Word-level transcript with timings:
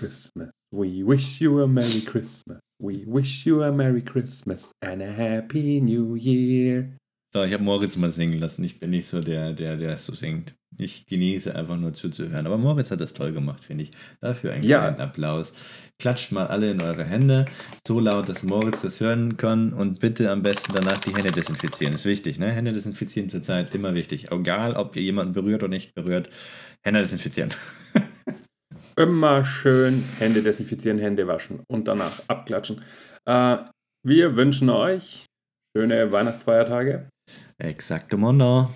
Christmas. 0.00 0.48
We 0.72 1.02
wish 1.04 1.40
you 1.42 1.60
a 1.62 1.66
Merry 1.66 2.00
Christmas. 2.00 2.58
We 2.82 3.04
wish 3.06 3.44
you 3.44 3.62
a 3.62 3.70
Merry 3.70 4.00
Christmas 4.02 4.72
and 4.80 5.02
a 5.02 5.12
Happy 5.12 5.80
New 5.80 6.16
Year. 6.16 6.96
So, 7.34 7.44
ich 7.44 7.52
habe 7.52 7.62
Moritz 7.62 7.96
mal 7.96 8.10
singen 8.10 8.40
lassen. 8.40 8.64
Ich 8.64 8.80
bin 8.80 8.90
nicht 8.90 9.06
so 9.06 9.20
der, 9.20 9.52
der, 9.52 9.76
der 9.76 9.98
so 9.98 10.14
singt. 10.14 10.54
Ich 10.78 11.06
genieße 11.06 11.54
einfach 11.54 11.76
nur 11.76 11.92
zuzuhören. 11.92 12.46
Aber 12.46 12.56
Moritz 12.56 12.90
hat 12.90 13.00
das 13.02 13.12
toll 13.12 13.32
gemacht, 13.32 13.62
finde 13.62 13.84
ich. 13.84 13.90
Dafür 14.20 14.52
einen 14.52 14.64
Ja. 14.64 14.80
kleinen 14.80 15.00
Applaus. 15.00 15.52
Klatscht 15.98 16.32
mal 16.32 16.46
alle 16.46 16.70
in 16.70 16.80
eure 16.80 17.04
Hände. 17.04 17.44
So 17.86 18.00
laut, 18.00 18.28
dass 18.28 18.42
Moritz 18.42 18.80
das 18.80 19.00
hören 19.00 19.36
kann. 19.36 19.72
Und 19.74 20.00
bitte 20.00 20.30
am 20.30 20.42
besten 20.42 20.72
danach 20.74 20.98
die 20.98 21.14
Hände 21.14 21.30
desinfizieren. 21.30 21.94
Ist 21.94 22.06
wichtig, 22.06 22.38
ne? 22.38 22.50
Hände 22.50 22.72
desinfizieren 22.72 23.28
zurzeit 23.28 23.74
immer 23.74 23.94
wichtig. 23.94 24.32
Egal, 24.32 24.74
ob 24.74 24.96
ihr 24.96 25.02
jemanden 25.02 25.34
berührt 25.34 25.62
oder 25.62 25.70
nicht 25.70 25.94
berührt. 25.94 26.30
Hände 26.82 27.00
desinfizieren. 27.02 27.50
Immer 29.00 29.46
schön 29.46 30.04
Hände 30.18 30.42
desinfizieren, 30.42 30.98
Hände 30.98 31.26
waschen 31.26 31.60
und 31.70 31.88
danach 31.88 32.22
abklatschen. 32.28 32.82
Äh, 33.24 33.56
wir 34.06 34.36
wünschen 34.36 34.68
euch 34.68 35.24
schöne 35.74 36.12
Weihnachtsfeiertage. 36.12 37.08
Exakt, 37.56 38.14
Mondo. 38.14 38.68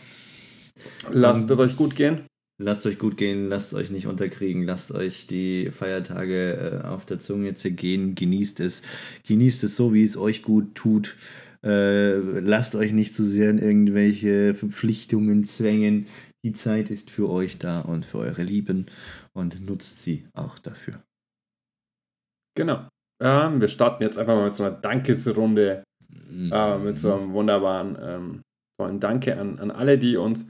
Lasst 1.10 1.50
es 1.50 1.58
euch 1.58 1.76
gut 1.76 1.94
gehen. 1.94 2.22
Lasst 2.58 2.86
euch 2.86 2.98
gut 2.98 3.18
gehen, 3.18 3.50
lasst 3.50 3.74
euch 3.74 3.90
nicht 3.90 4.06
unterkriegen, 4.06 4.62
lasst 4.62 4.92
euch 4.92 5.26
die 5.26 5.70
Feiertage 5.70 6.80
äh, 6.82 6.86
auf 6.86 7.04
der 7.04 7.18
Zunge 7.18 7.52
zergehen, 7.52 8.14
genießt 8.14 8.60
es, 8.60 8.80
genießt 9.26 9.64
es 9.64 9.76
so, 9.76 9.92
wie 9.92 10.04
es 10.04 10.16
euch 10.16 10.42
gut 10.42 10.74
tut. 10.74 11.16
Äh, 11.62 12.16
lasst 12.16 12.76
euch 12.76 12.92
nicht 12.92 13.12
zu 13.12 13.24
sehr 13.24 13.50
in 13.50 13.58
irgendwelche 13.58 14.54
Verpflichtungen 14.54 15.44
zwängen. 15.44 16.06
Die 16.44 16.52
Zeit 16.52 16.90
ist 16.90 17.10
für 17.10 17.28
euch 17.28 17.58
da 17.58 17.80
und 17.80 18.04
für 18.04 18.18
eure 18.18 18.42
Lieben 18.42 18.86
und 19.36 19.60
nutzt 19.60 20.02
sie 20.02 20.28
auch 20.34 20.58
dafür. 20.58 21.02
Genau. 22.56 22.88
Ähm, 23.22 23.60
wir 23.60 23.68
starten 23.68 24.02
jetzt 24.02 24.18
einfach 24.18 24.34
mal 24.34 24.46
mit 24.46 24.54
so 24.54 24.64
einer 24.64 24.76
Dankesrunde. 24.76 25.84
äh, 26.30 26.78
mit 26.78 26.96
so 26.96 27.14
einem 27.14 27.32
wunderbaren 27.32 27.98
ähm, 28.00 28.42
tollen 28.80 29.00
Danke 29.00 29.38
an, 29.38 29.58
an 29.58 29.70
alle, 29.70 29.98
die 29.98 30.16
uns 30.16 30.48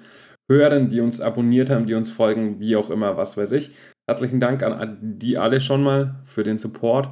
hören, 0.51 0.91
die 0.91 1.01
uns 1.01 1.21
abonniert 1.21 1.71
haben, 1.71 1.87
die 1.87 1.95
uns 1.95 2.11
folgen, 2.11 2.61
wie 2.61 2.77
auch 2.77 2.91
immer, 2.91 3.17
was 3.17 3.37
weiß 3.37 3.53
ich. 3.53 3.75
Herzlichen 4.09 4.41
Dank 4.41 4.63
an, 4.63 4.99
die 5.19 5.39
alle 5.39 5.61
schon 5.61 5.83
mal 5.83 6.17
für 6.25 6.43
den 6.43 6.59
Support. 6.59 7.09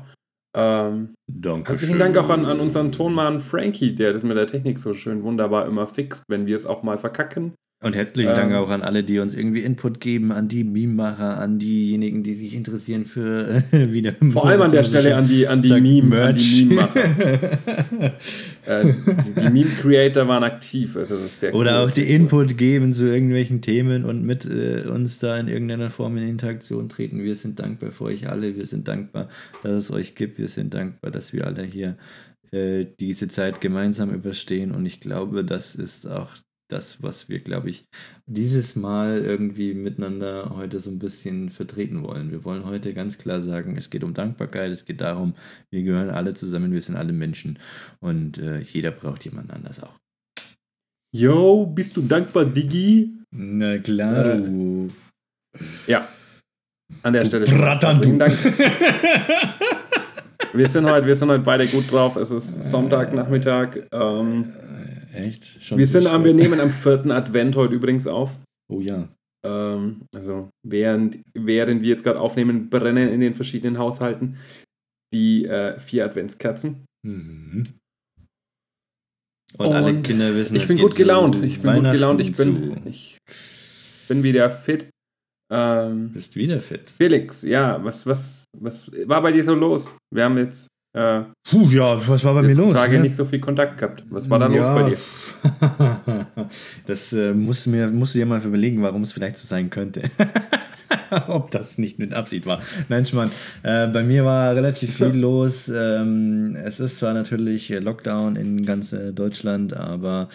Ähm, 0.55 1.15
Danke. 1.27 1.71
herzlichen 1.71 1.99
Dank 1.99 2.17
auch 2.19 2.29
an, 2.29 2.45
an 2.45 2.61
unseren 2.61 2.93
Tonmann 2.93 3.41
Frankie, 3.41 3.95
der 3.95 4.13
das 4.13 4.23
mit 4.23 4.37
der 4.37 4.47
Technik 4.47 4.79
so 4.79 4.93
schön 4.93 5.23
wunderbar 5.23 5.67
immer 5.67 5.87
fixt, 5.87 6.25
wenn 6.29 6.45
wir 6.45 6.57
es 6.57 6.67
auch 6.67 6.83
mal 6.83 6.99
verkacken. 6.99 7.55
Und 7.83 7.97
herzlichen 7.97 8.31
Ähm, 8.31 8.37
Dank 8.37 8.55
auch 8.55 8.71
an 8.71 8.83
alle, 8.83 9.03
die 9.03 9.19
uns 9.19 9.35
irgendwie 9.35 9.61
Input 9.61 10.01
geben, 10.01 10.31
an 10.31 10.47
die 10.47 10.63
Meme-Macher, 10.63 11.39
an 11.39 11.59
diejenigen, 11.59 12.23
die 12.23 12.35
sich 12.35 12.55
interessieren 12.55 13.07
für 13.07 13.63
äh, 13.73 13.93
wieder. 13.93 14.15
Vor 14.31 14.47
allem 14.49 14.63
an 14.63 14.71
der 14.71 14.85
Stelle 14.85 15.17
an 15.17 15.27
die, 15.27 15.49
an 15.49 15.61
die 15.61 15.69
Sagt 15.69 15.83
Meme, 15.83 16.03
an 16.03 16.09
Merch. 16.09 16.55
die 16.57 16.65
Meme-Macher. 16.67 17.05
äh, 18.67 18.85
die 18.85 19.41
die 19.41 19.51
Meme-Creator 19.51 20.29
waren 20.29 20.45
aktiv. 20.45 20.97
Also 20.97 21.17
Oder 21.53 21.83
cool. 21.83 21.89
auch 21.89 21.91
die 21.91 22.03
Input 22.03 22.57
geben 22.57 22.93
zu 22.93 23.07
irgendwelchen 23.07 23.61
Themen 23.63 24.05
und 24.05 24.23
mit 24.23 24.47
äh, 24.47 24.83
uns 24.89 25.19
da 25.19 25.37
in 25.37 25.49
irgendeiner 25.49 25.91
Form 25.91 26.17
in 26.17 26.29
Interaktion 26.29 26.89
treten. 26.89 27.25
Wir 27.25 27.35
sind 27.35 27.59
dankbar 27.59 27.91
für 27.91 28.05
euch 28.05 28.29
alle. 28.29 28.57
Wir 28.57 28.67
sind 28.67 28.87
dankbar, 28.87 29.29
dass 29.65 29.73
es 29.73 29.91
euch 29.91 30.15
gibt. 30.15 30.39
Wir 30.39 30.49
sind 30.49 30.73
dankbar, 30.73 31.11
dass 31.11 31.33
wir 31.33 31.49
alle 31.49 31.65
hier 31.65 31.97
äh, 32.53 32.87
diese 33.01 33.27
Zeit 33.27 33.61
gemeinsam 33.61 34.15
überstehen. 34.15 34.71
Und 34.71 34.87
ich 34.87 35.01
glaube, 35.01 35.45
das 35.45 35.75
ist 35.75 36.07
auch 36.07 36.31
das, 36.73 37.03
was 37.03 37.29
wir, 37.29 37.41
glaube 37.41 37.71
ich, 37.71 37.85
dieses 38.27 38.77
Mal 38.77 39.23
irgendwie 39.25 39.75
miteinander 39.75 40.51
heute 40.57 40.81
so 40.81 40.91
ein 40.91 40.99
bisschen 40.99 41.51
vertreten 41.51 42.03
wollen. 42.03 42.31
Wir 42.31 42.45
wollen 42.45 42.65
heute 42.65 42.95
ganz 42.95 43.19
klar 43.19 43.41
sagen, 43.43 43.77
es 43.77 43.91
geht 43.91 44.05
um 44.05 44.15
Dankbarkeit, 44.15 44.71
es 44.73 44.85
geht 44.85 45.01
darum, 45.01 45.35
wir 45.71 45.83
gehören 45.83 46.11
alle 46.11 46.35
zusammen, 46.35 46.73
wir 46.73 46.83
sind 46.83 46.97
alle 46.97 47.13
Menschen 47.13 47.59
und 48.01 48.39
äh, 48.39 48.61
jeder 48.61 48.91
braucht 48.91 49.25
jemand 49.25 49.53
anders 49.53 49.83
auch. 49.83 49.95
Yo, 51.15 51.67
bist 51.67 51.97
du 51.97 52.03
dankbar, 52.03 52.47
Diggi? 52.47 53.11
Na 53.31 53.79
klar, 53.79 54.39
Äh. 54.39 54.89
Ja. 55.87 56.09
An 57.03 57.13
der 57.13 57.23
Du 57.23 57.29
Stelle. 57.29 57.47
Herzlichen 57.47 58.19
du. 58.19 58.25
Dank. 58.25 58.39
Wir 60.55 60.69
sind 60.69 60.85
heute, 60.85 61.07
wir 61.07 61.17
sind 61.17 61.31
heute 61.31 61.43
beide 61.43 61.67
gut 61.67 61.91
drauf. 61.91 62.17
Es 62.17 62.31
ist 62.31 62.65
Sonntagnachmittag. 62.71 63.77
Ähm, 63.91 64.53
Echt? 65.13 65.63
Schon 65.63 65.79
wir, 65.79 65.87
sind, 65.87 66.07
am- 66.07 66.25
wir 66.25 66.35
nehmen 66.35 66.61
am 66.61 66.71
vierten 66.71 67.11
Advent 67.11 67.57
heute 67.57 67.75
übrigens 67.75 68.07
auf. 68.07 68.39
Oh 68.71 68.81
ja. 68.81 69.09
Ähm, 69.45 70.03
also 70.15 70.51
während, 70.67 71.19
während 71.35 71.83
wir 71.83 71.89
jetzt 71.89 72.05
gerade 72.05 72.21
aufnehmen, 72.21 72.71
brennen 72.71 73.09
in 73.09 73.21
den 73.21 73.35
verschiedenen 73.35 73.79
Haushalten 73.79 74.37
die 75.13 75.45
äh, 75.45 75.79
vier 75.79 76.07
Adventskerzen. 76.07 76.87
Mhm. 77.07 77.67
Und, 79.59 79.67
alle 79.67 79.87
Und 79.91 80.03
Kinder 80.03 80.35
wissen, 80.35 80.57
Ich 80.57 80.63
es 80.63 80.69
bin 80.69 80.79
gut 80.79 80.97
gelaunt. 80.97 81.43
Ich 81.43 81.61
bin 81.61 81.75
gut 81.75 81.93
gelaunt. 81.93 82.21
Ich 82.21 82.35
bin, 82.35 82.87
ich 82.87 83.19
bin 84.09 84.23
wieder 84.23 84.51
fit. 84.51 84.89
Ähm, 85.53 86.13
bist 86.13 86.35
wieder 86.37 86.61
fit. 86.61 86.89
Felix, 86.89 87.43
ja, 87.43 87.85
was, 87.85 88.07
was, 88.07 88.45
was 88.59 88.91
war 89.07 89.21
bei 89.21 89.33
dir 89.33 89.45
so 89.45 89.55
los? 89.55 89.95
Wir 90.11 90.25
haben 90.25 90.39
jetzt 90.39 90.69
äh, 90.95 91.23
Puh, 91.49 91.69
ja, 91.71 92.07
was 92.09 92.23
war 92.25 92.35
bei 92.35 92.43
mir 92.43 92.55
los? 92.55 92.75
Tage 92.75 92.97
ne? 92.97 93.03
nicht 93.03 93.17
so 93.17 93.25
viel 93.25 93.41
Kontakt 93.41 93.79
gehabt. 93.79 94.05
Was 94.11 94.29
war 94.29 94.39
da 94.39 94.47
los 94.47 94.57
Ja. 94.57 94.75
bei 94.75 94.91
dir? 94.91 94.97
Das 96.87 97.13
äh, 97.13 97.33
du 97.67 97.71
mir, 97.71 97.89
musst 97.89 98.15
du 98.15 98.19
dir 98.19 98.27
mal 98.27 98.41
überlegen, 98.43 98.83
warum 98.83 99.03
es 99.03 99.13
vielleicht 99.13 99.39
so 99.39 99.47
sein 99.47 99.71
könnte. 99.71 100.03
Ob 101.29 101.51
das 101.51 101.79
nicht 101.79 101.99
mit 101.99 102.13
Absicht 102.13 102.47
war. 102.47 102.63
Nein, 102.89 103.07
Schmarrn. 103.07 103.31
Äh, 103.63 103.89
bei 103.89 104.03
mir 104.03 104.25
war 104.25 104.55
relativ 104.55 104.97
viel 104.97 105.07
los. 105.15 105.69
Ähm, 105.69 106.57
es 106.57 106.81
ist 106.81 106.99
zwar 106.99 107.15
natürlich 107.15 107.69
Lockdown 107.69 108.37
in 108.37 108.65
ganz 108.65 108.93
äh, 108.93 109.13
Deutschland, 109.13 109.75
aber 109.75 110.29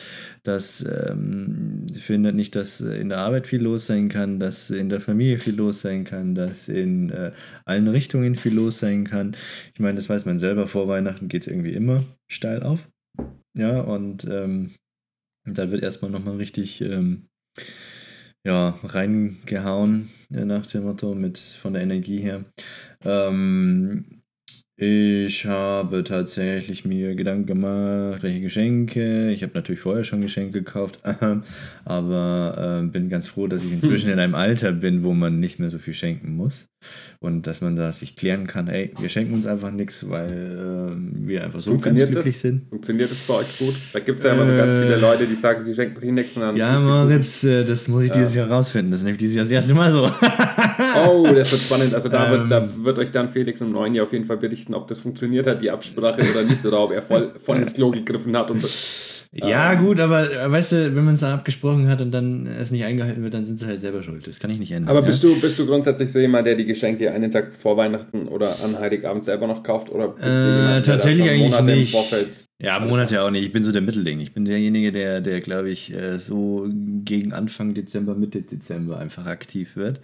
das 0.44 0.86
ähm, 0.86 1.86
findet 1.94 2.36
nicht, 2.36 2.56
dass 2.56 2.80
in 2.80 3.10
der 3.10 3.20
Arbeit 3.20 3.48
viel 3.48 3.62
los 3.62 3.88
sein 3.88 4.10
kann, 4.10 4.40
dass 4.40 4.70
in 4.70 4.90
der 4.90 5.02
Familie 5.02 5.38
viel 5.38 5.56
los 5.56 5.82
sein 5.82 6.04
kann, 6.04 6.36
dass 6.36 6.70
in 6.70 7.10
äh, 7.10 7.32
allen 7.66 7.88
Richtungen 7.88 8.36
viel 8.36 8.54
los 8.54 8.80
sein 8.80 9.04
kann. 9.04 9.36
Ich 9.74 9.80
meine, 9.80 9.96
das 9.96 10.10
weiß 10.10 10.26
man 10.26 10.40
selber, 10.40 10.68
vor 10.68 10.88
Weihnachten 10.88 11.28
geht 11.28 11.44
es 11.44 11.48
irgendwie 11.48 11.74
immer 11.74 12.04
steil 12.28 12.64
auf. 12.64 12.88
Ja, 13.58 13.82
und 13.82 14.26
ähm, 14.26 14.72
dann 15.46 15.72
wird 15.72 15.82
erstmal 15.82 16.12
nochmal 16.12 16.38
richtig 16.38 16.82
ähm, 16.82 17.28
ja, 18.48 18.80
reingehauen, 18.82 20.10
äh, 20.32 20.46
nach 20.46 20.66
dem 20.68 20.84
Motto, 20.84 21.14
mit 21.14 21.38
von 21.38 21.74
der 21.74 21.82
Energie 21.82 22.22
her. 22.22 22.46
Ähm, 23.04 24.17
ich 24.80 25.46
habe 25.48 26.04
tatsächlich 26.04 26.86
mir 26.86 27.16
Gedanken 27.16 27.48
gemacht, 27.48 28.22
welche 28.22 28.42
Geschenke. 28.42 29.32
Ich 29.32 29.42
habe 29.42 29.54
natürlich 29.56 29.82
vorher 29.82 30.04
schon 30.04 30.22
Geschenke 30.22 30.52
gekauft, 30.64 31.00
aber 31.86 32.82
äh, 32.84 32.88
bin 32.88 33.10
ganz 33.10 33.28
froh, 33.28 33.48
dass 33.48 33.64
ich 33.64 33.72
inzwischen 33.74 34.10
in 34.12 34.20
einem 34.20 34.36
Alter 34.36 34.72
bin, 34.72 35.04
wo 35.04 35.14
man 35.14 35.40
nicht 35.40 35.58
mehr 35.60 35.72
so 35.72 35.80
viel 35.80 35.96
schenken 35.96 36.36
muss. 36.36 36.68
Und 37.20 37.48
dass 37.48 37.62
man 37.62 37.76
da 37.76 37.92
sich 37.92 38.16
klären 38.16 38.46
kann, 38.46 38.68
ey, 38.68 38.94
wir 39.00 39.10
schenken 39.10 39.34
uns 39.34 39.48
einfach 39.48 39.72
nichts, 39.72 40.08
weil 40.08 40.30
äh, 40.30 41.28
wir 41.28 41.44
einfach 41.44 41.60
so 41.60 41.76
ganz 41.80 41.98
glücklich 41.98 42.34
das? 42.36 42.42
sind. 42.42 42.70
Funktioniert 42.70 43.10
das 43.10 43.18
bei 43.18 43.34
euch 43.34 43.58
gut? 43.58 43.74
Da 43.94 44.00
gibt 44.00 44.20
es 44.20 44.26
ja 44.26 44.34
immer 44.34 44.46
so 44.46 44.56
ganz 44.56 44.76
Äh. 44.76 44.84
viele 44.84 44.98
Leute, 44.98 45.26
die 45.26 45.36
sagen, 45.36 45.64
sie 45.64 45.74
schenken 45.74 46.00
sich 46.00 46.12
nichts 46.12 46.36
und 46.36 46.44
dann. 46.44 46.56
Ja, 46.56 46.80
Moritz, 46.80 47.44
äh, 47.44 47.64
das 47.66 47.88
muss 47.88 48.04
ich 48.04 48.10
Ja. 48.10 48.18
dieses 48.18 48.36
Jahr 48.36 48.48
rausfinden. 48.52 48.92
Das 48.92 49.00
ist 49.00 49.06
nämlich 49.06 49.18
dieses 49.18 49.36
Jahr 49.36 49.46
das 49.46 49.52
erste 49.52 49.74
Mal 49.74 49.90
so. 49.90 50.08
Oh, 51.08 51.28
das 51.34 51.52
wird 51.52 51.62
spannend. 51.62 51.94
Also 51.94 52.10
da, 52.10 52.26
Ähm. 52.26 52.32
wird, 52.32 52.52
da 52.52 52.70
wird 52.86 53.00
euch 53.00 53.12
dann 53.12 53.30
Felix 53.30 53.62
im 53.62 53.72
neuen 53.72 53.94
Jahr 53.96 54.06
auf 54.06 54.14
jeden 54.14 54.26
Fall 54.26 54.38
berichten, 54.38 54.74
ob 54.74 54.88
das 54.88 55.00
funktioniert 55.00 55.48
hat, 55.48 55.62
die 55.62 55.72
Absprache 55.72 56.22
oder 56.22 56.44
nicht, 56.44 56.66
oder 56.66 56.80
ob 56.82 56.92
er 56.92 57.02
voll, 57.02 57.34
voll 57.44 57.58
ins 57.58 57.74
Klo 57.74 57.92
gegriffen 57.92 58.36
hat. 58.38 58.52
Und, 58.52 58.64
Ja, 59.34 59.74
gut, 59.76 60.00
aber 60.00 60.32
äh, 60.32 60.50
weißt 60.50 60.72
du, 60.72 60.96
wenn 60.96 61.04
man 61.04 61.16
es 61.16 61.20
dann 61.20 61.34
abgesprochen 61.34 61.90
hat 61.90 62.00
und 62.02 62.12
dann 62.12 62.48
es 62.48 62.72
nicht 62.72 62.86
eingehalten 62.86 63.22
wird, 63.24 63.34
dann 63.34 63.46
sind 63.46 63.60
sie 63.60 63.66
halt 63.66 63.82
selber 63.82 64.02
schuld. 64.02 64.26
Das 64.26 64.40
kann 64.40 64.50
ich 64.50 64.58
nicht 64.58 64.72
ändern. 64.72 64.90
aber 64.90 65.02
ja? 65.02 65.06
bist, 65.08 65.22
du, 65.24 65.40
bist 65.40 65.60
du 65.60 65.66
grundsätzlich 65.66 66.12
so 66.12 66.20
jemand, 66.20 66.48
der 66.48 66.56
die 66.56 66.66
Geschenke 66.66 67.12
einen 67.12 67.30
Tag 67.30 67.54
vor 67.54 67.76
Weihnachten 67.76 68.28
oder 68.30 68.56
an 68.64 68.80
Heiligabend 68.80 69.24
selber 69.26 69.46
noch 69.48 69.64
kauft? 69.64 69.90
Oder 69.92 70.08
bist 70.10 70.24
du 70.24 70.30
Äh, 70.30 70.34
jemand, 70.34 70.70
der 70.70 70.76
da 70.76 70.82
tatsächlich 70.82 71.26
schon 71.26 71.34
eigentlich 71.36 71.52
Monate 71.52 71.64
nicht. 71.66 71.94
im 71.94 72.00
Vorfeld 72.00 72.46
Ja, 72.60 72.80
Monate 72.80 73.22
auch 73.22 73.30
nicht. 73.30 73.44
Ich 73.46 73.52
bin 73.52 73.62
so 73.62 73.72
der 73.72 73.84
Mittelding. 73.84 74.20
Ich 74.20 74.34
bin 74.34 74.44
derjenige, 74.46 74.92
der, 74.92 75.22
der 75.22 75.42
glaube 75.42 75.70
ich, 75.70 75.94
äh, 75.94 76.18
so 76.18 76.68
gegen 77.06 77.32
Anfang 77.32 77.76
Dezember, 77.76 78.16
Mitte 78.16 78.42
Dezember 78.42 78.98
einfach 78.98 79.28
aktiv 79.28 79.76
wird. 79.76 80.02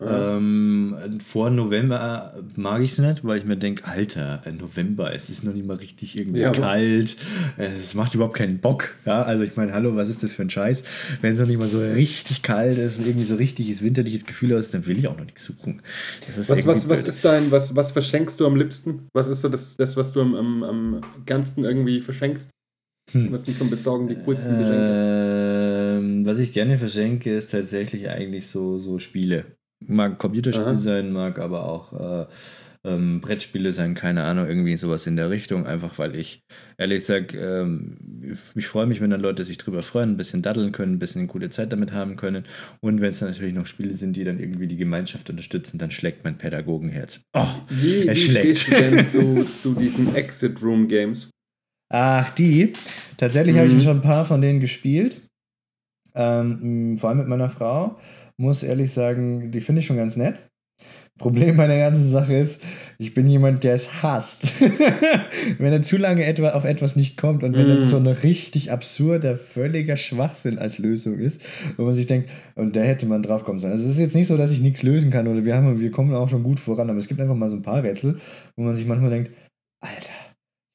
Ja. 0.00 0.38
Ähm, 0.38 0.96
vor 1.22 1.50
November 1.50 2.42
mag 2.56 2.80
ich 2.80 2.92
es 2.92 2.98
nicht, 2.98 3.22
weil 3.22 3.36
ich 3.36 3.44
mir 3.44 3.58
denke, 3.58 3.84
Alter, 3.84 4.40
äh, 4.46 4.52
November, 4.52 5.14
es 5.14 5.28
ist 5.28 5.44
noch 5.44 5.52
nicht 5.52 5.66
mal 5.66 5.76
richtig 5.76 6.18
irgendwie 6.18 6.40
Ja, 6.40 6.52
kalt. 6.52 7.16
Äh, 7.58 7.68
Es 7.78 7.94
macht 7.94 8.14
überhaupt 8.14 8.36
keinen 8.36 8.60
Bock. 8.60 8.94
Ja, 9.04 9.22
also 9.22 9.42
ich 9.44 9.56
meine, 9.56 9.74
hallo, 9.74 9.94
was 9.94 10.08
ist 10.08 10.22
das 10.22 10.32
für 10.32 10.40
ein 10.40 10.48
Scheiß? 10.50 10.82
Wenn 11.20 11.34
es 11.34 11.38
noch 11.38 11.46
nicht 11.46 11.58
mal 11.60 11.68
so 11.68 11.80
richtig 11.80 12.40
kalt 12.40 12.78
ist, 12.78 12.98
irgendwie 12.98 13.26
so 13.26 13.34
richtiges 13.34 13.82
winterliches 13.82 14.24
Gefühl 14.24 14.56
aus, 14.56 14.70
dann 14.70 14.86
will 14.86 14.98
ich 14.98 15.06
auch 15.06 15.18
noch 15.18 15.26
nichts 15.26 15.44
suchen. 15.44 15.82
Was, 16.46 16.66
was, 16.66 16.88
was 16.88 17.04
ist 17.04 17.22
dein, 17.26 17.50
was, 17.50 17.76
was 17.76 17.92
verschenkst 17.92 18.40
du 18.40 18.46
am 18.46 18.56
liebsten? 18.56 19.08
Was 19.12 19.28
ist 19.28 19.42
so 19.42 19.50
das, 19.50 19.76
das 19.76 19.98
was 19.98 20.14
du 20.14 20.22
am, 20.22 20.34
am, 20.34 20.62
am 20.62 21.00
ganzen 21.26 21.64
irgendwie 21.64 21.89
verschenkst? 22.00 22.50
Hm. 23.12 23.32
Was 23.32 23.44
sind 23.44 23.58
zum 23.58 23.70
Besorgen 23.70 24.08
die 24.08 24.14
coolsten 24.16 24.58
Geschenke? 24.58 25.98
Ähm, 25.98 26.24
was 26.24 26.38
ich 26.38 26.52
gerne 26.52 26.78
verschenke, 26.78 27.34
ist 27.34 27.50
tatsächlich 27.50 28.08
eigentlich 28.08 28.46
so, 28.46 28.78
so 28.78 28.98
Spiele. 28.98 29.46
Mag 29.84 30.18
Computerspiel 30.18 30.64
Aha. 30.64 30.76
sein, 30.76 31.12
mag 31.12 31.38
aber 31.38 31.64
auch 31.64 31.92
äh, 31.92 32.26
ähm, 32.84 33.20
Brettspiele 33.20 33.72
sein, 33.72 33.94
keine 33.94 34.24
Ahnung, 34.24 34.46
irgendwie 34.46 34.76
sowas 34.76 35.06
in 35.06 35.16
der 35.16 35.30
Richtung. 35.30 35.66
Einfach 35.66 35.98
weil 35.98 36.14
ich 36.14 36.42
ehrlich 36.78 37.04
sage, 37.04 37.38
ähm, 37.38 38.36
ich 38.54 38.66
freue 38.66 38.86
mich, 38.86 39.00
wenn 39.00 39.10
dann 39.10 39.20
Leute 39.20 39.44
sich 39.44 39.58
drüber 39.58 39.82
freuen, 39.82 40.10
ein 40.10 40.16
bisschen 40.16 40.42
daddeln 40.42 40.72
können, 40.72 40.94
ein 40.94 40.98
bisschen 40.98 41.20
eine 41.20 41.28
gute 41.28 41.50
Zeit 41.50 41.72
damit 41.72 41.92
haben 41.92 42.16
können. 42.16 42.44
Und 42.80 43.00
wenn 43.00 43.10
es 43.10 43.18
dann 43.18 43.30
natürlich 43.30 43.54
noch 43.54 43.66
Spiele 43.66 43.94
sind, 43.94 44.16
die 44.16 44.24
dann 44.24 44.38
irgendwie 44.38 44.66
die 44.66 44.76
Gemeinschaft 44.76 45.28
unterstützen, 45.30 45.78
dann 45.78 45.90
schlägt 45.90 46.24
mein 46.24 46.38
Pädagogenherz. 46.38 47.20
Oh, 47.34 47.46
Wie, 47.68 48.06
er 48.06 48.14
wie 48.14 48.20
schlägt. 48.20 48.58
stehst 48.58 48.68
du 48.68 48.70
denn 48.72 49.06
zu, 49.06 49.44
zu 49.56 49.74
diesen 49.74 50.14
Exit 50.14 50.62
Room 50.62 50.88
Games? 50.88 51.30
Ach, 51.90 52.30
die. 52.30 52.72
Tatsächlich 53.16 53.56
habe 53.56 53.66
ich 53.66 53.74
Mhm. 53.74 53.80
schon 53.80 53.96
ein 53.98 54.02
paar 54.02 54.24
von 54.24 54.40
denen 54.40 54.60
gespielt. 54.60 55.20
Ähm, 56.14 56.96
vor 56.98 57.10
allem 57.10 57.18
mit 57.18 57.28
meiner 57.28 57.50
Frau. 57.50 57.98
Muss 58.36 58.62
ehrlich 58.62 58.92
sagen, 58.92 59.50
die 59.50 59.60
finde 59.60 59.80
ich 59.80 59.86
schon 59.86 59.96
ganz 59.96 60.16
nett. 60.16 60.48
Problem 61.18 61.56
bei 61.58 61.66
der 61.66 61.78
ganzen 61.78 62.08
Sache 62.08 62.32
ist, 62.34 62.62
ich 62.98 63.12
bin 63.12 63.26
jemand, 63.26 63.62
der 63.62 63.74
es 63.74 64.02
hasst. 64.02 64.54
wenn 65.58 65.72
er 65.72 65.82
zu 65.82 65.98
lange 65.98 66.24
etwa 66.24 66.50
auf 66.50 66.64
etwas 66.64 66.96
nicht 66.96 67.18
kommt 67.18 67.42
und 67.44 67.54
wenn 67.56 67.66
Mhm. 67.68 67.76
das 67.76 67.90
so 67.90 67.96
ein 67.98 68.06
richtig 68.06 68.72
absurder, 68.72 69.36
völliger 69.36 69.96
Schwachsinn 69.96 70.58
als 70.58 70.78
Lösung 70.78 71.18
ist, 71.18 71.42
wo 71.76 71.84
man 71.84 71.92
sich 71.92 72.06
denkt, 72.06 72.30
und 72.54 72.74
da 72.74 72.80
hätte 72.80 73.04
man 73.04 73.22
drauf 73.22 73.44
kommen 73.44 73.58
sollen. 73.58 73.72
Also 73.74 73.84
es 73.84 73.90
ist 73.96 74.00
jetzt 74.00 74.14
nicht 74.14 74.28
so, 74.28 74.38
dass 74.38 74.50
ich 74.50 74.60
nichts 74.60 74.82
lösen 74.82 75.10
kann 75.10 75.28
oder 75.28 75.44
wir 75.44 75.54
haben, 75.54 75.78
wir 75.80 75.90
kommen 75.90 76.14
auch 76.14 76.30
schon 76.30 76.42
gut 76.42 76.58
voran, 76.60 76.88
aber 76.88 76.98
es 76.98 77.08
gibt 77.08 77.20
einfach 77.20 77.34
mal 77.36 77.50
so 77.50 77.56
ein 77.56 77.62
paar 77.62 77.82
Rätsel, 77.82 78.18
wo 78.56 78.62
man 78.62 78.74
sich 78.74 78.86
manchmal 78.86 79.10
denkt, 79.10 79.30
Alter, 79.82 80.12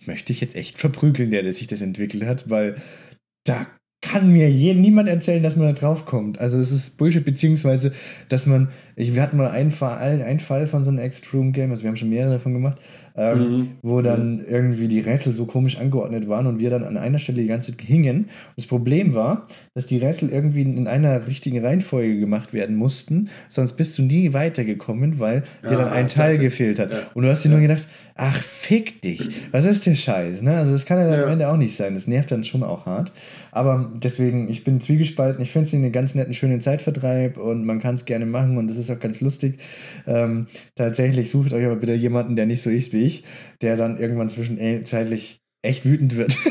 möchte 0.07 0.31
ich 0.31 0.41
jetzt 0.41 0.55
echt 0.55 0.77
verprügeln, 0.77 1.31
der, 1.31 1.43
der 1.43 1.53
sich 1.53 1.67
das 1.67 1.81
entwickelt 1.81 2.25
hat, 2.25 2.49
weil 2.49 2.75
da 3.43 3.67
kann 4.01 4.31
mir 4.31 4.49
je, 4.51 4.73
niemand 4.73 5.09
erzählen, 5.09 5.41
dass 5.41 5.55
man 5.55 5.67
da 5.67 5.73
drauf 5.73 6.05
kommt. 6.05 6.39
Also 6.39 6.59
es 6.59 6.71
ist 6.71 6.97
Bullshit, 6.97 7.25
beziehungsweise, 7.25 7.91
dass 8.29 8.45
man, 8.45 8.69
ich, 8.95 9.15
wir 9.15 9.21
hatten 9.21 9.37
mal 9.37 9.49
einen 9.49 9.71
Fall, 9.71 10.21
einen 10.21 10.39
Fall 10.39 10.67
von 10.67 10.83
so 10.83 10.89
einem 10.89 10.99
Extreme 10.99 11.51
Game, 11.51 11.71
also 11.71 11.83
wir 11.83 11.89
haben 11.89 11.97
schon 11.97 12.09
mehrere 12.09 12.33
davon 12.33 12.53
gemacht, 12.53 12.79
ähm, 13.17 13.39
Mhm. 13.39 13.67
wo 13.81 14.01
dann 14.01 14.43
irgendwie 14.47 14.87
die 14.87 14.99
Rätsel 14.99 15.33
so 15.33 15.45
komisch 15.45 15.77
angeordnet 15.77 16.27
waren 16.27 16.47
und 16.47 16.59
wir 16.59 16.69
dann 16.69 16.83
an 16.83 16.97
einer 16.97 17.19
Stelle 17.19 17.41
die 17.41 17.47
ganze 17.47 17.71
Zeit 17.71 17.81
hingen. 17.85 18.29
Das 18.55 18.65
Problem 18.67 19.13
war, 19.13 19.47
dass 19.73 19.85
die 19.85 19.97
Rätsel 19.97 20.29
irgendwie 20.29 20.61
in 20.63 20.87
einer 20.87 21.27
richtigen 21.27 21.63
Reihenfolge 21.63 22.19
gemacht 22.19 22.53
werden 22.53 22.75
mussten, 22.75 23.29
sonst 23.49 23.73
bist 23.73 23.97
du 23.97 24.01
nie 24.03 24.33
weitergekommen, 24.33 25.19
weil 25.19 25.41
dir 25.63 25.71
Ja, 25.71 25.77
dann 25.77 25.89
ein 25.89 26.05
das 26.05 26.13
Teil 26.15 26.31
heißt, 26.33 26.41
gefehlt 26.41 26.79
hat. 26.79 26.91
ja. 26.91 26.99
Und 27.13 27.23
du 27.23 27.29
hast 27.29 27.43
dir 27.43 27.49
nur 27.49 27.59
gedacht, 27.61 27.87
ach, 28.17 28.41
fick 28.41 29.01
dich. 29.01 29.29
Was 29.51 29.65
ist 29.65 29.85
der 29.85 29.95
Scheiß? 29.95 30.41
Ne? 30.41 30.55
Also 30.55 30.71
das 30.71 30.85
kann 30.85 30.97
ja 30.99 31.05
dann 31.09 31.19
Ja. 31.19 31.25
am 31.25 31.31
Ende 31.31 31.49
auch 31.49 31.57
nicht 31.57 31.75
sein. 31.75 31.95
Das 31.95 32.07
nervt 32.07 32.31
dann 32.31 32.45
schon 32.45 32.63
auch 32.63 32.85
hart. 32.85 33.11
Aber 33.51 33.91
deswegen, 34.01 34.49
ich 34.49 34.63
bin 34.63 34.79
zwiegespalten. 34.79 35.41
Ich 35.43 35.51
finde 35.51 35.67
es 35.67 35.73
einen 35.73 35.91
ganz 35.91 36.15
netten, 36.15 36.33
schönen 36.33 36.61
Zeitvertreib 36.61 37.37
und 37.37 37.65
man 37.65 37.79
kann 37.79 37.95
es 37.95 38.05
gerne 38.05 38.25
machen 38.25 38.57
und 38.57 38.67
das 38.69 38.77
ist 38.77 38.89
auch 38.89 38.99
ganz 38.99 39.19
lustig. 39.19 39.59
Ähm, 40.07 40.47
tatsächlich 40.75 41.29
sucht 41.29 41.51
euch 41.53 41.65
aber 41.65 41.75
bitte 41.75 41.93
jemanden, 41.93 42.35
der 42.37 42.45
nicht 42.45 42.61
so 42.61 42.69
ist 42.69 42.93
wie 42.93 43.01
ich, 43.01 43.04
der 43.61 43.77
dann 43.77 43.97
irgendwann 43.97 44.29
zwischenzeitlich 44.29 45.37
echt 45.65 45.85
wütend 45.85 46.15
wird. 46.17 46.35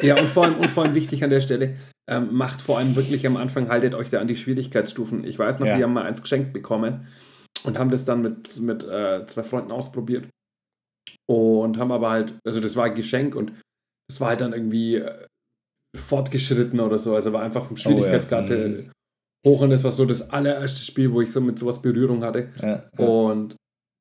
Ja, 0.00 0.16
und 0.16 0.28
vor 0.28 0.44
allem, 0.44 0.54
und 0.58 0.70
vor 0.70 0.84
allem 0.84 0.94
wichtig 0.94 1.24
an 1.24 1.30
der 1.30 1.40
Stelle, 1.40 1.74
ähm, 2.08 2.28
macht 2.32 2.60
vor 2.60 2.78
allem 2.78 2.94
wirklich 2.94 3.26
am 3.26 3.36
Anfang, 3.36 3.68
haltet 3.68 3.96
euch 3.96 4.10
da 4.10 4.20
an 4.20 4.28
die 4.28 4.36
Schwierigkeitsstufen. 4.36 5.24
Ich 5.24 5.36
weiß 5.40 5.58
noch, 5.58 5.66
Ja. 5.66 5.76
wir 5.76 5.82
haben 5.82 5.92
mal 5.92 6.04
eins 6.06 6.22
geschenkt 6.22 6.52
bekommen 6.52 7.08
und 7.64 7.80
haben 7.80 7.90
das 7.90 8.04
dann 8.04 8.22
mit, 8.22 8.60
mit 8.60 8.84
äh, 8.84 9.26
zwei 9.26 9.42
Freunden 9.42 9.72
ausprobiert. 9.72 10.28
Und 11.28 11.78
haben 11.78 11.90
aber 11.90 12.10
halt, 12.10 12.34
also 12.46 12.60
das 12.60 12.76
war 12.76 12.84
ein 12.84 12.94
Geschenk 12.94 13.34
und 13.34 13.54
das 14.08 14.20
war 14.20 14.28
halt 14.28 14.40
dann 14.40 14.52
irgendwie 14.52 14.98
äh, 14.98 15.26
fortgeschritten 15.96 16.78
oder 16.78 17.00
so. 17.00 17.16
Also 17.16 17.32
war 17.32 17.42
einfach 17.42 17.64
vom 17.64 17.76
Schwierigkeitsgrad 17.76 18.50
Oh 18.50 18.54
ja. 18.54 18.60
äh, 18.66 18.88
hoch 19.44 19.60
und 19.62 19.70
das 19.70 19.82
war 19.82 19.90
so 19.90 20.04
das 20.04 20.30
allererste 20.30 20.84
Spiel, 20.84 21.12
wo 21.12 21.20
ich 21.22 21.32
so 21.32 21.40
mit 21.40 21.58
sowas 21.58 21.82
Berührung 21.82 22.22
hatte. 22.22 22.50
ja, 22.62 22.84
Und 23.04 23.56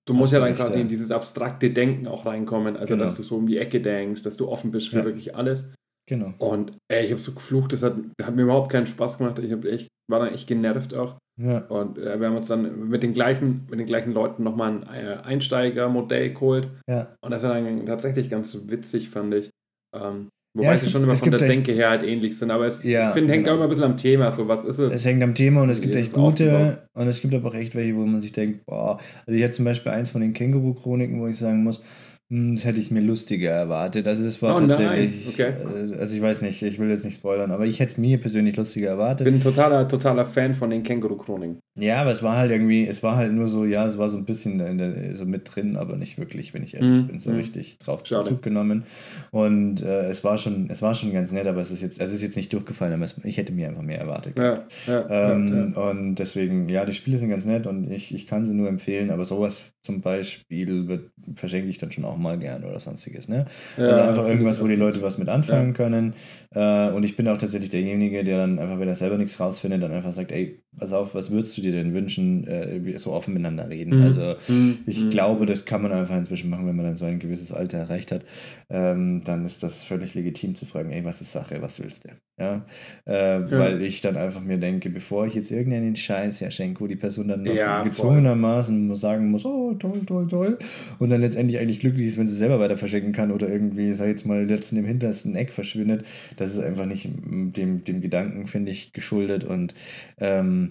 du 0.08 0.14
musst 0.14 0.34
ja 0.34 0.40
dann 0.40 0.48
recht, 0.50 0.60
quasi 0.60 0.78
ja. 0.78 0.82
in 0.82 0.88
dieses 0.88 1.12
abstrakte 1.12 1.70
Denken 1.70 2.08
auch 2.08 2.26
reinkommen. 2.26 2.76
Also, 2.76 2.96
Genau. 2.96 3.04
dass 3.04 3.14
du 3.16 3.22
so 3.24 3.36
um 3.36 3.46
die 3.48 3.58
Ecke 3.60 3.80
denkst, 3.82 4.24
dass 4.24 4.38
du 4.38 4.48
offen 4.50 4.72
bist 4.72 4.90
für 4.90 4.98
Ja. 4.98 5.06
wirklich 5.06 5.36
alles. 5.36 5.72
genau. 6.10 6.34
Und 6.40 6.78
ey, 6.90 7.06
ich 7.06 7.12
habe 7.12 7.22
so 7.22 7.34
geflucht, 7.34 7.74
das 7.74 7.84
hat, 7.84 7.96
hat 8.24 8.36
mir 8.36 8.44
überhaupt 8.44 8.72
keinen 8.72 8.88
Spaß 8.88 9.18
gemacht. 9.20 9.38
Ich 9.40 9.52
echt, 9.66 9.90
war 10.10 10.20
dann 10.22 10.34
echt 10.34 10.48
genervt 10.48 10.94
auch. 10.96 11.18
Ja. 11.40 11.60
Und 11.68 11.98
äh, 12.00 12.20
wir 12.20 12.28
haben 12.28 12.36
uns 12.38 12.48
dann 12.48 12.88
mit 12.90 13.04
den 13.04 13.14
gleichen, 13.14 13.68
mit 13.70 13.78
den 13.80 13.86
gleichen 13.86 14.14
Leuten 14.14 14.42
nochmal 14.44 14.72
ein 14.72 14.84
äh, 14.84 15.18
Einsteigermodell 15.24 16.34
geholt. 16.34 16.70
Ja. 16.90 17.16
Und 17.22 17.32
das 17.32 17.44
war 17.44 17.54
dann 17.54 17.86
tatsächlich 17.86 18.30
ganz 18.30 18.58
witzig, 18.68 19.10
fand 19.10 19.34
ich. 19.36 19.50
Ähm, 19.94 20.30
Ja, 20.58 20.64
wobei 20.64 20.74
es 20.74 20.80
sie 20.80 20.86
gibt- 20.86 20.92
schon 20.94 21.04
immer 21.04 21.14
es 21.14 21.20
von 21.20 21.32
der 21.32 21.40
Denke 21.40 21.72
her 21.74 21.90
halt 21.90 22.04
ähnlich 22.04 22.38
sind. 22.38 22.52
Aber 22.52 22.66
es 22.68 22.84
Ja, 22.84 23.10
ich 23.10 23.14
finde, 23.14 23.32
hängt 23.34 23.44
genau. 23.46 23.54
auch 23.54 23.58
immer 23.58 23.66
ein 23.66 23.70
bisschen 23.70 23.86
am 23.86 23.98
Thema. 23.98 24.32
So, 24.32 24.48
was 24.48 24.64
ist 24.66 24.80
es? 24.80 24.94
Es 24.94 25.06
hängt 25.06 25.22
am 25.24 25.34
Thema 25.36 25.62
und 25.64 25.70
es 25.70 25.82
gibt 25.82 25.96
echt 25.96 26.08
es 26.10 26.14
aufgebaut? 26.16 26.60
gute 26.60 26.78
und 26.94 27.08
es 27.08 27.22
gibt 27.22 27.34
aber 27.34 27.50
auch 27.50 27.56
echt 27.56 27.76
welche, 27.76 27.96
wo 27.96 28.06
man 28.06 28.22
sich 28.22 28.32
denkt, 28.32 28.66
boah, 28.66 29.00
also 29.26 29.38
ich 29.38 29.44
hatte 29.44 29.54
zum 29.54 29.66
Beispiel 29.66 29.92
eins 29.92 30.10
von 30.10 30.22
den 30.22 30.34
Känguru-Chroniken, 30.34 31.20
wo 31.22 31.28
ich 31.28 31.38
sagen 31.38 31.64
muss, 31.64 31.82
das 32.30 32.66
hätte 32.66 32.80
ich 32.82 32.92
mir 32.92 33.00
lustiger 33.02 33.52
erwartet. 33.52 34.06
Also 34.06 34.26
es 34.26 34.42
war 34.42 34.56
Oh 34.58 34.60
tatsächlich, 34.60 35.28
okay. 35.30 35.54
äh, 35.64 35.96
also 35.98 36.16
ich 36.16 36.22
weiß 36.22 36.42
nicht, 36.42 36.62
ich 36.62 36.78
will 36.78 36.90
jetzt 36.90 37.06
nicht 37.06 37.16
spoilern, 37.16 37.52
aber 37.52 37.66
ich 37.66 37.80
hätte 37.80 37.94
es 37.94 37.98
mir 37.98 38.20
persönlich 38.20 38.58
lustiger 38.58 38.88
Ich 38.88 38.92
erwartet. 38.92 39.26
bin 39.26 39.36
ein 39.36 39.40
totaler, 39.42 39.88
totaler 39.88 40.26
Fan 40.26 40.54
von 40.54 40.70
den 40.70 40.84
Känguru-Chroniken. 40.84 41.60
Ja, 41.80 42.02
aber 42.02 42.12
es 42.12 42.24
war 42.24 42.36
halt 42.36 42.52
irgendwie, 42.52 42.86
es 42.88 43.02
war 43.04 43.16
halt 43.18 43.32
nur 43.32 43.48
so, 43.48 43.64
ja, 43.64 43.86
es 43.88 43.98
war 43.98 44.10
so 44.10 44.18
ein 44.18 44.26
bisschen 44.26 44.58
der, 44.58 45.16
so 45.16 45.26
mit 45.26 45.56
drin, 45.56 45.78
aber 45.78 45.96
nicht 45.96 46.18
wirklich, 46.18 46.54
wenn 46.54 46.64
ich 46.64 46.74
ehrlich 46.74 47.02
Mhm, 47.04 47.08
bin, 47.08 47.20
so 47.20 47.30
mhm. 47.30 47.38
richtig 47.38 47.78
drauf 47.78 48.02
Schade. 48.04 48.24
Bezug 48.24 48.42
genommen. 48.42 48.84
Und 49.32 49.82
äh, 49.82 50.10
es 50.10 50.24
war 50.24 50.38
schon, 50.38 50.70
es 50.70 50.82
war 50.82 50.96
schon 50.96 51.14
ganz 51.14 51.32
nett, 51.32 51.48
aber 51.48 51.62
es 51.62 51.72
ist 51.72 51.82
jetzt, 51.82 52.02
es 52.02 52.12
ist 52.14 52.22
jetzt 52.22 52.36
nicht 52.36 52.52
durchgefallen, 52.52 52.94
aber 52.94 53.06
es, 53.06 53.16
ich 53.24 53.38
hätte 53.38 53.54
mir 53.54 53.68
einfach 53.70 53.84
mehr 53.84 54.00
erwartet. 54.00 54.38
Ja, 54.38 54.66
ja, 54.88 55.34
Ähm, 55.34 55.74
ja. 55.76 55.82
Und 55.82 56.16
deswegen, 56.16 56.68
ja, 56.70 56.84
die 56.86 56.94
Spiele 56.94 57.18
sind 57.18 57.30
ganz 57.30 57.46
nett 57.46 57.68
und 57.68 57.92
ich, 57.92 58.14
ich 58.14 58.28
kann 58.28 58.46
sie 58.46 58.54
nur 58.54 58.70
empfehlen, 58.70 59.12
aber 59.12 59.26
sowas 59.26 59.64
zum 59.84 60.02
Beispiel 60.02 60.88
wird, 60.88 61.12
verschenke 61.36 61.70
ich 61.70 61.78
dann 61.78 61.92
schon 61.92 62.06
auch 62.06 62.17
mal 62.18 62.38
gern 62.40 62.64
oder 62.64 62.80
sonstiges. 62.80 63.28
Ne? 63.28 63.46
also 63.86 64.02
Ja, 64.02 64.02
einfach 64.02 64.26
finde 64.26 64.28
irgendwas, 64.28 64.62
wo 64.62 64.68
die 64.68 64.76
auch 64.76 64.76
Leute 64.76 65.02
was 65.02 65.18
mit 65.18 65.30
anfangen 65.30 65.74
können. 65.74 66.16
Äh, 66.52 66.90
und 66.92 67.04
ich 67.04 67.16
bin 67.16 67.28
auch 67.28 67.38
tatsächlich 67.38 67.70
derjenige, 67.70 68.24
der 68.24 68.38
dann 68.38 68.60
einfach, 68.60 68.80
wenn 68.80 68.88
er 68.88 68.96
selber 68.96 69.18
nichts 69.18 69.40
rausfindet, 69.40 69.82
dann 69.84 69.92
einfach 69.92 70.14
sagt, 70.14 70.32
ey, 70.32 70.64
pass 70.80 70.92
auf, 70.94 71.14
was 71.16 71.32
würdest 71.32 71.58
du 71.58 71.62
dir 71.62 71.72
denn 71.72 71.94
wünschen, 71.94 72.46
äh, 72.48 72.98
so 72.98 73.12
offen 73.14 73.34
miteinander 73.34 73.70
reden. 73.70 73.98
Mhm. 73.98 74.04
Also 74.04 74.36
Mhm. 74.48 74.80
ich 74.86 75.06
Mhm. 75.06 75.10
glaube, 75.10 75.46
das 75.46 75.66
kann 75.66 75.82
man 75.82 75.92
einfach 75.92 76.16
inzwischen 76.18 76.50
machen, 76.50 76.68
wenn 76.68 76.76
man 76.76 76.86
dann 76.86 76.98
so 76.98 77.06
ein 77.06 77.20
gewisses 77.20 77.52
Alter 77.52 77.78
erreicht 77.80 78.12
hat. 78.12 78.26
Ähm, 78.70 79.22
dann 79.26 79.46
ist 79.46 79.64
das 79.64 79.84
völlig 79.84 80.14
legitim 80.14 80.56
zu 80.56 80.66
fragen, 80.66 80.92
ey, 80.92 81.04
was 81.06 81.22
ist 81.22 81.32
Sache, 81.32 81.62
was 81.62 81.80
willst 81.80 82.06
du? 82.06 82.10
Ja? 82.40 82.66
Äh, 83.06 83.40
Weil 83.50 83.82
ich 83.82 84.02
dann 84.02 84.16
einfach 84.18 84.42
mir 84.42 84.58
denke, 84.58 84.90
bevor 84.90 85.26
ich 85.26 85.34
jetzt 85.34 85.50
irgendeinen 85.52 85.96
Scheiß 85.96 86.42
herschenke, 86.42 86.82
wo 86.82 86.88
die 86.88 86.96
Person 86.96 87.28
dann 87.30 87.44
noch 87.44 87.56
Ja, 87.56 87.80
voll. 87.80 87.90
gezwungenermaßen 87.90 88.96
sagen 88.96 89.30
muss, 89.32 89.46
oh, 89.46 89.74
toll, 89.74 90.02
toll, 90.06 90.28
toll, 90.28 90.58
und 91.00 91.10
dann 91.10 91.22
letztendlich 91.22 91.60
eigentlich 91.60 91.80
glücklich 91.80 92.06
ist, 92.08 92.18
wenn 92.18 92.28
sie 92.28 92.36
selber 92.36 92.60
weiter 92.60 92.78
verschenken 92.78 93.12
kann 93.14 93.32
oder 93.32 93.50
irgendwie, 93.50 93.94
sag 93.94 94.06
ich 94.06 94.12
jetzt 94.12 94.26
mal, 94.26 94.44
letzten 94.46 94.78
im 94.78 94.86
hintersten 94.86 95.36
Eck 95.36 95.52
verschwindet. 95.52 96.06
Das 96.38 96.54
ist 96.54 96.60
einfach 96.60 96.86
nicht 96.86 97.06
mm, 97.10 97.52
dem, 97.54 97.84
dem 97.84 98.02
Gedanken, 98.02 98.48
finde 98.48 98.72
ich, 98.72 98.94
geschuldet 98.94 99.44
und 99.44 99.74
ähm, 100.20 100.67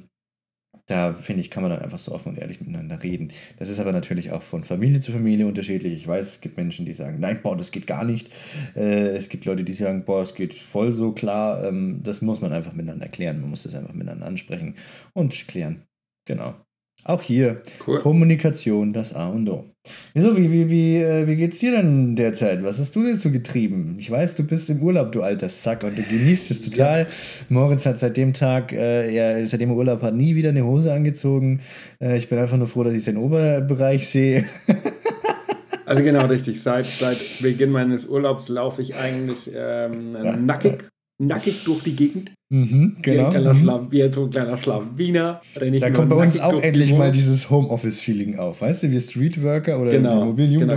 da 0.87 1.15
finde 1.15 1.41
ich, 1.41 1.51
kann 1.51 1.63
man 1.63 1.71
dann 1.73 1.83
einfach 1.83 1.99
so 1.99 2.13
offen 2.13 2.31
und 2.31 2.39
ehrlich 2.39 2.61
miteinander 2.61 3.03
reden. 3.03 3.33
Das 3.59 3.69
ist 3.69 3.81
aber 3.81 3.93
natürlich 3.93 4.33
auch 4.33 4.43
von 4.43 4.65
Familie 4.65 5.01
zu 5.01 5.13
Familie 5.13 5.47
unterschiedlich. 5.47 5.95
Ich 5.95 6.07
weiß, 6.07 6.27
es 6.35 6.41
gibt 6.41 6.57
Menschen, 6.57 6.87
die 6.87 6.93
sagen, 6.93 7.19
nein, 7.21 7.41
boah, 7.43 7.57
das 7.57 7.71
geht 7.73 7.87
gar 7.87 8.05
nicht. 8.05 8.31
Äh, 8.75 9.17
es 9.17 9.29
gibt 9.29 9.45
Leute, 9.45 9.65
die 9.65 9.73
sagen, 9.73 10.05
boah, 10.05 10.23
es 10.23 10.35
geht 10.35 10.55
voll 10.55 10.93
so 10.93 11.13
klar. 11.13 11.65
Ähm, 11.65 12.03
das 12.03 12.23
muss 12.23 12.41
man 12.41 12.53
einfach 12.53 12.73
miteinander 12.73 13.09
klären. 13.09 13.41
Man 13.41 13.51
muss 13.51 13.63
das 13.65 13.75
einfach 13.75 13.95
miteinander 13.95 14.27
ansprechen 14.27 14.77
und 15.15 15.49
klären. 15.49 15.87
Genau. 16.27 16.66
Auch 17.07 17.23
hier 17.23 17.63
Cool. 17.87 18.01
Kommunikation, 18.01 18.93
das 18.93 19.15
A 19.15 19.29
und 19.29 19.49
O. 19.49 19.65
Wieso, 20.13 20.37
wie, 20.37 20.51
wie, 20.51 20.69
wie, 20.69 20.97
äh, 20.97 21.29
wie 21.29 21.37
geht's 21.37 21.61
dir 21.61 21.71
denn 21.71 22.17
derzeit? 22.17 22.65
Was 22.65 22.81
hast 22.81 22.97
du 22.97 23.17
so 23.17 23.31
getrieben? 23.31 23.95
Ich 24.01 24.11
weiß, 24.11 24.35
du 24.35 24.43
bist 24.43 24.69
im 24.71 24.83
Urlaub, 24.83 25.13
du 25.13 25.23
alter 25.23 25.49
Sack, 25.49 25.85
und 25.85 25.97
du 25.97 26.03
genießt 26.03 26.51
es 26.51 26.61
total. 26.63 27.07
Moritz 27.49 27.87
hat 27.87 28.01
seit 28.01 28.17
dem 28.17 28.33
Tag, 28.33 28.73
äh, 28.73 29.15
ja, 29.15 29.47
seitdem 29.47 29.71
er 29.71 29.77
Urlaub 29.77 30.03
hat, 30.03 30.15
nie 30.15 30.35
wieder 30.35 30.49
eine 30.49 30.65
Hose 30.65 30.93
angezogen. 30.93 31.61
Äh, 32.01 32.19
ich 32.19 32.29
bin 32.29 32.41
einfach 32.41 32.57
nur 32.57 32.67
froh, 32.67 32.83
dass 32.83 32.95
ich 32.95 33.05
seinen 33.05 33.19
Oberbereich 33.19 34.09
sehe. 34.09 34.45
Also 35.85 36.03
genau 36.03 36.27
richtig. 36.27 36.61
Seit, 36.61 36.87
seit 36.87 37.19
Beginn 37.41 37.71
meines 37.71 38.09
Urlaubs 38.09 38.49
laufe 38.49 38.83
ich 38.83 38.97
eigentlich 38.97 39.49
ähm, 39.55 40.45
nackig, 40.45 40.89
nackig 41.19 41.65
durch 41.65 41.83
die 41.83 41.97
Gegend. 41.97 42.33
Mhm, 42.49 42.97
Wie, 43.03 43.11
ein 43.11 43.17
genau. 43.17 43.31
kleiner 43.31 43.55
Mhm. 43.55 43.63
Schla 43.63 43.87
wie 43.91 44.13
so 44.13 44.25
ein 44.25 44.31
kleiner 44.31 44.57
Schlawiner. 44.57 45.41
Da 45.81 45.91
kommt 45.91 46.11
bei 46.11 46.17
uns 46.17 46.39
auch 46.39 46.61
endlich 46.61 46.95
mal 46.95 47.11
dieses 47.11 47.51
Homeoffice-Feeling 47.51 48.39
auf. 48.39 48.61
Weißt 48.61 48.85
du, 48.85 48.91
wir 48.93 49.01
Streetworker 49.01 49.81
oder 49.81 49.91
Genau, 49.91 50.27
mobilen 50.27 50.61
genau 50.61 50.77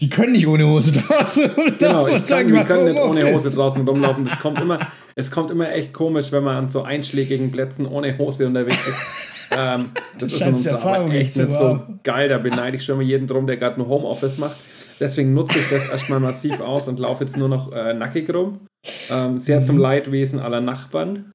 die 0.00 0.10
können 0.10 0.32
nicht 0.32 0.46
ohne 0.46 0.66
Hose 0.66 0.92
draußen 1.08 1.44
rumlaufen 1.44 1.78
Genau, 1.78 2.06
ich 2.08 2.26
sagen, 2.26 2.48
kann, 2.48 2.58
wir 2.58 2.64
können 2.64 2.84
nicht 2.92 3.00
ohne. 3.00 3.32
Hose 3.32 3.50
draußen 3.50 3.88
rumlaufen. 3.88 4.26
Das 4.26 4.38
kommt 4.38 4.60
immer, 4.60 4.78
es 5.14 5.30
kommt 5.30 5.50
immer 5.50 5.72
echt 5.72 5.94
komisch, 5.94 6.30
wenn 6.32 6.44
man 6.44 6.56
an 6.56 6.68
so 6.68 6.82
einschlägigen 6.82 7.50
Plätzen 7.50 7.86
ohne 7.86 8.18
Hose 8.18 8.46
unterwegs 8.46 8.86
ist. 8.86 8.98
Ähm, 9.56 9.86
das 10.18 10.32
ist 10.32 10.40
in 10.42 10.48
unserer 10.48 10.74
Erfahrung 10.74 11.06
Arbeit 11.06 11.22
echt 11.22 11.36
nicht 11.36 11.50
so 11.50 11.80
geil. 12.02 12.28
Da 12.28 12.36
beneide 12.36 12.76
ich 12.76 12.84
schon 12.84 12.98
mal 12.98 13.02
jeden 13.04 13.26
drum, 13.26 13.46
der 13.46 13.56
gerade 13.56 13.80
ein 13.80 13.86
Homeoffice 13.86 14.36
macht. 14.36 14.56
Deswegen 15.00 15.34
nutze 15.34 15.58
ich 15.58 15.68
das 15.68 15.90
erstmal 15.90 16.20
massiv 16.20 16.60
aus 16.60 16.88
und 16.88 16.98
laufe 16.98 17.24
jetzt 17.24 17.36
nur 17.36 17.48
noch 17.48 17.72
äh, 17.72 17.92
nackig 17.94 18.32
rum. 18.32 18.60
Ähm, 19.10 19.38
sehr 19.38 19.60
Mhm. 19.60 19.64
zum 19.64 19.78
Leidwesen 19.78 20.38
aller 20.40 20.60
Nachbarn, 20.60 21.32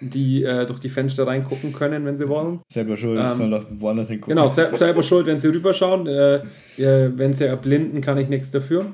die 0.00 0.42
äh, 0.42 0.66
durch 0.66 0.80
die 0.80 0.88
Fenster 0.88 1.26
reingucken 1.26 1.72
können, 1.72 2.04
wenn 2.04 2.18
sie 2.18 2.28
wollen. 2.28 2.60
Selber 2.72 2.96
schuld, 2.96 3.18
Ähm, 3.20 3.36
sollen 3.36 3.50
doch 3.50 3.66
woanders 3.70 4.08
hingucken. 4.08 4.34
Genau, 4.36 4.48
sel 4.48 4.74
selber 4.74 5.02
schuld, 5.02 5.26
wenn 5.26 5.38
sie 5.38 5.48
rüberschauen. 5.48 6.06
Äh, 6.06 6.42
wenn 6.78 7.32
sie 7.34 7.44
erblinden, 7.44 8.00
kann 8.00 8.18
ich 8.18 8.28
nichts 8.28 8.50
dafür. 8.50 8.86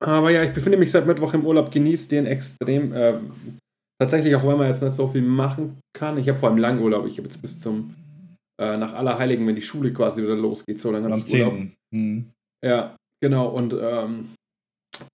Aber 0.00 0.30
ja, 0.30 0.42
ich 0.44 0.52
befinde 0.52 0.78
mich 0.78 0.92
seit 0.92 1.06
Mittwoch 1.06 1.34
im 1.34 1.44
Urlaub, 1.44 1.72
genieße 1.72 2.08
den 2.08 2.26
extrem. 2.26 2.92
Äh, 2.92 3.14
tatsächlich, 4.00 4.34
auch 4.36 4.46
wenn 4.46 4.56
man 4.58 4.68
jetzt 4.68 4.82
nicht 4.82 4.94
so 4.94 5.08
viel 5.08 5.22
machen 5.22 5.78
kann. 5.96 6.18
Ich 6.18 6.28
habe 6.28 6.38
vor 6.38 6.48
allem 6.50 6.58
langen 6.58 6.80
Urlaub. 6.80 7.06
Ich 7.06 7.18
habe 7.18 7.26
jetzt 7.28 7.42
bis 7.42 7.58
zum, 7.58 7.94
äh, 8.60 8.76
nach 8.76 8.94
Allerheiligen, 8.94 9.46
wenn 9.46 9.56
die 9.56 9.62
Schule 9.62 9.92
quasi 9.92 10.22
wieder 10.22 10.34
losgeht, 10.36 10.78
so 10.78 10.90
lange 10.90 11.12
Am 11.12 11.20
ich 11.24 11.32
Urlaub. 11.32 11.54
10. 11.54 11.74
Mhm. 11.94 12.30
Ja, 12.64 12.96
genau. 13.22 13.48
Und 13.48 13.74
ähm, 13.80 14.30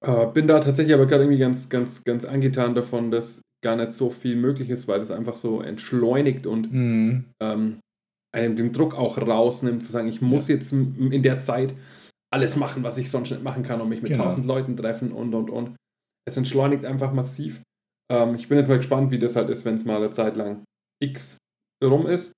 äh, 0.01 0.27
bin 0.29 0.47
da 0.47 0.61
tatsächlich 0.61 0.95
aber 0.95 1.07
gerade 1.07 1.25
irgendwie 1.25 1.39
ganz, 1.41 1.69
ganz, 1.69 2.03
ganz 2.05 2.25
angetan 2.25 2.75
davon, 2.75 3.11
dass 3.11 3.43
gar 3.63 3.77
nicht 3.77 3.93
so 3.93 4.11
viel 4.11 4.37
möglich 4.37 4.71
ist, 4.71 4.89
weil 4.89 4.99
das 4.99 5.11
einfach 5.11 5.37
so 5.37 5.61
entschleunigt 5.63 6.47
und 6.47 6.73
Mhm. 6.73 7.25
ähm, 7.43 7.79
einem 8.35 8.57
den 8.57 8.73
Druck 8.73 8.95
auch 8.95 9.17
rausnimmt, 9.19 9.85
zu 9.85 9.93
sagen, 9.93 10.09
ich 10.09 10.21
muss 10.21 10.49
jetzt 10.49 10.73
m- 10.73 11.13
in 11.13 11.23
der 11.23 11.41
Zeit 11.41 11.75
alles 12.33 12.57
machen, 12.57 12.83
was 12.83 12.99
ich 12.99 13.11
sonst 13.11 13.31
nicht 13.31 13.43
machen 13.45 13.63
kann 13.63 13.81
und 13.81 13.89
mich 13.89 14.03
mit 14.03 14.13
Genau. 14.13 14.25
tausend 14.25 14.45
Leuten 14.47 14.77
treffen 14.77 15.13
und 15.13 15.35
und 15.35 15.51
und. 15.51 15.77
Es 16.27 16.37
entschleunigt 16.37 16.85
einfach 16.85 17.13
massiv. 17.13 17.61
Ähm, 18.11 18.35
ich 18.35 18.49
bin 18.49 18.59
jetzt 18.59 18.69
mal 18.69 18.79
gespannt, 18.79 19.11
wie 19.11 19.19
das 19.19 19.37
halt 19.37 19.51
ist, 19.51 19.65
wenn 19.65 19.77
es 19.77 19.85
mal 19.85 19.97
eine 19.99 20.11
Zeit 20.11 20.37
lang 20.37 20.65
X 21.03 21.37
rum 21.83 22.07
ist. 22.07 22.33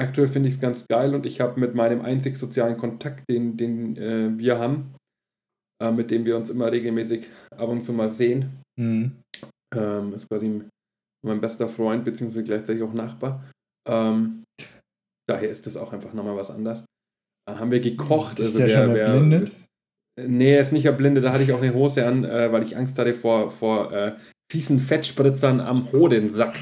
Aktuell 0.00 0.26
finde 0.28 0.48
ich 0.48 0.56
es 0.56 0.60
ganz 0.60 0.86
geil 0.88 1.14
und 1.14 1.24
ich 1.26 1.40
habe 1.40 1.58
mit 1.60 1.74
meinem 1.74 2.02
einzig 2.02 2.36
sozialen 2.36 2.76
Kontakt, 2.76 3.24
den, 3.30 3.56
den 3.56 3.96
äh, 3.96 4.36
wir 4.36 4.58
haben, 4.58 4.94
äh, 5.82 5.92
mit 5.92 6.10
dem 6.10 6.24
wir 6.24 6.36
uns 6.36 6.50
immer 6.50 6.70
regelmäßig 6.72 7.28
ab 7.56 7.68
und 7.68 7.82
zu 7.84 7.92
mal 7.92 8.10
sehen, 8.10 8.60
Mhm. 8.76 9.12
ähm, 9.76 10.12
ist 10.14 10.28
quasi 10.28 10.62
mein 11.24 11.40
bester 11.40 11.68
Freund, 11.68 12.04
beziehungsweise 12.04 12.42
gleichzeitig 12.44 12.82
auch 12.82 12.92
Nachbar. 12.92 13.44
Ähm, 13.88 14.42
daher 15.30 15.48
ist 15.48 15.66
das 15.66 15.76
auch 15.76 15.92
einfach 15.92 16.12
nochmal 16.12 16.36
was 16.36 16.50
anderes. 16.50 16.84
Da 17.46 17.58
haben 17.58 17.70
wir 17.70 17.80
gekocht. 17.80 18.40
Ist 18.40 18.46
also 18.56 18.58
der 18.58 18.66
wer- 18.68 18.84
schon 18.86 18.94
wer- 18.94 19.06
erblindet? 19.06 19.52
Nee, 20.20 20.54
er 20.54 20.60
ist 20.60 20.72
nicht 20.72 20.86
erblindet. 20.86 21.24
Da 21.24 21.32
hatte 21.32 21.44
ich 21.44 21.52
auch 21.52 21.62
eine 21.62 21.72
Hose 21.74 22.04
an, 22.06 22.24
äh, 22.24 22.50
weil 22.52 22.62
ich 22.64 22.76
Angst 22.76 22.98
hatte 22.98 23.14
vor, 23.14 23.50
vor 23.50 23.92
äh, 23.92 24.16
fiesen 24.50 24.80
Fettspritzern 24.80 25.60
am 25.60 25.90
Hodensack. 25.92 26.56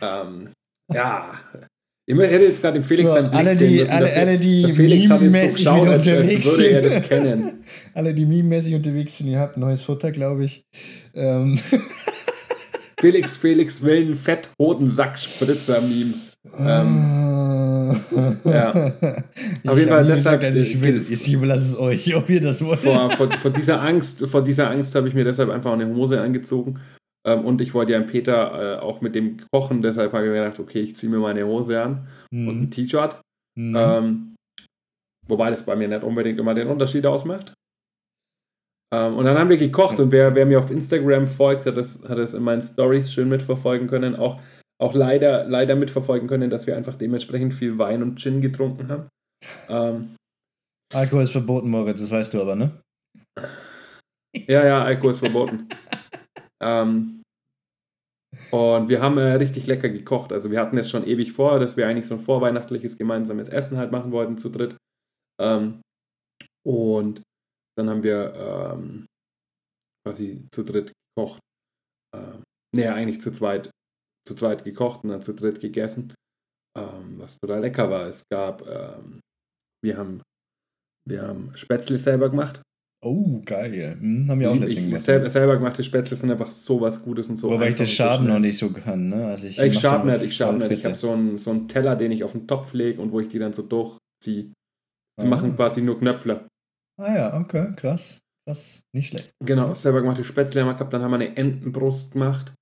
Ähm, 0.00 0.52
ja. 0.92 1.38
Ich 2.08 2.16
hätte 2.16 2.44
jetzt 2.44 2.62
gerade 2.62 2.78
den 2.78 2.84
Felix 2.84 3.10
So, 3.10 3.16
alle, 3.16 3.56
die, 3.56 3.80
müssen. 3.80 3.90
alle, 3.90 4.12
alle, 4.12 4.38
die 4.38 4.62
der 4.62 4.74
Felix 4.76 5.10
hat 5.10 5.20
jetzt 5.22 5.40
so 5.40 5.48
geschaut, 5.56 5.88
als, 5.88 6.06
würde 6.06 6.68
er 6.68 6.82
das 6.82 6.92
sind. 6.92 7.08
kennen. 7.08 7.64
alle, 7.94 8.14
die 8.14 8.24
meme-mäßig 8.24 8.76
unterwegs 8.76 9.18
sind, 9.18 9.26
ihr 9.26 9.40
habt 9.40 9.56
neues 9.56 9.82
Futter, 9.82 10.12
glaube 10.12 10.44
ich. 10.44 10.64
Ähm, 11.14 11.58
Felix, 13.00 13.36
Felix 13.36 13.82
will 13.82 14.02
einen 14.02 14.14
Fett-Hodensack-Spritzer-Meme. 14.14 16.14
Ähm, 16.58 18.00
ja. 18.44 18.92
Ich 19.64 19.68
Auf 19.68 19.76
jeden 19.76 19.90
Fall 19.90 20.06
deshalb, 20.06 20.40
gesagt, 20.40 20.44
dass 20.44 20.54
ich 20.54 20.76
äh, 20.76 20.82
will. 20.82 21.04
Ich 21.10 21.32
überlasse 21.32 21.72
es 21.72 21.76
euch, 21.76 22.14
ob 22.14 22.30
ihr 22.30 22.40
das 22.40 22.64
wollt. 22.64 22.78
vor, 22.78 23.10
vor, 23.10 23.28
vor 23.32 23.50
dieser 23.50 23.82
Angst, 23.82 24.24
vor 24.28 24.44
dieser 24.44 24.70
Angst 24.70 24.94
habe 24.94 25.08
ich 25.08 25.14
mir 25.14 25.24
deshalb 25.24 25.50
einfach 25.50 25.72
eine 25.72 25.88
Hose 25.88 26.20
angezogen. 26.20 26.78
Ähm, 27.26 27.44
und 27.44 27.60
ich 27.60 27.74
wollte 27.74 27.92
ja 27.92 27.98
einen 27.98 28.06
Peter 28.06 28.78
äh, 28.78 28.80
auch 28.80 29.00
mit 29.00 29.14
dem 29.14 29.38
kochen, 29.52 29.82
deshalb 29.82 30.12
habe 30.12 30.24
ich 30.24 30.30
mir 30.30 30.44
gedacht, 30.44 30.60
okay, 30.60 30.80
ich 30.80 30.96
ziehe 30.96 31.10
mir 31.10 31.18
meine 31.18 31.44
Hose 31.44 31.82
an 31.82 32.08
und 32.32 32.48
ein 32.48 32.60
Mhm. 32.60 32.70
T-Shirt. 32.70 33.20
Mhm. 33.58 33.76
Ähm, 33.76 34.34
wobei 35.26 35.50
das 35.50 35.64
bei 35.64 35.74
mir 35.76 35.88
nicht 35.88 36.04
unbedingt 36.04 36.38
immer 36.38 36.54
den 36.54 36.68
Unterschied 36.68 37.04
ausmacht. 37.06 37.52
Ähm, 38.94 39.16
und 39.16 39.24
dann 39.24 39.36
haben 39.36 39.50
wir 39.50 39.56
gekocht 39.56 39.98
und 39.98 40.12
wer, 40.12 40.34
wer 40.36 40.46
mir 40.46 40.60
auf 40.60 40.70
Instagram 40.70 41.26
folgt, 41.26 41.66
hat 41.66 41.76
das, 41.76 42.00
hat 42.08 42.18
das 42.18 42.34
in 42.34 42.44
meinen 42.44 42.62
Stories 42.62 43.12
schön 43.12 43.28
mitverfolgen 43.28 43.88
können. 43.88 44.14
Auch, 44.14 44.40
auch 44.80 44.94
leider, 44.94 45.44
leider 45.48 45.74
mitverfolgen 45.74 46.28
können, 46.28 46.50
dass 46.50 46.68
wir 46.68 46.76
einfach 46.76 46.94
dementsprechend 46.94 47.54
viel 47.54 47.76
Wein 47.78 48.02
und 48.02 48.20
Gin 48.20 48.40
getrunken 48.40 48.88
haben. 48.88 49.08
Ähm, 49.68 50.14
Alkohol 50.94 51.24
ist 51.24 51.32
verboten, 51.32 51.68
Moritz, 51.68 51.98
das 52.00 52.12
weißt 52.12 52.34
du 52.34 52.40
aber, 52.40 52.54
ne? 52.54 52.80
Ja, 54.46 54.64
ja, 54.64 54.84
Alkohol 54.84 55.10
ist 55.10 55.18
verboten. 55.18 55.68
ähm, 56.62 57.15
und 58.50 58.88
wir 58.88 59.00
haben 59.00 59.18
äh, 59.18 59.34
richtig 59.34 59.66
lecker 59.66 59.88
gekocht. 59.88 60.32
Also 60.32 60.50
wir 60.50 60.60
hatten 60.60 60.78
es 60.78 60.90
schon 60.90 61.06
ewig 61.06 61.32
vor, 61.32 61.58
dass 61.58 61.76
wir 61.76 61.86
eigentlich 61.86 62.06
so 62.06 62.14
ein 62.14 62.20
vorweihnachtliches 62.20 62.98
gemeinsames 62.98 63.48
Essen 63.48 63.78
halt 63.78 63.92
machen 63.92 64.12
wollten 64.12 64.38
zu 64.38 64.50
dritt. 64.50 64.76
Ähm, 65.40 65.80
und 66.64 67.22
dann 67.76 67.90
haben 67.90 68.02
wir 68.02 68.34
ähm, 68.34 69.06
quasi 70.04 70.46
zu 70.52 70.64
dritt 70.64 70.92
gekocht. 71.14 71.40
Ähm, 72.14 72.42
nee, 72.74 72.86
eigentlich 72.86 73.20
zu 73.20 73.32
zweit, 73.32 73.70
zu 74.26 74.34
zweit 74.34 74.64
gekocht 74.64 75.04
und 75.04 75.10
dann 75.10 75.22
zu 75.22 75.34
dritt 75.34 75.60
gegessen. 75.60 76.14
Ähm, 76.76 77.18
was 77.18 77.38
total 77.38 77.60
lecker 77.60 77.90
war. 77.90 78.06
Es 78.06 78.24
gab, 78.30 78.66
ähm, 78.68 79.20
wir 79.82 79.96
haben, 79.96 80.22
wir 81.08 81.22
haben 81.22 81.56
Spätzle 81.56 81.98
selber 81.98 82.30
gemacht. 82.30 82.62
Oh, 83.08 83.40
geil. 83.44 83.96
Hm, 84.00 84.28
haben 84.28 84.40
wir 84.40 84.50
auch 84.50 84.56
letztens 84.56 84.86
gemacht. 84.86 85.02
selber, 85.04 85.30
selber 85.30 85.56
gemachte 85.58 85.84
Spätzle 85.84 86.16
sind 86.16 86.30
einfach 86.32 86.50
so 86.50 86.80
was 86.80 87.04
Gutes 87.04 87.28
und 87.28 87.36
so. 87.36 87.50
Wobei 87.50 87.68
ich 87.68 87.76
das 87.76 87.88
so 87.88 87.94
Schaben 87.94 88.24
schnell. 88.24 88.34
noch 88.34 88.40
nicht 88.40 88.58
so 88.58 88.70
kann, 88.70 89.08
ne? 89.10 89.26
Also 89.26 89.46
ich 89.46 89.58
Ich 89.60 89.74
mach 89.74 89.80
schab 89.80 90.04
da 90.06 90.12
nicht, 90.12 90.24
ich 90.24 90.36
schab 90.36 90.48
voll 90.58 90.58
nicht. 90.68 90.78
Ich 90.80 90.84
habe 90.84 90.96
so 90.96 91.12
einen, 91.12 91.38
so 91.38 91.50
einen 91.52 91.68
Teller, 91.68 91.94
den 91.94 92.10
ich 92.10 92.24
auf 92.24 92.32
den 92.32 92.48
Topf 92.48 92.72
lege 92.72 93.00
und 93.00 93.12
wo 93.12 93.20
ich 93.20 93.28
die 93.28 93.38
dann 93.38 93.52
so 93.52 93.62
durchziehe. 93.62 94.50
Sie 95.20 95.26
Ah. 95.26 95.26
machen 95.26 95.54
quasi 95.54 95.82
nur 95.82 95.98
Knöpfle. 96.00 96.48
Ah 97.00 97.14
ja, 97.14 97.38
okay, 97.40 97.68
krass. 97.76 98.18
Krass, 98.48 98.80
nicht 98.94 99.08
schlecht. 99.08 99.30
Genau, 99.44 99.72
selber 99.72 100.00
gemachte 100.00 100.24
Spätzle 100.24 100.62
haben 100.62 100.68
wir 100.68 100.74
gehabt. 100.74 100.92
Dann 100.92 101.02
haben 101.02 101.10
wir 101.12 101.16
eine 101.16 101.36
Entenbrust 101.36 102.12
gemacht 102.12 102.52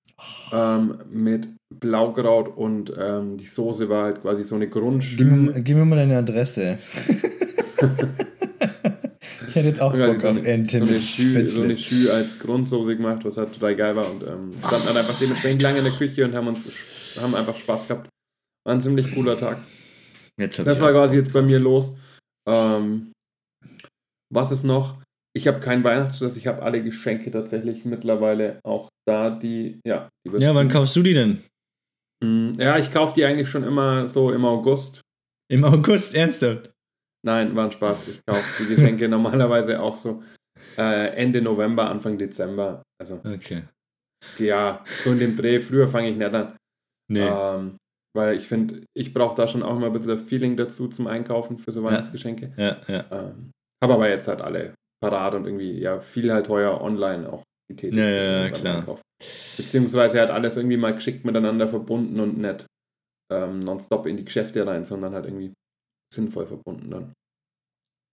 ähm, 0.53 0.99
mit 1.11 1.49
Blaukraut 1.75 2.55
und 2.57 2.93
ähm, 2.99 3.37
die 3.39 3.47
Soße 3.47 3.89
war 3.89 4.05
halt 4.05 4.21
quasi 4.23 4.45
so 4.45 4.57
eine 4.57 4.67
Gib 4.67 4.75
mir, 4.77 4.81
Grundschule. 4.83 5.63
gib 5.63 5.77
mir 5.77 5.85
mal 5.87 5.97
deine 5.97 6.19
Adresse. 6.19 6.79
ich 9.55 9.57
hätte 9.57 9.69
jetzt 9.69 9.81
auch 9.81 9.93
Bock 9.93 10.21
so 10.21 10.29
auf 10.29 10.37
eine- 10.37 10.47
Ente 10.49 10.79
so 10.79 10.85
eine, 10.85 10.93
mit 10.95 11.03
Schü, 11.03 11.47
so 11.49 11.63
eine. 11.63 11.79
Schü 11.79 12.09
als 12.11 12.39
Grundsoße 12.39 12.97
gemacht, 12.97 13.25
was 13.25 13.37
halt 13.37 13.53
total 13.53 13.77
geil 13.77 13.95
war 13.95 14.11
und 14.11 14.23
ähm, 14.23 14.53
standen 14.67 14.87
dann 14.89 14.97
einfach 14.97 15.19
dementsprechend 15.19 15.63
lange 15.63 15.79
in 15.79 15.85
der 15.85 15.93
Küche 15.93 16.25
und 16.25 16.35
haben 16.35 16.49
uns 16.49 16.67
haben 17.21 17.35
einfach 17.35 17.57
Spaß 17.57 17.87
gehabt. 17.87 18.09
War 18.67 18.75
ein 18.75 18.81
ziemlich 18.81 19.15
cooler 19.15 19.37
Tag. 19.37 19.59
Das 20.37 20.81
war 20.81 20.91
quasi 20.91 21.17
jetzt 21.17 21.33
bei 21.33 21.43
mir 21.43 21.61
los. 21.61 21.93
Ähm, 22.49 23.13
was 24.33 24.51
ist 24.51 24.65
noch? 24.65 25.01
Ich 25.37 25.47
habe 25.47 25.61
keinen 25.61 25.85
Weihnachtsstress, 25.85 26.37
ich 26.37 26.47
habe 26.47 26.63
alle 26.63 26.83
Geschenke 26.83 27.31
tatsächlich 27.31 27.85
mittlerweile 27.85 28.61
auch 28.65 28.89
da, 29.07 29.31
die, 29.31 29.81
ja. 29.87 30.09
Die 30.27 30.31
Ja, 30.43 30.55
wann 30.55 30.69
kaufst 30.69 30.97
du 30.97 31.03
die 31.03 31.15
denn? 31.15 31.43
Mm, 32.23 32.59
Ja, 32.59 32.79
ich 32.79 32.93
kaufe 32.93 33.15
die 33.15 33.25
eigentlich 33.25 33.49
schon 33.49 33.65
immer 33.65 34.07
so 34.07 34.33
im 34.33 34.45
August. 34.45 35.01
Im 35.51 35.65
August, 35.65 36.15
ernsthaft? 36.15 36.71
Nein, 37.25 37.57
war 37.57 37.65
ein 37.67 37.73
Spaß. 37.73 38.09
Ich 38.09 38.21
kaufe 38.27 38.63
die 38.63 38.75
Geschenke 38.75 39.09
normalerweise 39.09 39.81
auch 39.81 39.97
so 39.97 40.23
äh, 40.79 41.09
Ende 41.17 41.41
November, 41.43 41.89
Anfang 41.91 42.19
Dezember. 42.19 42.83
Also, 43.01 43.21
Okay. 43.25 43.65
ja, 44.39 44.85
so 45.03 45.13
in 45.13 45.19
dem 45.19 45.37
Dreh. 45.37 45.59
Früher 45.61 45.89
fange 45.89 46.11
ich 46.11 46.17
nicht 46.17 46.35
an. 46.35 46.57
Nee. 47.11 47.27
Ähm, 47.27 47.77
weil 48.17 48.37
ich 48.37 48.47
finde, 48.47 48.83
ich 48.97 49.13
brauche 49.13 49.35
da 49.35 49.49
schon 49.49 49.63
auch 49.63 49.77
immer 49.77 49.87
ein 49.87 49.93
bisschen 49.93 50.11
das 50.11 50.23
Feeling 50.23 50.57
dazu 50.57 50.89
zum 50.89 51.07
Einkaufen 51.07 51.59
für 51.59 51.73
so 51.73 51.83
Weihnachtsgeschenke. 51.83 52.53
Ja, 52.57 52.77
ja. 52.87 53.05
Ähm, 53.11 53.51
habe 53.83 53.95
aber 53.95 54.09
jetzt 54.09 54.29
halt 54.29 54.41
alle 54.41 54.75
parat 55.03 55.35
und 55.35 55.45
irgendwie 55.47 55.79
ja 55.81 56.01
viel 56.01 56.33
halt 56.33 56.47
teuer 56.47 56.81
online 56.81 57.31
auch 57.31 57.43
getätigt. 57.69 57.99
Ja, 57.99 58.09
ja, 58.09 58.43
ja, 58.45 58.51
klar. 58.51 58.79
Einkauf. 58.79 59.01
Beziehungsweise 59.57 60.21
hat 60.21 60.31
alles 60.31 60.57
irgendwie 60.57 60.77
mal 60.77 60.95
geschickt 60.95 61.25
miteinander 61.25 61.69
verbunden 61.69 62.21
und 62.21 62.39
nicht 62.39 62.67
ähm, 63.33 63.61
nonstop 63.61 64.07
in 64.07 64.17
die 64.17 64.25
Geschäfte 64.25 64.67
rein, 64.67 64.85
sondern 64.85 65.13
halt 65.15 65.27
irgendwie 65.27 65.53
sinnvoll 66.15 66.47
verbunden 66.47 66.91
dann. 66.91 67.13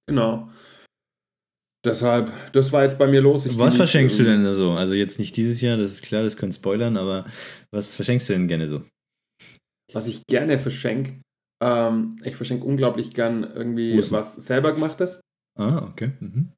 Genau. 0.09 0.49
Deshalb, 1.83 2.31
das 2.53 2.71
war 2.71 2.83
jetzt 2.83 2.99
bei 2.99 3.07
mir 3.07 3.21
los. 3.21 3.45
Ich 3.47 3.57
Was 3.57 3.75
verschenkst 3.75 4.19
du 4.19 4.23
irgendwie- 4.23 4.45
denn 4.45 4.55
so? 4.55 4.71
Also 4.73 4.93
jetzt 4.93 5.17
nicht 5.17 5.35
dieses 5.35 5.61
Jahr, 5.61 5.77
das 5.77 5.91
ist 5.93 6.03
klar, 6.03 6.21
das 6.21 6.37
könnte 6.37 6.55
spoilern, 6.55 6.95
aber 6.97 7.25
was 7.71 7.95
verschenkst 7.95 8.29
du 8.29 8.33
denn 8.33 8.47
gerne 8.47 8.69
so? 8.69 8.83
Was 9.93 10.07
ich 10.07 10.25
gerne 10.27 10.59
verschenke, 10.59 11.21
Ähm, 11.63 12.19
ich 12.23 12.35
verschenke 12.35 12.65
unglaublich 12.65 13.13
gern 13.13 13.43
irgendwie 13.43 13.95
Hosen. 13.95 14.13
was 14.17 14.33
selber 14.35 14.73
gemachtes. 14.73 15.21
Ah, 15.59 15.85
okay. 15.91 16.11
Mhm. 16.19 16.51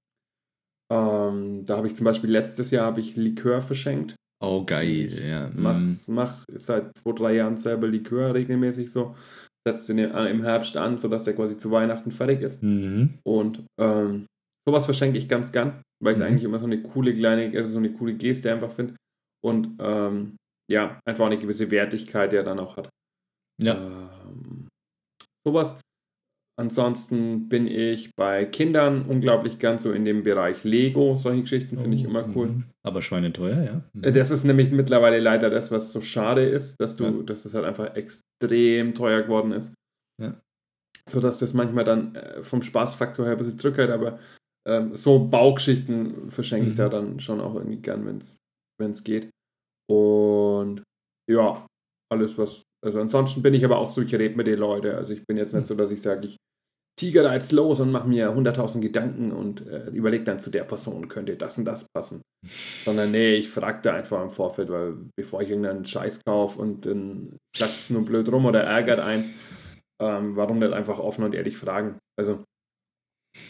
Ähm, 0.89 1.65
da 1.65 1.75
habe 1.75 1.88
ich 1.88 1.95
zum 1.95 2.05
Beispiel 2.05 2.29
letztes 2.31 2.71
Jahr 2.71 2.85
habe 2.85 3.01
ich 3.01 3.17
Likör 3.17 3.62
verschenkt. 3.62 4.15
Oh, 4.41 4.63
geil, 4.65 5.21
ja. 5.27 5.50
Mach, 5.55 5.77
Mhm. 5.77 5.97
mach 6.07 6.45
seit 6.53 6.95
zwei, 6.97 7.12
drei 7.12 7.35
Jahren 7.35 7.57
selber 7.57 7.88
Likör 7.88 8.33
regelmäßig 8.33 8.91
so. 8.91 9.13
Setzt 9.67 9.88
den 9.89 9.98
im 9.98 10.43
Herbst 10.43 10.75
an, 10.77 10.98
sodass 10.98 11.24
der 11.24 11.36
quasi 11.36 11.58
zu 11.58 11.72
Weihnachten 11.72 12.12
fertig 12.12 12.41
ist. 12.41 12.62
Mhm. 12.62 13.20
Und 13.25 13.63
ähm, 13.79 14.25
sowas 14.67 14.86
verschenke 14.86 15.17
ich 15.17 15.29
ganz 15.29 15.51
gern, 15.53 15.82
weil 16.03 16.13
ich 16.13 16.20
Mhm. 16.20 16.25
eigentlich 16.25 16.43
immer 16.43 16.60
so 16.60 16.65
eine 16.65 16.82
coole 16.82 17.13
kleine, 17.13 17.55
also 17.58 17.72
so 17.72 17.77
eine 17.77 17.93
coole 17.93 18.13
Geste 18.15 18.51
einfach 18.51 18.72
finde. 18.72 18.96
Und 19.41 19.75
ähm, 19.79 20.36
ja, 20.70 21.00
einfach 21.08 21.25
eine 21.25 21.38
gewisse 21.38 21.72
Wertigkeit, 21.72 22.32
die 22.32 22.36
er 22.38 22.43
dann 22.43 22.60
auch 22.60 22.75
hat. 22.77 22.89
Ja. 23.62 23.75
Ähm, 23.75 24.67
sowas. 25.48 25.79
Ansonsten 26.60 27.50
bin 27.50 27.65
ich 27.67 28.12
bei 28.15 28.46
Kindern 28.46 29.05
unglaublich 29.08 29.58
gern 29.58 29.79
so 29.79 29.91
in 29.91 30.05
dem 30.05 30.22
Bereich 30.24 30.63
Lego. 30.63 31.15
Solche 31.15 31.41
Geschichten 31.41 31.79
finde 31.79 31.98
ich 31.98 32.05
Oh, 32.05 32.10
immer 32.10 32.29
cool. 32.36 32.48
mhm. 32.48 32.63
Aber 32.84 33.01
schweineteuer, 33.01 33.63
ja. 33.63 33.82
Mhm. 33.93 34.03
Äh, 34.03 34.12
Das 34.12 34.29
ist 34.29 34.43
nämlich 34.43 34.72
mittlerweile 34.72 35.20
leider 35.20 35.50
das, 35.50 35.72
was 35.72 35.91
so 35.91 36.01
schade 36.01 36.43
ist, 36.48 36.79
dass 36.79 36.96
du, 36.96 37.05
Ja. 37.05 37.12
dass 37.24 37.46
es 37.46 37.55
halt 37.55 37.65
einfach 37.65 37.96
extrem 38.41 38.93
teuer 38.93 39.23
geworden 39.23 39.51
ist. 39.51 39.73
Ja. 40.21 40.39
So 41.07 41.19
dass 41.19 41.37
das 41.37 41.53
manchmal 41.53 41.83
dann 41.83 42.15
äh, 42.15 42.43
vom 42.43 42.61
Spaßfaktor 42.61 43.25
her 43.25 43.33
ein 43.33 43.37
bisschen 43.37 43.57
zurückhält, 43.57 43.89
aber 43.91 44.19
ähm, 44.67 44.95
so 44.95 45.27
Baugeschichten 45.27 46.31
verschenke 46.31 46.67
ich 46.67 46.73
Mhm. 46.73 46.77
da 46.77 46.89
dann 46.89 47.19
schon 47.19 47.41
auch 47.41 47.55
irgendwie 47.55 47.81
gern, 47.81 48.05
wenn 48.05 48.91
es 48.91 49.03
geht. 49.03 49.29
Und 49.89 50.83
ja, 51.29 51.67
alles 52.11 52.37
was, 52.37 52.63
also 52.83 52.99
ansonsten 52.99 53.41
bin 53.41 53.53
ich 53.53 53.65
aber 53.65 53.77
auch 53.77 53.89
so, 53.89 54.01
ich 54.01 54.13
rede 54.15 54.35
mit 54.35 54.47
den 54.47 54.59
Leuten. 54.59 54.95
Also 54.95 55.13
ich 55.13 55.25
bin 55.25 55.37
jetzt 55.37 55.53
nicht 55.53 55.65
so, 55.65 55.75
dass 55.75 55.91
ich 55.91 56.01
sage, 56.01 56.27
ich 56.27 56.37
tiger 57.00 57.23
da 57.23 57.33
jetzt 57.33 57.51
los 57.51 57.79
und 57.79 57.91
mache 57.91 58.07
mir 58.07 58.29
100.000 58.35 58.79
Gedanken 58.81 59.31
und 59.31 59.65
äh, 59.67 59.88
überlege 59.89 60.23
dann 60.23 60.39
zu 60.39 60.51
der 60.51 60.63
Person, 60.63 61.07
könnte 61.07 61.35
das 61.35 61.57
und 61.57 61.65
das 61.65 61.85
passen. 61.95 62.21
Sondern 62.85 63.12
nee, 63.12 63.35
ich 63.35 63.50
frage 63.50 63.79
da 63.83 63.93
einfach 63.95 64.21
im 64.23 64.29
Vorfeld, 64.31 64.69
weil 64.69 64.95
bevor 65.17 65.41
ich 65.41 65.50
irgendeinen 65.50 65.85
Scheiß 65.85 66.21
kaufe 66.25 66.59
und 66.62 66.85
dann 66.85 67.38
klackt 67.55 67.81
es 67.81 67.89
nur 67.89 68.05
blöd 68.05 68.29
rum 68.31 68.45
oder 68.45 68.63
ärgert 68.63 69.00
ein, 69.00 69.33
ähm, 70.01 70.35
warum 70.35 70.59
nicht 70.59 70.73
einfach 70.73 71.00
offen 71.00 71.23
und 71.23 71.33
ehrlich 71.35 71.57
fragen? 71.57 71.97
Also, 72.19 72.43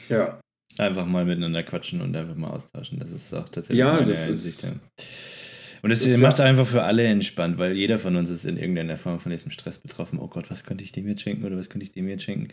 ja, 0.10 0.40
Einfach 0.80 1.06
mal 1.06 1.24
miteinander 1.24 1.62
quatschen 1.62 2.02
und 2.02 2.16
einfach 2.16 2.34
mal 2.36 2.50
austauschen. 2.50 2.98
Das 2.98 3.12
ist 3.12 3.32
auch 3.36 3.48
tatsächlich 3.48 3.78
Ja, 3.78 3.94
meine 3.94 4.08
das 4.08 4.22
ist- 4.22 4.28
Einsicht. 4.28 4.64
ja. 4.64 4.72
Und 5.84 5.90
das, 5.90 6.00
das- 6.04 6.18
macht 6.18 6.34
es 6.34 6.40
einfach 6.40 6.66
für 6.66 6.84
alle 6.84 7.04
entspannt, 7.04 7.58
weil 7.58 7.74
jeder 7.74 8.00
von 8.00 8.16
uns 8.16 8.30
ist 8.30 8.46
in 8.46 8.58
irgendeiner 8.58 8.98
Form 8.98 9.20
von 9.20 9.32
diesem 9.32 9.52
Stress 9.52 9.78
betroffen. 9.78 10.18
Oh 10.18 10.28
Gott, 10.30 10.50
was 10.50 10.64
könnte 10.64 10.84
ich 10.84 10.94
dem 10.94 11.08
jetzt 11.10 11.22
schenken 11.22 11.44
oder 11.44 11.58
was 11.58 11.70
könnte 11.70 11.84
ich 11.84 11.92
dem 11.92 12.08
jetzt 12.08 12.24
schenken? 12.24 12.48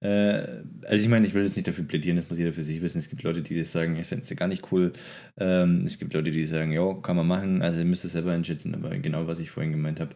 Äh, 0.00 0.62
also 0.82 1.02
ich 1.02 1.08
meine, 1.08 1.26
ich 1.26 1.32
will 1.34 1.44
jetzt 1.44 1.56
nicht 1.56 1.66
dafür 1.66 1.84
plädieren, 1.84 2.16
das 2.18 2.28
muss 2.28 2.38
jeder 2.38 2.52
für 2.52 2.62
sich 2.62 2.82
wissen. 2.82 2.98
Es 2.98 3.08
gibt 3.08 3.22
Leute, 3.22 3.40
die 3.42 3.58
das 3.58 3.72
sagen, 3.72 3.96
ich 3.96 4.06
finde 4.06 4.24
es 4.24 4.36
gar 4.36 4.48
nicht 4.48 4.70
cool. 4.70 4.92
Ähm, 5.38 5.84
es 5.86 5.98
gibt 5.98 6.12
Leute, 6.12 6.30
die 6.30 6.44
sagen, 6.44 6.72
jo, 6.72 6.96
kann 7.00 7.16
man 7.16 7.26
machen. 7.26 7.62
Also 7.62 7.78
ihr 7.78 7.86
müsst 7.86 8.04
es 8.04 8.12
selber 8.12 8.32
einschätzen, 8.32 8.74
aber 8.74 8.90
genau, 8.98 9.26
was 9.26 9.38
ich 9.38 9.50
vorhin 9.50 9.72
gemeint 9.72 9.98
habe. 10.00 10.14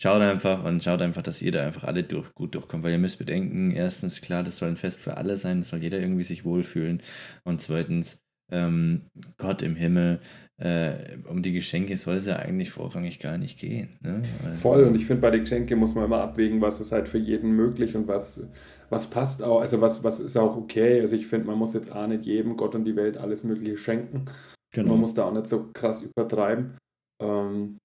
Schaut 0.00 0.22
einfach 0.22 0.64
und 0.64 0.82
schaut 0.84 1.00
einfach, 1.02 1.22
dass 1.22 1.40
ihr 1.42 1.52
da 1.52 1.66
einfach 1.66 1.84
alle 1.84 2.02
durch, 2.02 2.34
gut 2.34 2.54
durchkommt, 2.54 2.82
weil 2.84 2.92
ihr 2.92 2.98
müsst 2.98 3.18
bedenken, 3.18 3.70
erstens, 3.70 4.20
klar, 4.20 4.42
das 4.42 4.58
soll 4.58 4.68
ein 4.68 4.76
Fest 4.76 5.00
für 5.00 5.16
alle 5.16 5.36
sein, 5.36 5.60
das 5.60 5.68
soll 5.68 5.82
jeder 5.82 5.98
irgendwie 6.00 6.24
sich 6.24 6.44
wohlfühlen 6.44 7.02
und 7.44 7.60
zweitens, 7.60 8.20
ähm, 8.52 9.02
Gott 9.38 9.62
im 9.62 9.76
Himmel, 9.76 10.20
äh, 10.60 11.16
um 11.28 11.42
die 11.42 11.52
Geschenke 11.52 11.96
soll 11.96 12.16
es 12.16 12.26
ja 12.26 12.36
eigentlich 12.36 12.70
vorrangig 12.70 13.18
gar 13.18 13.38
nicht 13.38 13.58
gehen. 13.58 13.98
Ne? 14.02 14.22
Also- 14.44 14.56
voll. 14.60 14.84
Und 14.84 14.94
ich 14.94 15.06
finde, 15.06 15.22
bei 15.22 15.30
den 15.30 15.40
Geschenken 15.40 15.78
muss 15.78 15.94
man 15.94 16.04
immer 16.04 16.20
abwägen, 16.20 16.60
was 16.60 16.80
ist 16.80 16.92
halt 16.92 17.08
für 17.08 17.18
jeden 17.18 17.52
möglich 17.52 17.96
und 17.96 18.06
was, 18.06 18.46
was 18.90 19.08
passt 19.10 19.42
auch, 19.42 19.60
also 19.60 19.80
was, 19.80 20.04
was 20.04 20.20
ist 20.20 20.36
auch 20.36 20.56
okay. 20.56 21.00
Also 21.00 21.16
ich 21.16 21.26
finde, 21.26 21.46
man 21.48 21.58
muss 21.58 21.74
jetzt 21.74 21.94
auch 21.94 22.06
nicht 22.06 22.24
jedem 22.24 22.56
Gott 22.56 22.74
und 22.74 22.84
die 22.84 22.96
Welt 22.96 23.16
alles 23.16 23.42
Mögliche 23.42 23.76
schenken. 23.76 24.26
genau. 24.72 24.90
Man 24.90 25.00
muss 25.00 25.14
da 25.14 25.24
auch 25.24 25.32
nicht 25.32 25.48
so 25.48 25.70
krass 25.72 26.02
übertreiben. 26.02 26.76
Ähm, 27.20 27.78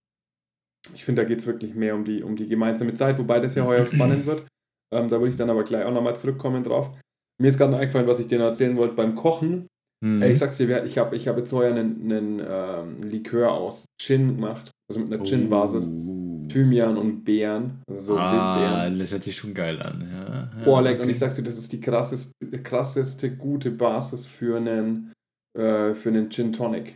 ich 0.94 1.04
finde, 1.04 1.24
da 1.24 1.28
geht 1.28 1.40
es 1.40 1.48
wirklich 1.48 1.74
mehr 1.76 1.96
um 1.96 2.06
die, 2.06 2.24
um 2.24 2.36
die 2.36 2.48
gemeinsame 2.48 2.94
Zeit, 2.94 3.18
wobei 3.18 3.40
das 3.40 3.56
ja 3.56 3.66
heuer 3.66 3.86
spannend 3.92 4.26
wird. 4.26 4.48
Ähm, 4.94 5.10
da 5.10 5.20
würde 5.20 5.32
ich 5.32 5.36
dann 5.38 5.50
aber 5.50 5.64
gleich 5.64 5.86
auch 5.86 5.94
nochmal 5.94 6.16
zurückkommen 6.16 6.64
drauf. 6.64 6.96
Mir 7.42 7.48
ist 7.50 7.58
gerade 7.58 7.72
noch 7.72 7.80
eingefallen, 7.80 8.08
was 8.08 8.20
ich 8.20 8.28
dir 8.28 8.38
noch 8.40 8.46
erzählen 8.46 8.78
wollte 8.78 8.96
beim 8.96 9.16
Kochen. 9.16 9.68
Mhm. 10.02 10.24
Ich 10.24 10.40
sag's 10.40 10.58
dir, 10.58 10.86
ich 10.86 10.98
habe 10.98 11.16
ich 11.16 11.28
hab 11.28 11.38
jetzt 11.38 11.52
heuer 11.52 11.72
einen, 11.72 12.12
einen 12.12 12.42
ähm, 12.48 13.10
Likör 13.10 13.52
aus 13.52 13.86
Gin 14.02 14.36
gemacht. 14.36 14.72
Also 14.90 15.02
mit 15.02 15.14
einer 15.14 15.24
Gin-Basis. 15.24 15.90
Oh. 15.94 16.48
Thymian 16.48 16.98
und 16.98 17.24
Beeren. 17.24 17.82
Also 17.88 18.14
so 18.14 18.18
ah, 18.18 18.56
Wildbeeren. 18.56 19.00
das 19.00 19.12
hört 19.12 19.24
sich 19.24 19.36
schon 19.36 19.54
geil 19.54 19.82
an. 19.82 20.08
Ja. 20.12 20.34
ja 20.34 20.64
Boah, 20.64 20.82
leck. 20.82 20.98
Und 20.98 21.04
okay. 21.04 21.12
ich 21.12 21.20
sag's 21.20 21.36
dir, 21.36 21.44
das 21.44 21.58
ist 21.58 21.72
die 21.72 21.80
krasseste, 21.80 22.34
krasseste 22.64 23.36
gute 23.36 23.72
Basis 23.72 24.26
für 24.26 24.58
einen, 24.58 25.12
äh, 25.58 25.94
für 25.94 26.10
einen 26.10 26.30
Gin 26.32 26.54
Tonic. 26.54 26.96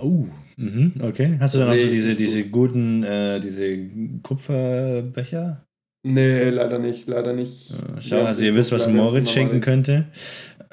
Oh, 0.00 0.26
mhm, 0.56 0.94
okay. 1.02 1.36
Hast 1.40 1.54
du 1.54 1.58
dann 1.58 1.70
auch 1.70 1.76
so 1.76 1.86
diese, 1.86 2.14
diese 2.14 2.44
guten, 2.44 3.02
äh, 3.02 3.40
diese 3.40 3.88
Kupferbecher? 4.22 5.64
Nee, 6.04 6.50
leider 6.50 6.80
nicht, 6.80 7.06
leider 7.06 7.32
nicht. 7.32 7.72
Schau, 8.00 8.16
haben's 8.16 8.26
also 8.26 8.44
ihr 8.44 8.54
wisst, 8.56 8.72
was 8.72 8.88
Moritz 8.88 9.30
schenken 9.30 9.60
könnte. 9.60 10.06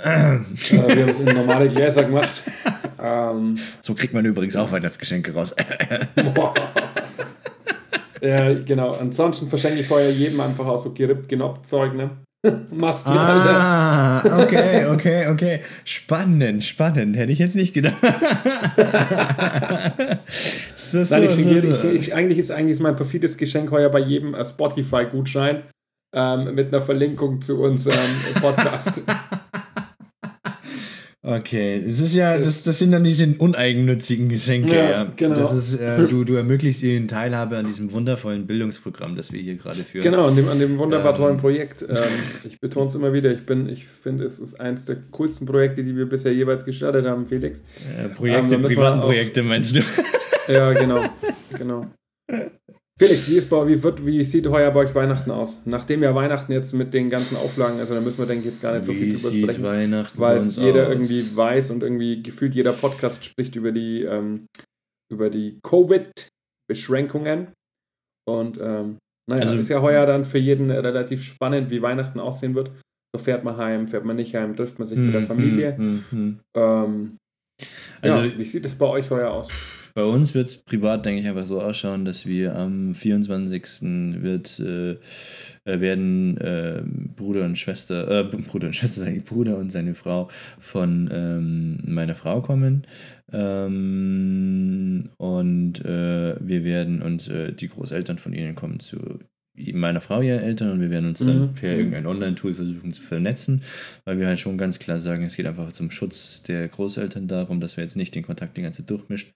Äh, 0.01 0.39
wir 0.69 1.03
haben 1.03 1.09
es 1.09 1.19
in 1.19 1.25
normale 1.25 1.67
Gläser 1.67 2.05
gemacht. 2.05 2.41
ähm, 3.01 3.57
so 3.81 3.93
kriegt 3.93 4.13
man 4.13 4.23
übrigens 4.25 4.55
auch 4.55 4.71
Weihnachtsgeschenke 4.71 5.33
raus. 5.33 5.53
ja, 8.21 8.53
genau. 8.53 8.93
Ansonsten 8.93 9.49
verschenke 9.49 9.81
ich 9.81 9.89
heuer 9.89 10.09
jedem 10.09 10.39
einfach 10.39 10.65
auch 10.65 10.77
so 10.77 10.93
gerippt, 10.93 11.27
genoppt 11.27 11.67
Zeug, 11.67 11.95
ne? 11.95 12.12
Masken, 12.71 13.09
Alter. 13.09 13.59
ah, 13.59 14.41
okay, 14.41 14.85
okay, 14.85 15.27
okay. 15.27 15.59
Spannend, 15.83 16.63
spannend. 16.63 17.17
Hätte 17.17 17.33
ich 17.33 17.39
jetzt 17.39 17.55
nicht 17.55 17.73
gedacht. 17.73 17.97
so, 20.77 21.03
so, 21.03 21.15
Nein, 21.15 21.23
ich 21.25 21.35
so, 21.35 21.41
so. 21.41 21.89
Ich, 21.89 22.07
ich, 22.07 22.15
eigentlich, 22.15 22.38
ist, 22.38 22.51
eigentlich 22.51 22.77
ist 22.77 22.81
mein 22.81 22.95
perfides 22.95 23.35
Geschenk 23.35 23.71
heuer 23.71 23.89
bei 23.89 23.99
jedem 23.99 24.35
äh, 24.35 24.45
Spotify-Gutschein 24.45 25.63
ähm, 26.15 26.55
mit 26.55 26.73
einer 26.73 26.81
Verlinkung 26.81 27.41
zu 27.41 27.62
unserem 27.62 27.97
Podcast. 28.41 29.01
Okay, 31.32 31.84
das 31.86 32.00
ist 32.00 32.15
ja, 32.15 32.38
das, 32.39 32.63
das 32.63 32.80
sind 32.80 32.92
dann 32.92 33.04
diese 33.04 33.28
uneigennützigen 33.38 34.30
Geschenke, 34.30 34.74
Ja, 34.76 34.89
ja. 34.89 35.08
genau. 35.15 35.36
Das 35.36 35.54
ist, 35.56 35.80
äh, 35.80 36.08
du, 36.10 36.24
du 36.24 36.34
ermöglichst 36.36 36.82
ihnen 36.82 37.08
Teilhabe 37.08 37.58
an 37.58 37.68
diesem 37.68 37.92
wundervollen 37.92 38.48
Bildungsprogramm, 38.48 39.15
das 39.15 39.32
wir 39.32 39.39
hier 39.39 39.56
gerade 39.56 39.84
führen. 39.84 40.04
Genau, 40.04 40.28
an 40.28 40.36
dem, 40.36 40.50
an 40.50 40.58
dem 40.60 40.78
wunderbar 40.80 41.12
Ähm. 41.12 41.18
tollen 41.18 41.38
Projekt. 41.38 41.84
Ähm, 41.88 41.98
ich 42.46 42.60
betone 42.60 42.88
es 42.88 42.96
immer 42.96 43.13
wieder. 43.13 43.32
Ich 43.32 43.46
bin, 43.46 43.70
ich 43.70 43.86
finde, 43.86 44.24
es 44.24 44.39
ist 44.39 44.60
eines 44.60 44.86
der 44.86 44.96
coolsten 45.12 45.46
Projekte, 45.46 45.84
die 45.84 45.96
wir 45.96 46.08
bisher 46.08 46.34
jeweils 46.34 46.65
gestartet 46.65 47.06
haben, 47.06 47.28
Felix. 47.28 47.60
Äh, 47.96 48.06
Ähm, 48.06 48.12
Projekte, 48.15 48.50
wir 48.62 48.68
privaten 48.68 49.00
auch- 49.00 49.06
Projekte 49.06 49.44
meinst 49.44 49.76
du? 49.76 49.82
Ja, 50.52 50.74
genau. 50.74 51.04
genau. 51.56 51.86
Felix, 53.01 53.29
wie, 53.29 53.38
ist 53.38 53.49
bei, 53.49 53.65
wie, 53.65 53.81
wird, 53.81 54.05
wie 54.05 54.23
sieht 54.25 54.45
heuer 54.47 54.71
bei 54.71 54.81
euch 54.81 54.93
Weihnachten 54.93 55.31
aus? 55.31 55.62
Nachdem 55.63 56.03
ja 56.03 56.13
Weihnachten 56.13 56.51
jetzt 56.51 56.73
mit 56.73 56.93
den 56.93 57.09
ganzen 57.09 57.38
Auflagen, 57.38 57.79
also 57.79 57.93
da 57.95 58.01
müssen 58.01 58.17
wir, 58.19 58.25
denke 58.25 58.41
ich, 58.41 58.47
jetzt 58.47 58.62
gar 58.62 58.73
nicht 58.73 58.83
so 58.83 58.91
viel 58.93 59.13
drüber 59.15 59.31
sprechen. 59.31 59.63
Weihnachten 59.63 60.19
weil 60.19 60.38
es 60.38 60.57
jeder 60.57 60.88
aus? 60.88 60.89
irgendwie 60.93 61.35
weiß 61.35 61.71
und 61.71 61.81
irgendwie 61.81 62.21
gefühlt 62.21 62.53
jeder 62.55 62.73
Podcast 62.73 63.23
spricht 63.23 63.55
über 63.55 63.71
die, 63.71 64.03
ähm, 64.03 64.47
über 65.09 65.29
die 65.29 65.59
Covid-Beschränkungen. 65.63 67.53
Und 68.27 68.59
ähm, 68.62 68.97
naja, 69.31 69.43
Also- 69.43 69.55
ist 69.55 69.69
ja 69.69 69.81
heuer 69.81 70.05
dann 70.05 70.25
für 70.25 70.38
jeden 70.38 70.69
relativ 70.69 71.23
spannend, 71.23 71.71
wie 71.71 71.81
Weihnachten 71.81 72.19
aussehen 72.19 72.53
wird. 72.53 72.71
So 73.15 73.23
fährt 73.23 73.45
man 73.45 73.55
heim, 73.55 73.88
fährt 73.88 74.03
man 74.05 74.17
nicht 74.17 74.35
heim, 74.35 74.55
trifft 74.57 74.77
man 74.77 74.88
sich 74.88 74.97
mit 74.99 75.13
der 75.13 75.21
Hm, 75.21 75.27
Familie. 75.27 75.77
hm, 75.77 76.03
hm, 76.09 76.19
hm. 76.19 76.39
Ähm, 76.53 77.17
Also 78.01 78.19
ja, 78.23 78.38
wie 78.38 78.43
sieht 78.43 78.65
es 78.65 78.75
bei 78.75 78.85
euch 78.88 79.09
heuer 79.09 79.31
aus? 79.31 79.47
Bei 79.99 80.05
uns 80.05 80.33
wird 80.33 80.47
es 80.47 80.57
privat, 80.57 81.05
denke 81.05 81.19
ich, 81.19 81.27
einfach 81.27 81.43
so 81.43 81.62
ausschauen, 81.62 82.05
dass 82.05 82.25
wir 82.25 82.55
am 82.55 82.95
24. 82.95 83.81
wird 84.23 84.57
äh, 84.57 84.91
äh, 84.91 85.81
werden 85.81 86.38
äh, 86.38 86.83
Bruder 87.17 87.43
und 87.43 87.57
Schwester, 87.57 88.07
äh, 88.07 88.23
Bruder 88.47 88.67
und 88.67 88.77
Schwester, 88.77 89.01
sage 89.01 89.17
ich, 89.17 89.25
Bruder 89.25 89.57
und 89.57 89.73
seine 89.73 89.95
Frau 89.95 90.29
von 90.57 91.09
ähm, 91.12 91.79
meiner 91.83 92.15
Frau 92.15 92.41
kommen. 92.41 92.88
Ähm, 93.33 95.09
und 95.17 95.83
äh, 95.83 96.35
wir 96.39 96.63
werden 96.63 97.01
und 97.01 97.27
äh, 97.27 97.51
die 97.51 97.67
Großeltern 97.67 98.19
von 98.19 98.31
ihnen 98.31 98.55
kommen 98.55 98.79
zu 98.79 99.19
meiner 99.74 100.02
Frau, 100.02 100.22
ihre 100.22 100.41
Eltern, 100.41 100.72
und 100.72 100.82
wir 100.82 100.89
werden 100.89 101.10
uns 101.10 101.19
dann 101.19 101.39
Mhm. 101.41 101.54
per 101.54 101.76
irgendein 101.76 102.06
Online-Tool 102.06 102.54
versuchen 102.56 102.93
zu 102.93 103.02
vernetzen, 103.02 103.62
weil 104.06 104.17
wir 104.19 104.28
halt 104.28 104.39
schon 104.39 104.58
ganz 104.58 104.80
klar 104.80 105.00
sagen, 105.00 105.24
es 105.24 105.36
geht 105.36 105.45
einfach 105.45 105.72
zum 105.74 105.91
Schutz 105.91 106.43
der 106.43 106.67
Großeltern 106.67 107.28
darum, 107.28 107.60
dass 107.60 107.78
wir 107.78 107.84
jetzt 107.84 107.95
nicht 107.98 108.15
den 108.15 108.24
Kontakt 108.24 108.58
die 108.58 108.62
ganze 108.62 108.82
Zeit 108.84 108.89
durchmischt 108.89 109.32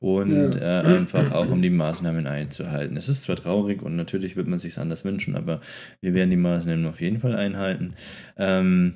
und 0.00 0.54
Ja. 0.54 0.82
äh, 0.82 0.86
einfach 0.98 1.30
auch 1.32 1.50
um 1.50 1.62
die 1.62 1.70
Maßnahmen 1.70 2.26
einzuhalten. 2.26 2.96
Es 2.96 3.08
ist 3.08 3.22
zwar 3.24 3.36
traurig 3.36 3.82
und 3.82 3.96
natürlich 3.96 4.36
wird 4.36 4.48
man 4.48 4.58
sich 4.58 4.76
anders 4.78 5.04
wünschen, 5.04 5.34
aber 5.36 5.60
wir 6.00 6.14
werden 6.14 6.30
die 6.30 6.36
Maßnahmen 6.36 6.86
auf 6.86 7.00
jeden 7.00 7.20
Fall 7.20 7.34
einhalten. 7.34 7.94
Ähm, 8.36 8.94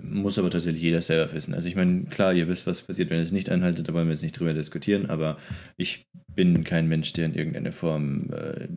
muss 0.00 0.38
aber 0.38 0.50
tatsächlich 0.50 0.82
jeder 0.82 1.00
selber 1.00 1.32
wissen. 1.34 1.52
Also 1.52 1.68
ich 1.68 1.74
meine, 1.76 2.04
klar, 2.04 2.32
ihr 2.32 2.46
wisst, 2.48 2.66
was 2.66 2.82
passiert, 2.82 3.10
wenn 3.10 3.18
ihr 3.18 3.24
es 3.24 3.32
nicht 3.32 3.50
einhaltet, 3.50 3.88
da 3.88 3.92
wollen 3.92 4.06
wir 4.06 4.12
jetzt 4.12 4.22
nicht 4.22 4.38
drüber 4.38 4.54
diskutieren, 4.54 5.06
aber 5.10 5.36
ich 5.76 6.06
bin 6.34 6.62
kein 6.64 6.88
Mensch, 6.88 7.12
der 7.12 7.26
in 7.26 7.34
irgendeiner 7.34 7.72
Form 7.72 8.30
äh, 8.32 8.68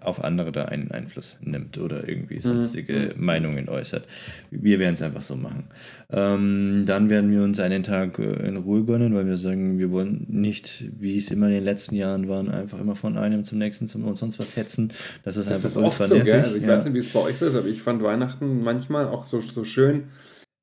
auf 0.00 0.22
andere 0.22 0.52
da 0.52 0.66
einen 0.66 0.90
Einfluss 0.90 1.38
nimmt 1.40 1.78
oder 1.78 2.08
irgendwie 2.08 2.40
sonstige 2.40 3.14
mhm. 3.16 3.24
Meinungen 3.24 3.68
äußert. 3.68 4.06
Wir 4.50 4.78
werden 4.78 4.94
es 4.94 5.02
einfach 5.02 5.22
so 5.22 5.34
machen. 5.34 5.68
Ähm, 6.10 6.84
dann 6.86 7.10
werden 7.10 7.32
wir 7.32 7.42
uns 7.42 7.58
einen 7.58 7.82
Tag 7.82 8.18
äh, 8.18 8.46
in 8.46 8.56
Ruhe 8.56 8.84
gönnen, 8.84 9.14
weil 9.14 9.26
wir 9.26 9.36
sagen, 9.36 9.78
wir 9.78 9.90
wollen 9.90 10.24
nicht, 10.28 10.84
wie 10.96 11.18
es 11.18 11.30
immer 11.30 11.46
in 11.46 11.54
den 11.54 11.64
letzten 11.64 11.96
Jahren 11.96 12.28
waren, 12.28 12.48
einfach 12.48 12.78
immer 12.78 12.94
von 12.94 13.18
einem 13.18 13.42
zum 13.42 13.58
nächsten 13.58 13.88
zum 13.88 14.04
und 14.04 14.14
sonst 14.14 14.38
was 14.38 14.56
hetzen. 14.56 14.92
Das 15.24 15.36
ist 15.36 15.50
das 15.50 15.64
einfach 15.64 15.68
ist 15.68 16.00
oft 16.00 16.08
so, 16.08 16.22
gell? 16.22 16.42
Also 16.42 16.56
ich 16.56 16.62
ja. 16.62 16.68
weiß 16.68 16.84
nicht, 16.84 16.94
wie 16.94 16.98
es 16.98 17.12
bei 17.12 17.20
euch 17.20 17.42
ist, 17.42 17.56
aber 17.56 17.66
ich 17.66 17.82
fand 17.82 18.02
Weihnachten 18.02 18.62
manchmal 18.62 19.08
auch 19.08 19.24
so, 19.24 19.40
so 19.40 19.64
schön 19.64 20.04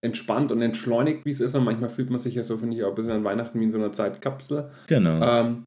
entspannt 0.01 0.51
und 0.51 0.61
entschleunigt, 0.61 1.25
wie 1.25 1.31
es 1.31 1.41
ist. 1.41 1.55
Und 1.55 1.63
manchmal 1.63 1.89
fühlt 1.89 2.09
man 2.09 2.19
sich 2.19 2.35
ja 2.35 2.43
so, 2.43 2.57
finde 2.57 2.77
ich, 2.77 2.83
auch 2.83 2.89
ein 2.89 2.95
bisschen 2.95 3.11
an 3.11 3.23
Weihnachten 3.23 3.59
wie 3.59 3.65
in 3.65 3.71
so 3.71 3.77
einer 3.77 3.91
Zeitkapsel. 3.91 4.69
Genau. 4.87 5.21
Ähm, 5.21 5.63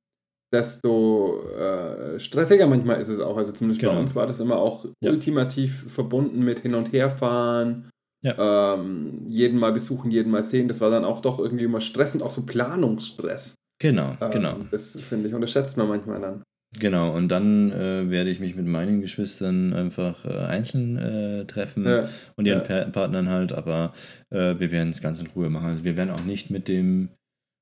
desto 0.57 1.43
äh, 1.51 2.19
stressiger 2.19 2.67
manchmal 2.67 3.01
ist 3.01 3.09
es 3.09 3.21
auch. 3.21 3.37
Also 3.37 3.53
zumindest 3.53 3.81
genau. 3.81 3.95
bei 3.95 4.01
uns 4.01 4.15
war 4.15 4.27
das 4.27 4.41
immer 4.41 4.57
auch 4.57 4.87
ja. 5.01 5.11
ultimativ 5.11 5.93
verbunden 5.93 6.41
mit 6.41 6.61
Hin- 6.61 6.75
und 6.75 6.93
Herfahren. 6.93 7.91
Ja. 8.23 8.75
Ähm, 8.75 9.27
jeden 9.29 9.59
Mal 9.59 9.73
besuchen, 9.73 10.11
jeden 10.11 10.33
Mal 10.33 10.43
sehen. 10.43 10.69
Das 10.69 10.81
war 10.81 10.91
dann 10.91 11.05
auch 11.05 11.21
doch 11.21 11.39
irgendwie 11.39 11.65
immer 11.65 11.81
stressend, 11.81 12.23
auch 12.23 12.33
so 12.33 12.43
Planungsstress. 12.43 13.55
Genau, 13.79 14.17
ähm, 14.21 14.31
genau. 14.31 14.57
Das 14.71 14.99
finde 15.01 15.29
ich, 15.29 15.35
unterschätzt 15.35 15.77
man 15.77 15.89
manchmal 15.89 16.21
dann. 16.21 16.43
Genau, 16.79 17.15
und 17.15 17.29
dann 17.29 17.71
äh, 17.73 18.11
werde 18.11 18.31
ich 18.31 18.41
mich 18.41 18.55
mit 18.55 18.67
meinen 18.67 19.01
Geschwistern 19.01 19.73
einfach 19.73 20.25
äh, 20.25 20.47
einzeln 20.47 20.97
äh, 20.99 21.45
treffen 21.47 21.85
ja, 21.87 22.09
und 22.37 22.47
ihren 22.47 22.69
ja. 22.69 22.85
Partnern 22.87 23.31
halt, 23.31 23.53
aber 23.53 23.95
äh, 24.31 24.59
wir 24.59 24.71
werden 24.73 24.91
es 24.91 25.01
ganz 25.01 25.21
in 25.21 25.29
Ruhe 25.29 25.49
machen. 25.49 25.69
Also 25.69 25.85
wir 25.85 25.97
werden 25.97 26.11
auch 26.11 26.25
nicht 26.25 26.51
mit 26.51 26.69
dem, 26.69 27.11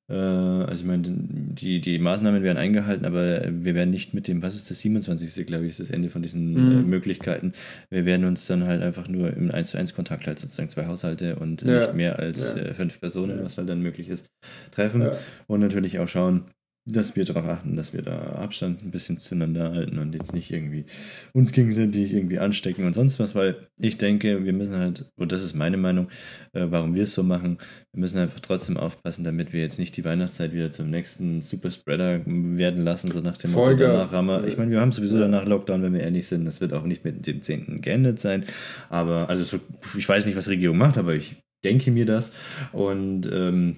also 0.06 0.82
ich 0.82 0.84
meine, 0.84 1.02
die, 1.06 1.80
die 1.80 1.98
Maßnahmen 1.98 2.42
werden 2.42 2.58
eingehalten, 2.58 3.06
aber 3.06 3.42
wir 3.48 3.74
werden 3.74 3.90
nicht 3.90 4.12
mit 4.12 4.28
dem, 4.28 4.42
was 4.42 4.54
ist 4.54 4.70
das 4.70 4.80
27. 4.80 5.46
glaube 5.46 5.64
ich, 5.64 5.70
ist 5.70 5.80
das 5.80 5.90
Ende 5.90 6.10
von 6.10 6.20
diesen 6.20 6.54
äh, 6.54 6.58
mhm. 6.58 6.88
Möglichkeiten. 6.90 7.54
Wir 7.88 8.04
werden 8.04 8.26
uns 8.26 8.46
dann 8.46 8.64
halt 8.64 8.82
einfach 8.82 9.08
nur 9.08 9.32
im 9.32 9.50
1 9.50 9.70
zu 9.70 9.78
1 9.78 9.94
Kontakt 9.94 10.26
halt 10.26 10.38
sozusagen 10.38 10.68
zwei 10.68 10.86
Haushalte 10.86 11.36
und 11.36 11.62
ja, 11.62 11.80
nicht 11.80 11.94
mehr 11.94 12.18
als 12.18 12.54
fünf 12.76 13.00
Personen, 13.00 13.42
was 13.44 13.56
halt 13.56 13.68
dann 13.68 13.80
möglich 13.80 14.08
ist, 14.08 14.26
treffen 14.72 15.10
und 15.46 15.60
natürlich 15.60 15.98
auch 15.98 16.08
schauen, 16.08 16.50
dass 16.86 17.16
wir 17.16 17.24
darauf 17.24 17.46
achten, 17.46 17.76
dass 17.76 17.94
wir 17.94 18.02
da 18.02 18.34
Abstand 18.34 18.84
ein 18.84 18.90
bisschen 18.90 19.16
zueinander 19.16 19.72
halten 19.72 19.98
und 19.98 20.14
jetzt 20.14 20.34
nicht 20.34 20.50
irgendwie 20.50 20.84
uns 21.32 21.52
gegenseitig 21.52 22.12
irgendwie 22.12 22.38
anstecken 22.38 22.84
und 22.84 22.92
sonst 22.92 23.18
was, 23.18 23.34
weil 23.34 23.68
ich 23.80 23.96
denke, 23.96 24.44
wir 24.44 24.52
müssen 24.52 24.76
halt, 24.76 25.10
und 25.16 25.32
das 25.32 25.42
ist 25.42 25.54
meine 25.54 25.78
Meinung, 25.78 26.10
äh, 26.52 26.66
warum 26.68 26.94
wir 26.94 27.04
es 27.04 27.14
so 27.14 27.22
machen, 27.22 27.58
wir 27.92 28.00
müssen 28.00 28.18
einfach 28.18 28.40
trotzdem 28.40 28.76
aufpassen, 28.76 29.24
damit 29.24 29.54
wir 29.54 29.62
jetzt 29.62 29.78
nicht 29.78 29.96
die 29.96 30.04
Weihnachtszeit 30.04 30.52
wieder 30.52 30.72
zum 30.72 30.90
nächsten 30.90 31.40
Superspreader 31.40 32.20
werden 32.26 32.84
lassen, 32.84 33.10
so 33.12 33.20
nach 33.20 33.38
dem 33.38 33.52
Motto, 33.52 33.76
danach 33.76 34.12
haben 34.12 34.26
wir, 34.26 34.46
ich 34.46 34.58
meine, 34.58 34.70
wir 34.70 34.80
haben 34.80 34.92
sowieso 34.92 35.18
danach 35.18 35.46
Lockdown, 35.46 35.82
wenn 35.82 35.94
wir 35.94 36.02
ehrlich 36.02 36.26
sind, 36.26 36.44
das 36.44 36.60
wird 36.60 36.74
auch 36.74 36.84
nicht 36.84 37.02
mit 37.02 37.26
dem 37.26 37.40
10. 37.40 37.80
geendet 37.80 38.20
sein, 38.20 38.44
aber, 38.90 39.30
also 39.30 39.42
so, 39.44 39.58
ich 39.96 40.06
weiß 40.06 40.26
nicht, 40.26 40.36
was 40.36 40.44
die 40.44 40.50
Regierung 40.50 40.76
macht, 40.76 40.98
aber 40.98 41.14
ich 41.14 41.36
denke 41.64 41.90
mir 41.90 42.04
das 42.04 42.32
und 42.72 43.26
ähm, 43.32 43.76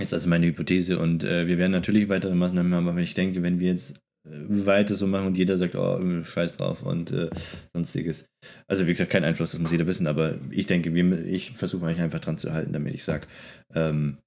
ist 0.00 0.12
also 0.12 0.28
meine 0.28 0.46
Hypothese 0.46 0.98
und 0.98 1.24
äh, 1.24 1.46
wir 1.46 1.58
werden 1.58 1.72
natürlich 1.72 2.08
weitere 2.08 2.34
Maßnahmen 2.34 2.74
haben, 2.74 2.88
aber 2.88 3.00
ich 3.00 3.14
denke, 3.14 3.42
wenn 3.42 3.60
wir 3.60 3.72
jetzt 3.72 3.92
äh, 4.26 4.66
weiter 4.66 4.94
so 4.94 5.06
machen 5.06 5.26
und 5.26 5.36
jeder 5.36 5.56
sagt, 5.56 5.76
oh, 5.76 6.24
scheiß 6.24 6.56
drauf 6.56 6.82
und 6.82 7.12
äh, 7.12 7.30
sonstiges. 7.72 8.26
Also 8.66 8.86
wie 8.86 8.90
gesagt, 8.90 9.10
kein 9.10 9.24
Einfluss, 9.24 9.52
das 9.52 9.60
muss 9.60 9.70
jeder 9.70 9.86
wissen, 9.86 10.06
aber 10.06 10.38
ich 10.50 10.66
denke, 10.66 10.94
wir, 10.94 11.26
ich 11.26 11.52
versuche 11.52 11.86
mich 11.86 12.00
einfach 12.00 12.20
dran 12.20 12.38
zu 12.38 12.52
halten, 12.52 12.72
damit 12.72 12.94
ich 12.94 13.04
sage, 13.04 13.26
ähm, 13.74 14.18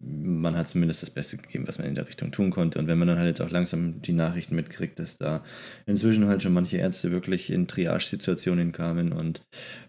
man 0.00 0.56
hat 0.56 0.68
zumindest 0.68 1.02
das 1.02 1.10
Beste 1.10 1.36
gegeben, 1.36 1.68
was 1.68 1.78
man 1.78 1.86
in 1.86 1.94
der 1.94 2.08
Richtung 2.08 2.32
tun 2.32 2.50
konnte. 2.50 2.78
Und 2.78 2.86
wenn 2.86 2.98
man 2.98 3.08
dann 3.08 3.18
halt 3.18 3.28
jetzt 3.28 3.40
auch 3.40 3.50
langsam 3.50 4.00
die 4.00 4.12
Nachrichten 4.12 4.54
mitkriegt, 4.54 4.98
dass 4.98 5.18
da 5.18 5.44
inzwischen 5.86 6.26
halt 6.26 6.42
schon 6.42 6.52
manche 6.52 6.78
Ärzte 6.78 7.10
wirklich 7.10 7.50
in 7.50 7.66
Triage-Situationen 7.66 8.72
kamen 8.72 9.12
und 9.12 9.42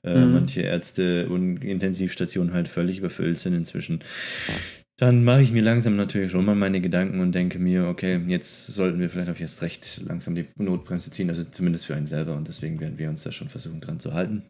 äh, 0.04 0.16
mhm. 0.16 0.34
manche 0.34 0.62
Ärzte 0.62 1.30
und 1.30 1.64
Intensivstationen 1.64 2.54
halt 2.54 2.68
völlig 2.68 2.98
überfüllt 2.98 3.40
sind 3.40 3.54
inzwischen, 3.54 4.02
dann 4.98 5.24
mache 5.24 5.42
ich 5.42 5.54
mir 5.54 5.62
langsam 5.62 5.96
natürlich 5.96 6.32
schon 6.32 6.44
mal 6.44 6.56
meine 6.56 6.82
Gedanken 6.82 7.22
und 7.22 7.34
denke 7.34 7.58
mir, 7.58 7.88
okay, 7.88 8.20
jetzt 8.28 8.68
sollten 8.68 9.00
wir 9.00 9.10
vielleicht 9.10 9.30
auf 9.30 9.40
jetzt 9.40 9.62
recht 9.62 10.02
langsam 10.06 10.36
die 10.36 10.48
Notbremse 10.58 11.10
ziehen, 11.10 11.30
also 11.30 11.46
zumindest 11.46 11.86
für 11.86 11.96
einen 11.96 12.06
selber. 12.08 12.36
Und 12.36 12.50
deswegen 12.50 12.82
werden 12.82 12.98
wir 12.98 13.08
uns 13.08 13.24
da 13.24 13.32
schon 13.32 13.48
versuchen, 13.48 13.80
dran 13.80 14.02
zu 14.02 14.14
halten. 14.14 14.44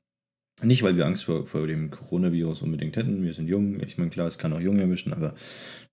Nicht, 0.62 0.84
weil 0.84 0.98
wir 0.98 1.06
Angst 1.06 1.24
vor, 1.24 1.48
vor 1.48 1.67
dem 1.67 1.89
Coronavirus 1.89 2.63
unbedingt 2.63 2.98
hätten. 2.98 3.24
Wir 3.24 3.34
sind 3.34 3.48
jung. 3.48 3.82
Ich 3.82 3.98
meine, 3.98 4.10
klar, 4.10 4.28
es 4.28 4.38
kann 4.38 4.52
auch 4.52 4.60
jung 4.60 4.78
erwischen, 4.80 5.13
aber 5.13 5.34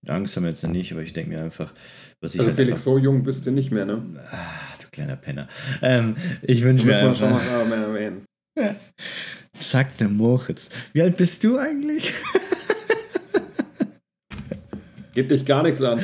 Angst 0.06 0.36
haben 0.36 0.42
wir 0.42 0.50
jetzt 0.50 0.62
ja 0.62 0.68
nicht. 0.68 0.92
Aber 0.92 1.02
ich 1.02 1.12
denke 1.12 1.30
mir 1.30 1.42
einfach, 1.42 1.72
was 2.20 2.34
ich. 2.34 2.40
Also, 2.40 2.50
halt 2.50 2.56
Felix, 2.56 2.82
so 2.82 2.98
jung 2.98 3.22
bist 3.22 3.46
du 3.46 3.52
nicht 3.52 3.70
mehr, 3.70 3.84
ne? 3.84 4.02
Ah, 4.30 4.74
du 4.80 4.88
kleiner 4.90 5.16
Penner. 5.16 5.48
Ähm, 5.82 6.16
ich 6.42 6.64
wünsche 6.64 6.84
mir. 6.84 7.08
Muss 7.08 7.20
man 7.20 7.34
einfach, 7.34 7.44
schon 7.44 7.68
mal 7.68 7.82
erwähnen. 7.82 8.24
Ja. 8.58 8.74
Zack, 9.58 9.96
der 9.98 10.08
Moritz. 10.08 10.68
Wie 10.92 11.02
alt 11.02 11.16
bist 11.16 11.44
du 11.44 11.56
eigentlich? 11.58 12.12
Geht 15.14 15.30
dich 15.30 15.46
gar 15.46 15.62
nichts 15.62 15.80
an. 15.80 16.00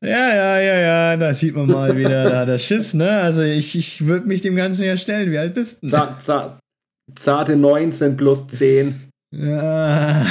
Ja, 0.00 0.32
ja, 0.32 0.60
ja, 0.60 0.78
ja, 0.78 1.16
da 1.16 1.34
sieht 1.34 1.56
man 1.56 1.66
mal 1.66 1.96
wieder, 1.96 2.30
da 2.30 2.46
der 2.46 2.58
Schiss, 2.58 2.94
ne? 2.94 3.20
Also 3.20 3.42
ich, 3.42 3.74
ich 3.74 4.06
würde 4.06 4.28
mich 4.28 4.42
dem 4.42 4.54
Ganzen 4.54 4.84
ja 4.84 4.96
stellen. 4.96 5.32
Wie 5.32 5.38
alt 5.38 5.54
bist 5.54 5.82
du? 5.82 5.88
Zart, 5.88 6.22
zart, 6.22 6.60
zarte 7.14 7.56
19 7.56 8.16
plus 8.16 8.46
10. 8.48 9.08
Ja, 9.30 10.24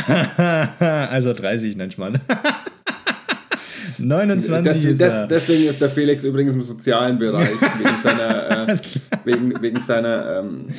also 1.12 1.34
30 1.34 1.78
nennt 1.78 1.98
man. 1.98 2.20
29 4.00 4.64
das, 4.64 4.84
ist 4.84 5.02
das, 5.02 5.28
Deswegen 5.28 5.70
ist 5.70 5.82
der 5.82 5.90
Felix 5.90 6.24
übrigens 6.24 6.56
im 6.56 6.62
sozialen 6.62 7.18
Bereich, 7.18 7.50
wegen 7.80 8.02
seiner, 8.04 8.70
äh, 8.70 8.78
wegen, 9.24 9.62
wegen 9.62 9.82
seiner 9.82 10.40
ähm, 10.40 10.74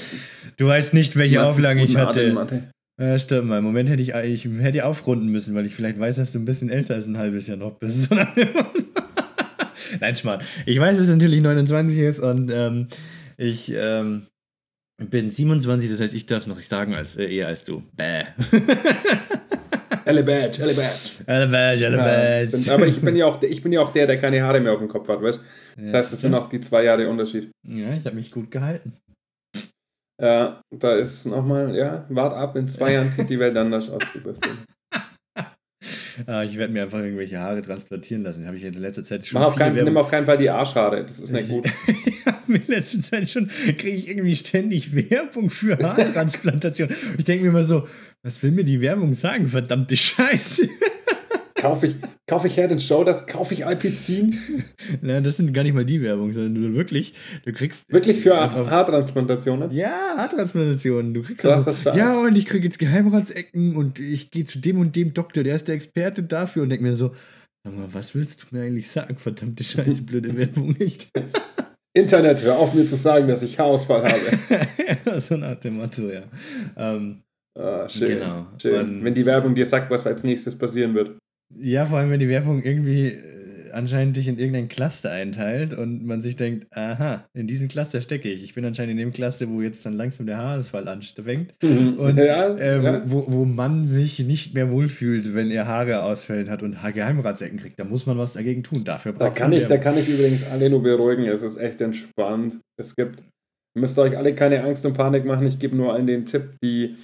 Du 0.57 0.67
weißt 0.67 0.95
nicht, 0.95 1.17
welche 1.17 1.45
Auflagen 1.45 1.81
ich 1.81 1.97
hatte. 1.97 2.63
Ja, 3.01 3.19
stimmt 3.19 3.49
mal. 3.49 3.59
Im 3.59 3.65
Moment 3.65 3.89
hätte 3.89 4.03
ich, 4.03 4.15
ich 4.15 4.45
hätte 4.61 4.85
aufrunden 4.85 5.29
müssen, 5.29 5.55
weil 5.55 5.67
ich 5.67 5.75
vielleicht 5.75 6.01
weiß, 6.01 6.17
dass 6.17 6.33
du 6.33 6.41
ein 6.41 6.45
bisschen 6.45 6.69
älter 6.69 6.95
als 6.95 7.07
ein 7.07 7.17
halbes 7.17 7.47
Jahr 7.47 7.57
noch 7.57 7.79
bist. 7.79 8.11
Nein, 10.01 10.17
Schmarrn. 10.17 10.43
Ich 10.67 10.81
weiß, 10.81 10.97
dass 10.97 11.07
es 11.07 11.13
natürlich 11.13 11.41
29 11.41 11.97
ist 11.97 12.19
und 12.19 12.51
ähm, 12.53 12.89
ich 13.37 13.73
ähm, 13.73 14.27
bin 14.99 15.31
27, 15.31 15.91
das 15.91 16.01
heißt, 16.01 16.15
ich 16.15 16.27
darf 16.27 16.43
es 16.43 16.47
noch 16.47 16.61
sagen 16.61 16.95
als, 16.95 17.17
äh, 17.17 17.25
eher 17.25 17.47
als 17.47 17.65
du. 17.65 17.83
Bäh. 17.97 18.25
Elle 20.05 20.23
Badge, 20.23 20.63
Elle 20.63 20.75
Badge. 20.75 22.59
Ja, 22.65 22.75
aber 22.75 22.87
ich 22.87 23.01
bin, 23.01 23.15
ja 23.15 23.27
auch, 23.27 23.43
ich 23.43 23.63
bin 23.63 23.73
ja 23.73 23.81
auch 23.81 23.93
der, 23.93 24.07
der 24.07 24.19
keine 24.19 24.43
Haare 24.43 24.59
mehr 24.61 24.73
auf 24.73 24.79
dem 24.79 24.89
Kopf 24.89 25.09
hat, 25.09 25.23
weißt 25.23 25.39
du? 25.77 25.83
Das 25.93 26.05
heißt, 26.05 26.13
das 26.15 26.21
sind 26.23 26.35
auch 26.35 26.49
die 26.49 26.61
zwei 26.61 26.85
Jahre 26.85 27.09
Unterschied. 27.09 27.51
Ja, 27.67 27.93
ich 27.93 28.05
habe 28.05 28.17
mich 28.17 28.31
gut 28.31 28.51
gehalten. 28.51 28.95
Ja, 30.21 30.63
da 30.71 30.97
ist 30.97 31.27
nochmal, 31.27 31.77
ja, 31.77 32.05
wart 32.09 32.35
ab, 32.35 32.57
in 32.57 32.69
zwei 32.69 32.93
Jahren 32.95 33.11
sieht 33.11 33.29
die 33.31 33.39
Welt 33.39 33.57
anders 33.57 33.89
aus, 33.89 34.03
lieber 34.15 34.35
Film. 34.35 34.59
Ah, 36.27 36.43
ich 36.43 36.57
werde 36.57 36.73
mir 36.73 36.83
einfach 36.83 36.99
irgendwelche 36.99 37.39
Haare 37.39 37.63
transplantieren 37.63 38.23
lassen. 38.23 38.47
Habe 38.47 38.57
ich 38.57 38.65
in 38.65 38.75
letzter 38.75 39.05
Zeit 39.05 39.27
schon. 39.27 39.41
Mach 39.41 39.49
auf 39.49 39.57
keinen, 39.57 39.85
nimm 39.85 39.97
auf 39.97 40.11
keinen 40.11 40.27
Fall 40.27 40.39
die 40.39 40.51
Arschhaare, 40.51 41.05
das 41.05 41.21
ist 41.21 41.33
nicht 41.33 41.49
gut. 41.49 41.67
in 42.49 42.63
letzter 42.67 43.01
Zeit 43.01 43.31
schon, 43.31 43.49
kriege 43.79 43.97
ich 43.97 44.09
irgendwie 44.09 44.37
ständig 44.37 44.95
Werbung 44.95 45.51
für 45.51 45.79
Haartransplantation. 45.79 46.89
ich 47.17 47.25
denke 47.25 47.45
mir 47.45 47.51
immer 47.51 47.65
so, 47.65 47.87
was 48.23 48.43
will 48.43 48.53
mir 48.53 48.65
die 48.65 48.81
Werbung 48.81 49.15
sagen? 49.15 49.49
Verdammte 49.49 49.97
Scheiße. 49.97 50.69
Kaufe 51.59 51.89
ich, 51.89 51.97
kaufe 52.29 52.47
ich 52.47 52.55
Head 52.55 52.81
Shoulders, 52.81 53.27
kaufe 53.27 53.53
ich 53.53 53.67
Alpizin? 53.67 54.39
Na, 55.03 55.21
das 55.21 55.39
sind 55.39 55.53
gar 55.53 55.65
nicht 55.65 55.75
mal 55.75 55.85
die 55.85 56.01
Werbung, 56.01 56.33
sondern 56.33 56.55
du 56.55 56.77
wirklich, 56.77 57.15
du 57.45 57.53
kriegst. 57.53 57.83
Wirklich 57.89 58.21
für 58.21 58.37
Haartransplantationen? 58.39 59.73
Ja, 59.73 60.15
Haartransplantationen. 60.17 61.15
Du 61.15 61.23
kriegst 61.23 61.43
Krasser 61.43 61.69
also, 61.69 61.83
Scheiß. 61.83 61.97
Ja, 61.97 62.17
und 62.17 62.37
ich 62.37 62.47
kriege 62.47 62.65
jetzt 62.65 62.79
Geheimratsecken 62.79 63.75
und 63.75 63.99
ich 63.99 64.31
gehe 64.31 64.45
zu 64.45 64.61
dem 64.61 64.79
und 64.79 64.95
dem 64.95 65.15
Doktor, 65.15 65.43
der 65.43 65.57
ist 65.57 65.67
der 65.67 65.75
Experte 65.75 66.23
dafür 66.23 66.63
und 66.63 66.69
denke 66.69 66.85
mir 66.85 66.95
so, 66.95 67.11
aber 67.67 67.93
was 67.93 68.15
willst 68.15 68.45
du 68.45 68.57
mir 68.57 68.63
eigentlich 68.63 68.89
sagen? 68.89 69.17
Verdammte 69.17 69.65
Scheiße, 69.65 70.03
blöde 70.03 70.37
Werbung 70.39 70.77
nicht. 70.79 71.11
Internet, 71.93 72.41
hör 72.43 72.57
auf 72.57 72.73
mir 72.73 72.87
zu 72.87 72.95
sagen, 72.95 73.27
dass 73.27 73.43
ich 73.43 73.59
Haarausfall 73.59 74.05
habe. 74.05 75.21
so 75.21 75.37
nach 75.37 75.57
dem 75.57 75.79
Motto, 75.79 76.03
ja. 76.09 76.23
Ähm, 76.77 77.25
ah, 77.59 77.89
schön. 77.89 78.21
Genau. 78.21 78.47
schön. 78.63 79.03
Wenn 79.03 79.15
die 79.15 79.27
Werbung 79.27 79.57
dir 79.57 79.67
sagt, 79.67 79.91
was 79.91 80.07
als 80.07 80.23
nächstes 80.23 80.57
passieren 80.57 80.95
wird. 80.95 81.19
Ja, 81.57 81.87
vor 81.87 81.99
allem, 81.99 82.11
wenn 82.11 82.21
die 82.21 82.29
Werbung 82.29 82.63
irgendwie 82.63 83.09
äh, 83.09 83.71
anscheinend 83.73 84.17
dich 84.17 84.29
in 84.29 84.39
irgendein 84.39 84.69
Cluster 84.69 85.11
einteilt 85.11 85.73
und 85.73 86.05
man 86.05 86.21
sich 86.21 86.37
denkt, 86.37 86.67
aha, 86.77 87.25
in 87.33 87.47
diesem 87.47 87.69
Cluster 87.69 88.01
stecke 88.01 88.31
ich. 88.31 88.43
Ich 88.43 88.55
bin 88.55 88.65
anscheinend 88.65 88.93
in 88.93 88.99
dem 88.99 89.13
Cluster, 89.13 89.49
wo 89.49 89.63
jetzt 89.63 89.85
dann 89.87 89.95
langsam 89.95 90.27
der 90.27 90.39
Haarausfall 90.39 90.87
anfängt 90.89 91.55
und 91.63 92.17
ja, 92.17 92.55
äh, 92.57 92.83
ja. 92.83 93.03
Wo, 93.07 93.25
wo 93.29 93.45
man 93.45 93.87
sich 93.87 94.19
nicht 94.21 94.55
mehr 94.55 94.71
wohlfühlt, 94.71 95.35
wenn 95.35 95.51
er 95.51 95.67
Haare 95.67 96.03
ausfällen 96.03 96.51
hat 96.51 96.63
und 96.63 96.77
Geheimratsecken 96.83 97.59
kriegt. 97.59 97.79
Da 97.79 97.85
muss 97.85 98.07
man 98.07 98.19
was 98.19 98.35
dagegen 98.35 98.63
tun. 98.63 98.85
Dafür 98.85 99.13
braucht 99.13 99.31
da 99.31 99.31
kann 99.31 99.53
ich, 99.53 99.67
Da 99.67 99.79
kann 99.79 99.97
ich 99.97 100.09
übrigens 100.09 100.47
alle 100.47 100.71
nur 100.71 100.83
beruhigen. 100.83 101.25
Es 101.27 101.43
ist 101.43 101.57
echt 101.57 101.81
entspannt. 101.81 102.59
Es 102.77 102.95
gibt, 102.95 103.21
ihr 103.75 103.81
müsst 103.81 103.99
euch 103.99 104.17
alle 104.17 104.35
keine 104.35 104.63
Angst 104.65 104.85
und 104.85 104.95
Panik 104.95 105.25
machen. 105.25 105.47
Ich 105.47 105.59
gebe 105.59 105.77
nur 105.77 105.93
allen 105.95 106.07
den 106.07 106.27
Tipp, 106.27 106.57
die 106.63 106.97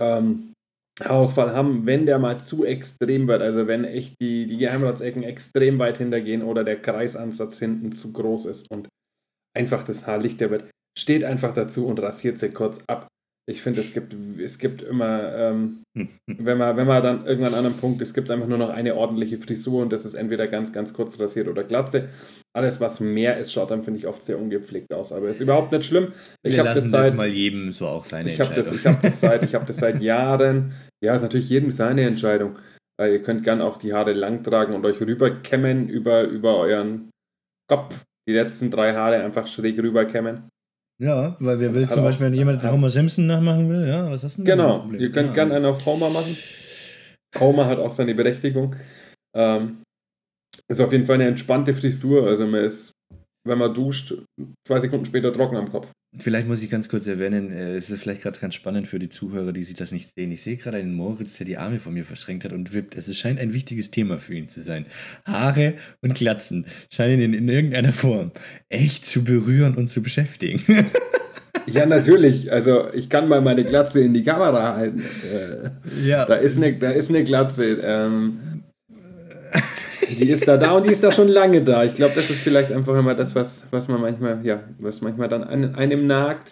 ähm, 0.00 0.51
Haarausfall 1.00 1.52
haben, 1.54 1.86
wenn 1.86 2.06
der 2.06 2.18
mal 2.18 2.40
zu 2.40 2.64
extrem 2.64 3.26
wird, 3.26 3.42
also 3.42 3.66
wenn 3.66 3.84
echt 3.84 4.20
die, 4.20 4.46
die 4.46 4.58
Geheimratsecken 4.58 5.22
extrem 5.22 5.78
weit 5.78 5.98
hintergehen 5.98 6.42
oder 6.42 6.64
der 6.64 6.80
Kreisansatz 6.80 7.58
hinten 7.58 7.92
zu 7.92 8.12
groß 8.12 8.46
ist. 8.46 8.70
Und 8.70 8.88
einfach 9.56 9.84
das 9.84 10.06
Haar 10.06 10.18
lichter 10.18 10.50
wird. 10.50 10.70
Steht 10.98 11.24
einfach 11.24 11.54
dazu 11.54 11.86
und 11.86 12.00
rasiert 12.00 12.38
sie 12.38 12.52
kurz 12.52 12.84
ab. 12.86 13.08
Ich 13.50 13.60
finde, 13.60 13.80
es 13.80 13.92
gibt, 13.92 14.14
es 14.40 14.58
gibt 14.58 14.82
immer, 14.82 15.34
ähm, 15.34 15.82
wenn, 16.28 16.58
man, 16.58 16.76
wenn 16.76 16.86
man 16.86 17.02
dann 17.02 17.26
irgendwann 17.26 17.54
an 17.54 17.66
einem 17.66 17.76
Punkt, 17.76 18.00
es 18.00 18.14
gibt 18.14 18.30
einfach 18.30 18.46
nur 18.46 18.58
noch 18.58 18.70
eine 18.70 18.94
ordentliche 18.94 19.36
Frisur 19.36 19.82
und 19.82 19.92
das 19.92 20.04
ist 20.04 20.14
entweder 20.14 20.46
ganz, 20.46 20.72
ganz 20.72 20.94
kurz 20.94 21.18
rasiert 21.18 21.48
oder 21.48 21.64
glatze. 21.64 22.08
Alles, 22.54 22.80
was 22.80 23.00
mehr 23.00 23.38
ist, 23.38 23.52
schaut 23.52 23.72
dann, 23.72 23.82
finde 23.82 23.98
ich, 23.98 24.06
oft 24.06 24.24
sehr 24.24 24.38
ungepflegt 24.38 24.92
aus. 24.92 25.12
Aber 25.12 25.28
ist 25.28 25.40
überhaupt 25.40 25.72
nicht 25.72 25.84
schlimm. 25.84 26.12
Ich 26.44 26.56
habe 26.58 26.68
das 26.68 26.84
das, 26.84 26.90
seit, 26.90 27.16
mal 27.16 27.26
jedem 27.26 27.72
so 27.72 27.86
auch 27.88 28.04
seine 28.04 28.30
ich 28.30 28.40
habe 28.40 28.54
das, 28.54 28.70
ich 28.70 28.86
hab 28.86 29.02
das, 29.02 29.20
seit, 29.20 29.42
ich 29.42 29.54
hab 29.56 29.66
das 29.66 29.78
seit 29.78 30.00
Jahren. 30.02 30.74
Ja, 31.02 31.16
ist 31.16 31.22
natürlich 31.22 31.48
jedem 31.48 31.72
seine 31.72 32.06
Entscheidung. 32.06 32.58
Äh, 33.00 33.12
ihr 33.12 33.22
könnt 33.22 33.42
gern 33.42 33.60
auch 33.60 33.76
die 33.76 33.92
Haare 33.92 34.12
lang 34.12 34.44
tragen 34.44 34.74
und 34.74 34.86
euch 34.86 35.00
rüberkämmen 35.00 35.88
über, 35.88 36.22
über 36.22 36.58
euren 36.58 37.10
Kopf. 37.68 38.04
Die 38.28 38.34
letzten 38.34 38.70
drei 38.70 38.94
Haare 38.94 39.22
einfach 39.24 39.48
schräg 39.48 39.78
rüberkämmen. 39.78 40.48
Ja, 41.00 41.36
weil 41.40 41.58
wer 41.58 41.74
will 41.74 41.88
zum 41.88 42.02
Beispiel, 42.02 42.26
wenn 42.26 42.34
jemand 42.34 42.62
hat- 42.62 42.72
Homer 42.72 42.90
Simpson 42.90 43.26
nachmachen 43.26 43.68
will, 43.68 43.86
ja, 43.88 44.10
was 44.10 44.22
hast 44.22 44.38
du 44.38 44.42
denn? 44.44 44.56
Genau, 44.56 44.76
ein 44.76 44.80
Problem? 44.82 45.00
ihr 45.00 45.10
könnt 45.10 45.28
ja. 45.28 45.34
gern 45.34 45.52
einen 45.52 45.64
auf 45.66 45.84
Homer 45.84 46.10
machen. 46.10 46.36
Homer 47.38 47.66
hat 47.66 47.78
auch 47.78 47.90
seine 47.90 48.14
Berechtigung. 48.14 48.76
Ähm, 49.34 49.82
ist 50.68 50.80
auf 50.80 50.92
jeden 50.92 51.06
Fall 51.06 51.16
eine 51.16 51.28
entspannte 51.28 51.74
Frisur. 51.74 52.26
Also 52.26 52.46
man 52.46 52.64
ist, 52.64 52.92
wenn 53.44 53.58
man 53.58 53.74
duscht, 53.74 54.14
zwei 54.66 54.80
Sekunden 54.80 55.06
später 55.06 55.32
trocken 55.32 55.56
am 55.56 55.70
Kopf. 55.70 55.90
Vielleicht 56.18 56.46
muss 56.46 56.62
ich 56.62 56.68
ganz 56.68 56.88
kurz 56.88 57.06
erwähnen, 57.06 57.50
äh, 57.50 57.74
es 57.74 57.88
ist 57.88 58.02
vielleicht 58.02 58.22
gerade 58.22 58.38
ganz 58.38 58.54
spannend 58.54 58.86
für 58.86 58.98
die 58.98 59.08
Zuhörer, 59.08 59.52
die 59.52 59.64
sich 59.64 59.74
das 59.74 59.92
nicht 59.92 60.10
sehen. 60.14 60.30
Ich 60.30 60.42
sehe 60.42 60.56
gerade 60.56 60.76
einen 60.76 60.94
Moritz, 60.94 61.38
der 61.38 61.46
die 61.46 61.56
Arme 61.56 61.80
von 61.80 61.94
mir 61.94 62.04
verschränkt 62.04 62.44
hat 62.44 62.52
und 62.52 62.74
wippt. 62.74 62.96
Es 62.96 63.16
scheint 63.16 63.40
ein 63.40 63.54
wichtiges 63.54 63.90
Thema 63.90 64.18
für 64.18 64.34
ihn 64.34 64.48
zu 64.48 64.60
sein. 64.62 64.86
Haare 65.24 65.74
und 66.02 66.14
Glatzen 66.14 66.66
scheinen 66.92 67.20
ihn 67.20 67.34
in 67.34 67.48
irgendeiner 67.48 67.92
Form 67.92 68.32
echt 68.68 69.06
zu 69.06 69.24
berühren 69.24 69.76
und 69.76 69.88
zu 69.88 70.02
beschäftigen. 70.02 70.62
Ja, 71.66 71.86
natürlich. 71.86 72.50
Also 72.50 72.92
ich 72.92 73.08
kann 73.08 73.28
mal 73.28 73.40
meine 73.40 73.64
Glatze 73.64 74.00
in 74.00 74.14
die 74.14 74.24
Kamera 74.24 74.74
halten. 74.74 75.02
Äh, 75.32 75.70
ja, 76.04 76.24
da, 76.24 76.34
ist 76.34 76.56
eine, 76.56 76.76
da 76.76 76.90
ist 76.90 77.08
eine 77.08 77.24
Glatze. 77.24 77.78
Ähm, 77.82 78.64
die 80.08 80.28
ist 80.28 80.46
da 80.46 80.56
da 80.56 80.72
und 80.72 80.86
die 80.86 80.90
ist 80.90 81.02
da 81.02 81.12
schon 81.12 81.28
lange 81.28 81.62
da. 81.62 81.84
Ich 81.84 81.94
glaube, 81.94 82.14
das 82.14 82.30
ist 82.30 82.40
vielleicht 82.40 82.72
einfach 82.72 82.96
immer 82.98 83.14
das, 83.14 83.34
was, 83.34 83.66
was 83.70 83.88
man 83.88 84.00
manchmal, 84.00 84.40
ja, 84.44 84.60
was 84.78 85.00
manchmal 85.00 85.28
dann 85.28 85.44
an, 85.44 85.74
einem 85.74 86.06
nagt. 86.06 86.50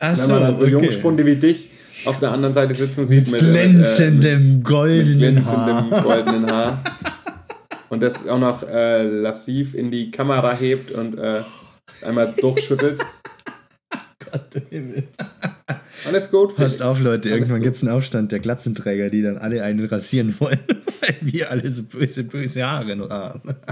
Ach 0.00 0.16
Wenn 0.16 0.30
man 0.30 0.42
dann 0.42 0.56
so 0.56 0.64
okay. 0.64 0.72
Jungspunde 0.72 1.26
wie 1.26 1.36
dich 1.36 1.70
auf 2.04 2.20
der 2.20 2.30
anderen 2.30 2.54
Seite 2.54 2.74
sitzen 2.74 3.06
sieht 3.06 3.28
mit, 3.30 3.42
äh, 3.42 3.44
glänzendem 3.44 4.56
mit 4.56 4.64
goldenen 4.64 5.18
glänzendem 5.18 5.90
Haar. 5.90 6.02
goldenen 6.02 6.50
Haar. 6.50 6.84
Und 7.88 8.02
das 8.02 8.28
auch 8.28 8.38
noch 8.38 8.68
äh, 8.68 9.02
lassiv 9.02 9.74
in 9.74 9.90
die 9.90 10.10
Kamera 10.10 10.52
hebt 10.52 10.90
und 10.90 11.18
äh, 11.18 11.40
einmal 12.02 12.34
durchschüttelt. 12.38 13.00
Gott 14.30 14.62
Himmel. 14.70 15.04
Alles 16.06 16.30
gut. 16.30 16.54
Passt 16.56 16.78
Felix. 16.78 16.80
auf, 16.82 17.00
Leute, 17.00 17.28
Alles 17.30 17.40
irgendwann 17.40 17.62
gibt 17.62 17.76
es 17.76 17.82
einen 17.82 17.92
Aufstand 17.92 18.32
der 18.32 18.38
Glatzenträger, 18.38 19.10
die 19.10 19.22
dann 19.22 19.36
alle 19.38 19.62
einen 19.62 19.84
rasieren 19.84 20.34
wollen, 20.38 20.58
weil 21.00 21.16
wir 21.20 21.50
alle 21.50 21.68
so 21.70 21.82
böse, 21.82 22.24
böse 22.24 22.64
Haare 22.64 22.96
haben. 23.10 23.56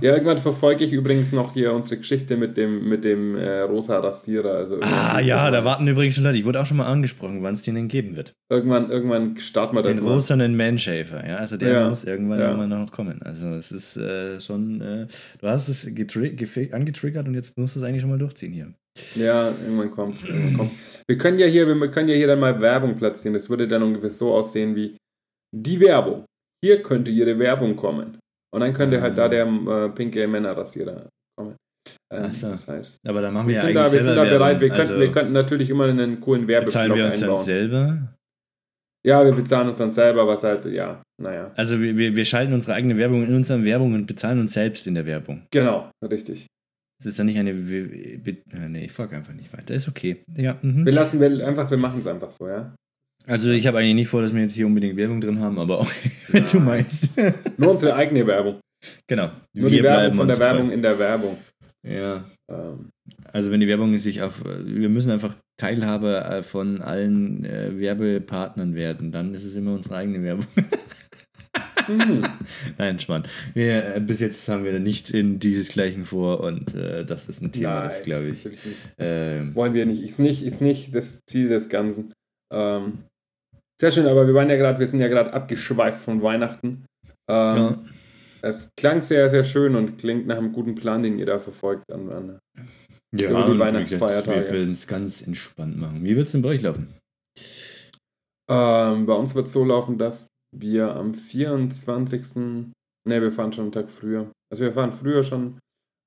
Ja, 0.00 0.12
irgendwann 0.12 0.38
verfolge 0.38 0.84
ich 0.84 0.92
übrigens 0.92 1.32
noch 1.32 1.54
hier 1.54 1.72
unsere 1.72 1.98
Geschichte 1.98 2.36
mit 2.36 2.56
dem, 2.56 2.88
mit 2.88 3.02
dem 3.02 3.34
äh, 3.34 3.62
rosa 3.62 3.98
Rasierer. 3.98 4.52
Also 4.52 4.80
Ah 4.80 5.18
ja, 5.18 5.50
da 5.50 5.64
warten 5.64 5.88
übrigens 5.88 6.14
schon 6.14 6.22
Leute. 6.22 6.38
Ich 6.38 6.44
wurde 6.44 6.60
auch 6.60 6.66
schon 6.66 6.76
mal 6.76 6.86
angesprochen, 6.86 7.42
wann 7.42 7.54
es 7.54 7.62
den 7.62 7.74
denn 7.74 7.88
geben 7.88 8.14
wird. 8.14 8.36
Irgendwann, 8.48 8.90
irgendwann 8.90 9.36
starten 9.38 9.74
wir 9.74 9.82
das 9.82 9.96
Den 9.96 10.04
mal. 10.04 10.12
rosanen 10.12 10.56
Manshafer, 10.56 11.26
ja. 11.28 11.38
Also 11.38 11.56
der 11.56 11.72
Ja, 11.72 11.90
muss 11.90 12.04
irgendwann, 12.04 12.38
ja. 12.38 12.50
irgendwann 12.52 12.68
noch 12.80 12.92
kommen. 12.92 13.20
Also 13.22 13.48
es 13.48 13.72
ist 13.72 13.96
äh, 13.96 14.40
schon, 14.40 14.80
äh, 14.80 15.06
du 15.40 15.48
hast 15.48 15.68
es 15.68 15.84
angetriggert 15.84 17.26
und 17.26 17.34
jetzt 17.34 17.58
musst 17.58 17.74
du 17.74 17.80
es 17.80 17.84
eigentlich 17.84 18.02
schon 18.02 18.10
mal 18.10 18.20
durchziehen 18.20 18.52
hier. 18.52 18.74
Ja, 19.14 19.48
irgendwann 19.48 19.90
kommt's. 19.90 20.24
Irgendwann 20.24 20.56
kommt's. 20.56 20.74
Wir 21.08 21.18
können 21.18 21.38
ja 21.38 21.46
hier, 21.46 21.66
wir 21.66 21.90
können 21.90 22.08
ja 22.08 22.14
hier 22.14 22.26
dann 22.26 22.40
mal 22.40 22.60
Werbung 22.60 22.96
platzieren. 22.96 23.34
Das 23.34 23.48
würde 23.48 23.66
dann 23.66 23.82
ungefähr 23.82 24.10
so 24.10 24.34
aussehen 24.34 24.76
wie 24.76 24.96
die 25.56 25.80
Werbung. 25.80 26.24
Hier 26.62 26.82
könnte 26.82 27.10
Ihre 27.10 27.38
Werbung 27.38 27.76
kommen. 27.76 28.18
Und 28.54 28.60
dann 28.60 28.72
könnte 28.72 29.00
halt 29.00 29.16
da 29.16 29.28
der 29.28 29.46
äh, 29.46 29.88
pinke 29.90 30.26
Männerrasierer 30.26 31.08
kommen. 31.36 31.56
Ähm, 32.12 32.34
so. 32.34 32.48
Das 32.50 32.66
heißt, 32.66 32.98
Aber 33.06 33.20
da 33.22 33.30
machen 33.30 33.48
wir 33.48 33.54
wir, 33.54 33.60
ja 33.60 33.66
sind 33.66 33.74
da, 33.74 33.92
wir 33.92 34.02
sind 34.02 34.16
da 34.16 34.24
bereit. 34.24 34.60
Wir 34.60 34.68
Werbung. 34.68 34.76
könnten, 34.76 34.92
also, 34.92 35.00
wir 35.00 35.12
könnten 35.12 35.32
natürlich 35.32 35.70
immer 35.70 35.84
einen 35.84 36.20
coolen 36.20 36.48
Werbeblock 36.48 36.66
bezahlen 36.66 36.94
wir 36.94 37.04
uns 37.06 37.20
dann 37.20 37.36
selber. 37.36 38.14
Ja, 39.06 39.24
wir 39.24 39.32
bezahlen 39.32 39.68
uns 39.68 39.78
dann 39.78 39.92
selber, 39.92 40.26
was 40.26 40.42
halt, 40.42 40.64
ja, 40.66 41.02
naja. 41.22 41.52
Also 41.56 41.80
wir, 41.80 41.96
wir, 41.96 42.16
wir 42.16 42.24
schalten 42.24 42.52
unsere 42.52 42.74
eigene 42.74 42.96
Werbung 42.96 43.24
in 43.24 43.34
unseren 43.34 43.64
Werbung 43.64 43.94
und 43.94 44.06
bezahlen 44.06 44.40
uns 44.40 44.52
selbst 44.54 44.86
in 44.86 44.94
der 44.94 45.06
Werbung. 45.06 45.46
Genau, 45.50 45.90
richtig. 46.02 46.46
Das 46.98 47.06
ist 47.06 47.18
dann 47.18 47.26
nicht 47.26 47.38
eine. 47.38 47.50
Äh, 47.50 48.68
nee, 48.68 48.84
ich 48.84 48.92
frage 48.92 49.16
einfach 49.16 49.32
nicht 49.34 49.52
weiter. 49.52 49.74
Ist 49.74 49.88
okay. 49.88 50.16
Ja, 50.36 50.58
mhm. 50.62 50.84
Wir 50.84 50.92
lassen, 50.92 51.20
wir 51.20 51.46
einfach, 51.46 51.70
wir 51.70 51.78
machen 51.78 52.00
es 52.00 52.06
einfach 52.06 52.30
so, 52.30 52.48
ja. 52.48 52.74
Also 53.26 53.50
ich 53.50 53.66
habe 53.66 53.78
eigentlich 53.78 53.94
nicht 53.94 54.08
vor, 54.08 54.22
dass 54.22 54.34
wir 54.34 54.40
jetzt 54.40 54.54
hier 54.54 54.66
unbedingt 54.66 54.96
Werbung 54.96 55.20
drin 55.20 55.38
haben, 55.40 55.58
aber 55.58 55.80
okay, 55.80 56.10
wenn 56.28 56.44
du 56.50 56.60
meinst. 56.60 57.10
Nur 57.58 57.70
unsere 57.72 57.94
eigene 57.94 58.26
Werbung. 58.26 58.60
genau. 59.06 59.30
Nur 59.54 59.70
die 59.70 59.82
Werbung 59.82 60.16
von 60.16 60.28
der 60.28 60.38
Werbung 60.38 60.70
in 60.70 60.82
der 60.82 60.98
Werbung. 60.98 61.36
Ja. 61.86 62.24
Ähm, 62.50 62.90
Also 63.32 63.50
wenn 63.52 63.60
die 63.60 63.68
Werbung 63.68 63.96
sich 63.98 64.22
auf. 64.22 64.42
Wir 64.44 64.88
müssen 64.88 65.10
einfach 65.10 65.36
Teilhaber 65.58 66.38
äh, 66.38 66.42
von 66.42 66.80
allen 66.80 67.44
äh, 67.44 67.78
Werbepartnern 67.78 68.74
werden, 68.74 69.12
dann 69.12 69.34
ist 69.34 69.44
es 69.44 69.54
immer 69.54 69.74
unsere 69.74 69.96
eigene 69.96 70.22
Werbung. 70.22 70.46
mhm. 71.88 72.24
Nein, 72.78 72.98
Schmarrn. 72.98 73.24
Wir, 73.54 73.96
äh, 73.96 74.00
bis 74.00 74.20
jetzt 74.20 74.48
haben 74.48 74.64
wir 74.64 74.78
nichts 74.78 75.10
in 75.10 75.38
dieses 75.38 75.68
Gleichen 75.68 76.04
vor 76.04 76.40
und 76.40 76.74
äh, 76.74 77.04
das 77.04 77.28
ist 77.28 77.42
ein 77.42 77.52
Thema, 77.52 77.84
das 77.84 78.02
glaube 78.02 78.28
ich. 78.28 78.48
Ähm, 78.98 79.54
Wollen 79.54 79.74
wir 79.74 79.86
nicht. 79.86 80.02
Ist 80.02 80.18
nicht, 80.18 80.44
ist 80.44 80.60
nicht 80.60 80.94
das 80.94 81.24
Ziel 81.26 81.48
des 81.48 81.68
Ganzen. 81.68 82.12
Ähm, 82.52 82.98
sehr 83.80 83.90
schön, 83.90 84.06
aber 84.06 84.26
wir 84.26 84.34
waren 84.34 84.50
ja 84.50 84.56
gerade, 84.56 84.78
wir 84.78 84.86
sind 84.86 85.00
ja 85.00 85.08
gerade 85.08 85.32
abgeschweift 85.32 86.00
von 86.00 86.22
Weihnachten. 86.22 86.84
Ähm, 87.30 87.56
ja. 87.56 87.78
Es 88.40 88.70
klang 88.76 89.02
sehr, 89.02 89.28
sehr 89.30 89.44
schön 89.44 89.74
und 89.74 89.98
klingt 89.98 90.26
nach 90.26 90.38
einem 90.38 90.52
guten 90.52 90.74
Plan, 90.74 91.02
den 91.02 91.18
ihr 91.18 91.26
da 91.26 91.38
verfolgt. 91.40 91.90
An, 91.92 92.10
an. 92.10 92.38
Ja, 93.14 93.30
über 93.30 93.52
die 93.52 93.58
Weihnachtsfeiertage. 93.58 94.46
Wir 94.46 94.52
werden 94.52 94.72
es 94.72 94.86
ganz 94.86 95.26
entspannt 95.26 95.78
machen. 95.78 96.04
Wie 96.04 96.14
wird 96.14 96.26
es 96.26 96.32
denn 96.32 96.42
bei 96.42 96.50
euch 96.50 96.62
laufen? 96.62 96.94
Ähm, 98.50 99.06
bei 99.06 99.14
uns 99.14 99.34
wird 99.34 99.46
es 99.46 99.52
so 99.52 99.64
laufen, 99.64 99.98
dass 99.98 100.28
wir 100.56 100.94
am 100.96 101.14
24. 101.14 102.36
Ne, 102.36 103.22
wir 103.22 103.32
fahren 103.32 103.52
schon 103.52 103.64
einen 103.64 103.72
Tag 103.72 103.90
früher. 103.90 104.32
Also 104.52 104.64
wir 104.64 104.72
fahren 104.72 104.92
früher 104.92 105.22
schon 105.22 105.58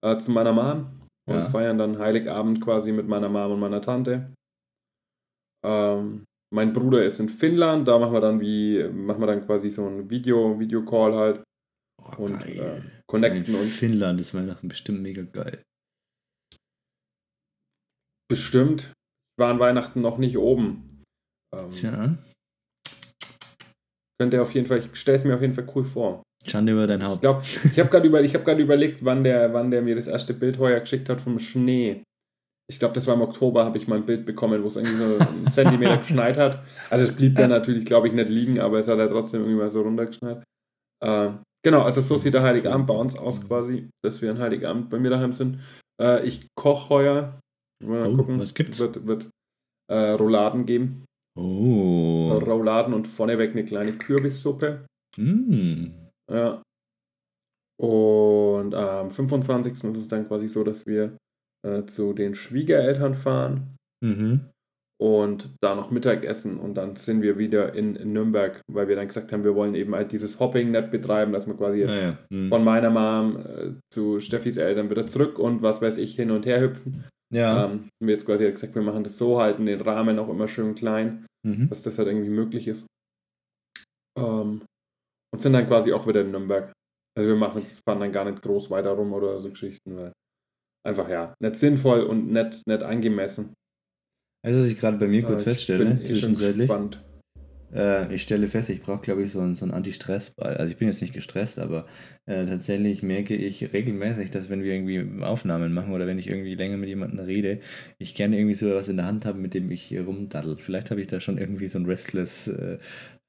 äh, 0.04 0.18
zu 0.18 0.32
meiner 0.32 0.54
Mom 0.54 1.08
und 1.30 1.36
Ja. 1.36 1.50
feiern 1.50 1.78
dann 1.78 2.00
Heiligabend 2.00 2.62
quasi 2.62 2.92
mit 2.92 3.08
meiner 3.08 3.30
Mom 3.30 3.54
und 3.54 3.60
meiner 3.60 3.82
Tante. 3.82 4.34
Ähm, 5.64 6.26
mein 6.54 6.74
Bruder 6.74 7.06
ist 7.06 7.20
in 7.20 7.30
Finnland, 7.30 7.88
da 7.88 7.98
machen 8.00 8.14
wir 8.14 8.22
dann 8.22 8.42
wie, 8.42 8.84
machen 8.90 9.22
wir 9.22 9.28
dann 9.28 9.46
quasi 9.46 9.70
so 9.70 9.88
ein 9.88 10.10
Video, 10.10 10.60
Videocall 10.60 11.14
halt 11.16 11.44
Oh, 12.04 12.24
und 12.24 12.42
äh, 12.42 12.82
connecten 13.08 13.54
In 13.54 13.62
uns. 13.62 13.78
Finnland 13.78 14.20
ist 14.20 14.34
Weihnachten 14.34 14.68
bestimmt 14.68 15.02
mega 15.04 15.22
geil. 15.22 15.62
Bestimmt. 18.28 18.94
Ich 18.94 19.40
war 19.42 19.52
an 19.52 19.60
Weihnachten 19.60 20.02
noch 20.02 20.18
nicht 20.18 20.38
oben. 20.38 21.04
Ähm, 21.54 21.70
Tja, 21.72 22.18
könnte 24.22 24.40
auf 24.40 24.54
jeden 24.54 24.68
Fall, 24.68 24.78
ich 24.80 24.90
stelle 25.00 25.18
es 25.18 25.24
mir 25.26 25.34
auf 25.34 25.42
jeden 25.42 25.54
Fall 25.54 25.68
cool 25.76 25.84
vor. 25.84 26.22
Schande 26.46 26.74
über 26.74 26.86
dein 26.86 27.02
Ich 27.02 27.08
Haupt. 27.08 27.22
glaube, 27.22 27.42
ich 27.72 27.80
habe 27.80 27.90
gerade 27.90 28.08
über, 28.08 28.22
ich 28.22 28.36
hab 28.36 28.48
überlegt, 28.48 29.04
wann 29.04 29.24
der, 29.24 29.52
wann 29.52 29.72
der 29.72 29.82
mir 29.82 29.96
das 29.96 30.06
erste 30.08 30.36
Bild 30.36 30.60
heuer 30.60 30.80
geschickt 30.80 31.10
hat 31.10 31.20
vom 31.22 31.40
Schnee. 31.40 32.04
Ich 32.70 32.78
glaube, 32.78 32.94
das 32.94 33.08
war 33.08 33.16
im 33.16 33.22
Oktober, 33.22 33.66
habe 33.66 33.78
ich 33.80 33.88
mal 33.88 33.96
ein 33.96 34.06
Bild 34.06 34.26
bekommen, 34.28 34.62
wo 34.64 34.68
es 34.68 34.76
irgendwie 34.76 34.96
so 34.98 35.18
einen 35.18 35.48
Zentimeter 35.52 35.98
geschneit 35.98 36.38
hat. 36.38 36.64
Also 36.92 37.06
es 37.06 37.16
blieb 37.16 37.36
dann 37.36 37.50
natürlich, 37.50 37.84
glaube 37.86 38.08
ich, 38.08 38.14
nicht 38.14 38.30
liegen, 38.30 38.60
aber 38.60 38.78
es 38.80 38.88
hat 38.88 39.00
ja 39.00 39.08
trotzdem 39.08 39.42
irgendwie 39.42 39.58
mal 39.60 39.70
so 39.72 39.82
runtergeschneit. 39.82 40.44
Äh, 41.04 41.30
genau, 41.66 41.82
also 41.82 42.00
so 42.02 42.18
sieht 42.20 42.36
der 42.36 42.44
Heiligabend 42.44 42.86
bei 42.86 42.94
uns 42.94 43.18
aus 43.18 43.46
quasi, 43.46 43.90
dass 44.06 44.22
wir 44.22 44.30
an 44.30 44.38
Heiligabend 44.40 44.90
bei 44.92 45.00
mir 45.00 45.10
daheim 45.10 45.34
sind. 45.34 45.60
Äh, 46.00 46.26
ich 46.28 46.48
koche 46.56 46.90
heuer. 46.90 47.40
Mal 47.84 48.14
Oh, 48.14 48.16
gucken. 48.18 48.40
was 48.40 48.54
gibt's? 48.54 48.80
Wird, 48.80 49.06
wird 49.08 49.28
äh, 49.92 50.12
Rouladen 50.12 50.66
geben. 50.68 51.06
Oh. 51.38 52.11
Rouladen 52.38 52.94
und 52.94 53.08
vorneweg 53.08 53.52
eine 53.52 53.66
kleine 53.66 53.94
Kürbissuppe. 53.94 54.86
Mm. 55.18 55.88
Ja. 56.32 56.62
Und 57.80 58.76
am 58.76 59.10
25. 59.10 59.74
ist 59.74 59.84
es 59.84 60.08
dann 60.08 60.28
quasi 60.28 60.48
so, 60.48 60.64
dass 60.64 60.86
wir 60.86 61.18
äh, 61.66 61.84
zu 61.86 62.14
den 62.14 62.36
Schwiegereltern 62.36 63.16
fahren 63.16 63.76
Mhm. 64.04 64.42
und 65.00 65.50
da 65.62 65.76
noch 65.76 65.92
Mittagessen 65.92 66.58
und 66.60 66.74
dann 66.74 66.96
sind 66.96 67.22
wir 67.22 67.38
wieder 67.38 67.76
in, 67.76 67.96
in 67.96 68.14
Nürnberg, 68.14 68.62
weil 68.68 68.88
wir 68.88 68.96
dann 68.96 69.06
gesagt 69.08 69.32
haben, 69.32 69.44
wir 69.44 69.54
wollen 69.54 69.76
eben 69.76 69.94
halt 69.94 70.12
dieses 70.12 70.40
Hopping 70.40 70.72
nicht 70.72 70.90
betreiben, 70.90 71.32
dass 71.34 71.46
wir 71.48 71.54
quasi 71.56 71.80
jetzt 71.82 71.96
Naja. 71.96 72.18
Mm. 72.32 72.50
von 72.50 72.64
meiner 72.64 72.90
Mom 72.90 73.38
äh, 73.46 73.72
zu 73.92 74.20
Steffis 74.20 74.58
Eltern 74.58 74.90
wieder 74.90 75.06
zurück 75.06 75.38
und 75.38 75.62
was 75.62 75.84
weiß 75.84 76.00
ich 76.00 76.16
hin 76.16 76.32
und 76.32 76.48
her 76.48 76.62
hüpfen. 76.62 77.04
Ja. 77.32 77.66
Ähm, 77.66 77.70
haben 77.72 77.90
wir 78.00 78.14
jetzt 78.14 78.26
quasi 78.26 78.50
gesagt, 78.50 78.74
wir 78.74 78.82
machen 78.82 79.04
das 79.04 79.18
so, 79.20 79.40
halten 79.40 79.66
den 79.68 79.82
Rahmen 79.82 80.18
auch 80.18 80.30
immer 80.30 80.48
schön 80.48 80.74
klein, 80.74 81.26
Mhm. 81.46 81.70
dass 81.70 81.84
das 81.84 81.98
halt 81.98 82.08
irgendwie 82.08 82.30
möglich 82.30 82.68
ist. 82.68 82.86
Ähm, 84.18 84.64
und 85.34 85.40
sind 85.40 85.54
dann 85.54 85.68
quasi 85.68 85.94
auch 85.94 86.08
wieder 86.08 86.22
in 86.22 86.32
Nürnberg. 86.32 86.74
Also 87.18 87.30
wir 87.30 87.36
machen 87.36 87.62
es, 87.64 87.80
fahren 87.80 88.00
dann 88.00 88.12
gar 88.12 88.26
nicht 88.26 88.42
groß 88.42 88.70
weiter 88.70 88.92
rum 88.92 89.14
oder 89.14 89.40
so 89.40 89.50
Geschichten, 89.50 89.96
weil 89.96 90.12
einfach 90.86 91.10
ja, 91.10 91.34
nicht 91.42 91.56
sinnvoll 91.58 92.04
und 92.04 92.32
nicht, 92.32 92.66
nicht 92.68 92.84
angemessen. 92.84 93.54
Also, 94.44 94.60
was 94.60 94.68
ich 94.68 94.80
gerade 94.80 94.98
bei 94.98 95.08
mir 95.08 95.24
kurz 95.24 95.42
Äh, 95.42 95.46
feststelle, 95.46 95.86
bin 95.86 96.02
eh 96.02 96.06
zwischenzeitlich, 96.06 96.68
gespannt. 96.68 97.04
Äh, 97.74 98.14
ich 98.14 98.24
stelle 98.24 98.48
fest, 98.48 98.70
ich 98.70 98.82
brauche, 98.82 99.02
glaube 99.02 99.24
ich, 99.24 99.32
so 99.32 99.40
einen, 99.40 99.56
so 99.56 99.66
Anti-Stress-Ball. 99.66 100.58
Also, 100.58 100.72
ich 100.72 100.78
bin 100.78 100.88
jetzt 100.88 101.02
nicht 101.02 101.14
gestresst, 101.14 101.60
aber 101.60 101.86
äh, 102.26 102.46
tatsächlich 102.46 103.04
merke 103.04 103.36
ich 103.36 103.74
regelmäßig, 103.74 104.32
dass, 104.32 104.50
wenn 104.50 104.64
wir 104.64 104.74
irgendwie 104.74 105.24
Aufnahmen 105.24 105.74
machen 105.74 105.94
oder 105.94 106.08
wenn 106.08 106.20
ich 106.20 106.28
irgendwie 106.28 106.56
länger 106.56 106.78
mit 106.78 106.90
jemandem 106.90 107.20
rede, 107.20 107.60
ich 107.98 108.16
gerne 108.16 108.38
irgendwie 108.38 108.56
so 108.56 108.74
was 108.74 108.88
in 108.88 108.98
der 108.98 109.06
Hand 109.06 109.26
habe, 109.26 109.38
mit 109.38 109.54
dem 109.54 109.70
ich 109.72 109.96
rumdaddel. 109.98 110.58
Vielleicht 110.58 110.92
habe 110.92 111.02
ich 111.02 111.08
da 111.08 111.20
schon 111.20 111.38
irgendwie 111.38 111.68
so 111.68 111.80
ein 111.80 111.86
Restless 111.86 112.48
äh, 112.48 112.78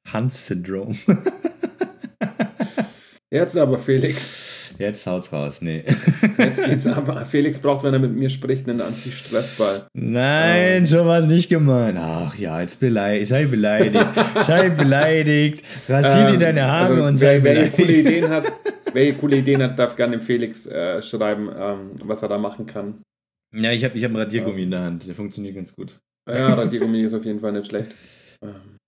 Hand-Syndrom. 0.06 0.98
Jetzt 3.30 3.56
aber 3.56 3.78
Felix. 3.78 4.51
Jetzt 4.78 5.06
haut's 5.06 5.32
raus, 5.32 5.62
nee. 5.62 5.82
Jetzt 6.38 6.64
geht's 6.64 6.86
aber. 6.86 7.24
Felix 7.24 7.58
braucht, 7.58 7.84
wenn 7.84 7.92
er 7.92 8.00
mit 8.00 8.14
mir 8.14 8.30
spricht, 8.30 8.68
einen 8.68 8.80
Anti-Stress-Ball. 8.80 9.86
Nein, 9.92 10.86
sowas 10.86 11.26
nicht 11.26 11.48
gemeint. 11.48 11.98
Ach 12.00 12.36
ja, 12.36 12.60
jetzt 12.60 12.80
beleidigt, 12.80 13.28
sei 13.28 13.46
beleidigt, 13.46 14.06
sei 14.42 14.68
beleidigt, 14.70 15.64
rasier 15.88 16.26
dir 16.26 16.34
Ähm, 16.34 16.40
deine 16.40 16.66
Haare 16.66 16.92
also 16.94 17.04
und 17.04 17.18
sei 17.18 17.42
wer, 17.42 17.54
wer 17.54 17.62
hier 17.62 17.70
coole 17.70 17.86
beleidigt. 17.86 18.08
Ideen 18.10 18.30
hat, 18.30 18.52
wer 18.92 19.04
hier 19.04 19.14
coole 19.14 19.36
Ideen 19.36 19.62
hat, 19.62 19.78
darf 19.78 19.96
gerne 19.96 20.18
dem 20.18 20.22
Felix 20.22 20.66
äh, 20.66 21.02
schreiben, 21.02 21.50
ähm, 21.56 21.90
was 22.04 22.22
er 22.22 22.28
da 22.28 22.38
machen 22.38 22.66
kann. 22.66 23.02
Ja, 23.54 23.70
ich 23.70 23.84
habe 23.84 23.96
ich 23.96 24.04
hab 24.04 24.10
einen 24.10 24.20
Radiergummi 24.20 24.62
in 24.62 24.70
der 24.70 24.80
Hand, 24.80 25.06
der 25.06 25.14
funktioniert 25.14 25.54
ganz 25.54 25.74
gut. 25.74 25.98
Ja, 26.28 26.54
Radiergummi 26.54 27.02
ist 27.02 27.14
auf 27.14 27.24
jeden 27.24 27.40
Fall 27.40 27.52
nicht 27.52 27.66
schlecht. 27.66 27.94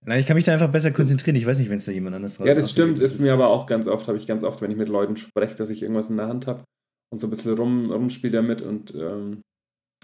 Nein, 0.06 0.20
ich 0.20 0.26
kann 0.26 0.34
mich 0.36 0.44
da 0.44 0.52
einfach 0.52 0.70
besser 0.70 0.90
konzentrieren. 0.90 1.36
Ich 1.36 1.46
weiß 1.46 1.58
nicht, 1.58 1.70
wenn 1.70 1.78
es 1.78 1.86
da 1.86 1.92
jemand 1.92 2.16
anders 2.16 2.34
drauf 2.36 2.46
Ja, 2.46 2.54
das 2.54 2.70
stimmt, 2.70 2.94
geht. 2.98 3.04
ist 3.04 3.20
mir 3.20 3.32
aber 3.32 3.48
auch 3.48 3.66
ganz 3.66 3.86
oft, 3.88 4.06
habe 4.08 4.18
ich 4.18 4.26
ganz 4.26 4.44
oft, 4.44 4.60
wenn 4.60 4.70
ich 4.70 4.76
mit 4.76 4.88
Leuten 4.88 5.16
spreche, 5.16 5.54
dass 5.56 5.70
ich 5.70 5.82
irgendwas 5.82 6.10
in 6.10 6.16
der 6.18 6.28
Hand 6.28 6.46
habe 6.46 6.62
und 7.12 7.18
so 7.18 7.26
ein 7.26 7.30
bisschen 7.30 7.54
rum, 7.56 7.90
rumspiele 7.90 8.32
damit 8.32 8.60
und 8.62 8.94
ähm, 8.94 9.40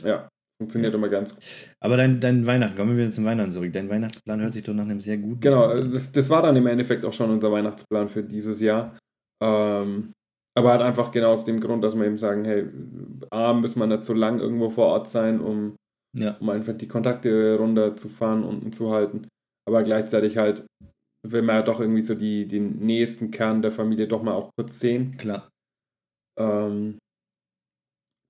ja, 0.03 0.29
funktioniert 0.61 0.95
immer 0.95 1.09
ganz 1.11 1.35
gut. 1.35 1.45
Aber 1.81 1.97
dein, 1.99 2.21
dein 2.21 2.47
Weihnachten, 2.47 2.77
kommen 2.77 2.97
wir 2.97 3.03
wieder 3.05 3.13
zum 3.15 3.25
Weihnachten 3.27 3.51
zurück. 3.53 3.73
Dein 3.73 3.91
Weihnachtsplan 3.91 4.41
hört 4.41 4.53
sich 4.55 4.63
doch 4.63 4.73
nach 4.75 4.85
einem 4.85 5.01
sehr 5.01 5.19
guten 5.19 5.41
Genau, 5.41 5.65
an. 5.65 5.91
das, 5.93 6.13
das 6.13 6.31
war 6.31 6.43
dann 6.43 6.57
im 6.57 6.67
Endeffekt 6.67 7.05
auch 7.05 7.13
schon 7.13 7.31
unser 7.31 7.53
Weihnachtsplan 7.53 8.09
für 8.09 8.23
dieses 8.23 8.61
Jahr. 8.61 8.97
Ähm, 9.43 10.13
aber 10.57 10.71
halt 10.73 10.83
einfach 10.83 11.11
genau 11.13 11.33
aus 11.33 11.45
dem 11.45 11.61
Grund, 11.61 11.85
dass 11.85 11.95
wir 11.95 12.07
eben 12.07 12.19
sagen, 12.19 12.45
hey, 12.45 12.67
A, 13.31 13.53
müssen 13.53 13.79
wir 13.79 13.87
nicht 13.87 14.03
so 14.03 14.13
lang 14.15 14.41
irgendwo 14.41 14.69
vor 14.71 14.87
Ort 14.87 15.09
sein, 15.09 15.41
um, 15.41 15.77
Ja. 16.17 16.37
um 16.41 16.49
einfach 16.51 16.75
die 16.77 16.89
Kontakte 16.89 17.57
runterzufahren 17.59 18.43
und 18.45 18.75
zu 18.75 18.91
halten. 18.93 19.29
Aber 19.71 19.85
gleichzeitig 19.85 20.37
halt 20.37 20.67
will 21.27 21.43
man 21.43 21.57
ja 21.57 21.63
doch 21.63 21.79
irgendwie 21.79 22.03
so 22.03 22.15
die, 22.15 22.47
den 22.47 22.79
nächsten 22.79 23.31
Kern 23.31 23.63
der 23.63 23.71
Familie 23.71 24.09
doch 24.09 24.23
mal 24.23 24.35
auch 24.35 24.51
kurz 24.59 24.81
sehen. 24.81 25.17
Klar. 25.17 25.49
Ähm, 26.39 26.99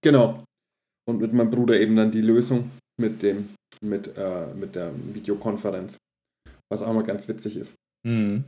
genau. 0.05 0.45
Und 1.09 1.21
mit 1.21 1.33
meinem 1.33 1.51
Bruder 1.51 1.81
eben 1.81 1.97
dann 1.97 2.11
die 2.11 2.21
Lösung 2.21 2.71
mit 3.01 3.23
dem, 3.23 3.55
mit, 3.83 4.17
äh, 4.19 4.53
mit 4.55 4.75
der 4.75 4.93
Videokonferenz. 5.15 5.97
Was 6.71 6.83
auch 6.83 6.93
mal 6.93 7.05
ganz 7.05 7.27
witzig 7.27 7.57
ist. 7.57 7.77
Mhm. 8.07 8.45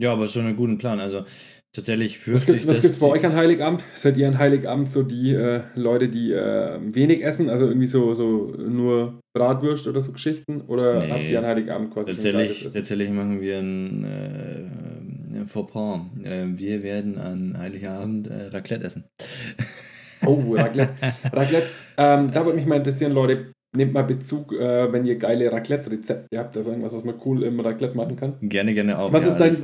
Ja, 0.00 0.12
aber 0.14 0.26
schon 0.26 0.46
einen 0.46 0.56
guten 0.56 0.78
Plan. 0.78 0.98
Also 0.98 1.24
tatsächlich 1.72 2.16
Was 2.18 2.22
fürchte 2.24 2.46
gibt's, 2.46 2.62
ich, 2.62 2.68
was 2.68 2.76
dass 2.76 2.82
gibt's 2.82 2.98
bei 2.98 3.06
euch 3.06 3.24
an 3.26 3.34
Heiligabend? 3.36 3.84
Seid 3.92 4.16
ihr 4.16 4.26
an 4.26 4.38
Heiligabend 4.38 4.90
so 4.90 5.02
die 5.02 5.32
äh, 5.34 5.60
Leute, 5.74 6.08
die 6.08 6.32
äh, 6.32 6.78
wenig 6.82 7.22
essen, 7.22 7.50
also 7.50 7.66
irgendwie 7.66 7.86
so, 7.86 8.14
so 8.14 8.54
nur 8.58 9.20
Bratwurst 9.36 9.86
oder 9.86 10.00
so 10.00 10.12
Geschichten? 10.12 10.62
Oder 10.62 11.00
Nee. 11.00 11.10
habt 11.12 11.22
ihr 11.24 11.38
an 11.38 11.44
Heiligabend 11.46 11.92
quasi 11.92 12.12
Tatsächlich, 12.12 12.66
Essen? 12.66 12.72
tatsächlich 12.74 13.10
machen 13.10 13.40
wir 13.40 13.58
ein 13.58 14.04
äh, 14.04 15.46
Fauxpas. 15.46 16.00
Äh, 16.24 16.46
wir 16.56 16.82
werden 16.82 17.18
an 17.18 17.56
Heiligabend 17.58 18.26
äh, 18.28 18.46
Raclette 18.46 18.84
essen. 18.84 19.04
Oh, 20.26 20.54
Raclette. 20.54 20.94
Raclette. 21.32 21.68
Ähm, 21.98 22.30
da 22.32 22.44
würde 22.44 22.56
mich 22.56 22.66
mal 22.66 22.76
interessieren, 22.76 23.12
Leute, 23.12 23.52
nehmt 23.76 23.92
mal 23.92 24.02
Bezug, 24.02 24.52
äh, 24.52 24.92
wenn 24.92 25.04
ihr 25.04 25.16
geile 25.16 25.50
Raclette-Rezepte 25.52 26.38
habt. 26.38 26.56
Also 26.56 26.70
irgendwas, 26.70 26.92
was 26.92 27.04
man 27.04 27.16
cool 27.24 27.42
im 27.42 27.60
Raclette 27.60 27.96
machen 27.96 28.16
kann. 28.16 28.34
Gerne, 28.42 28.74
gerne 28.74 28.98
auch. 28.98 29.12
Was 29.12 29.24
ja, 29.24 29.30
ist 29.30 29.38
dein, 29.38 29.56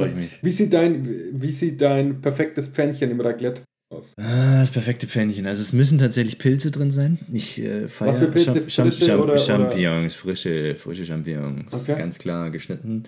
wie 0.42 0.50
sieht 0.50 0.72
dein, 0.72 1.30
wie 1.32 1.52
sieht 1.52 1.80
dein 1.80 2.20
perfektes 2.20 2.68
Pfännchen 2.68 3.10
im 3.10 3.20
Raclette 3.20 3.62
aus? 3.92 4.14
Ah, 4.18 4.60
das 4.60 4.70
perfekte 4.70 5.06
Pfännchen. 5.06 5.46
Also 5.46 5.62
es 5.62 5.72
müssen 5.72 5.98
tatsächlich 5.98 6.38
Pilze 6.38 6.70
drin 6.70 6.90
sein. 6.90 7.18
Ich 7.32 7.58
äh, 7.58 7.88
feiere 7.88 8.08
Was 8.10 8.18
für 8.18 8.26
Pilze? 8.28 8.60
Frische 8.62 9.14
oder- 9.18 9.24
oder- 9.32 9.38
Champignons, 9.38 10.14
frische, 10.14 10.76
frische 10.76 11.04
Champignons. 11.04 11.72
Okay. 11.72 11.96
Ganz 11.98 12.18
klar 12.18 12.50
geschnitten. 12.50 13.04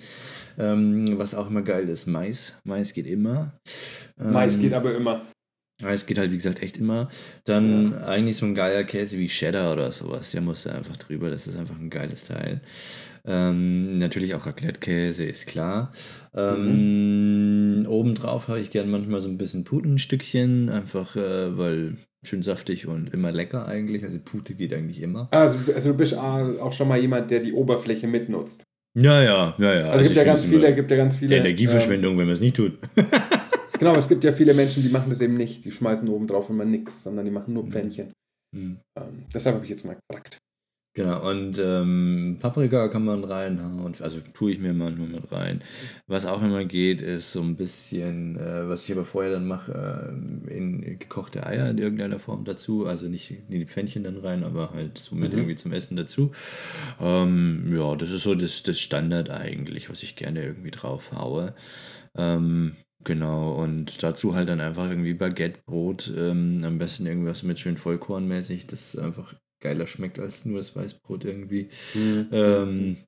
Ähm, 0.58 1.16
was 1.18 1.34
auch 1.36 1.48
immer 1.48 1.62
geil 1.62 1.88
ist, 1.88 2.06
Mais. 2.06 2.58
Mais 2.64 2.92
geht 2.92 3.06
immer. 3.06 3.52
Ähm, 4.20 4.32
Mais 4.32 4.58
geht 4.58 4.72
aber 4.72 4.94
immer. 4.96 5.22
Mais 5.80 6.06
geht 6.06 6.18
halt, 6.18 6.32
wie 6.32 6.36
gesagt, 6.36 6.60
echt 6.62 6.78
immer. 6.78 7.08
Dann 7.44 7.94
eigentlich 8.02 8.36
so 8.36 8.46
ein 8.46 8.56
geiler 8.56 8.82
Käse 8.82 9.16
wie 9.16 9.28
Cheddar 9.28 9.72
oder 9.72 9.92
sowas. 9.92 10.32
Der 10.32 10.40
muss 10.40 10.64
da 10.64 10.72
einfach 10.72 10.96
drüber. 10.96 11.30
Das 11.30 11.46
ist 11.46 11.56
einfach 11.56 11.78
ein 11.78 11.90
geiles 11.90 12.26
Teil. 12.26 12.60
Ähm, 13.24 13.98
natürlich 13.98 14.34
auch 14.34 14.46
Raclette-Käse, 14.46 15.24
ist 15.24 15.46
klar. 15.46 15.92
Ähm, 16.34 17.86
Obendrauf 17.88 18.48
habe 18.48 18.60
ich 18.60 18.70
gern 18.70 18.90
manchmal 18.90 19.20
so 19.20 19.28
ein 19.28 19.38
bisschen 19.38 19.64
Putenstückchen, 19.64 20.68
einfach 20.68 21.14
äh, 21.14 21.56
weil 21.56 21.96
schön 22.22 22.42
saftig 22.42 22.86
und 22.86 23.12
immer 23.12 23.30
lecker 23.30 23.66
eigentlich. 23.66 24.02
Also 24.02 24.18
Pute 24.18 24.54
geht 24.54 24.72
eigentlich 24.72 25.00
immer. 25.00 25.28
Also, 25.30 25.58
also 25.74 25.92
du 25.92 25.96
bist 25.96 26.16
auch 26.16 26.72
schon 26.72 26.88
mal 26.88 26.98
jemand, 26.98 27.30
der 27.30 27.40
die 27.40 27.52
Oberfläche 27.52 28.06
mitnutzt. 28.06 28.64
Ja, 28.94 29.22
ja, 29.22 29.54
ja, 29.58 29.74
ja. 29.74 29.86
Also, 29.90 29.98
es 29.98 30.02
gibt 30.04 30.16
ja 30.16 30.24
ganz 30.24 30.40
es 30.40 30.46
viele, 30.46 30.74
gibt 30.74 30.90
ja 30.90 30.96
ganz 30.96 31.16
viele. 31.16 31.36
Energieverschwendung, 31.36 32.18
wenn 32.18 32.24
man 32.26 32.34
es 32.34 32.40
nicht 32.40 32.56
tut. 32.56 32.72
Genau, 33.78 33.94
es 33.96 34.08
gibt 34.08 34.24
ja 34.24 34.32
viele 34.32 34.54
Menschen, 34.54 34.82
die 34.82 34.88
machen 34.88 35.10
das 35.10 35.20
eben 35.20 35.34
nicht. 35.34 35.64
Die 35.64 35.72
schmeißen 35.72 36.08
oben 36.08 36.26
drauf 36.26 36.50
immer 36.50 36.64
nichts, 36.64 37.02
sondern 37.02 37.24
die 37.24 37.30
machen 37.30 37.54
nur 37.54 37.66
Pfännchen. 37.66 38.12
Hm. 38.54 38.78
Ähm, 38.98 39.24
deshalb 39.32 39.56
habe 39.56 39.64
ich 39.64 39.70
jetzt 39.70 39.84
mal 39.84 39.96
gefragt. 40.08 40.38
Genau, 40.96 41.30
und 41.30 41.58
ähm, 41.62 42.38
Paprika 42.40 42.88
kann 42.88 43.04
man 43.04 43.22
reinhauen, 43.22 43.94
also 44.00 44.18
tue 44.34 44.50
ich 44.50 44.58
mir 44.58 44.72
manchmal 44.72 45.06
mit 45.06 45.30
rein. 45.30 45.62
Was 46.08 46.26
auch 46.26 46.42
immer 46.42 46.64
geht, 46.64 47.00
ist 47.00 47.30
so 47.30 47.40
ein 47.40 47.56
bisschen, 47.56 48.36
äh, 48.36 48.68
was 48.68 48.84
ich 48.84 48.90
aber 48.90 49.04
vorher 49.04 49.30
dann 49.30 49.46
mache, 49.46 50.10
äh, 50.48 50.52
in 50.56 50.98
gekochte 50.98 51.46
Eier 51.46 51.70
in 51.70 51.78
irgendeiner 51.78 52.18
Form 52.18 52.44
dazu. 52.44 52.86
Also 52.86 53.06
nicht 53.06 53.30
in 53.30 53.60
die 53.60 53.66
Pfännchen 53.66 54.02
dann 54.02 54.16
rein, 54.16 54.42
aber 54.42 54.72
halt 54.72 54.98
so 54.98 55.14
mit 55.14 55.32
Mhm. 55.32 55.38
irgendwie 55.38 55.56
zum 55.56 55.72
Essen 55.72 55.96
dazu. 55.96 56.32
Ähm, 57.00 57.72
ja, 57.76 57.94
das 57.94 58.10
ist 58.10 58.24
so 58.24 58.34
das, 58.34 58.64
das 58.64 58.80
Standard 58.80 59.30
eigentlich, 59.30 59.90
was 59.90 60.02
ich 60.02 60.16
gerne 60.16 60.42
irgendwie 60.42 60.72
drauf 60.72 61.12
haue. 61.12 61.54
Ähm, 62.16 62.74
Genau, 63.08 63.52
und 63.54 64.02
dazu 64.02 64.34
halt 64.34 64.50
dann 64.50 64.60
einfach 64.60 64.90
irgendwie 64.90 65.14
Baguettebrot, 65.14 66.12
ähm, 66.14 66.60
am 66.62 66.76
besten 66.76 67.06
irgendwas 67.06 67.42
mit 67.42 67.58
schön 67.58 67.78
Vollkornmäßig, 67.78 68.66
das 68.66 68.98
einfach 68.98 69.34
geiler 69.62 69.86
schmeckt 69.86 70.18
als 70.18 70.44
nur 70.44 70.58
das 70.58 70.76
Weißbrot 70.76 71.24
irgendwie. 71.24 71.70
Ähm, 72.30 72.98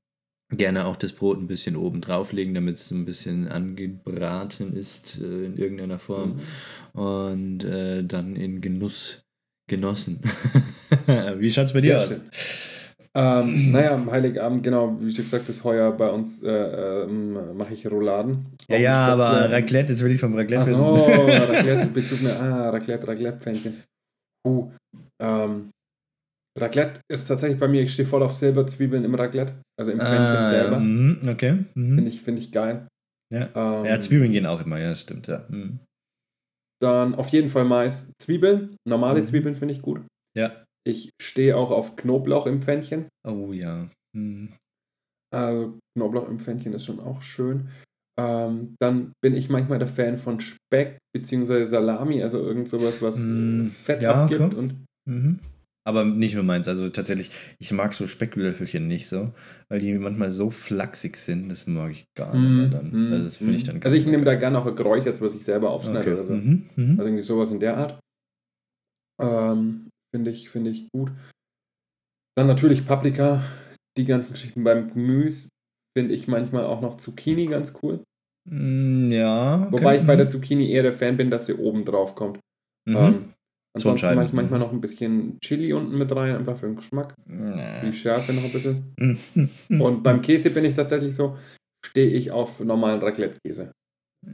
gerne 0.56 0.86
auch 0.86 0.96
das 0.96 1.12
Brot 1.12 1.38
ein 1.38 1.48
bisschen 1.48 1.76
oben 1.76 2.00
drauflegen, 2.00 2.54
damit 2.54 2.76
es 2.76 2.90
ein 2.90 3.04
bisschen 3.04 3.48
angebraten 3.48 4.74
ist 4.74 5.18
äh, 5.20 5.44
in 5.44 5.58
irgendeiner 5.58 5.98
Form 5.98 6.40
und 6.94 7.64
äh, 7.64 8.02
dann 8.02 8.36
in 8.36 8.62
Genuss 8.62 9.22
genossen. 9.68 10.20
Wie 11.36 11.50
schaut's 11.50 11.74
bei 11.74 11.82
dir 11.82 11.98
aus? 11.98 12.20
Ähm, 13.16 13.72
naja, 13.72 13.94
am 13.94 14.08
Heiligabend, 14.10 14.62
genau, 14.62 14.96
wie 15.00 15.12
schon 15.12 15.24
gesagt, 15.24 15.48
ist 15.48 15.64
heuer 15.64 15.90
bei 15.90 16.08
uns, 16.10 16.44
äh, 16.44 17.02
ähm, 17.02 17.56
mache 17.56 17.74
ich 17.74 17.84
Rouladen. 17.90 18.46
Ja, 18.68 18.78
ja, 18.78 19.06
aber. 19.08 19.50
Raclette, 19.50 19.92
jetzt 19.92 20.04
will 20.04 20.12
ich 20.12 20.20
vom 20.20 20.34
Raclette 20.34 20.62
Ach 20.62 20.76
so, 20.76 20.96
wissen. 20.96 21.42
Raclette, 21.52 21.86
Bezug 21.92 22.22
mehr, 22.22 22.40
ah, 22.40 22.70
Raclette, 22.70 23.08
Raclette-Pfännchen. 23.08 23.82
Uh, 24.46 24.70
ähm, 25.20 25.70
Raclette 26.56 27.00
ist 27.10 27.26
tatsächlich 27.26 27.58
bei 27.58 27.66
mir, 27.68 27.82
ich 27.82 27.92
stehe 27.92 28.06
voll 28.08 28.22
auf 28.22 28.32
Silberzwiebeln 28.32 29.04
im 29.04 29.14
Raclette, 29.16 29.54
also 29.78 29.90
im 29.90 29.98
Pfännchen 29.98 30.18
Ah, 30.36 30.46
selber. 30.46 30.78
mhm, 30.78 31.20
okay. 31.28 31.64
mhm. 31.74 31.94
Finde 31.96 32.08
ich, 32.10 32.20
find 32.22 32.38
ich 32.38 32.52
geil. 32.52 32.86
Ja. 33.34 33.48
Ähm, 33.54 33.84
ja, 33.86 34.00
Zwiebeln 34.00 34.30
gehen 34.32 34.46
auch 34.46 34.64
immer, 34.64 34.78
ja, 34.78 34.94
stimmt, 34.94 35.26
ja. 35.26 35.42
Mhm. 35.48 35.80
Dann 36.80 37.14
auf 37.16 37.28
jeden 37.28 37.48
Fall 37.48 37.64
Mais. 37.64 38.10
Zwiebeln, 38.22 38.76
normale 38.88 39.20
Mhm. 39.20 39.26
Zwiebeln 39.26 39.56
finde 39.56 39.74
ich 39.74 39.82
gut. 39.82 40.00
Ja. 40.36 40.52
Ich 40.86 41.10
stehe 41.20 41.56
auch 41.56 41.70
auf 41.70 41.96
Knoblauch 41.96 42.46
im 42.46 42.62
Pfännchen. 42.62 43.08
Oh 43.26 43.52
ja. 43.52 43.88
Mhm. 44.16 44.52
Also 45.32 45.78
Knoblauch 45.96 46.28
im 46.28 46.38
Pfännchen 46.40 46.72
ist 46.72 46.84
schon 46.86 47.00
auch 47.00 47.22
schön. 47.22 47.68
Ähm, 48.18 48.74
dann 48.80 49.12
bin 49.22 49.34
ich 49.34 49.48
manchmal 49.48 49.78
der 49.78 49.88
Fan 49.88 50.18
von 50.18 50.40
Speck 50.40 50.98
bzw. 51.14 51.64
Salami, 51.64 52.22
also 52.22 52.38
irgend 52.38 52.68
sowas, 52.68 53.00
was 53.00 53.16
Mm, 53.16 53.68
Fett 53.68 54.02
ja, 54.02 54.24
abgibt. 54.24 54.40
okay. 54.40 54.56
Und 54.56 54.84
Mhm. 55.06 55.40
Aber 55.86 56.04
nicht 56.04 56.34
nur 56.34 56.44
meins. 56.44 56.68
Also 56.68 56.88
tatsächlich, 56.90 57.30
ich 57.58 57.72
mag 57.72 57.94
so 57.94 58.06
Specklöffelchen 58.06 58.86
nicht 58.86 59.08
so, 59.08 59.32
weil 59.68 59.80
die 59.80 59.94
manchmal 59.94 60.30
so 60.30 60.50
flachsig 60.50 61.16
sind. 61.16 61.48
Das 61.48 61.66
mag 61.66 61.92
ich 61.92 62.04
gar 62.14 62.34
nicht 62.36 62.50
mehr 62.50 62.68
dann. 62.68 62.90
mm, 63.08 63.12
also 63.12 63.24
das 63.24 63.36
finde 63.38 63.54
ich 63.54 63.64
mm. 63.64 63.66
dann 63.66 63.82
Also 63.82 63.96
ich 63.96 64.04
nehme 64.06 64.24
da 64.24 64.34
gerne 64.34 64.58
auch 64.58 64.66
ein 64.66 64.76
Geräuchertes, 64.76 65.22
was 65.22 65.34
ich 65.34 65.42
selber 65.42 65.70
aufschneide 65.70 66.00
okay. 66.00 66.12
oder 66.12 66.24
so. 66.26 66.34
Mhm. 66.34 66.68
Mhm. 66.76 66.90
Also 66.98 67.04
irgendwie 67.04 67.22
sowas 67.22 67.50
in 67.50 67.60
der 67.60 67.76
Art. 67.78 68.00
Ähm, 69.20 69.89
finde 70.14 70.30
ich, 70.30 70.50
finde 70.50 70.70
ich 70.70 70.88
gut. 70.92 71.10
Dann 72.36 72.46
natürlich 72.46 72.86
Paprika, 72.86 73.42
die 73.96 74.04
ganzen 74.04 74.32
Geschichten 74.32 74.64
beim 74.64 74.92
Gemüse 74.92 75.48
finde 75.96 76.14
ich 76.14 76.28
manchmal 76.28 76.64
auch 76.64 76.80
noch 76.80 76.96
Zucchini 76.96 77.46
ganz 77.46 77.74
cool. 77.82 78.02
Mm, 78.48 79.10
ja. 79.10 79.64
okay. 79.66 79.72
Wobei 79.72 79.98
ich 80.00 80.06
bei 80.06 80.16
der 80.16 80.26
Mhm. 80.26 80.30
Zucchini 80.30 80.70
eher 80.70 80.82
der 80.84 80.92
Fan 80.92 81.16
bin, 81.16 81.30
dass 81.30 81.46
sie 81.46 81.54
oben 81.54 81.84
drauf 81.84 82.14
kommt. 82.14 82.38
Mhm. 82.88 82.96
Ähm, 82.96 83.34
Ansonsten 83.76 84.14
mache 84.16 84.26
ich 84.26 84.32
manchmal 84.32 84.58
noch 84.58 84.72
ein 84.72 84.80
bisschen 84.80 85.38
Chili 85.44 85.72
unten 85.72 85.96
mit 85.96 86.10
rein, 86.14 86.34
einfach 86.34 86.56
für 86.56 86.66
den 86.66 86.76
Geschmack. 86.76 87.14
Die 87.28 87.92
Schärfe 87.92 88.32
noch 88.32 88.42
ein 88.42 88.52
bisschen. 88.52 89.50
Und 89.80 90.02
beim 90.02 90.22
Käse 90.22 90.50
bin 90.50 90.64
ich 90.64 90.74
tatsächlich 90.74 91.14
so, 91.14 91.38
stehe 91.86 92.10
ich 92.10 92.32
auf 92.32 92.58
normalen 92.58 93.00
Raclette-Käse. 93.00 93.70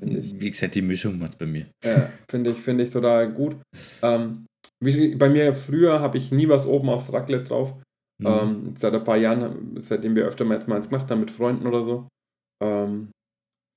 Wie 0.01 0.51
gesagt, 0.51 0.75
die 0.75 0.81
Mischung 0.83 1.19
macht 1.19 1.39
bei 1.39 1.45
mir. 1.45 1.67
Ja, 1.85 2.11
finde 2.31 2.51
ich, 2.51 2.59
finde 2.63 2.85
ich 2.85 2.91
total 2.91 3.31
gut. 3.33 3.57
Ähm, 4.03 4.47
bei 4.81 5.29
mir 5.29 5.55
früher 5.55 6.01
habe 6.01 6.19
ich 6.19 6.31
nie 6.33 6.49
was 6.49 6.67
oben 6.67 6.89
aufs 6.89 7.13
Raclette 7.13 7.45
drauf. 7.45 7.75
Mhm. 8.19 8.27
Ähm, 8.27 8.75
seit 8.77 8.95
ein 8.95 9.05
paar 9.05 9.17
Jahren, 9.19 9.77
seitdem 9.83 10.15
wir 10.17 10.25
öfter 10.25 10.45
mal 10.45 10.55
jetzt 10.55 10.69
mal 10.69 10.77
eins 10.77 10.89
gemacht 10.89 11.11
haben 11.11 11.21
mit 11.21 11.31
Freunden 11.31 11.67
oder 11.67 11.85
so, 11.85 12.09
ähm, 12.63 13.11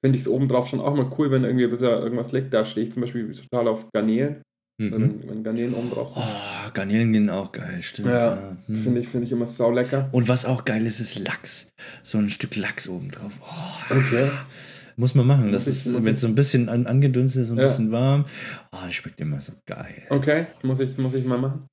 finde 0.04 0.18
ich 0.18 0.22
es 0.22 0.28
oben 0.30 0.48
drauf 0.48 0.68
schon 0.70 0.80
auch 0.80 0.96
mal 0.96 1.12
cool, 1.18 1.30
wenn 1.32 1.44
irgendwie 1.44 1.66
ein 1.66 1.72
bisschen 1.72 1.90
irgendwas 1.90 2.32
liegt. 2.32 2.54
Da 2.54 2.64
stehe 2.64 2.86
ich 2.88 2.94
zum 2.94 3.02
Beispiel 3.02 3.30
total 3.34 3.68
auf 3.68 3.86
Garnelen, 3.94 4.42
Mhm. 4.82 4.92
wenn, 4.94 5.30
wenn 5.30 5.44
Garnelen 5.44 5.74
oben 5.74 5.90
drauf 5.90 6.12
sind. 6.12 6.22
Oh, 6.24 6.72
Garnelen 6.74 7.12
gehen 7.12 7.30
auch 7.30 7.52
geil, 7.52 7.82
stimmt. 7.82 8.08
Ja, 8.08 8.58
Hm. 8.68 8.76
Finde 8.78 9.02
ich, 9.02 9.10
finde 9.10 9.26
ich 9.26 9.34
immer 9.34 9.46
sau 9.46 9.72
lecker. 9.72 10.08
Und 10.14 10.30
was 10.30 10.46
auch 10.46 10.64
geil 10.64 10.86
ist, 10.86 11.02
ist 11.02 11.20
Lachs. 11.20 11.70
So 12.04 12.18
ein 12.18 12.30
Stück 12.30 12.56
Lachs 12.56 12.88
oben 12.88 13.12
drauf. 13.12 13.34
Oh, 13.42 13.96
Okay. 13.98 14.30
Muss 15.00 15.16
man 15.16 15.26
machen. 15.26 15.52
Das 15.52 15.66
ist, 15.66 15.88
ich- 15.88 16.06
es 16.06 16.22
so 16.22 16.28
ein 16.28 16.36
bisschen 16.36 16.68
an, 16.68 16.86
angedunstet 16.86 17.44
ist, 17.44 17.48
so 17.48 17.54
ein 17.54 17.58
Ja. 17.60 17.68
bisschen 17.68 17.92
warm. 17.92 18.26
Oh, 18.74 18.78
das 18.84 18.94
schmeckt 18.94 19.20
immer 19.22 19.40
so 19.40 19.54
geil. 19.66 20.04
Okay, 20.10 20.48
muss 20.64 20.80
ich, 20.82 20.98
muss 20.98 21.14
ich 21.14 21.26
mal 21.26 21.38
machen. 21.38 21.68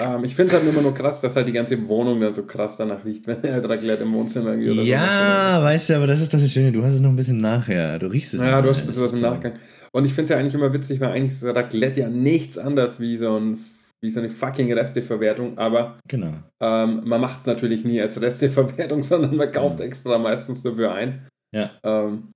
Ähm, 0.00 0.22
ich 0.24 0.34
finde 0.36 0.54
es 0.54 0.60
halt 0.62 0.72
immer 0.72 0.82
nur 0.82 0.94
krass, 0.94 1.20
dass 1.20 1.34
halt 1.34 1.48
die 1.48 1.52
ganze 1.52 1.88
Wohnung 1.88 2.20
dann 2.20 2.32
so 2.32 2.44
krass 2.44 2.76
danach 2.76 3.04
riecht, 3.04 3.26
wenn 3.26 3.42
der 3.42 3.62
Raclette 3.68 4.04
im 4.04 4.12
Wohnzimmer 4.14 4.50
irgendwie 4.50 4.70
oder 4.70 4.82
so. 4.82 4.86
Ja, 4.86 5.62
weißt 5.62 5.90
du, 5.90 5.96
aber 5.96 6.06
das 6.06 6.20
ist 6.20 6.32
doch 6.32 6.38
das 6.40 6.52
Schöne. 6.52 6.70
Du 6.72 6.82
hast 6.84 6.94
es 6.94 7.00
noch 7.00 7.10
ein 7.10 7.16
bisschen 7.16 7.38
nachher. 7.38 7.98
Du 7.98 8.06
riechst 8.06 8.32
es 8.34 8.40
Ja, 8.40 8.62
du 8.62 8.70
hast 8.70 8.80
ein 8.80 8.86
bisschen 8.86 9.02
was 9.02 9.12
im. 9.12 9.20
Nachgang. 9.22 9.54
Und 9.92 10.04
ich 10.04 10.12
finde 10.14 10.24
es 10.24 10.30
ja 10.30 10.36
eigentlich 10.38 10.54
immer 10.54 10.72
witzig, 10.72 11.00
weil 11.00 11.10
eigentlich 11.10 11.32
ist 11.32 11.44
Raclette 11.44 12.00
ja 12.02 12.08
nichts 12.08 12.58
anderes 12.58 13.00
wie 13.00 13.16
so, 13.16 13.36
ein, 13.36 13.58
wie 14.00 14.10
so 14.10 14.20
eine 14.20 14.30
fucking 14.30 14.72
Resteverwertung, 14.72 15.58
aber 15.58 15.98
Genau. 16.06 16.34
ähm, 16.60 17.02
man 17.04 17.20
macht 17.20 17.40
es 17.40 17.46
natürlich 17.46 17.84
nie 17.84 18.00
als 18.00 18.20
Resteverwertung, 18.20 19.02
sondern 19.02 19.34
man 19.34 19.50
kauft 19.50 19.80
Mhm. 19.80 19.86
extra 19.86 20.18
meistens 20.18 20.62
dafür 20.62 20.92
ein. 20.94 21.26
Ja. 21.52 21.70
Ähm, 21.82 22.28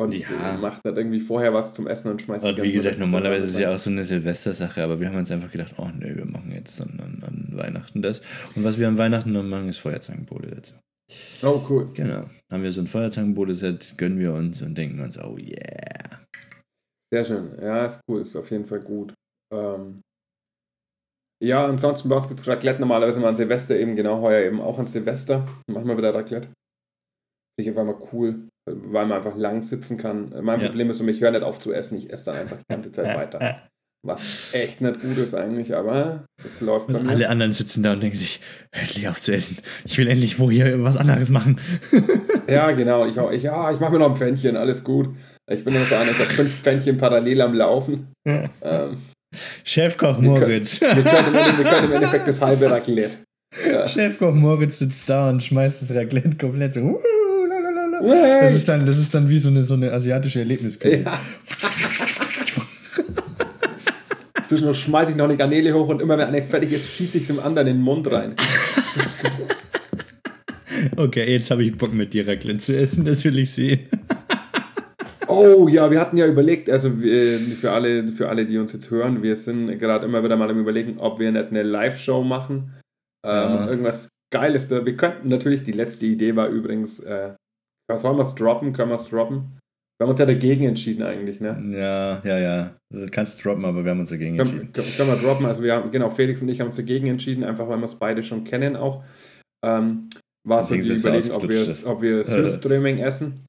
und 0.00 0.12
Ja. 0.12 0.56
macht 0.60 0.80
dann 0.84 0.96
irgendwie 0.96 1.20
vorher 1.20 1.52
was 1.52 1.72
zum 1.72 1.86
Essen 1.86 2.10
und 2.10 2.22
schmeißt 2.22 2.44
Und 2.44 2.62
wie 2.62 2.72
gesagt, 2.72 2.98
normalerweise 2.98 3.46
ist 3.46 3.54
es 3.54 3.60
ja 3.60 3.74
auch 3.74 3.78
so 3.78 3.90
eine 3.90 4.04
Silvestersache, 4.04 4.82
aber 4.82 5.00
wir 5.00 5.08
haben 5.08 5.16
uns 5.16 5.30
einfach 5.30 5.50
gedacht, 5.50 5.74
oh 5.76 5.88
nö, 5.92 6.16
wir 6.16 6.24
machen 6.24 6.52
jetzt 6.52 6.80
an, 6.80 7.00
an, 7.02 7.22
an 7.26 7.56
Weihnachten 7.56 8.00
das. 8.02 8.20
Und 8.54 8.64
was 8.64 8.78
wir 8.78 8.86
an 8.88 8.98
Weihnachten 8.98 9.32
noch 9.32 9.42
machen, 9.42 9.68
ist 9.68 9.78
Feuerzangenbowle 9.78 10.50
dazu. 10.50 10.74
Oh, 11.42 11.64
cool. 11.68 11.90
Genau. 11.94 12.28
Haben 12.52 12.62
wir 12.62 12.70
so 12.70 12.80
ein 12.80 12.86
Feuerzangenbowle-Set, 12.86 13.94
gönnen 13.96 14.18
wir 14.18 14.34
uns 14.34 14.62
und 14.62 14.76
denken 14.76 15.00
uns, 15.00 15.18
oh 15.18 15.36
yeah. 15.38 16.20
Sehr 17.12 17.24
schön. 17.24 17.58
Ja, 17.60 17.86
ist 17.86 18.00
cool. 18.08 18.20
Ist 18.20 18.36
auf 18.36 18.50
jeden 18.50 18.66
Fall 18.66 18.80
gut. 18.80 19.14
Ähm, 19.52 20.02
ja, 21.42 21.66
ansonsten 21.66 22.08
bei 22.08 22.16
uns 22.16 22.28
gibt 22.28 22.40
es 22.40 22.46
Raclette 22.48 22.80
normalerweise 22.80 23.20
mal 23.20 23.28
an 23.28 23.36
Silvester 23.36 23.76
eben, 23.78 23.96
genau 23.96 24.20
heuer 24.20 24.44
eben 24.46 24.60
auch 24.60 24.78
an 24.78 24.86
Silvester. 24.86 25.46
Machen 25.70 25.86
wir 25.86 25.96
wieder 25.96 26.14
Raclette. 26.14 26.48
Finde 26.48 26.54
ich 27.58 27.68
einfach 27.68 27.84
mal 27.84 28.08
cool, 28.12 28.48
weil 28.74 29.06
man 29.06 29.18
einfach 29.18 29.36
lang 29.36 29.62
sitzen 29.62 29.96
kann. 29.96 30.32
Mein 30.42 30.60
Ja. 30.60 30.68
Problem 30.68 30.90
ist, 30.90 31.00
ich 31.00 31.20
höre 31.20 31.30
nicht 31.30 31.42
auf 31.42 31.60
zu 31.60 31.72
essen, 31.72 31.98
ich 31.98 32.12
esse 32.12 32.26
dann 32.26 32.36
einfach 32.36 32.56
die 32.56 32.64
ganze 32.72 32.92
Zeit 32.92 33.16
weiter. 33.16 33.62
Was 34.06 34.50
echt 34.52 34.80
nicht 34.80 35.00
gut 35.02 35.18
ist 35.18 35.34
eigentlich, 35.34 35.74
aber 35.74 36.24
das 36.42 36.60
läuft 36.60 36.86
bei 36.86 37.00
mir. 37.00 37.10
alle 37.10 37.28
anderen 37.28 37.52
sitzen 37.52 37.82
da 37.82 37.92
und 37.94 38.02
denken 38.02 38.16
sich, 38.16 38.40
endlich 38.70 39.08
auf 39.08 39.20
zu 39.20 39.32
essen. 39.34 39.58
Ich 39.84 39.98
will 39.98 40.06
endlich 40.06 40.38
wo 40.38 40.50
hier 40.52 40.82
was 40.84 40.96
anderes 40.96 41.30
machen. 41.30 41.60
Ja, 42.48 42.70
genau. 42.70 43.04
Ich, 43.04 43.14
ich, 43.36 43.42
ja, 43.42 43.70
ich 43.70 43.78
mache 43.78 43.92
mir 43.92 43.98
noch 43.98 44.08
ein 44.08 44.16
Pfännchen, 44.16 44.56
alles 44.56 44.82
gut. 44.82 45.10
Ich 45.50 45.64
bin 45.64 45.74
nur 45.74 45.84
so 45.84 45.96
einer, 45.96 46.12
ich 46.12 46.18
habe 46.18 46.30
fünf 46.30 46.62
Pfännchen 46.62 46.96
parallel 46.96 47.42
am 47.42 47.52
Laufen. 47.52 48.08
Ähm, 48.24 48.96
Chefkoch 49.64 50.18
Wir 50.22 50.30
Moritz. 50.30 50.80
wir, 50.80 50.88
können 50.88 51.04
wir 51.58 51.64
können 51.66 51.84
im 51.84 51.92
Endeffekt 51.92 52.26
das 52.28 52.40
halbe 52.40 52.70
Raclette. 52.70 53.16
Ja. 53.70 53.86
Chefkoch 53.88 54.34
Moritz 54.34 54.78
sitzt 54.78 55.08
da 55.10 55.28
und 55.30 55.42
schmeißt 55.42 55.80
das 55.82 55.94
Raclette 55.94 56.36
komplett 56.38 56.74
so. 56.74 57.00
Way. 58.00 58.42
Das 58.42 58.54
ist 58.54 58.68
dann, 58.68 58.86
das 58.86 58.98
ist 58.98 59.14
dann 59.14 59.28
wie 59.28 59.38
so 59.38 59.48
eine, 59.48 59.62
so 59.62 59.74
eine 59.74 59.92
asiatische 59.92 60.38
Erlebnisküche. 60.40 61.02
Ja. 61.04 61.20
Zwischendurch 64.48 64.80
schmeiße 64.80 65.10
ich 65.12 65.16
noch 65.16 65.26
eine 65.26 65.36
Garnele 65.36 65.74
hoch 65.74 65.88
und 65.88 66.00
immer 66.00 66.16
wenn 66.16 66.28
eine 66.28 66.42
fertig 66.42 66.72
ist, 66.72 66.88
schieße 66.88 67.18
ich 67.18 67.24
es 67.24 67.30
im 67.30 67.38
anderen 67.40 67.68
in 67.68 67.76
den 67.76 67.82
Mund 67.82 68.10
rein. 68.10 68.34
Okay, 70.96 71.32
jetzt 71.32 71.50
habe 71.50 71.64
ich 71.64 71.76
Bock 71.76 71.92
mit 71.92 72.12
dir 72.12 72.26
Raclette 72.26 72.58
zu 72.60 72.76
essen, 72.76 73.04
das 73.04 73.24
will 73.24 73.38
ich 73.38 73.50
sehen. 73.52 73.80
Oh 75.30 75.68
ja, 75.68 75.90
wir 75.90 76.00
hatten 76.00 76.16
ja 76.16 76.26
überlegt, 76.26 76.70
also 76.70 77.02
wir, 77.02 77.38
für, 77.60 77.70
alle, 77.70 78.08
für 78.08 78.30
alle, 78.30 78.46
die 78.46 78.56
uns 78.56 78.72
jetzt 78.72 78.90
hören, 78.90 79.22
wir 79.22 79.36
sind 79.36 79.78
gerade 79.78 80.06
immer 80.06 80.24
wieder 80.24 80.36
mal 80.36 80.48
am 80.48 80.58
überlegen, 80.58 80.98
ob 80.98 81.20
wir 81.20 81.30
nicht 81.30 81.50
eine 81.50 81.62
Live-Show 81.62 82.24
machen. 82.24 82.72
Ähm, 83.22 83.30
Ja. 83.30 83.68
Irgendwas 83.68 84.08
Geiles. 84.32 84.70
Wir 84.70 84.96
könnten 84.96 85.28
natürlich, 85.28 85.62
die 85.64 85.72
letzte 85.72 86.06
Idee 86.06 86.34
war 86.34 86.48
übrigens, 86.48 87.00
äh, 87.00 87.34
sollen 87.96 88.16
wir 88.16 88.22
es 88.22 88.34
droppen? 88.34 88.72
Können 88.72 88.90
wir 88.90 88.96
es 88.96 89.08
droppen? 89.08 89.58
Wir 89.98 90.04
haben 90.04 90.10
uns 90.10 90.20
ja 90.20 90.26
dagegen 90.26 90.64
entschieden 90.64 91.02
eigentlich, 91.02 91.40
ne? 91.40 91.60
Ja, 91.72 92.20
ja, 92.24 92.38
ja. 92.38 92.76
Du 92.92 93.08
kannst 93.10 93.44
droppen, 93.44 93.64
aber 93.64 93.84
wir 93.84 93.90
haben 93.90 94.00
uns 94.00 94.10
dagegen 94.10 94.36
Können, 94.36 94.72
können 94.72 94.92
können 94.96 95.08
wir 95.08 95.16
droppen. 95.16 95.46
Also 95.46 95.62
wir 95.62 95.74
haben, 95.74 95.90
genau, 95.90 96.08
Felix 96.10 96.40
und 96.40 96.48
ich 96.48 96.60
haben 96.60 96.68
uns 96.68 96.76
dagegen 96.76 97.08
entschieden, 97.08 97.42
einfach 97.42 97.68
weil 97.68 97.78
wir 97.78 97.84
es 97.84 97.98
beide 97.98 98.22
schon 98.22 98.44
kennen 98.44 98.76
auch. 98.76 99.02
Ähm, 99.64 100.08
war 100.46 100.62
so 100.62 100.74
die 100.74 100.80
es 100.80 101.04
Überlegung, 101.04 101.32
ob 101.32 101.48
wir, 101.48 101.66
ob 101.86 102.02
wir 102.02 102.18
Äh. 102.20 102.24
Süßströming 102.24 102.98
essen. 102.98 103.44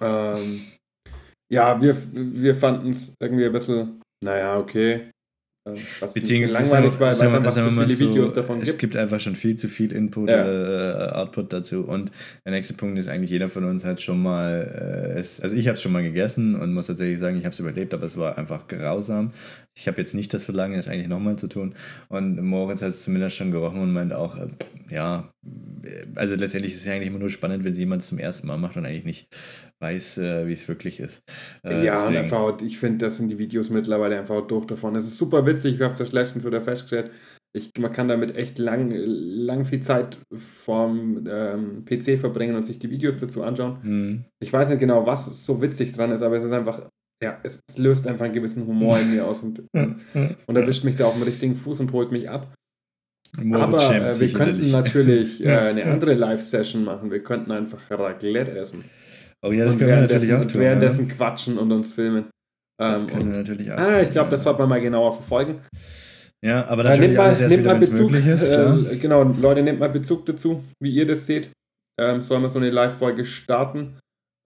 Ähm, 0.00 0.60
ja, 1.52 1.80
wir, 1.80 1.96
wir 2.12 2.54
fanden 2.54 2.90
es 2.90 3.14
irgendwie 3.20 3.46
ein 3.46 3.52
bisschen, 3.52 4.02
naja, 4.22 4.58
okay. 4.58 5.10
Äh, 5.72 5.76
Was 6.00 6.14
langweilig 6.14 6.92
war, 6.92 7.00
weil 7.00 7.10
es 7.10 7.20
einfach 7.20 7.54
zu 7.54 7.62
viele 7.62 7.88
so, 7.88 8.08
Videos 8.10 8.34
davon 8.34 8.58
Es 8.60 8.68
gibt. 8.68 8.78
gibt 8.80 8.96
einfach 8.96 9.20
schon 9.20 9.36
viel 9.36 9.56
zu 9.56 9.68
viel 9.68 9.92
Input 9.92 10.28
Ja. 10.28 10.42
oder 10.44 11.12
äh, 11.12 11.16
Output 11.16 11.52
dazu. 11.52 11.84
Und 11.84 12.10
der 12.44 12.52
nächste 12.52 12.74
Punkt 12.74 12.98
ist 12.98 13.08
eigentlich, 13.08 13.30
jeder 13.30 13.48
von 13.48 13.64
uns 13.64 13.84
hat 13.84 14.00
schon 14.00 14.22
mal, 14.22 15.12
äh, 15.16 15.18
es, 15.20 15.40
also 15.40 15.54
ich 15.56 15.66
habe 15.68 15.76
es 15.76 15.82
schon 15.82 15.92
mal 15.92 16.02
gegessen 16.02 16.54
und 16.54 16.72
muss 16.72 16.86
tatsächlich 16.86 17.18
sagen, 17.20 17.36
ich 17.38 17.44
habe 17.44 17.52
es 17.52 17.58
überlebt, 17.60 17.94
aber 17.94 18.06
es 18.06 18.16
war 18.16 18.36
einfach 18.38 18.66
grausam. 18.68 19.32
Ich 19.78 19.86
habe 19.86 19.98
jetzt 20.00 20.12
nicht 20.14 20.34
das 20.34 20.44
Verlangen, 20.44 20.76
es 20.78 20.88
eigentlich 20.88 21.06
nochmal 21.08 21.36
zu 21.36 21.46
tun. 21.46 21.74
Und 22.08 22.42
Moritz 22.42 22.82
hat 22.82 22.90
es 22.90 23.04
zumindest 23.04 23.36
schon 23.36 23.52
gerochen 23.52 23.80
und 23.80 23.92
meint 23.92 24.12
auch, 24.12 24.36
äh, 24.36 24.48
ja, 24.90 25.30
äh, 25.84 26.04
also 26.16 26.34
letztendlich 26.34 26.72
ist 26.74 26.80
es 26.80 26.86
ja 26.86 26.94
eigentlich 26.94 27.08
immer 27.08 27.20
nur 27.20 27.30
spannend, 27.30 27.62
wenn 27.64 27.74
jemand 27.74 28.02
es 28.02 28.08
zum 28.08 28.18
ersten 28.18 28.48
Mal 28.48 28.58
macht 28.58 28.76
und 28.76 28.84
eigentlich 28.86 29.04
nicht 29.04 29.28
weiß, 29.80 30.18
äh, 30.18 30.46
wie 30.48 30.54
es 30.54 30.66
wirklich 30.66 30.98
ist. 30.98 31.22
Äh, 31.64 31.84
ja, 31.84 31.94
und 31.98 32.12
deswegen- 32.12 32.18
einfach, 32.24 32.38
auch- 32.40 32.60
ich 32.62 32.76
finde, 32.78 33.06
das 33.06 33.18
sind 33.18 33.30
die 33.30 33.38
Videos 33.38 33.70
mittlerweile 33.70 34.18
einfach 34.18 34.44
durch 34.48 34.66
davon. 34.66 34.96
Es 34.96 35.04
ist 35.04 35.16
super 35.16 35.46
witzig, 35.46 35.76
ich 35.76 35.80
habe 35.80 35.92
es 35.92 35.98
ja 36.00 36.06
letztens 36.10 36.44
wieder 36.44 36.60
festgestellt. 36.60 37.12
Ich, 37.56 37.70
man 37.78 37.92
kann 37.92 38.08
damit 38.08 38.36
echt 38.36 38.58
lang, 38.58 38.90
lang 38.92 39.64
viel 39.64 39.80
Zeit 39.80 40.18
vorm 40.36 41.24
ähm, 41.30 41.84
PC 41.84 42.18
verbringen 42.18 42.56
und 42.56 42.66
sich 42.66 42.78
die 42.78 42.90
Videos 42.90 43.20
dazu 43.20 43.42
anschauen. 43.42 43.82
Hm. 43.82 44.24
Ich 44.42 44.52
weiß 44.52 44.68
nicht 44.68 44.80
genau, 44.80 45.06
was 45.06 45.46
so 45.46 45.62
witzig 45.62 45.92
dran 45.92 46.10
ist, 46.10 46.22
aber 46.22 46.36
es 46.36 46.44
ist 46.44 46.52
einfach, 46.52 46.88
ja, 47.22 47.38
es, 47.42 47.60
es 47.68 47.78
löst 47.78 48.06
einfach 48.06 48.24
einen 48.24 48.34
gewissen 48.34 48.66
Humor 48.66 48.98
in 48.98 49.10
mir 49.10 49.26
aus 49.26 49.42
und, 49.42 49.62
und 49.74 50.56
erwischt 50.56 50.84
mich 50.84 50.96
da 50.96 51.06
auf 51.06 51.14
dem 51.14 51.24
richtigen 51.24 51.56
Fuß 51.56 51.80
und 51.80 51.92
holt 51.92 52.12
mich 52.12 52.28
ab. 52.30 52.54
Moritz 53.36 53.82
aber 53.82 54.08
äh, 54.08 54.20
wir 54.20 54.32
könnten 54.32 54.70
natürlich 54.70 55.44
äh, 55.44 55.50
eine 55.50 55.84
andere 55.84 56.14
Live-Session 56.14 56.84
machen. 56.84 57.10
Wir 57.10 57.22
könnten 57.22 57.52
einfach 57.52 57.78
Raclette 57.90 58.56
essen. 58.56 58.84
Oh 59.42 59.52
ja, 59.52 59.64
das 59.64 59.74
und 59.74 59.80
können 59.80 59.90
wir 59.90 60.00
natürlich 60.00 60.32
auch 60.34 60.44
tun. 60.44 60.60
währenddessen 60.60 61.08
quatschen 61.08 61.58
und 61.58 61.70
uns 61.70 61.92
filmen. 61.92 62.26
Das 62.78 63.02
Ähm, 63.02 63.08
können 63.08 63.22
und, 63.22 63.30
wir 63.32 63.38
natürlich 63.38 63.72
auch 63.72 63.78
ah, 63.78 64.00
ich 64.00 64.10
glaube, 64.10 64.26
ja. 64.26 64.30
das 64.30 64.42
sollte 64.42 64.60
man 64.60 64.68
mal 64.68 64.80
genauer 64.80 65.12
verfolgen. 65.12 65.60
Ja, 66.44 66.66
aber 66.68 66.84
Äh, 66.84 66.88
natürlich 66.90 67.10
nehmt 67.10 67.18
mal, 67.18 67.36
nehmt 67.36 67.50
wieder, 67.52 67.72
mal 67.72 67.80
Bezug, 67.80 68.10
möglich 68.10 68.32
ist, 68.32 68.46
äh, 68.46 68.96
genau, 68.96 69.22
Leute, 69.24 69.62
nehmt 69.62 69.80
mal 69.80 69.88
Bezug 69.88 70.24
dazu, 70.26 70.64
wie 70.80 70.92
ihr 70.92 71.06
das 71.06 71.26
seht. 71.26 71.50
Ähm, 72.00 72.22
sollen 72.22 72.42
wir 72.42 72.48
so 72.48 72.60
eine 72.60 72.70
Live-Folge 72.70 73.24
starten? 73.24 73.98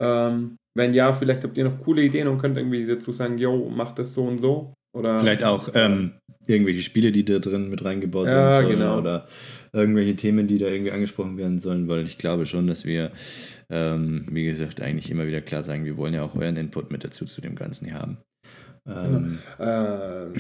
Ähm, 0.03 0.57
wenn 0.75 0.95
ja, 0.95 1.12
vielleicht 1.12 1.45
habt 1.45 1.57
ihr 1.59 1.64
noch 1.64 1.81
coole 1.83 2.03
Ideen 2.03 2.29
und 2.29 2.39
könnt 2.39 2.57
irgendwie 2.57 2.87
dazu 2.87 3.12
sagen, 3.12 3.39
yo, 3.39 3.68
macht 3.68 3.99
das 3.99 4.14
so 4.14 4.25
und 4.25 4.39
so. 4.39 4.75
Oder 4.95 5.18
Vielleicht 5.18 5.45
auch 5.45 5.70
ähm, 5.75 6.12
irgendwelche 6.47 6.83
Spiele, 6.83 7.12
die 7.12 7.25
da 7.25 7.39
drin 7.39 7.70
mit 7.70 7.85
reingebaut 7.85 8.27
Ja, 8.27 8.33
werden 8.33 8.66
sollen 8.66 8.79
genau. 8.79 8.99
oder 8.99 9.27
irgendwelche 9.73 10.16
Themen, 10.16 10.47
die 10.47 10.59
da 10.59 10.66
irgendwie 10.66 10.93
angesprochen 10.93 11.39
werden 11.39 11.59
sollen, 11.59 11.89
weil 11.89 12.05
ich 12.05 12.18
glaube 12.18 12.45
schon, 12.47 12.66
dass 12.66 12.85
wir, 12.85 13.11
ähm, 13.70 14.27
wie 14.31 14.45
gesagt, 14.45 14.83
eigentlich 14.83 15.11
immer 15.11 15.27
wieder 15.27 15.41
klar 15.41 15.62
sagen, 15.62 15.85
wir 15.87 15.97
wollen 15.97 16.12
ja 16.14 16.23
auch 16.23 16.35
euren 16.35 16.57
Input 16.57 16.91
mit 16.91 17.05
dazu 17.05 17.25
zu 17.25 17.41
dem 17.41 17.55
Ganzen 17.55 17.87
hier 17.87 17.95
haben. 17.95 18.18
Ähm, 18.87 19.39
Äh, 19.59 20.39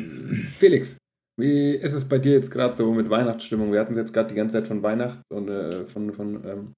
Felix, 0.48 0.96
wie 1.40 1.70
ist 1.70 1.94
es 1.94 2.06
bei 2.06 2.18
dir 2.18 2.32
jetzt 2.32 2.50
gerade 2.50 2.74
so 2.74 2.92
mit 2.92 3.08
Weihnachtsstimmung? 3.08 3.72
Wir 3.72 3.80
hatten 3.80 3.92
es 3.92 3.98
jetzt 3.98 4.12
gerade 4.12 4.28
die 4.28 4.34
ganze 4.34 4.58
Zeit 4.58 4.66
von 4.66 4.82
Weihnachts- 4.82 5.22
und 5.32 5.48
äh, 5.48 5.86
von, 5.86 6.12
von 6.12 6.44
ähm, 6.44 6.72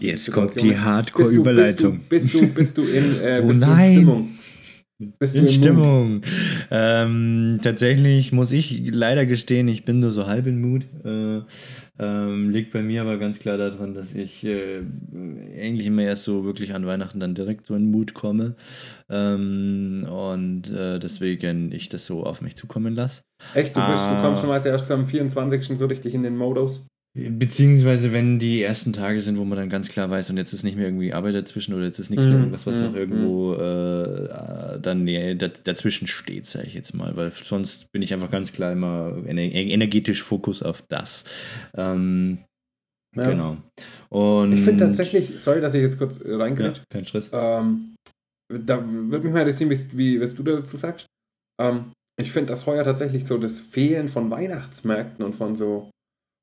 jetzt 0.00 0.30
kommt 0.32 0.54
die 0.60 0.68
Bist 0.68 0.70
bist 0.70 0.84
Hardcore-Überleitung. 0.84 2.00
bist 2.08 2.34
du, 2.34 2.46
bist 2.48 2.78
du 2.78 2.82
in, 2.82 3.20
äh, 3.20 3.40
Oh 3.42 3.48
bist 3.48 3.48
du 3.48 3.50
in 3.52 3.58
nein. 3.58 3.92
Stimmung? 3.94 4.28
Bist 5.18 5.34
In 5.34 5.42
Mut? 5.42 5.50
Stimmung. 5.50 6.22
Ähm, 6.70 7.58
tatsächlich 7.60 8.30
muss 8.32 8.52
ich 8.52 8.88
leider 8.92 9.26
gestehen, 9.26 9.66
ich 9.66 9.84
bin 9.84 9.98
nur 9.98 10.12
so 10.12 10.28
halb 10.28 10.46
in 10.46 10.60
Mut. 10.60 10.84
Äh, 11.04 11.40
ähm, 11.98 12.50
liegt 12.50 12.72
bei 12.72 12.82
mir 12.82 13.02
aber 13.02 13.18
ganz 13.18 13.40
klar 13.40 13.56
daran, 13.58 13.94
dass 13.94 14.14
ich 14.14 14.44
äh, 14.44 14.80
eigentlich 15.60 15.86
immer 15.88 16.02
erst 16.02 16.22
so 16.24 16.44
wirklich 16.44 16.72
an 16.74 16.86
Weihnachten 16.86 17.18
dann 17.18 17.34
direkt 17.34 17.66
so 17.66 17.74
in 17.74 17.90
Mut 17.90 18.14
komme. 18.14 18.54
Ähm, 19.10 20.06
und 20.08 20.70
äh, 20.70 21.00
deswegen 21.00 21.72
ich 21.72 21.88
das 21.88 22.06
so 22.06 22.24
auf 22.24 22.40
mich 22.40 22.54
zukommen 22.54 22.94
lasse. 22.94 23.22
Echt, 23.54 23.74
du, 23.74 23.80
bist, 23.80 24.02
Ah. 24.02 24.16
du 24.16 24.22
kommst 24.22 24.40
schon 24.40 24.50
mal 24.50 24.64
erst 24.64 24.90
am 24.92 25.06
24. 25.08 25.76
so 25.76 25.86
richtig 25.86 26.14
in 26.14 26.22
den 26.22 26.36
Modus. 26.36 26.86
Beziehungsweise, 27.14 28.12
wenn 28.14 28.38
die 28.38 28.62
ersten 28.62 28.94
Tage 28.94 29.20
sind, 29.20 29.36
wo 29.36 29.44
man 29.44 29.58
dann 29.58 29.68
ganz 29.68 29.90
klar 29.90 30.08
weiß, 30.08 30.30
und 30.30 30.38
jetzt 30.38 30.54
ist 30.54 30.62
nicht 30.62 30.76
mehr 30.76 30.86
irgendwie 30.86 31.12
Arbeit 31.12 31.34
dazwischen 31.34 31.74
oder 31.74 31.84
jetzt 31.84 31.98
ist 31.98 32.08
nichts 32.08 32.26
mehr 32.30 32.38
Mhm, 32.38 32.42
irgendwas, 32.44 32.66
was 32.66 32.78
mhm, 32.78 32.86
noch 32.86 32.94
irgendwo 32.94 33.52
äh, 33.54 34.76
äh, 34.76 34.80
dann 34.80 35.04
nee, 35.04 35.34
da, 35.34 35.48
dazwischen 35.48 36.06
steht, 36.06 36.46
sage 36.46 36.66
ich 36.68 36.72
jetzt 36.74 36.94
mal, 36.94 37.14
weil 37.14 37.30
sonst 37.42 37.92
bin 37.92 38.00
ich 38.00 38.14
einfach 38.14 38.30
ganz 38.30 38.52
klar 38.52 38.72
immer 38.72 39.22
ener 39.26 39.42
energetisch 39.42 40.22
Fokus 40.22 40.62
auf 40.62 40.82
das. 40.88 41.24
Ähm, 41.74 42.38
Ja. 43.14 43.24
Genau. 43.24 43.58
Und 44.08 44.52
Ich 44.54 44.62
finde 44.62 44.84
tatsächlich, 44.84 45.38
sorry, 45.38 45.60
dass 45.60 45.74
ich 45.74 45.82
jetzt 45.82 45.98
kurz 45.98 46.20
äh, 46.20 46.32
Ja, 46.32 46.38
reingrätsch, 46.38 46.82
kein 46.90 47.04
Stress. 47.04 47.28
ähm, 47.32 47.94
da 48.50 48.82
würde 48.86 49.24
mich 49.24 49.32
mal 49.34 49.40
interessieren, 49.40 49.70
wie, 49.70 49.98
wie, 49.98 50.20
was 50.20 50.34
du 50.34 50.42
dazu 50.42 50.76
sagst. 50.78 51.06
Ähm, 51.60 51.92
ich 52.18 52.32
finde, 52.32 52.48
dass 52.48 52.66
heuer 52.66 52.84
tatsächlich 52.84 53.26
so 53.26 53.38
das 53.38 53.58
Fehlen 53.58 54.08
von 54.08 54.30
Weihnachtsmärkten 54.30 55.24
und 55.24 55.34
von 55.34 55.56
so 55.56 55.90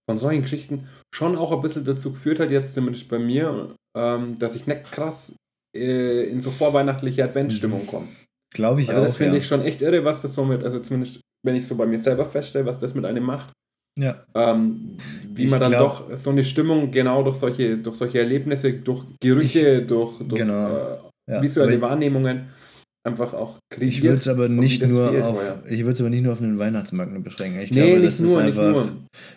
von 0.09 0.17
solchen 0.17 0.41
Geschichten 0.41 0.87
schon 1.13 1.35
auch 1.37 1.51
ein 1.51 1.61
bisschen 1.61 1.85
dazu 1.85 2.11
geführt 2.13 2.39
hat, 2.39 2.49
jetzt 2.49 2.73
zumindest 2.73 3.07
bei 3.09 3.19
mir, 3.19 3.75
ähm, 3.95 4.39
dass 4.39 4.55
ich 4.55 4.65
nicht 4.65 4.91
krass 4.91 5.35
äh, 5.77 6.23
in 6.23 6.41
so 6.41 6.49
vorweihnachtliche 6.49 7.23
Adventsstimmung 7.23 7.85
komme. 7.85 8.07
Glaube 8.55 8.81
ich 8.81 8.89
Also 8.89 9.01
das 9.01 9.11
auch. 9.11 9.17
finde 9.17 9.35
ja. 9.35 9.39
ich 9.41 9.45
schon 9.45 9.61
echt 9.61 9.83
irre, 9.83 10.03
was 10.03 10.23
das 10.23 10.33
so 10.33 10.43
mit, 10.45 10.63
also 10.63 10.79
zumindest 10.79 11.19
wenn 11.45 11.55
ich 11.55 11.67
so 11.67 11.75
bei 11.77 11.85
mir 11.85 11.99
selber 11.99 12.25
feststelle, 12.25 12.65
was 12.65 12.79
das 12.79 12.95
mit 12.95 13.05
einem 13.05 13.23
macht. 13.23 13.51
Ja. 13.99 14.23
Ähm, 14.33 14.97
wie 15.27 15.43
Ich 15.43 15.51
man 15.51 15.59
dann 15.59 15.71
glaub- 15.73 16.09
doch 16.09 16.17
so 16.17 16.31
eine 16.31 16.43
Stimmung 16.43 16.89
genau 16.89 17.21
durch 17.21 17.35
solche, 17.37 17.77
durch 17.77 17.97
solche 17.97 18.17
Erlebnisse, 18.17 18.73
durch 18.73 19.03
Gerüche, 19.21 19.83
durch, 19.83 20.13
durch 20.27 20.41
Genau. 20.41 20.75
äh, 20.75 21.33
ja. 21.33 21.41
visuelle 21.43 21.75
ich- 21.75 21.81
Wahrnehmungen 21.81 22.47
einfach 23.09 23.33
auch 23.33 23.57
kreiert. 23.69 23.89
Ich 23.93 24.03
würde 24.03 24.17
es 24.17 24.27
aber 24.27 24.45
und 24.45 24.55
nicht 24.57 24.87
nur 24.87 25.09
fehlt 25.09 25.23
auf, 25.23 25.35
heuer. 25.35 25.59
ich 25.69 25.79
würde 25.79 25.91
es 25.91 25.99
aber 26.01 26.09
nicht 26.09 26.23
nur 26.23 26.33
auf 26.33 26.41
einen 26.41 26.57
Weihnachtsmarkt 26.57 27.23
beschränken. 27.23 27.59
Ich 27.61 27.71
nee, 27.71 27.81
glaube, 27.81 27.99
nicht 27.99 28.07
das 28.07 28.19
nur, 28.19 28.29
ist 28.39 28.45
nicht 28.45 28.57
einfach, 28.57 28.71
nur. 28.71 28.91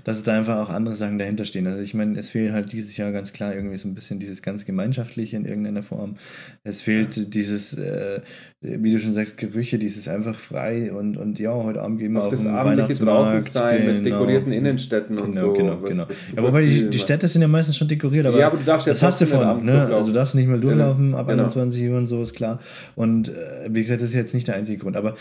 dass 0.04 0.22
da 0.22 0.38
einfach 0.38 0.58
auch 0.58 0.70
andere 0.70 0.94
Sachen 0.96 1.18
dahinter 1.18 1.44
stehen. 1.44 1.66
Also 1.66 1.80
ich 1.80 1.94
meine, 1.94 2.18
es 2.18 2.30
fehlt 2.30 2.52
halt 2.52 2.72
dieses 2.72 2.96
Jahr 2.96 3.12
ganz 3.12 3.32
klar 3.32 3.54
irgendwie 3.54 3.76
so 3.76 3.88
ein 3.88 3.94
bisschen 3.94 4.18
dieses 4.18 4.42
ganz 4.42 4.64
Gemeinschaftliche 4.64 5.36
in 5.36 5.44
irgendeiner 5.44 5.82
Form. 5.82 6.16
Es 6.64 6.82
fehlt 6.82 7.34
dieses, 7.34 7.74
äh, 7.74 8.20
wie 8.60 8.92
du 8.92 8.98
schon 9.00 9.12
sagst, 9.12 9.38
Gerüche, 9.38 9.78
dieses 9.78 10.08
einfach 10.08 10.38
frei 10.38 10.92
und, 10.92 11.16
und 11.16 11.38
ja, 11.38 11.52
heute 11.52 11.82
Abend 11.82 11.98
gehen 11.98 12.12
wir 12.12 12.20
Auch 12.20 12.24
auf 12.26 12.30
das 12.30 12.42
den 12.42 12.54
abendliche 12.54 13.04
draußen 13.04 13.42
sein 13.42 13.86
mit 13.86 14.04
genau. 14.04 14.18
dekorierten 14.20 14.52
Innenstädten 14.52 15.18
und 15.18 15.32
Genau, 15.32 15.46
so. 15.46 15.52
genau, 15.54 15.82
was- 15.82 15.90
genau. 15.90 16.04
was 16.08 16.16
Ja, 16.36 16.42
wobei 16.42 16.64
die, 16.64 16.90
die. 16.90 16.98
Städte 16.98 17.26
sind 17.28 17.42
ja 17.42 17.48
meistens 17.48 17.76
schon 17.76 17.88
dekoriert, 17.88 18.26
aber, 18.26 18.38
Ja, 18.38 18.46
aber 18.48 18.58
du 18.58 18.64
darfst 18.64 18.86
ja 18.86 18.92
das 18.92 19.02
hast 19.02 19.20
du 19.20 19.24
nicht 19.24 19.34
von, 19.34 19.64
ne? 19.64 19.86
Also 19.92 20.08
du 20.08 20.12
darfst 20.14 20.34
nicht 20.34 20.48
mal 20.48 20.60
durchlaufen 20.60 21.14
ab 21.14 21.26
Genau. 21.28 21.42
21 21.44 21.88
Uhr 21.88 21.98
und 21.98 22.06
so, 22.06 22.22
ist 22.22 22.34
klar. 22.34 22.60
Und 22.94 23.28
äh, 23.28 23.61
wie 23.68 23.82
gesagt, 23.82 24.02
das 24.02 24.10
ist 24.10 24.14
jetzt 24.14 24.34
nicht 24.34 24.48
der 24.48 24.56
einzige 24.56 24.78
Grund, 24.78 24.96
aber 24.96 25.14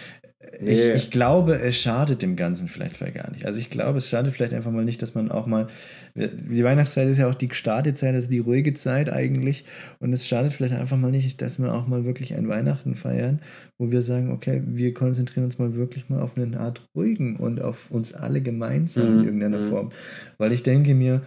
ich, 0.54 0.62
Nee. 0.62 0.92
ich 0.94 1.12
glaube, 1.12 1.60
es 1.60 1.78
schadet 1.78 2.22
dem 2.22 2.36
Ganzen 2.36 2.68
vielleicht 2.68 2.98
vielleicht 2.98 3.16
gar 3.16 3.32
nicht. 3.32 3.46
Also 3.46 3.60
ich 3.60 3.70
glaube, 3.70 4.00
es 4.00 4.10
schadet 4.10 4.34
vielleicht 4.34 4.54
einfach 4.54 4.72
mal 4.72 4.84
nicht, 4.84 5.02
dass 5.02 5.14
man 5.14 5.32
auch 5.32 5.46
mal, 5.46 5.68
die 6.16 6.64
Weihnachtszeit 6.64 7.08
ist 7.08 7.20
ja 7.20 7.30
auch 7.30 7.36
die 7.36 7.48
gestarte 7.48 7.94
Zeit, 7.94 8.16
also 8.16 8.30
die 8.30 8.40
ruhige 8.40 8.74
Zeit 8.74 9.10
eigentlich 9.12 9.66
und 10.00 10.14
es 10.14 10.28
schadet 10.28 10.52
vielleicht 10.52 10.74
einfach 10.74 10.98
mal 10.98 11.12
nicht, 11.12 11.42
dass 11.42 11.60
wir 11.60 11.74
auch 11.74 11.88
mal 11.88 12.06
wirklich 12.06 12.34
ein 12.36 12.48
Weihnachten 12.48 12.96
feiern, 12.96 13.40
wo 13.78 13.92
wir 13.92 14.02
sagen, 14.02 14.32
okay, 14.32 14.62
wir 14.66 14.94
konzentrieren 14.94 15.46
uns 15.46 15.60
mal 15.60 15.76
wirklich 15.76 16.10
mal 16.10 16.22
auf 16.22 16.36
eine 16.36 16.60
Art 16.60 16.82
ruhigen 16.96 17.36
und 17.38 17.62
auf 17.62 17.90
uns 17.92 18.14
alle 18.14 18.42
gemeinsam 18.42 19.08
Mhm, 19.14 19.20
in 19.20 19.26
irgendeiner 19.26 19.60
mhm. 19.60 19.70
Form. 19.70 19.90
Weil 20.38 20.52
ich 20.52 20.64
denke 20.64 20.96
mir, 20.96 21.22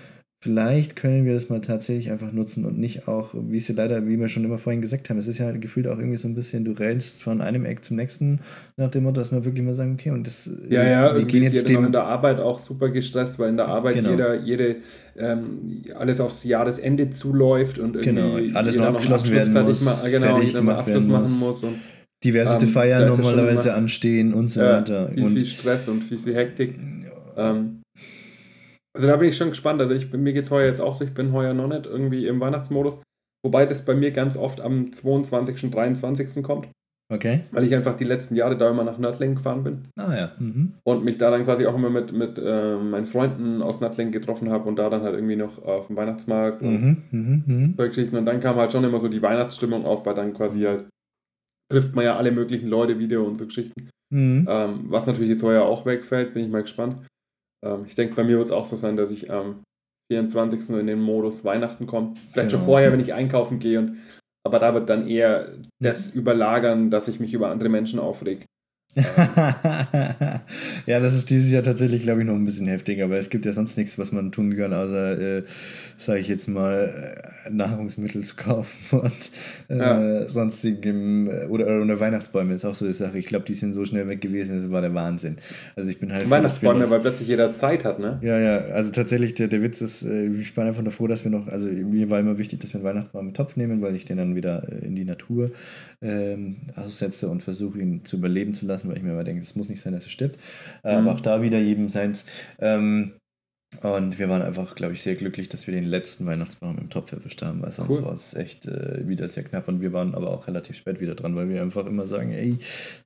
vielleicht 0.45 0.95
können 0.95 1.25
wir 1.25 1.33
das 1.33 1.49
mal 1.49 1.63
tatsächlich 1.63 2.11
einfach 2.11 2.31
nutzen 2.31 2.67
und 2.67 2.79
nicht 2.79 3.09
auch, 3.09 3.31
wie 3.33 3.57
es 3.57 3.67
ja 3.67 3.75
leider, 3.75 4.07
wie 4.07 4.21
wir 4.21 4.29
schon 4.29 4.45
immer 4.45 4.59
vorhin 4.59 4.83
gesagt 4.83 5.09
haben, 5.09 5.17
es 5.17 5.27
ist 5.27 5.39
ja 5.39 5.51
gefühlt 5.53 5.89
auch 5.89 5.97
irgendwie 5.99 6.19
so 6.19 6.29
ein 6.29 6.35
bisschen, 6.35 6.67
du 6.67 6.73
rennst 6.73 7.23
von 7.23 7.41
einem 7.41 7.65
Eck 7.65 7.83
zum 7.83 7.97
nächsten, 7.97 8.41
nach 8.77 8.91
dem 8.91 9.05
Motto, 9.05 9.21
dass 9.23 9.33
wir 9.33 9.43
wirklich 9.47 9.65
mal 9.65 9.73
sagen, 9.73 9.95
okay, 9.99 10.11
und 10.11 10.27
das, 10.27 10.51
Ja, 10.69 10.83
ja, 10.85 11.03
wir 11.07 11.13
irgendwie 11.15 11.33
gehen 11.33 11.43
ist 11.45 11.55
jetzt 11.55 11.69
noch 11.71 11.77
in 11.79 11.83
dem, 11.85 11.93
der 11.93 12.05
Arbeit 12.05 12.41
auch 12.41 12.59
super 12.59 12.91
gestresst, 12.91 13.39
weil 13.39 13.49
in 13.49 13.57
der 13.57 13.69
Arbeit 13.69 13.95
Genau. 13.95 14.11
jeder, 14.11 14.35
jede, 14.39 14.77
ähm, 15.17 15.83
alles 15.95 16.21
aufs 16.21 16.45
Jahresende 16.45 17.09
zuläuft 17.09 17.79
und 17.79 17.97
irgendwie 17.97 18.49
Genau, 18.51 18.59
alles 18.59 18.77
noch 18.77 18.85
abgeschlossen 18.85 19.31
werden 19.33 19.53
muss, 19.55 19.81
ma- 19.81 19.97
genau, 20.11 20.35
fertig 20.35 20.53
gemacht 20.53 20.79
Abschluss 20.81 20.95
werden 21.09 21.11
machen 21.11 21.39
muss. 21.39 21.65
und 21.65 21.77
diverseste 22.23 22.67
ähm, 22.67 22.71
Feiern 22.71 23.09
normalerweise 23.09 23.73
anstehen 23.73 24.35
und 24.35 24.49
so 24.49 24.61
ja, 24.61 24.79
weiter. 24.81 25.09
viel, 25.15 25.25
und 25.25 25.33
viel 25.33 25.47
Stress 25.47 25.89
und 25.89 26.03
viel, 26.05 26.19
viel 26.19 26.35
Hektik. 26.35 26.79
Ähm, 27.37 27.81
also 28.95 29.07
da 29.09 29.17
bin 29.17 29.29
ich 29.29 29.37
schon 29.37 29.49
gespannt. 29.51 29.81
Also 29.81 29.95
ich, 29.95 30.11
bin- 30.11 30.23
mir 30.23 30.33
geht 30.33 30.45
es 30.45 30.51
heuer 30.51 30.67
jetzt 30.69 30.81
auch 30.81 30.95
so, 30.95 31.05
ich 31.05 31.15
bin 31.15 31.33
heuer 31.33 31.55
noch 31.55 31.69
nicht 31.69 31.87
irgendwie 31.87 32.27
im 32.27 32.41
Weihnachtsmodus. 32.41 32.99
Wobei 33.45 33.67
das 33.67 33.85
bei 33.85 33.95
mir 33.95 34.11
ganz 34.11 34.37
oft 34.37 34.61
am 34.61 34.91
22., 34.93 35.71
23. 35.71 36.43
kommt, 36.43 36.69
okay. 37.13 37.41
weil 37.53 37.65
ich 37.65 37.75
einfach 37.75 37.95
die 37.95 38.05
letzten 38.05 38.37
Jahre 38.37 38.57
da 38.57 38.71
immer 38.71 38.85
nach 38.85 38.97
Nördlingen 38.97 39.37
gefahren 39.37 39.63
bin 39.65 39.83
Ah 39.99 40.17
ja. 40.17 40.33
Mhm. 40.39 40.73
und 40.83 41.05
mich 41.05 41.19
da 41.19 41.31
dann 41.31 41.45
quasi 41.45 41.67
auch 41.67 41.75
immer 41.75 41.91
mit, 41.91 42.11
mit 42.15 42.39
äh, 42.39 42.77
meinen 42.79 43.05
Freunden 43.05 43.61
aus 43.61 43.81
Nördlingen 43.83 44.13
getroffen 44.13 44.49
habe 44.49 44.67
und 44.67 44.77
da 44.77 44.89
dann 44.89 45.03
halt 45.03 45.15
irgendwie 45.17 45.37
noch 45.37 45.63
auf 45.63 45.89
dem 45.89 45.97
Weihnachtsmarkt 45.97 46.63
und 46.63 46.73
Mhm. 46.81 46.97
Mhm. 47.11 47.43
Mhm. 47.47 47.75
solche 47.77 47.91
Geschichten. 47.91 48.17
Und 48.17 48.25
dann 48.25 48.41
kam 48.41 48.57
halt 48.57 48.73
schon 48.73 48.85
immer 48.85 48.99
so 48.99 49.09
die 49.09 49.21
Weihnachtsstimmung 49.21 49.85
auf, 49.85 50.07
weil 50.07 50.15
dann 50.15 50.33
quasi 50.33 50.63
halt 50.63 50.87
trifft 51.71 51.95
man 51.95 52.05
ja 52.07 52.17
alle 52.17 52.31
möglichen 52.33 52.69
Leute 52.69 52.99
wieder 52.99 53.23
und 53.23 53.37
so 53.37 53.45
Geschichten. 53.47 53.91
Mhm. 54.11 54.47
Ähm, 54.49 54.85
was 54.89 55.07
natürlich 55.07 55.29
jetzt 55.31 55.43
heuer 55.43 55.65
auch 55.65 55.85
wegfällt, 55.85 56.33
bin 56.33 56.45
ich 56.47 56.51
mal 56.51 56.63
gespannt. 56.63 56.97
Ähm, 57.65 57.85
ich 57.87 57.95
denke, 57.95 58.15
bei 58.15 58.25
mir 58.25 58.37
wird 58.37 58.47
es 58.47 58.53
auch 58.53 58.67
so 58.67 58.77
sein, 58.77 58.97
dass 58.97 59.11
ich 59.11 59.31
am 59.31 59.63
24. 60.13 60.71
in 60.79 60.87
den 60.87 61.01
Modus 61.01 61.45
Weihnachten 61.45 61.87
komme. 61.87 62.15
Vielleicht 62.33 62.51
schon 62.51 62.61
Genau. 62.61 62.71
vorher, 62.73 62.93
wenn 62.93 63.01
ich 63.01 63.15
einkaufen 63.15 63.59
gehe. 63.59 63.79
Und, 63.79 63.99
aber 64.47 64.59
da 64.59 64.75
wird 64.75 64.91
dann 64.91 65.09
eher 65.09 65.55
das 65.83 66.11
überlagern, 66.15 66.91
dass 66.91 67.09
ich 67.09 67.21
mich 67.21 67.33
über 67.33 67.49
andere 67.51 67.71
Menschen 67.71 67.99
aufreg. 67.99 68.45
ja, 70.87 71.01
das 71.01 71.15
ist 71.15 71.29
dieses 71.31 71.51
Jahr 71.51 71.65
tatsächlich, 71.65 72.03
glaube 72.03 72.21
ich, 72.21 72.27
noch 72.27 72.35
ein 72.35 72.45
bisschen 72.45 72.69
heftiger, 72.69 73.07
aber 73.07 73.17
es 73.17 73.29
gibt 73.29 73.45
ja 73.45 73.53
sonst 73.53 73.77
nichts, 73.77 73.99
was 73.99 74.13
man 74.13 74.31
tun 74.31 74.57
kann, 74.57 74.73
außer, 74.73 75.19
äh, 75.39 75.43
sage 76.05 76.21
ich 76.21 76.29
jetzt 76.29 76.49
mal, 76.49 77.23
äh, 77.47 77.51
Nahrungsmittel 77.51 78.25
zu 78.25 78.37
kaufen 78.37 78.99
und 79.01 79.31
äh, 79.69 79.77
Ja. 79.79 80.09
sonstigem, 80.29 81.29
oder, 81.49 81.81
oder 81.83 82.01
Weihnachtsbäume 82.01 82.55
ist 82.55 82.65
auch 82.65 82.75
so 82.75 82.85
eine 82.85 82.95
Sache. 82.95 83.19
Ich 83.19 83.27
glaube, 83.27 83.45
die 83.47 83.55
sind 83.55 83.73
so 83.73 83.85
schnell 83.85 84.09
weg 84.09 84.21
gewesen, 84.21 84.63
das 84.63 84.71
war 84.71 84.81
der 84.81 84.95
Wahnsinn. 84.95 85.39
Also 85.77 85.91
ich 85.91 85.99
bin 86.01 86.13
halt 86.13 86.29
froh, 86.29 86.31
Weihnachtsbäume, 86.31 86.81
das- 86.81 86.91
weil 86.91 87.01
plötzlich 87.01 87.29
jeder 87.29 87.53
Zeit 87.55 87.85
hat, 87.85 87.99
ne? 87.99 88.19
ja, 88.21 88.39
ja, 88.39 88.57
also 88.75 88.91
tatsächlich, 88.91 89.35
der, 89.35 89.49
der 89.49 89.63
Witz 89.63 89.81
ist, 89.81 90.03
äh, 90.03 90.27
ich 90.29 90.55
bin 90.55 90.65
einfach 90.65 90.83
nur 90.83 90.93
froh, 90.93 91.07
dass 91.07 91.25
wir 91.25 91.31
noch, 91.31 91.49
also 91.49 91.67
mir 91.69 92.09
war 92.11 92.21
immer 92.21 92.39
wichtig, 92.39 92.61
dass 92.61 92.71
wir 92.73 92.77
einen 92.77 92.85
Weihnachtsbaum 92.85 93.29
im 93.29 93.35
Topf 93.35 93.57
nehmen, 93.57 93.83
weil 93.83 93.95
ich 93.97 94.05
den 94.07 94.17
dann 94.17 94.35
wieder 94.35 94.67
äh, 94.73 94.87
in 94.87 94.97
die 94.97 95.05
Natur 95.05 95.51
ähm, 96.01 96.57
aussetze 96.77 97.29
und 97.29 97.43
versuche, 97.43 97.79
ihn 97.81 98.05
zu 98.05 98.17
überleben 98.17 98.55
zu 98.55 98.67
lassen, 98.67 98.89
weil 98.89 98.97
ich 98.97 99.03
mir 99.03 99.13
immer 99.13 99.25
denke, 99.25 99.43
es 99.43 99.57
muss 99.57 99.69
nicht 99.69 99.83
sein, 99.83 99.93
dass 99.93 100.05
er 100.05 100.11
stirbt. 100.11 100.39
Äh, 100.83 100.95
Mhm. 100.95 101.09
Aber 101.09 101.13
auch 101.13 101.21
da 101.21 101.43
wieder 101.43 101.59
jedem 101.59 101.89
seins. 101.91 102.25
Ähm, 102.61 103.13
und 103.83 104.19
wir 104.19 104.29
waren 104.29 104.43
einfach, 104.43 104.75
glaube 104.75 104.95
ich, 104.95 105.03
sehr 105.03 105.15
glücklich, 105.15 105.49
dass 105.49 105.67
wir 105.67 105.75
den 105.75 105.85
letzten 105.85 106.27
Weihnachtsbaum 106.27 106.79
im 106.79 106.91
Topf 106.91 107.13
erwischt 107.13 107.43
haben, 107.43 107.63
weil 107.63 107.73
sonst 107.73 107.91
Cool. 107.91 108.05
war 108.05 108.15
es 108.15 108.35
echt 108.35 108.67
äh, 108.67 109.07
wieder 109.09 109.29
sehr 109.29 109.43
knapp 109.45 109.69
und 109.69 109.81
wir 109.81 109.93
waren 109.93 110.15
aber 110.15 110.31
auch 110.31 110.47
relativ 110.47 110.77
spät 110.77 111.01
wieder 111.01 111.15
dran, 111.15 111.37
weil 111.37 111.49
wir 111.49 111.63
einfach 111.63 111.87
immer 111.87 112.07
sagen, 112.07 112.33
ey, 112.33 112.57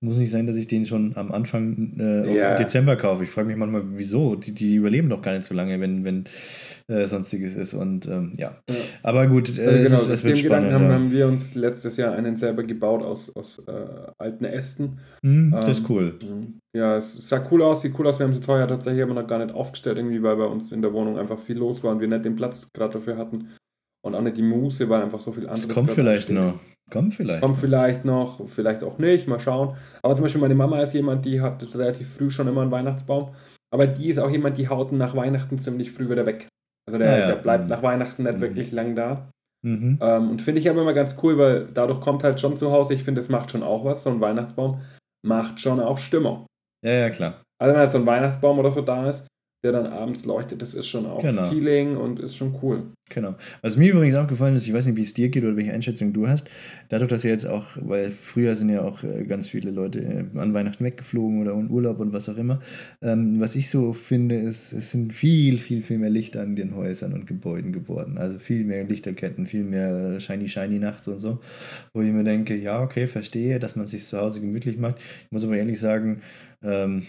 muss 0.00 0.16
nicht 0.18 0.30
sein, 0.30 0.46
dass 0.46 0.56
ich 0.56 0.66
den 0.66 0.86
schon 0.86 1.16
am 1.16 1.32
Anfang 1.32 1.94
äh, 1.98 2.36
Ja. 2.36 2.56
Dezember 2.56 2.96
kaufe. 2.96 3.24
Ich 3.24 3.30
frage 3.30 3.48
mich 3.48 3.56
manchmal, 3.56 3.82
wieso? 3.94 4.36
Die, 4.36 4.52
die 4.52 4.74
überleben 4.76 5.08
doch 5.08 5.22
gar 5.22 5.32
nicht 5.32 5.44
so 5.44 5.54
lange, 5.54 5.80
wenn, 5.80 6.04
wenn 6.04 6.24
äh, 6.91 7.05
sonstiges 7.07 7.55
ist 7.55 7.74
und 7.74 8.07
ähm, 8.07 8.32
ja. 8.36 8.57
Ja. 8.68 8.76
Aber 9.03 9.26
gut, 9.26 9.57
äh, 9.59 9.62
Also 9.62 9.76
es, 9.76 9.84
genau, 10.01 10.12
es 10.12 10.20
dem 10.22 10.28
wird 10.28 10.43
Gedanken 10.43 10.70
spannend. 10.70 10.72
haben, 10.72 10.84
ja. 10.91 10.95
haben 10.95 11.11
wir 11.12 11.26
uns 11.28 11.55
letztes 11.55 11.97
Jahr 11.99 12.14
einen 12.14 12.36
selber 12.36 12.62
gebaut 12.64 13.03
aus, 13.03 13.34
aus 13.36 13.62
äh, 13.66 13.72
alten 14.18 14.45
Ästen. 14.45 15.01
Hm, 15.22 15.51
das 15.53 15.64
Ähm, 15.66 15.70
ist 15.70 15.91
cool. 15.91 16.18
Ja, 16.74 16.97
es 16.97 17.14
sah 17.28 17.47
cool 17.51 17.62
aus, 17.62 17.82
sieht 17.82 17.99
cool 17.99 18.07
aus. 18.07 18.18
Wir 18.18 18.26
haben 18.26 18.34
sie 18.34 18.41
teuer 18.41 18.66
tatsächlich 18.66 19.03
aber 19.03 19.14
noch 19.14 19.26
gar 19.26 19.39
nicht 19.45 19.55
aufgestellt, 19.55 19.99
irgendwie, 19.99 20.22
weil 20.22 20.36
bei 20.36 20.47
uns 20.47 20.72
in 20.72 20.82
der 20.82 20.93
Wohnung 20.93 21.18
einfach 21.18 21.39
viel 21.39 21.59
los 21.59 21.82
war 21.84 21.93
und 21.93 22.01
wir 22.01 22.09
nicht 22.09 22.24
den 22.24 22.36
Platz 22.36 22.68
gerade 22.72 22.95
dafür 22.95 23.16
hatten. 23.18 23.51
Und 24.05 24.14
auch 24.14 24.22
nicht 24.22 24.36
die 24.36 24.43
Muße, 24.43 24.89
weil 24.89 25.03
einfach 25.03 25.20
so 25.20 25.32
viel 25.32 25.45
anderes. 25.45 25.66
Das 25.66 25.74
kommt 25.74 25.91
vielleicht 25.91 26.30
ansteht. 26.30 26.36
noch. 26.36 26.61
Kommt 26.91 27.14
vielleicht. 27.14 27.43
Kommt 27.43 27.57
vielleicht 27.59 28.05
noch, 28.07 28.49
vielleicht 28.49 28.82
auch 28.82 28.97
nicht, 28.99 29.28
mal 29.28 29.41
schauen. 29.41 29.76
Aber 30.03 30.14
zum 30.14 30.22
Beispiel 30.22 30.41
meine 30.41 30.55
Mama 30.55 30.80
ist 30.80 30.95
jemand, 30.95 31.26
die 31.26 31.41
hat 31.43 31.62
relativ 31.74 32.14
früh 32.14 32.30
schon 32.30 32.49
immer 32.49 32.62
einen 32.62 32.70
Weihnachtsbaum. 32.70 33.32
Aber 33.70 33.86
die 33.86 34.09
ist 34.09 34.18
auch 34.18 34.30
jemand, 34.30 34.57
die 34.57 34.68
haut 34.68 34.93
nach 34.93 35.14
Weihnachten 35.14 35.59
ziemlich 35.59 35.91
früh 35.93 36.09
wieder 36.09 36.24
weg. 36.24 36.49
Also 36.89 36.97
der, 36.99 37.11
Ja, 37.12 37.18
ja. 37.18 37.26
der 37.26 37.34
bleibt 37.36 37.64
Mhm. 37.64 37.70
nach 37.70 37.82
Weihnachten 37.82 38.22
nicht 38.22 38.36
Mhm. 38.36 38.41
wirklich 38.41 38.72
lang 38.72 38.97
da. 38.97 39.28
Mhm. 39.62 39.99
Ähm, 40.01 40.30
und 40.30 40.41
finde 40.41 40.61
ich 40.61 40.70
aber 40.70 40.80
immer 40.80 40.95
ganz 40.95 41.18
cool, 41.22 41.36
weil 41.36 41.66
dadurch 41.74 42.01
kommt 42.01 42.24
halt 42.24 42.41
schon 42.41 42.57
zu 42.57 42.72
Hause. 42.72 42.95
Ich 42.95 43.05
finde, 43.05 43.20
es 43.20 43.28
macht 43.28 43.51
schon 43.51 43.62
auch 43.62 43.84
was. 43.84 44.05
So 44.05 44.11
ein 44.11 44.20
Weihnachtsbaum 44.22 44.80
macht 45.26 45.61
schon 45.61 45.80
auch 45.80 45.99
Stimmung. 45.99 46.47
Ja, 46.82 46.93
ja, 46.93 47.11
klar. 47.11 47.43
Also 47.61 47.72
wenn 47.74 47.80
halt 47.80 47.91
so 47.91 47.99
ein 47.99 48.07
Weihnachtsbaum 48.07 48.59
oder 48.59 48.72
so 48.72 48.80
da 48.80 49.07
ist 49.11 49.26
der 49.62 49.72
dann 49.72 49.86
abends 49.86 50.24
leuchtet, 50.24 50.62
das 50.62 50.74
ist 50.74 50.86
schon 50.86 51.04
auch 51.06 51.22
Genau. 51.22 51.50
Feeling 51.50 51.96
und 51.96 52.20
ist 52.20 52.36
schon 52.36 52.54
cool. 52.62 52.92
Genau. 53.11 53.34
Was 53.62 53.76
mir 53.76 53.92
übrigens 53.92 54.14
aufgefallen 54.14 54.54
ist, 54.54 54.66
ich 54.66 54.74
weiß 54.74 54.86
nicht, 54.86 54.96
wie 54.96 55.02
es 55.02 55.14
dir 55.14 55.30
geht 55.30 55.42
oder 55.42 55.56
welche 55.56 55.72
Einschätzung 55.72 56.12
du 56.12 56.28
hast, 56.28 56.48
dadurch, 56.90 57.09
dass 57.09 57.22
ja 57.22 57.30
jetzt 57.30 57.46
auch, 57.46 57.64
weil 57.80 58.12
früher 58.12 58.54
sind 58.54 58.68
ja 58.68 58.82
auch 58.82 59.02
äh, 59.02 59.24
ganz 59.24 59.48
viele 59.48 59.70
Leute 59.70 60.00
äh, 60.00 60.38
an 60.38 60.52
Weihnachten 60.54 60.84
weggeflogen 60.84 61.40
oder 61.40 61.54
in 61.54 61.70
Urlaub 61.70 62.00
und 62.00 62.12
was 62.12 62.28
auch 62.28 62.36
immer, 62.36 62.61
ähm, 63.02 63.40
was 63.40 63.56
ich 63.56 63.70
so 63.70 63.94
finde, 63.94 64.36
ist, 64.36 64.72
es 64.72 64.90
sind 64.90 65.12
viel, 65.12 65.59
viel, 65.59 65.82
viel 65.82 65.98
mehr 65.98 66.11
Lichter 66.11 66.42
an 66.42 66.54
den 66.54 66.76
Häusern 66.76 67.12
und 67.14 67.26
Gebäuden 67.26 67.72
geworden. 67.72 68.18
Also 68.18 68.38
viel 68.38 68.64
mehr 68.64 68.84
Lichterketten, 68.84 69.46
viel 69.46 69.64
mehr 69.64 70.20
shiny, 70.20 70.48
shiny 70.48 70.78
nachts 70.78 71.09
und 71.09 71.18
so, 71.18 71.40
wo 71.94 72.02
ich 72.02 72.12
mir 72.12 72.24
denke, 72.24 72.54
ja, 72.56 72.82
okay, 72.82 73.06
verstehe, 73.06 73.59
dass 73.59 73.74
man 73.74 73.86
sich 73.86 74.04
zu 74.04 74.18
Hause 74.18 74.40
gemütlich 74.40 74.76
macht. 74.78 74.96
Ich 75.24 75.32
muss 75.32 75.44
aber 75.44 75.56
ehrlich 75.56 75.80
sagen, 75.80 76.20
ähm, 76.62 77.06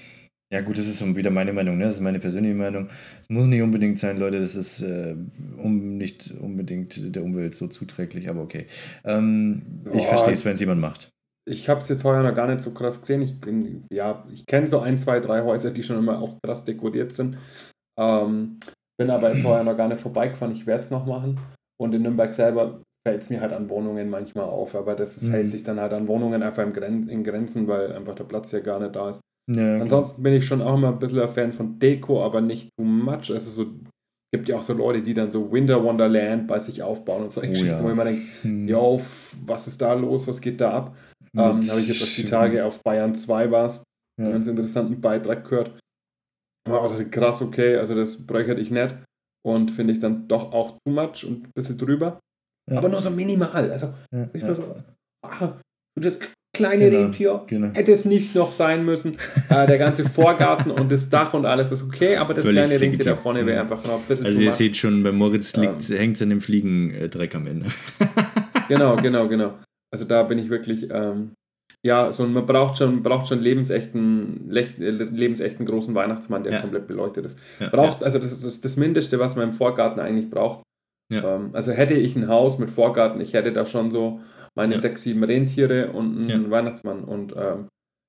ja 0.51 0.61
gut, 0.61 0.77
das 0.77 0.87
ist 0.87 1.15
wieder 1.15 1.29
meine 1.29 1.53
Meinung, 1.53 1.77
ne? 1.77 1.85
das 1.85 1.95
ist 1.95 2.01
meine 2.01 2.19
persönliche 2.19 2.55
Meinung. 2.55 2.89
Es 3.21 3.29
muss 3.29 3.47
nicht 3.47 3.61
unbedingt 3.61 3.99
sein, 3.99 4.17
Leute, 4.17 4.39
das 4.39 4.55
ist 4.55 4.81
äh, 4.81 5.15
um, 5.57 5.97
nicht 5.97 6.31
unbedingt 6.39 7.15
der 7.15 7.23
Umwelt 7.23 7.55
so 7.55 7.67
zuträglich, 7.67 8.29
aber 8.29 8.41
okay. 8.41 8.65
Ähm, 9.03 9.61
ich 9.93 10.05
verstehe 10.07 10.33
es, 10.33 10.45
wenn 10.45 10.53
es 10.53 10.59
jemand 10.59 10.81
macht. 10.81 11.09
Ich 11.47 11.69
habe 11.69 11.79
es 11.79 11.89
jetzt 11.89 12.03
heuer 12.03 12.23
noch 12.23 12.35
gar 12.35 12.47
nicht 12.47 12.61
so 12.61 12.73
krass 12.73 13.01
gesehen. 13.01 13.21
Ich 13.21 13.39
bin, 13.39 13.85
ja, 13.91 14.23
ich 14.31 14.45
kenne 14.45 14.67
so 14.67 14.79
ein, 14.79 14.97
zwei, 14.99 15.19
drei 15.19 15.41
Häuser, 15.41 15.71
die 15.71 15.83
schon 15.83 15.97
immer 15.97 16.19
auch 16.19 16.37
krass 16.43 16.65
dekoriert 16.65 17.13
sind. 17.13 17.37
Ähm, 17.99 18.59
bin 18.99 19.09
aber 19.09 19.31
jetzt 19.31 19.45
heuer 19.45 19.63
noch 19.63 19.77
gar 19.77 19.87
nicht 19.87 20.01
vorbeigefahren. 20.01 20.55
Ich 20.55 20.67
werde 20.67 20.83
es 20.83 20.91
noch 20.91 21.05
machen. 21.05 21.39
Und 21.79 21.93
in 21.95 22.01
Nürnberg 22.03 22.33
selber 22.33 22.81
fällt 23.07 23.21
es 23.21 23.29
mir 23.29 23.41
halt 23.41 23.53
an 23.53 23.69
Wohnungen 23.69 24.09
manchmal 24.09 24.45
auf. 24.45 24.75
Aber 24.75 24.95
das 24.95 25.17
ist, 25.17 25.29
Mhm. 25.29 25.33
hält 25.33 25.51
sich 25.51 25.63
dann 25.63 25.79
halt 25.79 25.93
an 25.93 26.07
Wohnungen 26.07 26.43
einfach 26.43 26.63
im 26.63 26.73
Gren 26.73 27.07
in 27.07 27.23
Grenzen, 27.23 27.67
weil 27.67 27.93
einfach 27.93 28.15
der 28.15 28.25
Platz 28.25 28.51
ja 28.51 28.59
gar 28.59 28.79
nicht 28.79 28.95
da 28.95 29.09
ist. 29.09 29.21
Ja. 29.49 29.81
Ansonsten 29.81 30.21
bin 30.23 30.33
ich 30.33 30.45
schon 30.45 30.61
auch 30.61 30.75
immer 30.75 30.89
ein 30.89 30.99
bisschen 30.99 31.19
ein 31.21 31.27
Fan 31.27 31.51
von 31.51 31.79
Deko, 31.79 32.23
aber 32.23 32.39
nicht 32.41 32.69
too 32.77 32.85
much. 32.85 33.31
Also 33.31 33.49
so 33.49 33.65
gibt 34.33 34.47
ja 34.47 34.57
auch 34.57 34.61
so 34.63 34.73
Leute, 34.73 35.01
die 35.01 35.13
dann 35.15 35.31
so 35.31 35.51
Winter 35.51 35.83
Wonderland 35.83 36.47
bei 36.47 36.59
sich 36.59 36.83
aufbauen 36.83 37.23
und 37.23 37.31
solche 37.31 37.49
Oh 37.49 37.53
Geschichten, 37.53 37.71
ja. 37.77 37.83
wo 37.83 37.89
ich 37.89 37.95
mir 37.95 38.03
denke, 38.03 38.21
Hm. 38.43 38.67
f- 38.69 39.35
was 39.45 39.67
ist 39.67 39.81
da 39.81 39.93
los, 39.93 40.27
was 40.27 40.39
geht 40.39 40.61
da 40.61 40.71
ab? 40.71 40.95
Ähm, 41.35 41.67
Habe 41.67 41.79
ich 41.79 41.87
jetzt 41.87 42.03
auf 42.03 42.13
die 42.15 42.25
Tage 42.25 42.63
auf 42.65 42.79
Bayern 42.83 43.15
2 43.15 43.49
war 43.49 43.65
es, 43.65 43.83
einen 44.19 44.27
Ja. 44.27 44.33
ganz 44.33 44.45
interessanten 44.47 45.01
Beitrag 45.01 45.43
gehört. 45.47 45.79
Aber 46.67 46.81
auch 46.83 47.09
krass, 47.09 47.41
okay, 47.41 47.77
also 47.77 47.95
das 47.95 48.17
bräuchte 48.25 48.53
ich 48.53 48.69
nicht. 48.69 48.95
Und 49.43 49.71
finde 49.71 49.93
ich 49.93 49.99
dann 49.99 50.27
doch 50.27 50.51
auch 50.51 50.77
too 50.85 50.91
much 50.91 51.23
und 51.25 51.45
ein 51.47 51.51
bisschen 51.55 51.77
drüber. 51.77 52.19
Ja. 52.69 52.77
Aber 52.77 52.89
nur 52.89 53.01
so 53.01 53.09
minimal. 53.09 53.71
Also 53.71 53.93
ich 54.33 54.43
nur 54.43 54.53
so, 54.53 54.75
ah, 55.25 55.53
das 55.95 56.17
kleine 56.59 56.89
Genau, 56.89 57.01
Rentier 57.03 57.41
genau. 57.47 57.67
hätte 57.73 57.91
es 57.91 58.05
nicht 58.05 58.35
noch 58.35 58.53
sein 58.53 58.85
müssen. 58.85 59.17
Äh, 59.49 59.65
der 59.67 59.77
ganze 59.77 60.03
Vorgarten 60.07 60.71
und 60.71 60.91
das 60.91 61.09
Dach 61.09 61.33
und 61.33 61.45
alles 61.45 61.71
ist 61.71 61.83
okay, 61.83 62.17
aber 62.17 62.33
das 62.33 62.45
Völlig 62.45 62.59
kleine 62.65 62.79
Rentier 62.81 63.05
da 63.05 63.15
vorne 63.15 63.45
wäre 63.45 63.63
Mhm. 63.63 63.71
einfach 63.71 63.85
noch 63.85 63.95
ein 63.95 64.05
bisschen 64.07 64.25
Also 64.25 64.39
ihr 64.39 64.51
seht 64.51 64.77
schon, 64.77 65.01
bei 65.03 65.11
Moritz 65.11 65.55
liegt, 65.55 65.89
Ähm. 65.89 65.97
hängt 65.97 66.15
es 66.17 66.21
an 66.21 66.29
dem 66.29 66.41
Fliegendreck 66.41 67.33
am 67.35 67.47
Ende. 67.47 67.65
Genau, 68.69 68.95
genau, 68.97 69.27
genau. 69.27 69.53
Also 69.91 70.05
da 70.05 70.21
bin 70.23 70.37
ich 70.37 70.49
wirklich, 70.51 70.87
ähm, 70.91 71.31
ja, 71.83 72.11
so 72.11 72.23
man 72.27 72.45
braucht 72.45 72.77
schon, 72.77 73.01
braucht 73.01 73.27
schon 73.27 73.39
lebensechten, 73.41 74.47
lech, 74.49 74.77
äh, 74.79 74.91
lebensechten 74.91 75.65
großen 75.65 75.95
Weihnachtsmann, 75.95 76.43
der 76.43 76.53
Ja. 76.53 76.61
komplett 76.61 76.87
beleuchtet 76.87 77.25
ist. 77.25 77.39
Ja, 77.59 77.69
Braucht, 77.69 78.03
also 78.03 78.19
das 78.19 78.43
ist 78.43 78.63
das, 78.65 78.75
Mindeste, 78.77 79.17
was 79.17 79.35
man 79.35 79.45
im 79.49 79.53
Vorgarten 79.53 79.99
eigentlich 79.99 80.29
braucht. 80.29 80.61
Ja. 81.11 81.35
Ähm, 81.37 81.49
also 81.53 81.71
hätte 81.71 81.95
ich 81.95 82.15
ein 82.15 82.27
Haus 82.27 82.59
mit 82.59 82.69
Vorgarten, 82.69 83.19
ich 83.21 83.33
hätte 83.33 83.51
da 83.51 83.65
schon 83.65 83.89
so 83.89 84.19
meine 84.55 84.75
Ja. 84.75 84.79
sechs, 84.79 85.01
sieben 85.03 85.23
Rentiere 85.23 85.91
und 85.91 86.17
einen 86.29 86.43
Ja. 86.45 86.49
Weihnachtsmann 86.51 87.03
und 87.03 87.33
ähm, 87.37 87.67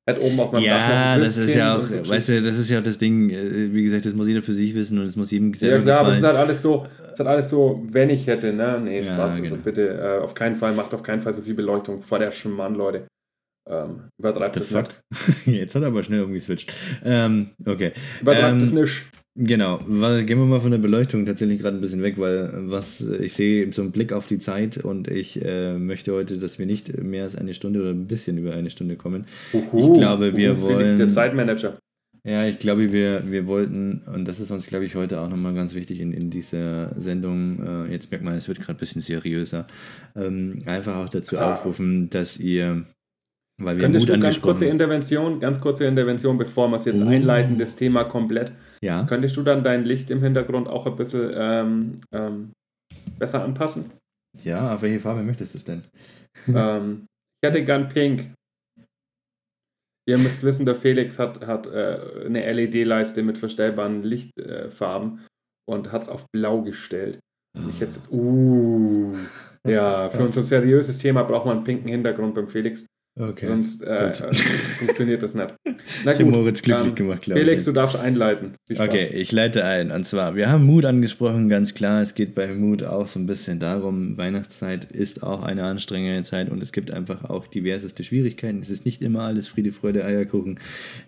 hätte 0.08 0.22
oben 0.22 0.40
auf 0.40 0.52
meinem 0.52 0.64
Dach 0.64 0.70
noch 0.88 0.94
Ja, 0.94 1.18
das 1.18 1.36
ist 1.36 1.54
ja 1.54 1.76
auch, 1.76 1.82
so 1.82 2.08
weißt 2.08 2.28
du, 2.30 2.42
das 2.42 2.58
ist 2.58 2.70
ja 2.70 2.78
auch 2.78 2.82
das 2.82 2.98
Ding, 2.98 3.30
äh, 3.30 3.72
wie 3.72 3.82
gesagt, 3.84 4.06
das 4.06 4.14
muss 4.14 4.26
jeder 4.28 4.42
für 4.42 4.54
sich 4.54 4.74
wissen 4.74 4.98
und 4.98 5.06
es 5.06 5.16
muss 5.16 5.30
jedem 5.30 5.52
selber 5.54 5.76
Ja 5.76 5.82
klar, 5.82 6.00
aber 6.00 6.12
es 6.12 6.18
ist 6.18 6.24
halt 6.24 6.36
alles 6.36 6.62
so, 6.62 6.86
es 7.04 7.12
ist 7.12 7.18
halt 7.20 7.28
alles 7.28 7.48
so, 7.48 7.82
wenn 7.90 8.10
ich 8.10 8.26
hätte, 8.26 8.52
ne? 8.52 8.80
Nee, 8.82 8.98
Ja, 8.98 9.04
Spaß. 9.04 9.32
Also 9.32 9.42
genau. 9.42 9.56
bitte, 9.62 9.88
äh, 9.88 10.18
auf 10.22 10.34
keinen 10.34 10.56
Fall, 10.56 10.72
macht 10.74 10.94
auf 10.94 11.02
keinen 11.02 11.20
Fall 11.20 11.32
so 11.32 11.42
viel 11.42 11.54
Beleuchtung 11.54 12.00
vor 12.02 12.18
der 12.18 12.32
Schmarrn, 12.32 12.74
Leute. 12.74 13.06
Ähm, 13.68 14.08
übertreibt 14.18 14.56
es 14.56 14.70
nicht. 14.70 14.88
fuck? 14.88 14.94
Jetzt 15.46 15.74
hat 15.74 15.82
er 15.82 15.88
aber 15.88 16.02
schnell 16.02 16.24
umgeswitcht. 16.24 16.72
Ähm, 17.04 17.50
okay. 17.66 17.92
Übertreibt 18.20 18.52
Ähm, 18.54 18.62
es 18.62 18.72
nicht. 18.72 19.02
Genau, 19.42 19.78
gehen 19.78 20.38
wir 20.38 20.44
mal 20.44 20.60
von 20.60 20.70
der 20.70 20.76
Beleuchtung 20.78 21.24
tatsächlich 21.24 21.60
gerade 21.60 21.78
ein 21.78 21.80
bisschen 21.80 22.02
weg, 22.02 22.18
weil 22.18 22.50
was 22.70 23.00
ich 23.00 23.32
sehe 23.32 23.72
so 23.72 23.80
einen 23.80 23.90
Blick 23.90 24.12
auf 24.12 24.26
die 24.26 24.38
Zeit 24.38 24.76
und 24.76 25.08
ich 25.08 25.42
äh, 25.42 25.78
möchte 25.78 26.12
heute, 26.12 26.36
dass 26.36 26.58
wir 26.58 26.66
nicht 26.66 27.02
mehr 27.02 27.22
als 27.24 27.36
eine 27.36 27.54
Stunde 27.54 27.80
oder 27.80 27.90
ein 27.90 28.06
bisschen 28.06 28.36
über 28.36 28.52
eine 28.52 28.68
Stunde 28.68 28.96
kommen. 28.96 29.24
Uhu, 29.54 29.96
glaube, 29.96 30.36
wir 30.36 30.52
uhu, 30.58 30.66
Felix, 30.66 30.78
wollen- 30.90 30.98
der 30.98 31.08
Zeitmanager. 31.08 31.78
Ja, 32.22 32.46
ich 32.46 32.58
glaube, 32.58 32.92
wir, 32.92 33.22
wir 33.30 33.46
wollten, 33.46 34.02
und 34.14 34.26
das 34.28 34.40
ist 34.40 34.50
uns, 34.50 34.66
glaube 34.66 34.84
ich, 34.84 34.94
heute 34.94 35.18
auch 35.20 35.30
nochmal 35.30 35.54
ganz 35.54 35.74
wichtig 35.74 36.00
in, 36.00 36.12
in 36.12 36.28
dieser 36.28 36.94
Sendung, 37.00 37.86
äh, 37.88 37.92
jetzt 37.92 38.10
merkt 38.10 38.22
man, 38.22 38.34
es 38.34 38.46
wird 38.46 38.58
gerade 38.60 38.76
ein 38.76 38.80
bisschen 38.80 39.00
seriöser, 39.00 39.66
ähm, 40.14 40.58
einfach 40.66 40.96
auch 40.96 41.08
dazu 41.08 41.38
Ah. 41.38 41.54
aufrufen, 41.54 42.10
dass 42.10 42.38
ihr, 42.38 42.84
weil 43.60 43.76
wir 43.76 43.82
Könntest 43.84 44.08
Mut 44.08 44.16
du 44.16 44.20
ganz 44.20 44.40
kurze 44.40 44.64
Intervention, 44.66 45.38
ganz 45.40 45.60
kurze 45.60 45.84
Intervention, 45.86 46.38
bevor 46.38 46.68
wir 46.68 46.76
es 46.76 46.84
jetzt 46.84 47.02
Oh. 47.02 47.08
einleiten, 47.08 47.58
das 47.58 47.76
Thema 47.76 48.04
komplett. 48.04 48.52
Ja, 48.82 49.04
Könntest 49.04 49.36
du 49.36 49.42
dann 49.42 49.62
dein 49.62 49.84
Licht 49.84 50.10
im 50.10 50.22
Hintergrund 50.22 50.66
auch 50.68 50.86
ein 50.86 50.96
bisschen 50.96 51.30
ähm, 51.34 52.00
ähm, 52.12 52.50
besser 53.18 53.44
anpassen? 53.44 53.90
ja, 54.44 54.74
auf 54.74 54.82
welche 54.82 55.00
Farbe 55.00 55.22
möchtest 55.22 55.54
du 55.54 55.58
es 55.58 55.64
denn? 55.64 55.82
ähm, 56.48 57.06
ich 57.42 57.48
hätte 57.48 57.64
gern 57.64 57.88
pink. 57.88 58.32
Ihr 60.08 60.18
müsst 60.18 60.42
wissen, 60.42 60.66
der 60.66 60.76
Felix 60.76 61.18
hat, 61.18 61.46
hat 61.46 61.66
äh, 61.66 62.24
eine 62.26 62.50
LED-Leiste 62.52 63.22
mit 63.22 63.38
verstellbaren 63.38 64.02
Lichtfarben 64.02 65.20
und 65.68 65.92
hat 65.92 66.02
es 66.02 66.08
auf 66.08 66.26
blau 66.32 66.62
gestellt. 66.62 67.18
Und 67.56 67.68
ich 67.70 67.80
hätte 67.80 67.94
jetzt, 67.96 68.10
uh, 68.12 69.14
ja, 69.66 70.08
für 70.08 70.24
unser 70.24 70.42
seriöses 70.42 70.98
Thema 70.98 71.22
braucht 71.24 71.46
man 71.46 71.56
einen 71.58 71.64
pinken 71.64 71.88
Hintergrund 71.90 72.34
beim 72.34 72.48
Felix, 72.48 72.86
Okay. 73.18 73.46
sonst 73.46 73.82
äh, 73.82 74.12
funktioniert 74.78 75.22
das 75.22 75.34
nicht. 75.34 75.54
Na 76.04 76.12
ich 76.12 76.18
habe 76.18 76.24
gut, 76.24 76.32
Moritz 76.32 76.62
glücklich 76.62 76.88
ähm, 76.88 76.94
gemacht, 76.94 77.22
glaube 77.22 77.40
ich. 77.40 77.46
Felix, 77.46 77.64
du 77.64 77.72
darfst 77.72 77.96
einleiten. 77.96 78.54
Okay, 78.70 79.08
ich 79.12 79.32
leite 79.32 79.64
ein. 79.64 79.90
Und 79.90 80.06
zwar, 80.06 80.36
wir 80.36 80.48
haben 80.48 80.64
Mut 80.64 80.84
angesprochen, 80.84 81.48
ganz 81.48 81.74
klar. 81.74 82.00
Es 82.00 82.14
geht 82.14 82.34
bei 82.34 82.46
Mut 82.54 82.84
auch 82.84 83.08
so 83.08 83.18
ein 83.18 83.26
bisschen 83.26 83.58
darum, 83.58 84.16
Weihnachtszeit 84.16 84.84
ist 84.84 85.22
auch 85.24 85.42
eine 85.42 85.64
anstrengende 85.64 86.22
Zeit 86.22 86.50
und 86.50 86.62
es 86.62 86.72
gibt 86.72 86.92
einfach 86.92 87.24
auch 87.24 87.46
diverseste 87.48 88.04
Schwierigkeiten. 88.04 88.60
Es 88.62 88.70
ist 88.70 88.84
nicht 88.84 89.02
immer 89.02 89.22
alles 89.22 89.48
Friede, 89.48 89.72
Freude, 89.72 90.04
Eierkuchen. 90.04 90.60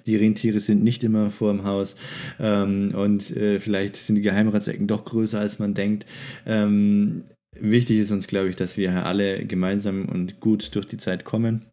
Die 0.07 0.17
Rentiere 0.17 0.61
sind 0.61 0.83
nicht 0.83 1.05
immer 1.05 1.31
vor 1.31 1.53
dem 1.53 1.65
Haus 1.65 1.95
ähm, 2.41 2.95
und 2.95 3.35
äh, 3.37 3.61
vielleicht 3.61 3.97
sind 3.97 4.17
die 4.17 4.23
Geheimratsecken 4.23 4.89
doch 4.89 5.05
größer, 5.05 5.39
als 5.39 5.61
man 5.61 5.73
denkt. 5.75 6.05
Ähm, 6.47 7.25
wichtig 7.59 8.01
ist 8.01 8.11
uns, 8.11 8.27
glaube 8.27 8.49
ich, 8.49 8.57
dass 8.57 8.77
wir 8.77 9.07
alle 9.07 9.45
gemeinsam 9.47 10.07
und 10.07 10.41
gut 10.41 10.75
durch 10.75 10.87
die 10.87 10.99
Zeit 10.99 11.25
kommen 11.25 11.72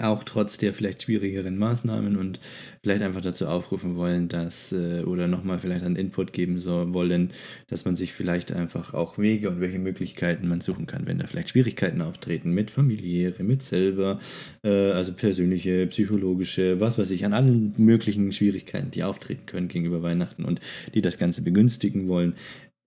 auch 0.00 0.24
trotz 0.24 0.58
der 0.58 0.72
vielleicht 0.72 1.02
schwierigeren 1.02 1.58
Maßnahmen 1.58 2.16
und 2.16 2.40
vielleicht 2.82 3.02
einfach 3.02 3.20
dazu 3.20 3.46
aufrufen 3.46 3.96
wollen, 3.96 4.28
dass 4.28 4.72
äh, 4.72 5.02
oder 5.02 5.26
nochmal 5.26 5.58
vielleicht 5.58 5.84
einen 5.84 5.96
Input 5.96 6.32
geben 6.32 6.58
so 6.58 6.92
wollen, 6.92 7.32
dass 7.68 7.84
man 7.84 7.96
sich 7.96 8.12
vielleicht 8.12 8.52
einfach 8.52 8.94
auch 8.94 9.18
Wege 9.18 9.50
und 9.50 9.60
welche 9.60 9.78
Möglichkeiten 9.78 10.48
man 10.48 10.60
suchen 10.60 10.86
kann, 10.86 11.06
wenn 11.06 11.18
da 11.18 11.26
vielleicht 11.26 11.50
Schwierigkeiten 11.50 12.02
auftreten 12.02 12.52
mit 12.52 12.70
familiäre, 12.70 13.42
mit 13.42 13.62
selber, 13.62 14.18
äh, 14.62 14.90
also 14.92 15.12
persönliche, 15.12 15.86
psychologische, 15.86 16.80
was 16.80 16.98
weiß 16.98 17.10
ich, 17.10 17.24
an 17.24 17.34
allen 17.34 17.74
möglichen 17.76 18.32
Schwierigkeiten, 18.32 18.90
die 18.90 19.04
auftreten 19.04 19.46
können 19.46 19.68
gegenüber 19.68 20.02
Weihnachten 20.02 20.44
und 20.44 20.60
die 20.94 21.02
das 21.02 21.18
Ganze 21.18 21.42
begünstigen 21.42 22.08
wollen. 22.08 22.34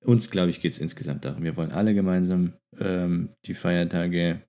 Uns, 0.03 0.31
glaube 0.31 0.49
ich, 0.49 0.61
geht 0.61 0.73
es 0.73 0.79
insgesamt 0.79 1.25
darum, 1.25 1.43
wir 1.43 1.55
wollen 1.57 1.71
alle 1.71 1.93
gemeinsam 1.93 2.53
ähm, 2.79 3.29
die 3.45 3.53
Feiertage 3.53 4.41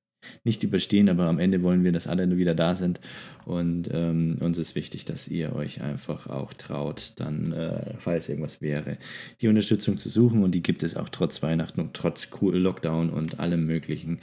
nicht 0.45 0.63
überstehen, 0.63 1.09
aber 1.09 1.25
am 1.25 1.39
Ende 1.39 1.63
wollen 1.63 1.85
wir, 1.85 1.93
dass 1.93 2.07
alle 2.07 2.37
wieder 2.37 2.55
da 2.55 2.75
sind. 2.75 3.01
Und 3.45 3.89
ähm, 3.93 4.37
uns 4.41 4.57
ist 4.59 4.75
wichtig, 4.75 5.05
dass 5.05 5.27
ihr 5.29 5.55
euch 5.55 5.83
einfach 5.83 6.29
auch 6.29 6.53
traut, 6.55 7.15
dann, 7.17 7.53
äh, 7.53 7.95
falls 7.99 8.29
irgendwas 8.29 8.61
wäre, 8.61 8.99
die 9.41 9.49
Unterstützung 9.49 9.99
zu 9.99 10.09
suchen. 10.09 10.45
Und 10.45 10.55
die 10.55 10.63
gibt 10.63 10.83
es 10.83 10.97
auch 10.97 11.09
trotz 11.09 11.43
Weihnachten 11.43 11.81
und 11.81 11.95
trotz 11.95 12.29
cool 12.41 12.57
Lockdown 12.57 13.11
und 13.11 13.41
allem 13.41 13.67
Möglichen. 13.67 14.21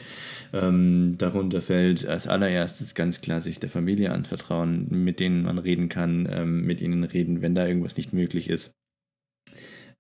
Ähm, 0.53 1.15
darunter 1.17 1.61
fällt 1.61 2.05
als 2.07 2.27
allererstes 2.27 2.95
ganz 2.95 3.21
klar 3.21 3.41
sich 3.41 3.59
der 3.59 3.69
Familie 3.69 4.11
anvertrauen, 4.11 4.87
mit 4.89 5.19
denen 5.19 5.43
man 5.43 5.57
reden 5.57 5.89
kann, 5.89 6.27
ähm, 6.31 6.65
mit 6.65 6.81
ihnen 6.81 7.03
reden, 7.03 7.41
wenn 7.41 7.55
da 7.55 7.67
irgendwas 7.67 7.97
nicht 7.97 8.13
möglich 8.13 8.49
ist 8.49 8.73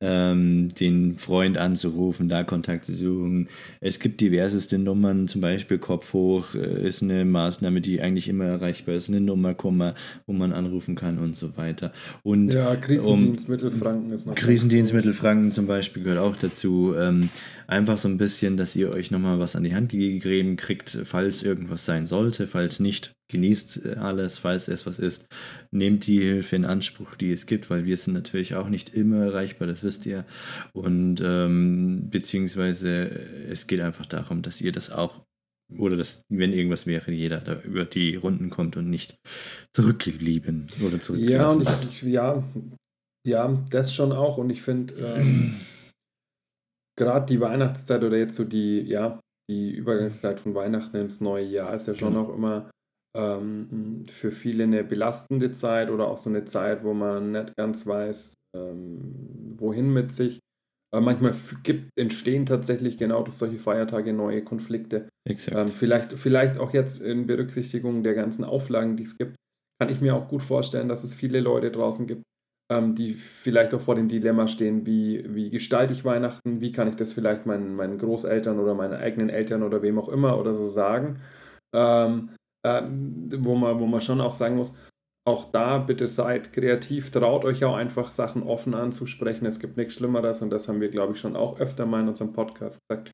ähm, 0.01 0.69
den 0.79 1.15
Freund 1.15 1.57
anzurufen, 1.57 2.29
da 2.29 2.43
Kontakt 2.43 2.85
zu 2.85 2.95
suchen. 2.95 3.49
Es 3.81 3.99
gibt 3.99 4.21
diverseste 4.21 4.77
Nummern, 4.77 5.27
zum 5.27 5.41
Beispiel 5.41 5.77
Kopf 5.77 6.13
hoch 6.13 6.55
äh, 6.55 6.87
ist 6.87 7.03
eine 7.03 7.25
Maßnahme, 7.25 7.81
die 7.81 8.01
eigentlich 8.01 8.29
immer 8.29 8.45
erreichbar 8.45 8.95
ist, 8.95 9.09
eine 9.09 9.19
Nummerkummer, 9.19 9.95
wo 10.25 10.33
man 10.33 10.53
anrufen 10.53 10.95
kann 10.95 11.17
und 11.17 11.35
so 11.35 11.57
weiter. 11.57 11.91
Und 12.23 12.53
Ja, 12.53 12.71
um, 12.71 12.81
Krisendienst 12.81 13.49
Mittelfranken 13.49 14.11
ist 14.13 14.25
noch. 14.25 14.35
Krisendienstmittel 14.35 15.13
Franken 15.13 15.51
zum 15.51 15.67
Beispiel 15.67 16.03
gehört 16.03 16.19
auch 16.19 16.37
dazu. 16.37 16.93
Ähm, 16.97 17.29
einfach 17.69 17.99
so 17.99 18.07
ein 18.07 18.17
bisschen, 18.17 18.57
dass 18.57 18.75
ihr 18.75 18.93
euch 18.93 19.11
nochmal 19.11 19.39
was 19.39 19.55
an 19.55 19.63
die 19.63 19.75
Hand 19.75 19.91
gegeben 19.91 20.57
kriegt, 20.57 20.97
falls 21.05 21.43
irgendwas 21.43 21.85
sein 21.85 22.07
sollte. 22.07 22.47
Falls 22.47 22.79
nicht, 22.79 23.13
genießt 23.29 23.97
alles, 23.97 24.39
falls 24.39 24.67
es 24.67 24.85
was 24.85 24.97
ist. 24.97 25.27
Nehmt 25.71 26.07
die 26.07 26.19
Hilfe 26.19 26.55
in 26.55 26.65
Anspruch, 26.65 27.15
die 27.15 27.31
es 27.31 27.45
gibt, 27.45 27.69
weil 27.69 27.85
wir 27.85 27.95
sind 27.95 28.15
natürlich 28.15 28.55
auch 28.55 28.69
nicht 28.69 28.93
immer 28.95 29.25
erreichbar, 29.25 29.67
das 29.67 29.83
wisst 29.83 30.05
ihr. 30.07 30.25
Und 30.73 31.21
ähm, 31.21 32.09
beziehungsweise 32.09 33.09
es 33.49 33.67
geht 33.67 33.81
einfach 33.81 34.07
darum, 34.07 34.41
dass 34.41 34.61
ihr 34.61 34.71
das 34.71 34.89
auch 34.89 35.21
oder 35.77 35.95
dass, 35.95 36.23
wenn 36.29 36.51
irgendwas 36.51 36.87
wäre, 36.87 37.11
jeder 37.11 37.41
da 37.41 37.61
über 37.61 37.85
die 37.85 38.15
Runden 38.15 38.49
kommt 38.49 38.75
und 38.75 38.89
nicht 38.89 39.19
zurückgeblieben 39.73 40.65
oder 40.81 40.99
zurückgelassen. 40.99 41.61
Ja, 41.61 41.73
und 41.75 41.83
ich, 41.83 42.03
ich, 42.03 42.11
ja, 42.11 42.43
ja, 43.23 43.63
das 43.69 43.93
schon 43.93 44.11
auch. 44.11 44.37
Und 44.37 44.49
ich 44.49 44.63
finde, 44.63 44.95
ähm, 44.95 45.57
gerade 46.99 47.25
die 47.25 47.41
Weihnachtszeit 47.41 48.03
oder 48.03 48.17
jetzt 48.17 48.35
so 48.35 48.43
die, 48.43 48.81
ja, 48.81 49.19
die 49.49 49.71
Übergangszeit 49.73 50.39
von 50.39 50.53
Weihnachten 50.53 50.97
ins 50.97 51.21
neue 51.21 51.45
Jahr 51.45 51.73
ist 51.73 51.87
ja 51.87 51.95
schon 51.95 52.13
Genau. 52.13 52.25
auch 52.25 52.35
immer 52.35 52.69
ähm, 53.17 54.05
für 54.11 54.31
viele 54.31 54.65
eine 54.65 54.83
belastende 54.83 55.51
Zeit 55.53 55.89
oder 55.89 56.07
auch 56.07 56.17
so 56.19 56.29
eine 56.29 56.45
Zeit, 56.45 56.83
wo 56.83 56.93
man 56.93 57.31
nicht 57.31 57.55
ganz 57.57 57.87
weiß, 57.87 58.35
ähm, 58.55 59.55
wohin 59.57 59.91
mit 59.91 60.13
sich. 60.13 60.39
Aber 60.91 61.01
manchmal 61.01 61.33
gibt, 61.63 61.89
entstehen 61.97 62.45
tatsächlich 62.45 62.97
genau 62.97 63.23
durch 63.23 63.37
solche 63.37 63.59
Feiertage 63.59 64.11
neue 64.13 64.43
Konflikte. 64.43 65.09
Ähm, 65.27 65.67
vielleicht, 65.69 66.13
vielleicht 66.13 66.57
auch 66.57 66.73
jetzt 66.73 67.01
in 67.01 67.27
Berücksichtigung 67.27 68.03
der 68.03 68.15
ganzen 68.15 68.43
Auflagen, 68.43 68.97
die 68.97 69.03
es 69.03 69.17
gibt, 69.17 69.35
kann 69.79 69.89
ich 69.89 70.01
mir 70.01 70.15
auch 70.15 70.27
gut 70.27 70.41
vorstellen, 70.41 70.89
dass 70.89 71.03
es 71.03 71.13
viele 71.13 71.39
Leute 71.39 71.71
draußen 71.71 72.07
gibt, 72.07 72.23
ähm, 72.71 72.95
die 72.95 73.13
vielleicht 73.13 73.73
auch 73.73 73.81
vor 73.81 73.95
dem 73.95 74.07
Dilemma 74.07 74.47
stehen, 74.47 74.85
wie, 74.85 75.25
wie 75.33 75.49
gestalte 75.49 75.93
ich 75.93 76.05
Weihnachten, 76.05 76.61
wie 76.61 76.71
kann 76.71 76.87
ich 76.87 76.95
das 76.95 77.13
vielleicht 77.13 77.45
meinen, 77.45 77.75
meinen 77.75 77.97
Großeltern 77.97 78.59
oder 78.59 78.75
meinen 78.75 78.93
eigenen 78.93 79.29
Eltern 79.29 79.63
oder 79.63 79.81
wem 79.81 79.97
auch 79.99 80.09
immer 80.09 80.37
oder 80.37 80.53
so 80.53 80.67
sagen. 80.67 81.21
Ähm, 81.73 82.29
ähm, 82.65 83.29
wo, 83.37 83.55
man, 83.55 83.79
wo 83.79 83.85
man 83.85 84.01
schon 84.01 84.21
auch 84.21 84.33
sagen 84.33 84.55
muss, 84.55 84.75
auch 85.27 85.51
da 85.51 85.77
bitte 85.77 86.07
seid 86.07 86.53
kreativ, 86.53 87.11
traut 87.11 87.45
euch 87.45 87.63
auch 87.63 87.75
einfach 87.75 88.11
Sachen 88.11 88.43
offen 88.43 88.73
anzusprechen. 88.73 89.45
Es 89.45 89.59
gibt 89.59 89.77
nichts 89.77 89.95
Schlimmeres 89.95 90.41
und 90.41 90.49
das 90.49 90.67
haben 90.67 90.81
wir, 90.81 90.89
glaube 90.89 91.13
ich, 91.13 91.19
schon 91.19 91.35
auch 91.35 91.59
öfter 91.59 91.85
mal 91.85 92.01
in 92.01 92.07
unserem 92.07 92.33
Podcast 92.33 92.79
gesagt. 92.87 93.11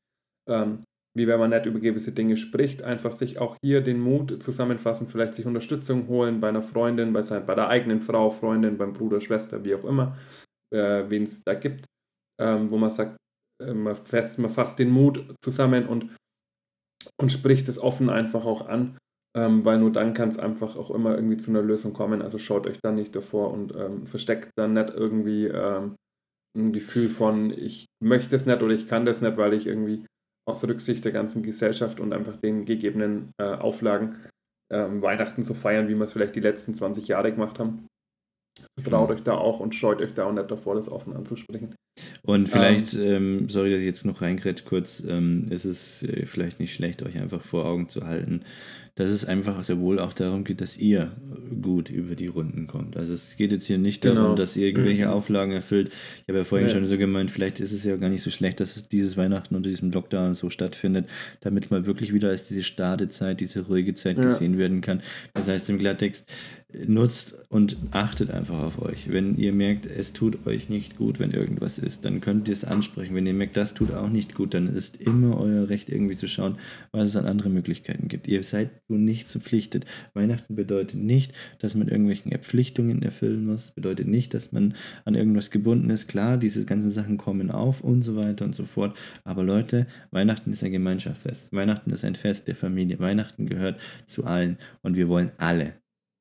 Ähm, 0.48 0.84
wie 1.16 1.26
wenn 1.26 1.40
man 1.40 1.50
nicht 1.50 1.64
über 1.64 1.80
gewisse 1.80 2.12
Dinge 2.12 2.36
spricht, 2.36 2.82
einfach 2.82 3.12
sich 3.12 3.38
auch 3.38 3.56
hier 3.64 3.80
den 3.80 4.00
Mut 4.00 4.42
zusammenfassen, 4.42 5.08
vielleicht 5.08 5.34
sich 5.34 5.46
Unterstützung 5.46 6.08
holen 6.08 6.40
bei 6.40 6.50
einer 6.50 6.62
Freundin, 6.62 7.14
bei, 7.14 7.22
sein, 7.22 7.46
bei 7.46 7.54
der 7.54 7.68
eigenen 7.68 8.02
Frau, 8.02 8.30
Freundin, 8.30 8.76
beim 8.76 8.92
Bruder, 8.92 9.20
Schwester, 9.20 9.64
wie 9.64 9.74
auch 9.74 9.84
immer, 9.84 10.16
äh, 10.74 11.04
wen 11.08 11.22
es 11.22 11.42
da 11.42 11.54
gibt, 11.54 11.86
ähm, 12.38 12.70
wo 12.70 12.76
man 12.76 12.90
sagt, 12.90 13.16
äh, 13.62 13.72
man, 13.72 13.96
fasst, 13.96 14.38
man 14.38 14.50
fasst 14.50 14.78
den 14.78 14.90
Mut 14.90 15.34
zusammen 15.42 15.88
und, 15.88 16.14
und 17.18 17.32
spricht 17.32 17.68
es 17.70 17.78
offen 17.78 18.10
einfach 18.10 18.44
auch 18.44 18.68
an, 18.68 18.98
ähm, 19.38 19.64
weil 19.64 19.78
nur 19.78 19.92
dann 19.92 20.12
kann 20.12 20.28
es 20.28 20.38
einfach 20.38 20.76
auch 20.76 20.90
immer 20.90 21.14
irgendwie 21.14 21.38
zu 21.38 21.50
einer 21.50 21.62
Lösung 21.62 21.94
kommen. 21.94 22.20
Also 22.20 22.38
schaut 22.38 22.66
euch 22.66 22.78
dann 22.82 22.96
nicht 22.96 23.16
davor 23.16 23.52
und 23.54 23.74
ähm, 23.74 24.06
versteckt 24.06 24.50
dann 24.58 24.74
nicht 24.74 24.90
irgendwie 24.90 25.46
ähm, 25.46 25.96
ein 26.54 26.74
Gefühl 26.74 27.08
von, 27.08 27.50
ich 27.50 27.86
möchte 28.02 28.36
es 28.36 28.44
nicht 28.44 28.60
oder 28.60 28.74
ich 28.74 28.86
kann 28.86 29.06
das 29.06 29.22
nicht, 29.22 29.38
weil 29.38 29.54
ich 29.54 29.66
irgendwie 29.66 30.04
aus 30.46 30.66
Rücksicht 30.66 31.04
der 31.04 31.12
ganzen 31.12 31.42
Gesellschaft 31.42 32.00
und 32.00 32.12
einfach 32.12 32.36
den 32.36 32.64
gegebenen 32.64 33.32
äh, 33.38 33.44
Auflagen 33.44 34.16
ähm, 34.72 35.02
Weihnachten 35.02 35.42
so 35.42 35.54
feiern, 35.54 35.88
wie 35.88 35.94
wir 35.94 36.04
es 36.04 36.12
vielleicht 36.12 36.36
die 36.36 36.40
letzten 36.40 36.74
20 36.74 37.08
Jahre 37.08 37.32
gemacht 37.32 37.58
haben. 37.58 37.86
Traut 38.82 39.10
euch 39.10 39.22
da 39.22 39.34
auch 39.34 39.60
und 39.60 39.74
scheut 39.74 40.00
euch 40.00 40.14
da 40.14 40.24
auch 40.24 40.32
nicht 40.32 40.50
davor, 40.50 40.74
das 40.74 40.90
offen 40.90 41.14
anzusprechen. 41.14 41.74
Und 42.22 42.48
vielleicht, 42.48 42.94
ähm, 42.94 43.48
sorry, 43.48 43.70
dass 43.70 43.80
ich 43.80 43.86
jetzt 43.86 44.04
noch 44.04 44.22
reingrätsch 44.22 44.64
kurz, 44.64 45.02
ähm, 45.06 45.46
ist 45.50 45.64
es 45.64 46.02
äh, 46.02 46.26
vielleicht 46.26 46.60
nicht 46.60 46.74
schlecht, 46.74 47.02
euch 47.02 47.18
einfach 47.18 47.42
vor 47.42 47.64
Augen 47.64 47.88
zu 47.88 48.06
halten, 48.06 48.44
dass 48.96 49.10
es 49.10 49.24
einfach 49.24 49.62
sehr 49.62 49.78
wohl 49.78 49.98
auch 49.98 50.12
darum 50.14 50.42
geht, 50.42 50.60
dass 50.60 50.76
ihr 50.78 51.12
gut 51.62 51.90
über 51.90 52.14
die 52.16 52.26
Runden 52.26 52.66
kommt. 52.66 52.96
Also 52.96 53.12
es 53.12 53.36
geht 53.36 53.52
jetzt 53.52 53.66
hier 53.66 53.78
nicht 53.78 54.00
Genau. 54.02 54.14
darum, 54.14 54.36
dass 54.36 54.56
ihr 54.56 54.66
irgendwelche 54.66 55.10
Auflagen 55.12 55.52
erfüllt. 55.52 55.90
Ich 56.22 56.28
habe 56.28 56.38
ja 56.38 56.44
vorhin 56.44 56.66
Nee. 56.66 56.72
schon 56.72 56.86
so 56.86 56.96
gemeint, 56.98 57.30
vielleicht 57.30 57.60
ist 57.60 57.72
es 57.72 57.84
ja 57.84 57.96
gar 57.96 58.08
nicht 58.08 58.22
so 58.22 58.30
schlecht, 58.30 58.58
dass 58.58 58.76
es 58.76 58.88
dieses 58.88 59.16
Weihnachten 59.16 59.54
unter 59.54 59.68
diesem 59.68 59.92
Lockdown 59.92 60.34
so 60.34 60.48
stattfindet, 60.50 61.06
damit 61.42 61.66
es 61.66 61.70
mal 61.70 61.84
wirklich 61.86 62.12
wieder 62.14 62.30
als 62.30 62.48
diese 62.48 62.62
Startezeit, 62.62 63.40
diese 63.40 63.66
ruhige 63.66 63.92
Zeit 63.94 64.16
Ja. 64.16 64.24
gesehen 64.24 64.56
werden 64.58 64.80
kann. 64.80 65.02
Das 65.34 65.46
heißt 65.46 65.68
im 65.70 65.78
Klartext, 65.78 66.24
nutzt 66.72 67.34
und 67.48 67.76
achtet 67.92 68.30
einfach 68.30 68.60
auf 68.62 68.82
euch. 68.82 69.10
Wenn 69.10 69.36
ihr 69.36 69.52
merkt, 69.52 69.86
es 69.86 70.12
tut 70.12 70.46
euch 70.46 70.68
nicht 70.68 70.96
gut, 70.96 71.20
wenn 71.20 71.30
irgendwas 71.30 71.78
ist, 71.78 72.04
dann 72.04 72.20
könnt 72.20 72.48
ihr 72.48 72.54
es 72.54 72.64
ansprechen. 72.64 73.14
Wenn 73.14 73.26
ihr 73.26 73.34
merkt, 73.34 73.56
das 73.56 73.72
tut 73.72 73.94
auch 73.94 74.08
nicht 74.08 74.34
gut, 74.34 74.52
dann 74.52 74.66
ist 74.66 75.00
immer 75.00 75.38
euer 75.38 75.68
Recht 75.68 75.88
irgendwie 75.88 76.16
zu 76.16 76.26
schauen, 76.28 76.56
was 76.90 77.08
es 77.08 77.16
an 77.16 77.26
andere 77.26 77.50
Möglichkeiten 77.50 78.08
gibt. 78.08 78.26
Ihr 78.26 78.42
seid 78.42 78.70
so 78.88 78.94
nicht 78.94 79.28
verpflichtet. 79.28 79.86
Weihnachten 80.14 80.56
bedeutet 80.56 81.00
nicht, 81.00 81.32
dass 81.60 81.76
man 81.76 81.88
irgendwelchen 81.88 82.32
Verpflichtungen 82.32 83.02
erfüllen 83.02 83.46
muss, 83.46 83.70
bedeutet 83.70 84.08
nicht, 84.08 84.34
dass 84.34 84.50
man 84.50 84.74
an 85.04 85.14
irgendwas 85.14 85.50
gebunden 85.50 85.90
ist. 85.90 86.08
Klar, 86.08 86.36
diese 86.36 86.64
ganzen 86.64 86.90
Sachen 86.90 87.16
kommen 87.16 87.50
auf 87.50 87.80
und 87.80 88.02
so 88.02 88.16
weiter 88.16 88.44
und 88.44 88.56
so 88.56 88.64
fort. 88.64 88.96
Aber 89.24 89.44
Leute, 89.44 89.86
Weihnachten 90.10 90.52
ist 90.52 90.64
ein 90.64 90.72
Gemeinschaftsfest. 90.72 91.52
Weihnachten 91.52 91.90
ist 91.90 92.04
ein 92.04 92.16
Fest 92.16 92.48
der 92.48 92.56
Familie. 92.56 92.98
Weihnachten 92.98 93.46
gehört 93.46 93.80
zu 94.06 94.24
allen 94.24 94.58
und 94.82 94.96
wir 94.96 95.08
wollen 95.08 95.30
alle 95.38 95.74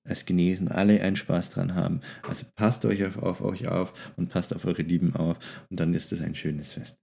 es 0.07 0.25
genießen, 0.25 0.69
alle 0.69 1.01
einen 1.01 1.15
Spaß 1.15 1.49
dran 1.49 1.75
haben. 1.75 2.01
Also 2.29 2.45
passt 2.55 2.85
euch 2.85 3.05
auf, 3.05 3.17
auf 3.17 3.41
euch 3.41 3.67
auf 3.67 3.93
und 4.17 4.29
passt 4.29 4.55
auf 4.55 4.65
eure 4.65 4.83
Lieben 4.83 5.15
auf 5.15 5.37
und 5.69 5.79
dann 5.79 5.93
ist 5.93 6.11
es 6.11 6.21
ein 6.21 6.35
schönes 6.35 6.73
Fest. 6.73 6.95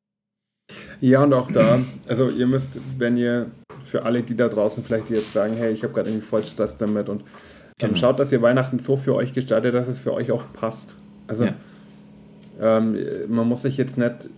Ja, 1.01 1.23
und 1.25 1.33
auch 1.33 1.51
da, 1.51 1.81
also 2.07 2.31
ihr 2.31 2.47
müsst, 2.47 2.79
wenn 2.99 3.17
ihr 3.17 3.51
für 3.85 4.05
alle, 4.05 4.23
die 4.23 4.37
da 4.37 4.49
draußen 4.49 4.85
vielleicht 4.85 5.11
jetzt 5.11 5.33
sagen, 5.33 5.55
hey, 5.57 5.73
ich 5.73 5.83
habe 5.83 5.93
gerade 5.93 6.09
irgendwie 6.11 6.25
voll 6.27 6.45
Stress 6.45 6.77
damit 6.77 7.09
und 7.09 7.23
dann 7.79 7.91
Genau. 7.91 8.01
schaut, 8.01 8.21
dass 8.21 8.31
ihr 8.31 8.41
Weihnachten 8.43 8.79
so 8.79 8.97
für 8.97 9.15
euch 9.17 9.33
gestaltet, 9.33 9.75
dass 9.75 9.89
es 9.89 9.99
für 9.99 10.13
euch 10.15 10.31
auch 10.31 10.45
passt. 10.53 10.97
Also 11.27 11.47
Ja. 11.47 11.55
ähm, 12.61 12.97
man 13.29 13.49
muss 13.49 13.63
sich 13.63 13.77
jetzt 13.77 13.99
nicht 13.99 14.29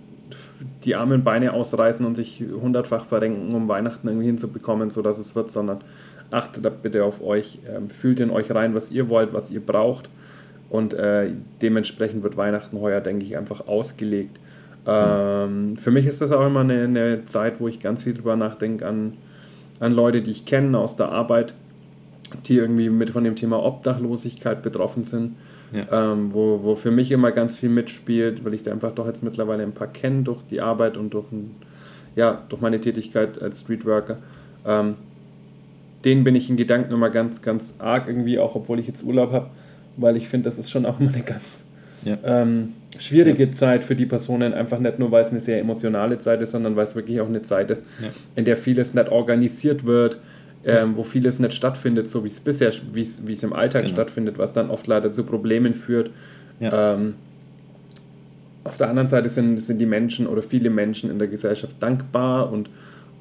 die 0.85 0.95
Arme 0.95 1.15
und 1.17 1.25
Beine 1.25 1.53
ausreißen 1.53 2.05
und 2.07 2.15
sich 2.15 2.41
hundertfach 2.41 3.05
verrenken, 3.05 3.55
um 3.55 3.69
Weihnachten 3.69 4.09
irgendwie 4.09 4.27
hinzubekommen, 4.27 4.91
sodass 4.91 5.19
es 5.19 5.35
wird, 5.37 5.51
sondern 5.51 5.83
achtet 6.35 6.65
da 6.65 6.71
bitte 6.71 7.05
auf 7.05 7.23
euch, 7.23 7.59
ähm, 7.69 7.89
fühlt 7.91 8.21
in 8.21 8.31
euch 8.31 8.51
rein, 8.55 8.75
was 8.75 8.91
ihr 8.91 9.09
wollt, 9.09 9.33
was 9.33 9.51
ihr 9.51 9.61
braucht 9.61 10.09
und 10.71 10.95
äh, 10.95 11.31
dementsprechend 11.63 12.23
wird 12.23 12.37
Weihnachten 12.37 12.81
heuer, 12.81 13.01
denke 13.01 13.25
ich, 13.25 13.37
einfach 13.37 13.67
ausgelegt. 13.69 14.39
Ähm, 14.87 15.77
für 15.77 15.91
mich 15.91 16.07
ist 16.07 16.21
das 16.21 16.33
auch 16.33 16.47
immer 16.47 16.61
eine, 16.61 16.85
eine 16.85 17.25
Zeit, 17.27 17.61
wo 17.61 17.69
ich 17.69 17.81
ganz 17.81 18.03
viel 18.03 18.15
drüber 18.15 18.37
nachdenke 18.37 18.87
an, 18.87 19.15
an 19.81 19.93
Leute, 19.93 20.21
die 20.21 20.31
ich 20.31 20.45
kenne 20.45 20.77
aus 20.79 20.97
der 20.97 21.09
Arbeit, 21.11 21.55
die 22.47 22.57
irgendwie 22.57 22.91
mit 22.91 23.11
von 23.11 23.25
dem 23.25 23.37
Thema 23.37 23.63
Obdachlosigkeit 23.65 24.63
betroffen 24.63 25.05
sind, 25.05 25.37
Ja. 25.73 26.13
ähm, 26.13 26.33
wo, 26.35 26.61
wo 26.63 26.75
für 26.75 26.91
mich 26.91 27.11
immer 27.13 27.33
ganz 27.33 27.57
viel 27.57 27.69
mitspielt, 27.71 28.45
weil 28.45 28.55
ich 28.55 28.63
da 28.63 28.73
einfach 28.73 28.93
doch 28.93 29.07
jetzt 29.07 29.23
mittlerweile 29.23 29.63
ein 29.63 29.73
paar 29.73 29.89
kenne 29.89 30.23
durch 30.23 30.43
die 30.51 30.61
Arbeit 30.61 30.97
und 30.97 31.15
durch, 31.15 31.31
ein, 31.33 31.53
ja, 32.17 32.43
durch 32.49 32.61
meine 32.61 32.81
Tätigkeit 32.81 33.41
als 33.41 33.61
Streetworker. 33.61 34.19
Ähm, 34.67 34.97
denen 36.05 36.25
bin 36.25 36.35
ich 36.35 36.51
in 36.51 36.57
Gedanken 36.57 36.93
immer 36.93 37.11
ganz, 37.11 37.43
ganz 37.43 37.77
arg 37.79 38.07
irgendwie, 38.09 38.39
auch 38.39 38.55
obwohl 38.55 38.79
ich 38.79 38.87
jetzt 38.87 39.03
Urlaub 39.05 39.33
habe, 39.33 39.51
weil 39.97 40.17
ich 40.17 40.29
finde, 40.29 40.45
das 40.45 40.59
ist 40.59 40.71
schon 40.71 40.87
auch 40.87 41.01
immer 41.01 41.13
eine 41.13 41.23
ganz 41.23 41.65
Ja. 42.05 42.19
ähm, 42.25 42.73
schwierige 42.99 43.51
Zeit 43.51 43.83
für 43.85 43.95
die 43.97 44.07
Personen, 44.07 44.53
einfach 44.55 44.79
nicht 44.79 44.99
nur, 44.99 45.11
weil 45.11 45.23
es 45.23 45.31
eine 45.31 45.41
sehr 45.41 45.59
emotionale 45.61 46.19
Zeit 46.19 46.41
ist, 46.43 46.51
sondern 46.53 46.77
weil 46.77 46.85
es 46.85 46.95
wirklich 46.95 47.21
auch 47.21 47.27
eine 47.29 47.43
Zeit 47.43 47.71
ist, 47.71 47.85
Ja. 48.01 48.09
in 48.37 48.45
der 48.45 48.57
vieles 48.57 48.95
nicht 48.95 49.09
organisiert 49.09 49.85
wird, 49.85 50.19
ähm, 50.67 50.97
wo 50.97 51.03
vieles 51.03 51.39
nicht 51.39 51.53
stattfindet, 51.55 52.09
so 52.09 52.25
wie 52.25 52.29
es 52.29 52.41
bisher, 52.41 52.73
wie 52.93 53.03
es 53.03 53.43
im 53.43 53.53
Alltag 53.53 53.83
Genau. 53.83 53.95
stattfindet, 53.95 54.39
was 54.39 54.53
dann 54.53 54.71
oft 54.71 54.87
leider 54.87 55.13
zu 55.13 55.25
Problemen 55.25 55.75
führt. 55.75 56.11
Ja. 56.61 56.95
Ähm, 56.95 57.15
auf 58.65 58.77
der 58.79 58.89
anderen 58.89 59.09
Seite 59.09 59.29
sind, 59.29 59.61
sind 59.61 59.79
die 59.79 59.87
Menschen 59.87 60.27
oder 60.27 60.43
viele 60.43 60.71
Menschen 60.71 61.11
in 61.11 61.19
der 61.19 61.29
Gesellschaft 61.29 61.77
dankbar 61.81 62.51
und, 62.51 62.71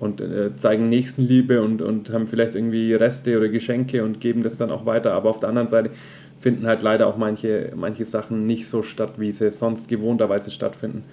und 0.04 0.22
äh, 0.22 0.56
zeigen 0.58 0.90
Nächstenliebe 0.90 1.62
und, 1.62 1.82
und 1.82 2.12
haben 2.12 2.28
vielleicht 2.28 2.56
irgendwie 2.56 2.94
Reste 2.94 3.38
oder 3.38 3.48
Geschenke 3.48 4.04
und 4.04 4.20
geben 4.20 4.44
das 4.44 4.58
dann 4.58 4.70
auch 4.70 4.86
weiter. 4.86 5.14
Aber 5.14 5.30
auf 5.30 5.40
der 5.40 5.50
anderen 5.50 5.70
Seite 5.70 5.92
finden 6.40 6.68
halt 6.68 6.82
leider 6.82 7.08
auch 7.08 7.18
manche, 7.18 7.72
manche 7.76 8.06
Sachen 8.06 8.46
nicht 8.46 8.68
so 8.68 8.84
statt, 8.84 9.14
wie 9.18 9.32
sie 9.32 9.50
sonst 9.50 9.88
gewohnterweise 9.88 10.52
stattfinden. 10.52 11.04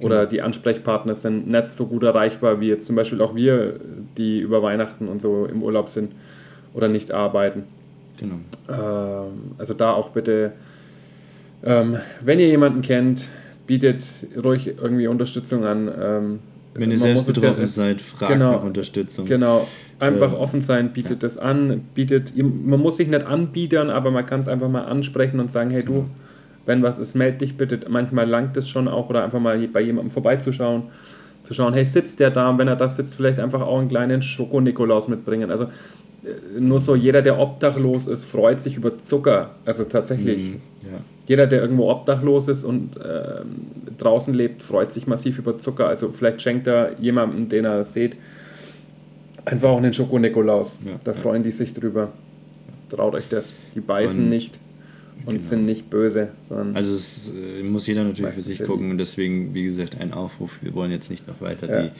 Oder 0.00 0.26
die 0.26 0.40
Ansprechpartner 0.40 1.14
sind 1.14 1.48
nicht 1.48 1.74
so 1.74 1.86
gut 1.86 2.02
erreichbar, 2.02 2.60
wie 2.60 2.68
jetzt 2.68 2.86
zum 2.86 2.96
Beispiel 2.96 3.20
auch 3.20 3.34
wir, 3.34 3.78
die 4.16 4.40
über 4.40 4.62
Weihnachten 4.62 5.08
und 5.08 5.20
so 5.20 5.44
im 5.44 5.62
Urlaub 5.62 5.90
sind 5.90 6.12
oder 6.72 6.88
nicht 6.88 7.12
arbeiten. 7.12 7.64
Genau. 8.16 8.36
Ähm, 8.68 9.52
also 9.58 9.74
da 9.74 9.92
auch 9.92 10.08
bitte, 10.08 10.52
ähm, 11.62 11.98
wenn 12.22 12.40
ihr 12.40 12.48
jemanden 12.48 12.80
kennt, 12.80 13.28
bietet 13.66 14.04
ruhig 14.42 14.74
irgendwie 14.82 15.06
Unterstützung 15.06 15.64
an. 15.64 15.90
Ähm, 16.00 16.38
Wenn 16.74 16.90
ihr 16.90 16.98
selbst 16.98 17.26
ja- 17.26 17.32
betroffen 17.32 17.66
seid, 17.66 18.00
fragt 18.00 18.32
Genau. 18.32 18.52
nach 18.52 18.62
Unterstützung. 18.62 19.26
Genau, 19.26 19.66
einfach 19.98 20.32
Ähm, 20.32 20.38
offen 20.38 20.60
sein, 20.60 20.92
bietet 20.92 21.22
das 21.22 21.36
an, 21.36 21.82
bietet, 21.94 22.32
man 22.36 22.78
muss 22.80 22.96
sich 22.98 23.08
nicht 23.08 23.24
anbiedern, 23.26 23.90
aber 23.90 24.10
man 24.10 24.24
kann 24.26 24.40
es 24.40 24.48
einfach 24.48 24.68
mal 24.68 24.84
ansprechen 24.84 25.40
und 25.40 25.50
sagen, 25.50 25.70
hey 25.70 25.84
du, 25.84 26.06
wenn 26.66 26.82
was 26.82 26.98
ist, 26.98 27.14
meld 27.14 27.40
dich 27.40 27.56
bitte. 27.56 27.80
Manchmal 27.88 28.28
langt 28.28 28.56
es 28.56 28.68
schon 28.68 28.86
auch 28.86 29.08
oder 29.10 29.24
einfach 29.24 29.40
mal 29.40 29.58
bei 29.68 29.80
jemandem 29.80 30.10
vorbeizuschauen, 30.12 30.84
zu 31.42 31.54
schauen, 31.54 31.72
hey, 31.74 31.84
sitzt 31.84 32.20
der 32.20 32.30
da? 32.30 32.48
Und 32.50 32.58
wenn 32.58 32.68
er 32.68 32.76
das 32.76 32.96
sitzt, 32.96 33.14
vielleicht 33.14 33.40
einfach 33.40 33.62
auch 33.62 33.78
einen 33.78 33.88
kleinen 33.88 34.22
Schoko-Nikolaus 34.22 35.08
mitbringen. 35.08 35.50
Also 35.50 35.64
äh, 35.64 35.68
nur 36.58 36.80
so, 36.80 36.94
jeder, 36.94 37.22
der 37.22 37.38
obdachlos 37.38 38.06
ist, 38.06 38.24
freut 38.24 38.62
sich 38.62 38.76
über 38.76 38.98
Zucker. 39.00 39.50
Also 39.64 39.84
tatsächlich. 39.84 40.38
Mhm, 40.42 40.60
ja. 40.82 40.98
Jeder, 41.26 41.46
der 41.46 41.62
irgendwo 41.62 41.90
obdachlos 41.90 42.48
ist 42.48 42.64
und 42.64 42.96
ähm, 42.96 43.96
draußen 43.98 44.34
lebt, 44.34 44.62
freut 44.62 44.92
sich 44.92 45.06
massiv 45.06 45.38
über 45.38 45.58
Zucker. 45.58 45.86
Also 45.88 46.10
vielleicht 46.12 46.42
schenkt 46.42 46.66
er 46.66 46.92
jemandem, 47.00 47.48
den 47.48 47.64
er 47.64 47.84
sieht, 47.84 48.16
einfach 49.44 49.68
auch 49.70 49.78
einen 49.78 49.92
Schoko-Nikolaus. 49.94 50.76
Ja. 50.84 50.92
Da 51.04 51.12
freuen 51.14 51.42
die 51.42 51.50
sich 51.52 51.72
drüber. 51.72 52.10
Traut 52.90 53.14
euch 53.14 53.28
das. 53.28 53.52
Die 53.74 53.80
beißen 53.80 54.24
Und- 54.24 54.28
nicht 54.28 54.58
und 55.26 55.34
Genau. 55.36 55.46
sind 55.48 55.66
nicht 55.66 55.88
böse, 55.90 56.28
sondern 56.48 56.74
Also 56.74 56.92
es 56.94 57.30
äh, 57.30 57.62
muss 57.62 57.86
jeder 57.86 58.02
natürlich 58.04 58.34
für 58.34 58.42
sich 58.42 58.64
gucken 58.64 58.90
und 58.90 58.98
deswegen, 58.98 59.54
wie 59.54 59.64
gesagt, 59.64 59.96
ein 60.00 60.12
Aufruf. 60.14 60.58
Wir 60.62 60.74
wollen 60.74 60.90
jetzt 60.90 61.10
nicht 61.10 61.28
noch 61.28 61.40
weiter 61.40 61.66
die 61.66 61.90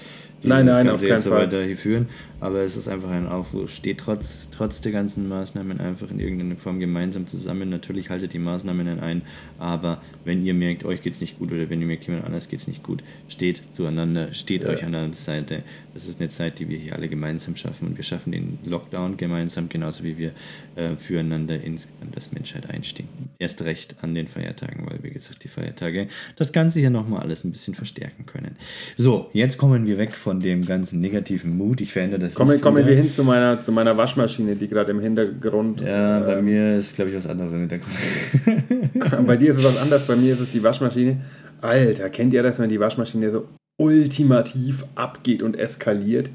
Nein, 0.42 0.66
das 0.66 0.76
nein, 0.78 0.88
auf 0.88 1.00
keinen 1.02 1.20
so 1.20 1.30
Fall. 1.30 1.42
weiter 1.46 1.62
hier 1.62 1.76
führen, 1.76 2.08
aber 2.40 2.60
es 2.62 2.76
ist 2.76 2.88
einfach 2.88 3.10
ein 3.10 3.28
Aufruf. 3.28 3.70
Steht 3.74 3.98
trotz, 3.98 4.48
trotz 4.50 4.80
der 4.80 4.90
ganzen 4.92 5.28
Maßnahmen 5.28 5.80
einfach 5.80 6.10
in 6.10 6.18
irgendeiner 6.18 6.56
Form 6.56 6.80
gemeinsam 6.80 7.26
zusammen. 7.26 7.68
Natürlich 7.68 8.08
haltet 8.08 8.32
die 8.32 8.38
Maßnahmen 8.38 9.00
ein, 9.00 9.22
aber 9.58 10.00
wenn 10.24 10.44
ihr 10.44 10.54
merkt, 10.54 10.84
euch 10.84 11.02
geht's 11.02 11.20
nicht 11.20 11.38
gut 11.38 11.52
oder 11.52 11.68
wenn 11.68 11.80
ihr 11.82 11.86
merkt, 11.86 12.06
jemand 12.06 12.24
anders 12.24 12.48
geht's 12.48 12.66
nicht 12.68 12.82
gut, 12.82 13.02
steht 13.28 13.60
zueinander, 13.74 14.32
steht 14.32 14.62
Ja. 14.62 14.70
euch 14.70 14.84
an 14.84 14.92
der 14.92 15.12
Seite. 15.12 15.62
Das 15.92 16.06
ist 16.08 16.20
eine 16.20 16.30
Zeit, 16.30 16.58
die 16.58 16.68
wir 16.68 16.78
hier 16.78 16.94
alle 16.94 17.08
gemeinsam 17.08 17.56
schaffen 17.56 17.88
und 17.88 17.96
wir 17.96 18.04
schaffen 18.04 18.32
den 18.32 18.58
Lockdown 18.64 19.16
gemeinsam, 19.18 19.68
genauso 19.68 20.04
wie 20.04 20.16
wir 20.16 20.30
äh, 20.76 20.96
füreinander 20.96 21.60
insgesamt 21.62 22.14
als 22.14 22.32
Menschheit 22.32 22.70
einstehen. 22.70 23.08
Erst 23.38 23.60
recht 23.62 23.96
an 24.02 24.14
den 24.14 24.28
Feiertagen, 24.28 24.86
weil 24.88 25.00
wie 25.02 25.10
gesagt 25.10 25.42
die 25.44 25.48
Feiertage 25.48 26.06
das 26.36 26.52
Ganze 26.52 26.80
hier 26.80 26.90
nochmal 26.90 27.20
alles 27.22 27.44
ein 27.44 27.52
bisschen 27.52 27.74
verstärken 27.74 28.24
können. 28.24 28.56
So, 28.96 29.28
jetzt 29.34 29.58
kommen 29.58 29.86
wir 29.86 29.98
weg 29.98 30.14
von 30.14 30.29
dem 30.38 30.64
ganzen 30.64 31.00
negativen 31.00 31.56
Mut. 31.56 31.80
Ich 31.80 31.92
verändere 31.92 32.20
das 32.20 32.34
kommen, 32.34 32.52
nicht 32.52 32.62
kommen 32.62 32.86
wir 32.86 32.94
hin 32.94 33.10
zu 33.10 33.24
meiner, 33.24 33.60
zu 33.60 33.72
meiner 33.72 33.96
Waschmaschine, 33.96 34.54
die 34.54 34.68
gerade 34.68 34.92
im 34.92 35.00
Hintergrund. 35.00 35.80
Ja, 35.80 36.20
bei 36.20 36.38
ähm, 36.38 36.44
mir 36.44 36.76
ist, 36.76 36.94
glaube 36.94 37.10
ich, 37.10 37.16
was 37.16 37.26
anderes 37.26 37.52
im 37.52 37.68
Hintergrund. 37.68 39.26
Bei 39.26 39.36
dir 39.36 39.50
ist 39.50 39.56
es 39.56 39.64
was 39.64 39.76
anderes, 39.82 40.02
bei 40.04 40.16
mir 40.16 40.34
ist 40.34 40.40
es 40.40 40.50
die 40.50 40.62
Waschmaschine. 40.62 41.20
Alter, 41.60 42.10
kennt 42.10 42.32
ihr 42.32 42.42
das, 42.42 42.58
wenn 42.58 42.68
die 42.68 42.78
Waschmaschine 42.78 43.30
so 43.30 43.48
ultimativ 43.80 44.84
abgeht 44.94 45.42
und 45.42 45.58
eskaliert? 45.58 46.30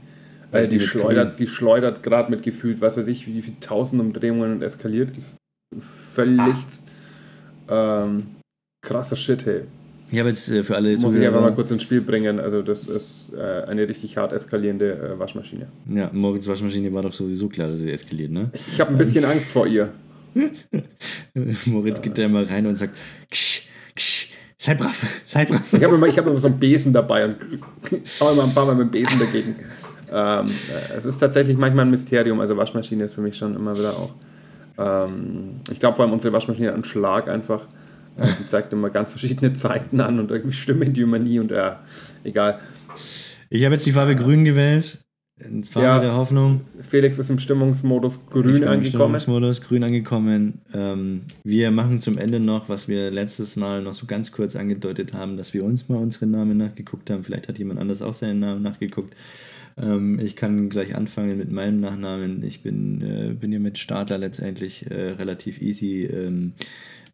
Weil 0.52 0.68
die 0.68 0.80
schleudert, 0.80 1.39
die 1.39 1.48
schleudert 1.48 2.02
gerade 2.02 2.32
mit 2.32 2.43
gefühlt, 2.43 2.82
was 2.82 2.98
weiß 2.98 3.08
ich, 3.08 3.28
wie 3.28 3.41
viele 3.41 3.60
tausend 3.60 4.02
Umdrehungen 4.02 4.54
und 4.54 4.62
eskaliert. 4.62 5.12
Völlig 6.14 6.56
ähm, 7.70 8.28
krasser 8.82 9.16
Shit, 9.16 9.46
hey. 9.46 9.62
Ich 10.12 10.20
habe 10.20 10.30
jetzt 10.30 10.49
äh, 10.49 10.64
für 10.64 10.76
alle 10.76 10.95
Muss 10.97 11.16
ich 11.16 11.26
einfach 11.26 11.41
mal 11.41 11.53
kurz 11.53 11.72
ins 11.72 11.84
Spiel 11.84 12.01
bringen. 12.01 12.39
Also, 12.39 12.62
das 12.62 12.88
ist 12.88 13.34
äh, 13.34 13.64
eine 13.68 13.88
richtig 13.88 14.18
hart 14.18 14.34
eskalierende 14.34 14.93
äh, 14.93 15.20
Waschmaschine. 15.20 15.68
Ja, 15.91 16.10
Moritz 16.14 16.47
Waschmaschine 16.47 16.93
war 16.93 17.01
doch 17.01 17.14
sowieso 17.14 17.49
klar, 17.49 17.70
dass 17.70 17.80
sie 17.80 17.91
eskaliert, 17.91 18.32
ne? 18.32 18.51
Ich 18.72 18.80
habe 18.80 18.91
ein 18.91 18.97
bisschen 18.97 19.26
Angst 19.26 19.49
vor 19.49 19.68
ihr. 19.68 19.89
Moritz 21.66 22.01
geht 22.01 22.18
da 22.18 22.24
immer 22.24 22.47
rein 22.49 22.68
und 22.68 22.78
sagt, 22.78 22.93
ksch, 23.32 23.68
ksch, 23.95 24.34
sei 24.58 24.76
brav, 24.76 25.01
sei 25.24 25.45
brav. 25.45 25.62
Ich 25.72 25.84
habe 25.84 25.95
immer, 25.95 26.08
ich 26.08 26.18
hab 26.18 26.28
immer 26.28 26.39
so 26.39 26.47
einen 26.47 26.60
Besen 26.60 26.93
dabei 26.93 27.26
und 27.26 27.36
hau 28.20 28.32
immer 28.32 28.43
ein 28.43 28.53
paar 28.53 28.66
Mal 28.66 28.76
mit 28.76 28.88
dem 28.88 28.91
Besen 28.91 29.20
dagegen. 29.20 29.56
Ähm, 30.12 30.47
äh, 30.47 30.97
es 30.97 31.06
ist 31.06 31.18
tatsächlich 31.18 31.58
manchmal 31.58 31.86
ein 31.86 31.91
Mysterium. 31.91 32.39
Also 32.39 32.56
Waschmaschine 32.58 33.03
ist 33.03 33.14
für 33.14 33.22
mich 33.22 33.38
schon 33.38 33.56
immer 33.56 33.78
wieder 33.78 33.97
auch. 33.97 34.12
Ähm, 34.78 35.62
ich 35.72 35.80
glaube 35.80 35.95
vor 35.95 36.06
allem 36.06 36.14
unsere 36.14 36.34
Waschmaschine 36.34 36.68
hat 36.68 36.76
einen 36.76 36.84
Schlag 36.84 37.28
einfach. 37.28 37.66
Die 38.18 38.47
zeigt 38.47 38.72
immer 38.74 38.89
ganz 38.89 39.11
verschiedene 39.11 39.53
Zeiten 39.53 39.99
an 40.01 40.20
und 40.20 40.32
irgendwie 40.32 40.55
stimmen 40.55 40.93
die 40.93 41.01
immer 41.01 41.20
nie 41.20 41.39
und 41.39 41.51
äh, 41.51 41.72
egal. 42.24 42.59
Ich 43.49 43.63
habe 43.66 43.76
jetzt 43.76 43.86
die 43.86 43.91
Farbe 43.91 44.16
grün 44.16 44.45
gewählt. 44.45 44.99
Und 45.43 45.66
zwar 45.66 45.84
Ja. 45.84 45.99
der 45.99 46.13
Hoffnung. 46.13 46.61
Felix 46.82 47.20
ist 47.20 47.30
im 47.30 47.39
Stimmungsmodus 47.39 48.30
grün 48.30 48.43
bin 48.53 48.63
im 48.63 48.70
angekommen. 48.70 49.20
Stimmungsmodus, 49.20 49.61
grün 49.61 49.84
angekommen. 49.84 50.61
Ähm, 50.74 51.24
wir 51.43 51.72
machen 51.72 51.99
zum 51.99 52.18
Ende 52.18 52.39
noch, 52.39 52.70
was 52.70 52.88
wir 52.88 53.11
letztes 53.11 53.57
Mal 53.57 53.82
noch 53.82 53.93
so 53.93 54.05
ganz 54.05 54.32
kurz 54.32 54.55
angedeutet 54.55 55.13
haben, 55.13 55.36
dass 55.36 55.53
wir 55.53 55.66
uns 55.66 55.89
mal 55.89 55.97
unsere 55.97 56.26
Namen 56.26 56.57
nachgeguckt 56.57 57.09
haben. 57.09 57.26
Vielleicht 57.26 57.49
hat 57.49 57.59
jemand 57.59 57.82
anders 57.82 58.01
auch 58.01 58.13
seinen 58.13 58.39
Namen 58.39 58.63
nachgeguckt. 58.63 59.13
Ähm, 59.78 60.20
ich 60.22 60.38
kann 60.38 60.70
gleich 60.70 60.95
anfangen 60.95 61.38
mit 61.38 61.51
meinem 61.51 61.82
Nachnamen. 61.82 62.41
Ich 62.45 62.63
bin, 62.63 63.01
äh, 63.01 63.34
bin 63.34 63.51
ja 63.51 63.59
mit 63.59 63.78
Stadler 63.78 64.18
letztendlich 64.18 64.89
äh, 64.89 65.09
relativ 65.20 65.61
easy. 65.61 66.03
Ähm, 66.05 66.53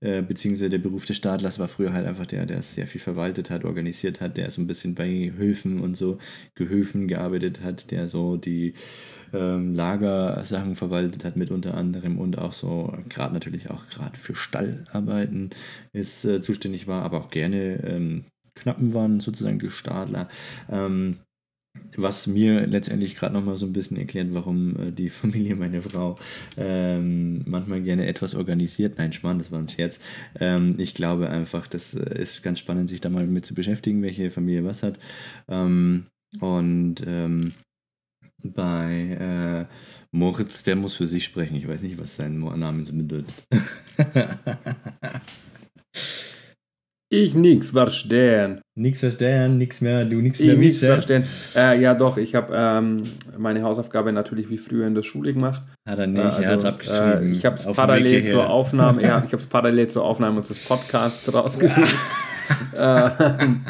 äh, 0.02 0.22
beziehungsweise 0.22 0.70
der 0.70 0.80
Beruf 0.80 1.06
des 1.06 1.18
Stadlers 1.18 1.60
war 1.60 1.68
früher 1.68 1.94
halt 1.94 2.08
einfach 2.08 2.26
der, 2.26 2.46
der 2.46 2.62
sehr 2.64 2.88
viel 2.88 3.00
verwaltet 3.00 3.50
hat, 3.50 3.66
organisiert 3.66 4.20
hat, 4.20 4.36
der 4.36 4.50
so 4.50 4.62
ein 4.62 4.68
bisschen 4.68 4.96
bei 4.96 5.32
Höfen 5.38 5.80
und 5.80 5.96
so 5.96 6.18
Gehöfen 6.56 7.08
gearbeitet 7.08 7.62
hat, 7.62 7.92
der 7.92 8.08
so 8.08 8.36
die 8.36 8.74
ähm, 9.32 9.76
Lagersachen 9.76 10.76
verwaltet 10.76 11.24
hat 11.24 11.38
mit 11.38 11.52
unter 11.52 11.76
anderem 11.76 12.18
und 12.18 12.38
auch 12.38 12.54
so 12.54 12.94
gerade 13.10 13.34
natürlich 13.34 13.70
auch 13.70 13.88
gerade 13.90 14.18
für 14.18 14.36
Stallarbeiten 14.36 15.52
ist 15.94 16.26
äh, 16.26 16.42
zuständig 16.42 16.88
war, 16.88 17.04
aber 17.04 17.20
auch 17.20 17.30
gerne 17.30 17.84
ähm, 17.86 18.26
Knappen 18.56 18.94
waren 18.94 19.20
sozusagen 19.20 19.60
die 19.60 19.70
Stadler. 19.70 20.30
Ähm, 20.70 21.20
was 21.96 22.28
mir 22.28 22.68
letztendlich 22.68 23.16
gerade 23.16 23.34
nochmal 23.34 23.58
so 23.58 23.66
ein 23.66 23.74
bisschen 23.74 23.98
erklärt, 23.98 24.28
warum 24.32 24.76
äh, 24.80 24.92
die 24.92 25.10
Familie, 25.22 25.56
meine 25.56 25.82
Frau, 25.82 26.18
ähm, 26.58 27.44
manchmal 27.46 27.82
gerne 27.82 28.08
etwas 28.08 28.36
organisiert. 28.36 28.98
Nein, 28.98 29.14
Schmarrn, 29.14 29.40
das 29.40 29.52
war 29.52 29.60
ein 29.60 29.70
Scherz. 29.70 30.00
Ähm, 30.40 30.76
ich 30.78 30.94
glaube 30.94 31.30
einfach, 31.30 31.68
das 31.68 31.94
äh, 31.94 32.22
ist 32.22 32.44
ganz 32.44 32.60
spannend, 32.60 32.90
sich 32.90 33.02
da 33.02 33.10
mal 33.10 33.26
mit 33.28 33.46
zu 33.46 33.54
beschäftigen, 33.54 34.02
welche 34.02 34.32
Familie 34.32 34.66
was 34.66 34.84
hat. 34.84 35.00
Ähm, 35.48 36.06
und 36.40 36.96
ähm, 37.06 37.52
bei 38.44 39.68
äh, 39.70 39.74
Moritz, 40.12 40.64
der 40.64 40.76
muss 40.76 40.96
für 40.96 41.08
sich 41.08 41.24
sprechen. 41.26 41.56
Ich 41.56 41.68
weiß 41.68 41.82
nicht, 41.82 41.98
was 41.98 42.16
sein 42.16 42.40
Name 42.40 42.86
so 42.86 42.94
bedeutet. 42.94 43.34
Ich 47.14 47.34
nix 47.34 47.72
verstehen. 47.72 48.62
nix 48.74 49.02
verstehen, 49.02 49.58
nix 49.58 49.82
mehr, 49.82 50.06
du 50.06 50.16
nix 50.22 50.40
mehr 50.40 50.54
Ich 50.54 50.60
nix 50.60 50.80
verstehen. 50.80 51.26
Äh, 51.54 51.82
ja, 51.82 51.94
doch, 51.94 52.16
ich 52.16 52.36
habe 52.36 52.54
ähm, 52.56 53.04
meine 53.38 53.64
Hausaufgabe 53.64 54.14
natürlich 54.14 54.50
wie 54.50 54.58
früher 54.58 54.88
in 54.88 54.96
der 54.96 55.04
Schule 55.04 55.34
gemacht. 55.34 55.62
Hat 55.86 56.00
er 56.00 56.08
nicht, 56.08 56.24
Äh, 56.24 56.44
er 56.44 56.52
hat's 56.52 56.64
abgeschrieben. 56.64 57.34
Äh, 57.34 57.36
ich 57.36 57.46
habe 57.46 57.58
es 57.58 57.66
parallel 57.66 58.26
zur 58.28 58.50
Aufnahme, 58.50 59.02
ja, 59.02 59.22
ich 59.28 59.34
habe 59.34 59.44
es 59.44 59.48
parallel 59.48 59.90
zur 59.90 60.06
Aufnahme 60.06 60.38
unseres 60.38 60.60
Podcasts 60.60 61.34
rausgesucht, 61.34 61.94
ähm, 62.78 63.66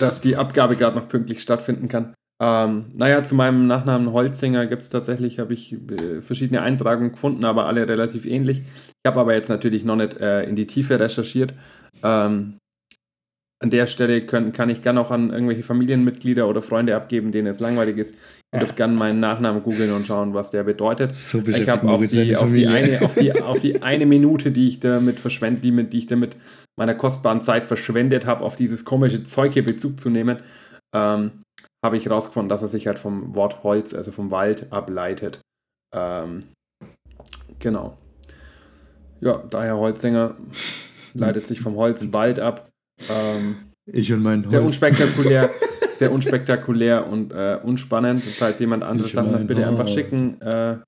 dass 0.00 0.20
die 0.20 0.36
Abgabe 0.36 0.76
gerade 0.76 0.98
noch 0.98 1.08
pünktlich 1.08 1.40
stattfinden 1.40 1.88
kann. 1.88 2.12
Ähm, 2.42 2.86
naja, 2.94 3.22
zu 3.22 3.36
meinem 3.36 3.68
Nachnamen 3.68 4.12
Holzinger 4.12 4.66
gibt 4.66 4.82
es 4.82 4.90
tatsächlich, 4.90 5.38
habe 5.38 5.54
ich 5.54 5.74
äh, 5.74 6.20
verschiedene 6.22 6.62
Eintragungen 6.62 7.12
gefunden, 7.12 7.44
aber 7.44 7.66
alle 7.66 7.88
relativ 7.88 8.26
ähnlich. 8.26 8.62
Ich 8.62 9.08
habe 9.08 9.20
aber 9.20 9.34
jetzt 9.34 9.48
natürlich 9.48 9.84
noch 9.84 9.94
nicht 9.94 10.18
äh, 10.20 10.42
in 10.42 10.56
die 10.56 10.66
Tiefe 10.66 10.98
recherchiert. 10.98 11.54
Ähm, 12.02 12.58
an 13.60 13.70
der 13.70 13.86
Stelle 13.86 14.26
können, 14.26 14.52
kann 14.52 14.70
ich 14.70 14.82
gerne 14.82 15.00
auch 15.00 15.12
an 15.12 15.30
irgendwelche 15.30 15.62
Familienmitglieder 15.62 16.48
oder 16.48 16.62
Freunde 16.62 16.96
abgeben, 16.96 17.30
denen 17.30 17.46
es 17.46 17.60
langweilig 17.60 17.96
ist. 17.96 18.16
Ihr 18.52 18.58
dürft 18.58 18.74
gerne 18.74 18.94
meinen 18.94 19.20
Nachnamen 19.20 19.62
googeln 19.62 19.92
und 19.92 20.04
schauen, 20.04 20.34
was 20.34 20.50
der 20.50 20.64
bedeutet. 20.64 21.14
So 21.14 21.46
Ich 21.46 21.68
habe 21.68 21.88
auf 21.88 22.04
die, 22.04 22.34
auf, 22.34 22.52
die 22.52 22.66
eine, 22.66 23.02
auf, 23.02 23.14
die, 23.14 23.40
auf 23.40 23.60
die 23.60 23.82
eine 23.84 24.04
Minute, 24.04 24.50
die 24.50 24.66
ich 24.66 24.80
damit 24.80 25.20
verschwende, 25.20 25.60
die, 25.60 25.70
mit, 25.70 25.92
die 25.92 25.98
ich 25.98 26.06
damit 26.08 26.36
meiner 26.76 26.96
kostbaren 26.96 27.40
Zeit 27.40 27.66
verschwendet 27.66 28.26
habe, 28.26 28.44
auf 28.44 28.56
dieses 28.56 28.84
komische 28.84 29.22
Zeug 29.22 29.52
hier 29.52 29.64
Bezug 29.64 30.00
zu 30.00 30.10
nehmen, 30.10 30.38
ähm, 30.92 31.30
habe 31.84 31.96
ich 31.96 32.06
herausgefunden, 32.06 32.48
dass 32.48 32.62
er 32.62 32.68
sich 32.68 32.86
halt 32.86 32.98
vom 32.98 33.34
Wort 33.34 33.62
Holz, 33.64 33.94
also 33.94 34.12
vom 34.12 34.30
Wald, 34.30 34.72
ableitet. 34.72 35.40
Ähm, 35.94 36.44
genau. 37.58 37.98
Ja, 39.20 39.42
daher 39.50 39.76
Holzinger 39.76 40.36
leitet 41.14 41.46
sich 41.46 41.60
vom 41.60 41.76
Holz 41.76 42.12
Wald 42.12 42.38
ab. 42.40 42.68
Ähm, 43.10 43.56
Ich 43.90 44.12
und 44.12 44.22
mein 44.22 44.42
der 44.48 44.60
Holz. 44.60 44.74
unspektakulär, 44.74 45.50
der 46.00 46.12
unspektakulär 46.12 47.06
und 47.06 47.32
äh, 47.32 47.58
unspannend. 47.62 48.22
Falls 48.22 48.58
jemand 48.60 48.82
anderes 48.84 49.12
Sachen 49.12 49.34
hat, 49.34 49.46
bitte 49.46 49.66
einfach 49.66 49.84
Holz. 49.86 49.94
schicken. 49.94 50.40
Äh, 50.40 50.78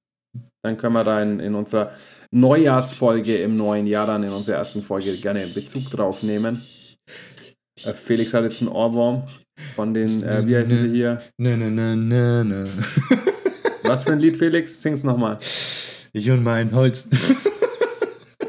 dann 0.65 0.77
können 0.77 0.95
wir 0.95 1.05
da 1.05 1.23
in, 1.23 1.39
in 1.41 1.55
unserer 1.55 1.93
Neujahrsfolge 2.33 3.37
im 3.37 3.55
neuen 3.55 3.87
Jahr, 3.87 4.07
dann 4.07 4.25
in 4.25 4.31
unserer 4.31 4.57
ersten 4.57 4.83
Folge, 4.83 5.17
gerne 5.17 5.47
Bezug 5.47 5.91
drauf 5.91 6.23
nehmen. 6.23 6.63
Äh, 7.83 7.93
Felix 7.93 8.33
hat 8.35 8.45
jetzt 8.45 8.61
einen 8.61 8.71
Ohrwurm 8.71 9.25
von 9.75 9.95
den, 9.95 10.23
äh, 10.23 10.47
wie 10.47 10.57
heißen 10.57 10.77
sie 10.77 10.91
hier? 10.91 11.23
Na, 11.39 11.57
na, 11.57 11.69
na, 11.71 11.95
na, 11.97 12.45
na. 12.45 12.65
Was 13.83 14.05
für 14.05 14.13
ein 14.13 14.21
Lied, 14.21 14.37
Felix? 14.37 14.81
Sing's 14.81 15.03
nochmal. 15.03 15.39
Ich 16.13 16.31
und 16.31 16.43
mein 16.43 16.73
Holz. 16.75 17.07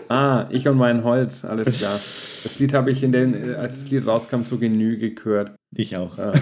Ah, 0.07 0.47
ich 0.51 0.67
und 0.67 0.77
mein 0.77 1.03
Holz, 1.03 1.43
alles 1.43 1.79
klar. 1.79 1.99
Das 2.43 2.59
Lied 2.59 2.73
habe 2.73 2.91
ich 2.91 3.01
in 3.01 3.11
den, 3.11 3.33
äh, 3.33 3.55
als 3.55 3.79
das 3.79 3.89
Lied 3.89 4.05
rauskam, 4.05 4.43
zu 4.43 4.59
Genüge 4.59 5.15
gehört. 5.15 5.55
Ich 5.75 5.97
auch. 5.97 6.17
Ja. 6.17 6.31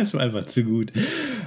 Es 0.00 0.14
war 0.14 0.22
einfach 0.22 0.46
zu 0.46 0.62
gut. 0.64 0.92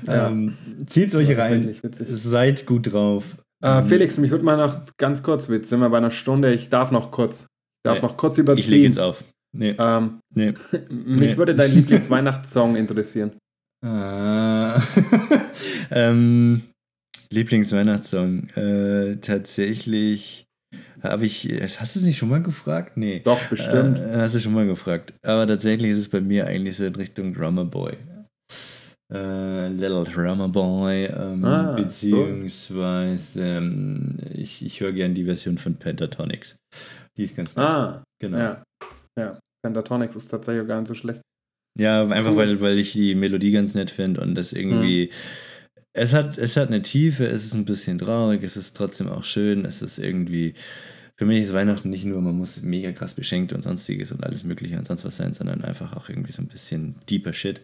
Ja. 0.06 0.28
Ähm, 0.28 0.54
zieht's 0.88 1.16
euch 1.16 1.36
rein. 1.36 1.76
Seid 1.92 2.68
gut 2.68 2.94
drauf. 2.94 3.24
Äh, 3.64 3.80
Ähm, 3.80 3.86
Felix, 3.88 4.18
mich 4.18 4.30
würde 4.30 4.44
mal 4.46 4.58
noch 4.58 4.86
ganz 4.98 5.24
kurz, 5.24 5.48
jetzt 5.48 5.70
sind 5.70 5.80
wir 5.80 5.90
bei 5.90 5.98
einer 5.98 6.12
Stunde, 6.12 6.54
ich 6.54 6.70
darf 6.70 6.92
noch 6.92 7.10
kurz, 7.10 7.42
ich 7.44 7.48
darf 7.84 8.02
Nee, 8.02 8.08
noch 8.08 8.16
kurz 8.18 8.38
Ich 8.38 8.46
lege 8.46 8.52
überziehen. 8.62 8.84
jetzt 8.84 9.00
auf. 9.00 9.24
Nee. 9.56 9.76
Ähm, 9.78 10.20
nee. 10.34 10.54
mich 10.90 11.20
Nee. 11.32 11.38
würde 11.38 11.56
dein 11.56 11.72
Lieblingsweihnachtssong 11.74 12.76
interessieren. 12.76 13.32
Ah. 13.86 14.82
ähm, 15.92 16.64
Lieblingsweihnachtssong. 17.30 18.50
Äh, 18.56 19.16
tatsächlich 19.18 20.46
habe 21.02 21.26
ich. 21.26 21.50
Hast 21.80 21.96
du 21.96 22.00
es 22.00 22.06
nicht 22.06 22.18
schon 22.18 22.30
mal 22.30 22.42
gefragt? 22.42 22.98
Nee. 22.98 23.22
Doch, 23.24 23.42
bestimmt. 23.50 24.00
Äh, 24.00 24.18
hast 24.18 24.36
du 24.36 24.40
schon 24.40 24.54
mal 24.54 24.66
gefragt. 24.66 25.14
Aber 25.24 25.46
tatsächlich 25.48 25.92
ist 25.92 25.98
es 25.98 26.10
bei 26.10 26.22
mir 26.22 26.48
eigentlich 26.48 26.78
so 26.78 26.86
in 26.86 26.96
Richtung 26.96 27.34
Drummer 27.34 27.66
Boy. 27.66 27.98
Äh, 29.14 29.68
Little 29.68 30.06
Drummer 30.06 30.48
Boy. 30.48 31.06
Ähm, 31.06 31.44
Ah, 31.44 31.74
beziehungsweise 31.74 33.42
ähm, 33.44 34.18
ich, 34.34 34.66
ich 34.66 34.80
höre 34.80 34.94
gern 34.94 35.14
die 35.14 35.26
Version 35.26 35.58
von 35.58 35.76
Pentatonics. 35.76 36.56
Die 37.18 37.26
ist 37.26 37.36
ganz 37.36 37.56
nett. 37.56 37.66
ah, 37.66 38.04
genau. 38.20 38.38
ja. 38.38 38.64
Ja. 39.20 39.40
Pentatonics 39.66 40.16
ist 40.16 40.28
tatsächlich 40.28 40.68
gar 40.68 40.80
nicht 40.80 40.88
so 40.88 40.94
schlecht. 40.94 41.22
Ja, 41.80 42.04
einfach 42.04 42.32
Cool. 42.32 42.38
weil, 42.38 42.62
weil 42.62 42.80
ich 42.80 42.92
die 42.92 43.16
Melodie 43.16 43.52
ganz 43.52 43.74
nett 43.74 43.90
finde 43.90 44.22
und 44.22 44.36
das 44.36 44.54
irgendwie. 44.54 45.12
Es, 45.94 46.14
hat, 46.14 46.38
es 46.38 46.58
hat 46.58 46.68
eine 46.68 46.82
Tiefe, 46.82 47.26
es 47.26 47.46
ist 47.46 47.54
ein 47.54 47.66
bisschen 47.66 47.98
traurig, 47.98 48.44
es 48.44 48.58
ist 48.58 48.76
trotzdem 48.76 49.10
auch 49.10 49.24
schön, 49.24 49.66
es 49.66 49.82
ist 49.82 49.98
irgendwie. 49.98 50.54
Für 51.16 51.26
mich 51.26 51.44
ist 51.44 51.54
Weihnachten 51.54 51.92
nicht 51.92 52.06
nur, 52.06 52.22
man 52.22 52.36
muss 52.36 52.62
mega 52.64 52.92
krass 52.92 53.14
beschenkt 53.14 53.54
und 53.54 53.62
sonstiges 53.62 54.12
und 54.12 54.24
alles 54.24 54.44
Mögliche 54.44 54.78
und 54.78 54.88
sonst 54.88 55.06
was 55.06 55.16
sein, 55.18 55.34
sondern 55.34 55.64
einfach 55.64 55.96
auch 55.96 56.10
irgendwie 56.10 56.32
so 56.32 56.42
ein 56.42 56.48
bisschen 56.48 56.96
deeper 57.08 57.34
Shit. 57.34 57.62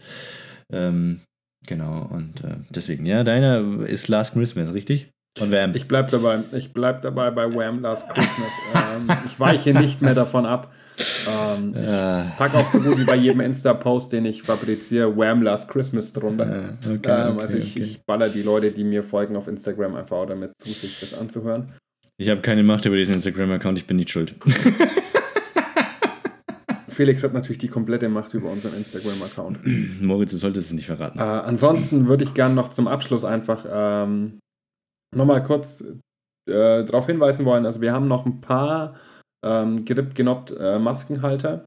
Ähm, 0.71 1.21
genau, 1.65 2.07
und 2.11 2.43
äh, 2.43 2.57
deswegen, 2.69 3.07
ja, 3.07 3.23
deiner 3.23 3.83
ist 3.87 4.07
Last 4.07 4.33
Christmas, 4.33 4.71
richtig? 4.73 5.09
Und 5.39 5.51
Wham. 5.51 5.73
Ich 5.75 5.87
bleib 5.87 6.11
dabei. 6.11 6.43
Ich 6.51 6.73
bleib 6.73 7.01
dabei 7.01 7.31
bei 7.31 7.51
Wham! 7.53 7.81
Last 7.81 8.07
Christmas. 8.09 8.49
ähm, 8.75 9.09
ich 9.25 9.39
weiche 9.39 9.73
nicht 9.73 10.01
mehr 10.01 10.13
davon 10.13 10.45
ab. 10.45 10.71
Ähm, 11.27 11.73
ich 11.75 11.81
äh, 11.81 12.23
pack 12.37 12.55
auch 12.55 12.67
so 12.67 12.79
gut 12.79 12.99
wie 12.99 13.05
bei 13.05 13.15
jedem 13.15 13.41
Insta-Post, 13.41 14.11
den 14.11 14.25
ich 14.25 14.43
fabriziere, 14.43 15.15
Wham! 15.15 15.41
Last 15.41 15.69
Christmas 15.69 16.13
drunter. 16.13 16.45
äh, 16.45 16.93
okay, 16.93 16.99
ähm, 17.05 17.33
okay, 17.33 17.41
also 17.41 17.57
ich, 17.57 17.75
okay. 17.75 17.85
ich 17.85 18.05
baller 18.05 18.29
die 18.29 18.41
Leute, 18.41 18.71
die 18.71 18.83
mir 18.83 19.03
folgen 19.03 19.35
auf 19.35 19.47
Instagram, 19.47 19.95
einfach 19.95 20.17
auch 20.17 20.25
damit 20.25 20.51
zu, 20.57 20.69
sich 20.69 20.99
das 20.99 21.13
anzuhören. 21.13 21.73
ich 22.17 22.29
habe 22.29 22.41
keine 22.41 22.63
Macht 22.63 22.85
über 22.85 22.95
diesen 22.97 23.15
Instagram-Account, 23.15 23.77
ich 23.77 23.87
bin 23.87 23.97
nicht 23.97 24.09
schuld. 24.09 24.35
Felix 26.89 27.23
hat 27.23 27.33
natürlich 27.33 27.59
die 27.59 27.69
komplette 27.69 28.09
Macht 28.09 28.33
über 28.33 28.49
unseren 28.49 28.75
Instagram-Account. 28.75 29.59
Moritz, 30.01 30.31
du 30.31 30.37
solltest 30.37 30.67
es 30.67 30.73
nicht 30.73 30.87
verraten. 30.87 31.17
Äh, 31.17 31.21
ansonsten 31.21 32.09
würde 32.09 32.25
ich 32.25 32.33
gerne 32.33 32.55
noch 32.55 32.71
zum 32.71 32.89
Abschluss 32.89 33.23
einfach 33.23 33.65
ähm, 33.71 34.39
nochmal 35.15 35.41
kurz 35.43 35.81
äh, 36.49 36.83
darauf 36.83 37.05
hinweisen 37.05 37.45
wollen. 37.45 37.65
Also 37.65 37.79
wir 37.79 37.93
haben 37.93 38.09
noch 38.09 38.25
ein 38.25 38.41
paar 38.41 38.95
ähm, 39.45 39.85
gerippt, 39.85 40.15
genoppt 40.15 40.51
äh, 40.51 40.79
Maskenhalter. 40.79 41.65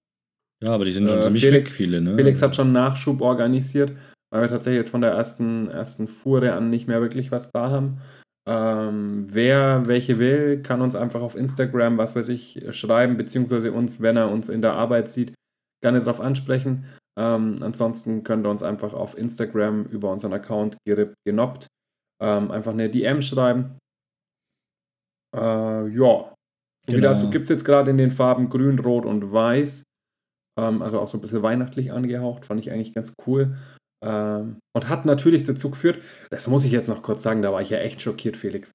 Ja, 0.62 0.70
aber 0.74 0.84
die 0.84 0.92
sind 0.92 1.08
schon 1.08 1.18
Äh, 1.18 1.22
ziemlich 1.22 1.44
Felix- 1.44 1.70
weg, 1.70 1.76
viele, 1.76 2.00
ne? 2.00 2.14
Felix 2.14 2.40
hat 2.42 2.54
schon 2.54 2.72
Nachschub 2.72 3.20
organisiert, 3.20 3.92
weil 4.30 4.42
wir 4.42 4.48
tatsächlich 4.48 4.78
jetzt 4.78 4.90
von 4.90 5.00
der 5.00 5.10
ersten, 5.12 5.68
ersten 5.68 6.06
Fuhre 6.08 6.52
an 6.52 6.70
nicht 6.70 6.86
mehr 6.86 7.00
wirklich 7.00 7.30
was 7.32 7.50
da 7.50 7.70
haben. 7.70 8.00
Ähm, 8.48 9.26
wer 9.30 9.86
welche 9.86 10.18
will, 10.18 10.62
kann 10.62 10.80
uns 10.82 10.94
einfach 10.96 11.20
auf 11.20 11.36
Instagram, 11.36 11.96
was 11.98 12.16
weiß 12.16 12.28
ich, 12.28 12.60
schreiben, 12.70 13.16
beziehungsweise 13.16 13.72
uns, 13.72 14.00
wenn 14.02 14.16
er 14.16 14.30
uns 14.30 14.48
in 14.48 14.62
der 14.62 14.72
Arbeit 14.74 15.08
sieht, 15.10 15.32
gerne 15.82 16.00
darauf 16.00 16.20
ansprechen. 16.20 16.84
Ähm, 17.18 17.56
ansonsten 17.60 18.24
könnt 18.24 18.46
ihr 18.46 18.50
uns 18.50 18.62
einfach 18.62 18.94
auf 18.94 19.16
Instagram 19.18 19.84
über 19.86 20.10
unseren 20.10 20.32
Account 20.32 20.76
gerippt, 20.86 21.14
genoppt 21.26 21.66
ähm, 22.22 22.50
einfach 22.50 22.72
eine 22.72 22.88
DM 22.88 23.20
schreiben. 23.22 23.78
Äh, 25.36 25.88
ja. 25.88 26.31
Und 26.88 26.94
Genau. 26.94 27.08
dazu 27.08 27.30
gibt 27.30 27.44
es 27.44 27.48
jetzt 27.48 27.64
gerade 27.64 27.90
in 27.90 27.98
den 27.98 28.10
Farben 28.10 28.48
Grün, 28.48 28.78
Rot 28.78 29.06
und 29.06 29.32
Weiß. 29.32 29.84
Ähm, 30.58 30.82
also 30.82 31.00
auch 31.00 31.08
so 31.08 31.16
ein 31.16 31.20
bisschen 31.20 31.42
weihnachtlich 31.42 31.92
angehaucht, 31.92 32.44
fand 32.46 32.60
ich 32.60 32.70
eigentlich 32.70 32.94
ganz 32.94 33.14
cool. 33.26 33.56
Ähm, 34.04 34.58
und 34.74 34.88
hat 34.88 35.04
natürlich 35.06 35.44
dazu 35.44 35.70
geführt, 35.70 36.02
das 36.30 36.48
muss 36.48 36.64
ich 36.64 36.72
jetzt 36.72 36.88
noch 36.88 37.02
kurz 37.02 37.22
sagen, 37.22 37.40
da 37.40 37.52
war 37.52 37.62
ich 37.62 37.70
ja 37.70 37.78
echt 37.78 38.02
schockiert, 38.02 38.36
Felix, 38.36 38.72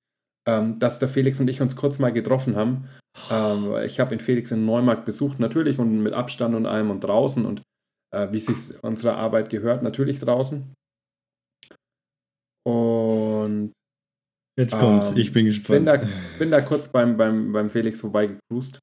ähm, 0.47 0.79
dass 0.79 0.99
der 0.99 1.09
Felix 1.09 1.39
und 1.41 1.49
ich 1.49 1.61
uns 1.61 1.75
kurz 1.75 1.99
mal 1.99 2.13
getroffen 2.13 2.55
haben. 2.55 2.87
Ähm, 3.29 3.75
ich 3.85 3.99
habe 3.99 4.13
ihn 4.15 4.21
Felix 4.21 4.51
in 4.51 4.65
Neumarkt 4.65 5.03
besucht, 5.05 5.39
natürlich 5.39 5.79
und 5.79 6.01
mit 6.01 6.13
Abstand 6.13 6.55
und 6.55 6.65
allem 6.65 6.91
und 6.91 7.01
draußen 7.01 7.45
und 7.45 7.61
äh, 8.15 8.31
wie 8.31 8.39
sich 8.39 8.81
unserer 8.83 9.17
Arbeit 9.17 9.49
gehört, 9.49 9.83
natürlich 9.83 10.19
draußen. 10.19 10.73
Und 12.65 13.73
Jetzt 14.57 14.77
kommt's, 14.79 15.09
Ähm, 15.11 15.17
ich 15.17 15.33
bin 15.33 15.45
bin 15.45 15.53
gespannt. 15.53 15.87
da, 15.87 16.01
bin 16.39 16.51
da 16.51 16.61
kurz 16.61 16.87
beim, 16.87 17.15
beim, 17.17 17.51
beim 17.51 17.69
Felix 17.69 17.99
vorbeigecruised. 18.01 18.79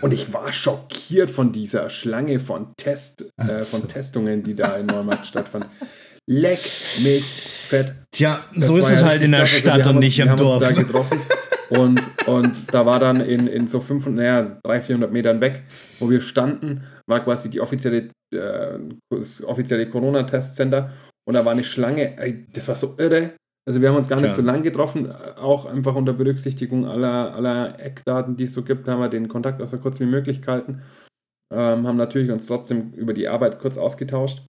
Und 0.00 0.12
ich 0.12 0.32
war 0.32 0.52
schockiert 0.52 1.30
von 1.30 1.52
dieser 1.52 1.90
Schlange 1.90 2.40
von, 2.40 2.72
Test, 2.76 3.26
äh, 3.36 3.64
von. 3.64 3.86
Testungen, 3.88 4.42
die 4.42 4.54
da 4.54 4.76
in 4.76 4.86
Neumarkt 4.86 5.26
stattfand. 5.26 5.66
Leck 6.26 6.60
mich 7.02 7.24
fett. 7.24 7.92
Tja, 8.12 8.44
Das 8.54 8.66
so 8.68 8.78
ist 8.78 8.90
es 8.90 9.02
halt 9.04 9.20
in 9.22 9.32
der 9.32 9.46
Stadt 9.46 9.82
haben 9.84 9.90
und 9.90 9.96
uns- 9.96 10.04
nicht 10.04 10.18
im 10.20 10.36
Dorf. 10.36 10.62
Und, 11.70 12.00
und 12.28 12.52
da 12.74 12.84
war 12.84 13.00
dann 13.00 13.22
in, 13.22 13.46
in 13.46 13.66
so 13.66 13.80
500, 13.80 14.14
naja, 14.16 14.60
300, 14.64 14.84
400 14.84 15.12
Metern 15.12 15.40
weg, 15.40 15.62
wo 15.98 16.10
wir 16.10 16.20
standen, 16.20 16.84
war 17.08 17.24
quasi 17.24 17.48
die 17.48 17.58
offizielle, 17.60 18.10
äh, 18.34 18.78
das 19.10 19.42
offizielle 19.42 19.88
Corona-Testcenter 19.88 20.92
und 21.26 21.34
da 21.34 21.44
war 21.44 21.52
eine 21.52 21.64
Schlange. 21.64 22.16
Das 22.52 22.68
war 22.68 22.76
so 22.76 22.94
irre. 22.98 23.32
Also 23.66 23.80
wir 23.80 23.88
haben 23.88 23.96
uns 23.96 24.08
gar 24.08 24.16
nicht 24.16 24.26
Tja. 24.26 24.34
so 24.34 24.42
lang 24.42 24.62
getroffen, 24.62 25.06
äh, 25.10 25.38
auch 25.38 25.64
einfach 25.64 25.94
unter 25.94 26.12
Berücksichtigung 26.12 26.86
aller, 26.86 27.34
aller 27.34 27.80
Eckdaten, 27.80 28.36
die 28.36 28.44
es 28.44 28.52
so 28.52 28.62
gibt, 28.62 28.86
haben 28.88 29.00
wir 29.00 29.08
den 29.08 29.28
Kontakt 29.28 29.62
auch 29.62 29.66
so 29.66 29.78
kurz 29.78 30.00
wie 30.00 30.06
möglich 30.06 30.42
gehalten. 30.42 30.82
Ähm, 31.52 31.86
haben 31.86 31.96
natürlich 31.96 32.30
uns 32.30 32.46
trotzdem 32.46 32.92
über 32.92 33.14
die 33.14 33.28
Arbeit 33.28 33.58
kurz 33.60 33.78
ausgetauscht, 33.78 34.44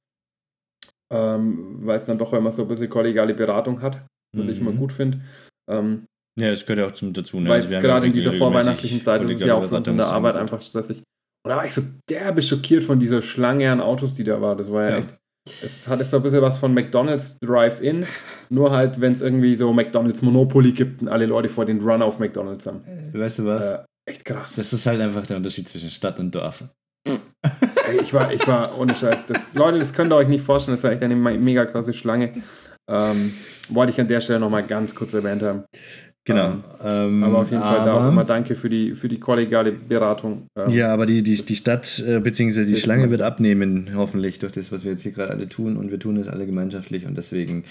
ähm, 1.14 1.80
weil 1.86 1.96
es 1.98 2.06
dann 2.06 2.18
doch 2.18 2.34
immer 2.34 2.52
so 2.52 2.64
ein 2.64 2.68
bisschen 2.68 2.90
kollegiale 2.90 3.34
Beratung 3.34 3.82
hat, 3.82 4.06
was 4.36 4.48
ich 4.48 4.60
Mhm. 4.60 4.68
immer 4.68 4.78
gut 4.78 4.92
finde. 4.92 5.22
Ähm, 5.70 6.06
Ja, 6.38 6.50
das 6.50 6.66
gehört 6.66 6.80
ja 6.80 6.86
auch 6.88 6.92
zum 6.92 7.14
dazu. 7.14 7.40
Ne? 7.40 7.50
weil 7.50 7.62
Also 7.62 7.76
haben 7.78 7.84
gerade 7.84 8.06
ja 8.08 8.12
in 8.12 8.14
dieser 8.14 8.34
vorweihnachtlichen 8.34 9.02
Zeit 9.02 9.24
ist 9.24 9.32
es 9.32 9.46
ja 9.46 9.54
auch 9.56 9.64
für 9.64 9.76
uns 9.78 9.88
in 9.88 9.98
der 9.98 10.08
Arbeit 10.08 10.36
einfach 10.36 10.62
stressig. 10.62 10.98
Und 10.98 11.50
da 11.50 11.58
war 11.58 11.66
ich 11.66 11.74
so 11.74 11.82
derbe 12.10 12.42
schockiert 12.42 12.84
von 12.84 13.00
dieser 13.00 13.22
Schlange 13.22 13.72
an 13.72 13.80
Autos, 13.80 14.14
die 14.16 14.24
da 14.26 14.42
war. 14.42 14.56
Das 14.58 14.70
war 14.72 14.82
ja 14.84 14.88
Tja. 14.90 14.98
echt. 14.98 15.18
Es 15.64 15.88
hat 15.88 16.04
so 16.06 16.18
ein 16.18 16.24
bisschen 16.24 16.42
was 16.42 16.58
von 16.58 16.74
McDonalds 16.74 17.38
Drive-In, 17.40 18.06
nur 18.50 18.72
halt, 18.72 19.00
wenn 19.00 19.14
es 19.14 19.22
irgendwie 19.22 19.56
so 19.56 19.72
McDonalds 19.74 20.22
Monopoly 20.24 20.72
gibt 20.72 21.02
und 21.04 21.08
alle 21.08 21.28
Leute 21.28 21.50
vor 21.50 21.66
den 21.66 21.82
Run 21.82 22.02
auf 22.02 22.18
McDonalds 22.20 22.66
haben. 22.66 22.82
Weißt 23.14 23.40
du 23.40 23.46
was? 23.46 23.64
Äh, 23.64 23.78
echt 24.10 24.26
krass. 24.26 24.56
das 24.56 24.74
ist 24.74 24.86
halt 24.88 25.00
einfach 25.02 25.26
der 25.28 25.38
Unterschied 25.38 25.70
zwischen 25.70 25.92
Stadt 25.92 26.20
und 26.20 26.34
Dorf. 26.34 26.64
Ey, 27.88 28.02
ich 28.02 28.12
war, 28.14 28.34
ich 28.34 28.48
war 28.48 28.78
ohne 28.80 28.96
Scheiß. 28.96 29.28
Das, 29.28 29.54
Leute, 29.54 29.78
das 29.78 29.94
könnt 29.94 30.12
ihr 30.12 30.16
euch 30.16 30.28
nicht 30.28 30.44
vorstellen. 30.44 30.76
Das 30.76 30.84
war 30.84 30.92
echt 30.92 31.04
eine 31.04 31.16
me- 31.16 31.38
mega 31.38 31.66
krasse 31.66 31.94
Schlange. 31.94 32.42
Ähm, 32.90 33.36
wollte 33.70 33.92
ich 33.92 34.02
an 34.02 34.08
der 34.08 34.22
Stelle 34.22 34.40
nochmal 34.40 34.64
ganz 34.64 34.96
kurz 34.96 35.14
erwähnt 35.14 35.44
haben. 35.44 35.64
Genau. 36.26 36.56
Ähm, 36.84 37.24
Aber 37.24 37.40
auf 37.40 37.52
jeden 37.52 37.62
Fall 37.62 37.86
da 37.86 37.94
auch 37.94 38.10
immer 38.10 38.26
danke 38.26 38.56
für 38.56 38.68
die, 38.68 38.96
für 38.96 39.08
die 39.08 39.20
kollegiale 39.20 39.72
Beratung. 39.72 40.48
Ähm, 40.58 40.72
Ja, 40.72 40.92
aber 40.92 41.06
die, 41.06 41.22
die, 41.22 41.36
die 41.36 41.56
Stadt 41.56 42.04
äh, 42.06 42.20
bzw. 42.20 42.66
die 42.66 42.74
Das 42.74 42.82
Schlange 42.82 43.12
wird 43.12 43.22
abnehmen, 43.22 43.92
hoffentlich, 43.96 44.40
durch 44.40 44.54
das, 44.54 44.72
was 44.72 44.84
wir 44.84 44.94
jetzt 44.94 45.04
hier 45.04 45.12
gerade 45.12 45.32
alle 45.32 45.48
tun. 45.48 45.78
Und 45.78 45.92
wir 45.92 46.00
tun 46.00 46.18
es 46.18 46.28
alle 46.28 46.48
gemeinschaftlich 46.48 47.06
und 47.06 47.16
deswegen. 47.16 47.64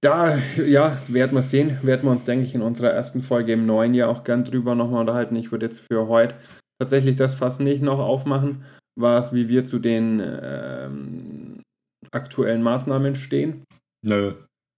Da, 0.00 0.38
ja, 0.66 0.98
werden 1.06 1.34
wir 1.34 1.42
sehen. 1.42 1.78
Werden 1.82 2.02
wir 2.02 2.10
uns, 2.10 2.24
denke 2.24 2.44
ich, 2.44 2.54
in 2.54 2.62
unserer 2.62 2.90
ersten 2.90 3.22
Folge 3.22 3.52
im 3.52 3.64
neuen 3.64 3.94
Jahr 3.94 4.10
auch 4.10 4.24
gern 4.24 4.44
drüber 4.44 4.74
nochmal 4.74 5.00
unterhalten. 5.00 5.36
Ich 5.36 5.52
würde 5.52 5.66
jetzt 5.66 5.78
für 5.78 6.08
heute 6.08 6.34
tatsächlich 6.80 7.14
das 7.14 7.34
fast 7.34 7.60
nicht 7.60 7.80
noch 7.80 8.00
aufmachen, 8.00 8.64
was, 8.98 9.32
wie 9.32 9.48
wir 9.48 9.64
zu 9.64 9.78
den 9.78 10.20
ähm, 10.20 11.60
aktuellen 12.10 12.62
Maßnahmen 12.62 13.14
stehen. 13.14 13.62
Nö, 14.04 14.32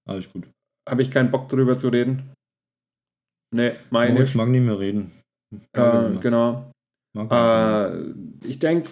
alles 0.07 0.31
gut. 0.31 0.47
Habe 0.89 1.03
ich 1.03 1.11
keinen 1.11 1.31
Bock 1.31 1.49
drüber 1.49 1.77
zu 1.77 1.89
reden. 1.89 2.31
Nee, 3.55 3.73
meine. 3.91 4.23
ich 4.23 4.35
mag 4.35 4.49
nicht 4.49 4.65
mehr 4.65 4.79
reden. 4.79 5.13
Äh, 5.73 6.11
genau. 6.21 6.71
Äh, 7.17 8.11
ich 8.45 8.59
denke, 8.59 8.91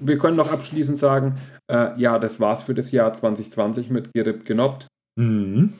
wir 0.00 0.18
können 0.18 0.36
noch 0.36 0.50
abschließend 0.50 0.98
sagen, 0.98 1.38
äh, 1.70 1.98
ja, 2.00 2.18
das 2.18 2.40
war's 2.40 2.62
für 2.62 2.74
das 2.74 2.90
Jahr 2.92 3.12
2020 3.12 3.90
mit 3.90 4.12
Gerip 4.14 4.44
Genoppt. 4.44 4.86
Mhm. 5.18 5.74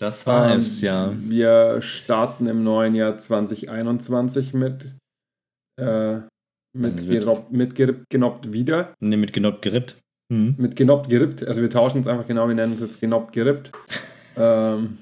Das 0.00 0.26
war 0.26 0.50
Ähm, 0.50 0.58
es, 0.58 0.80
ja. 0.80 1.12
Wir 1.16 1.80
starten 1.82 2.46
im 2.46 2.64
neuen 2.64 2.94
Jahr 2.94 3.18
2021 3.18 4.54
mit, 4.54 4.96
äh, 5.80 6.20
mit, 6.76 6.94
Also 6.94 7.06
gerobbt, 7.06 7.52
mit 7.52 7.74
gerippt, 7.74 8.04
genoppt 8.10 8.52
wieder. 8.52 8.94
Ne, 9.00 9.16
mit 9.16 9.32
genoppt 9.32 9.62
gerippt. 9.62 10.00
Mhm. 10.32 10.54
Mit 10.58 10.76
genoppt 10.76 11.08
gerippt. 11.08 11.44
Also 11.46 11.60
wir 11.62 11.70
tauschen 11.70 12.00
es 12.00 12.06
einfach 12.06 12.26
genau, 12.26 12.48
wir 12.48 12.54
nennen 12.54 12.72
es 12.72 12.80
jetzt 12.80 13.00
genoppt 13.00 13.32
gerippt. 13.32 13.70
ähm, 14.36 14.98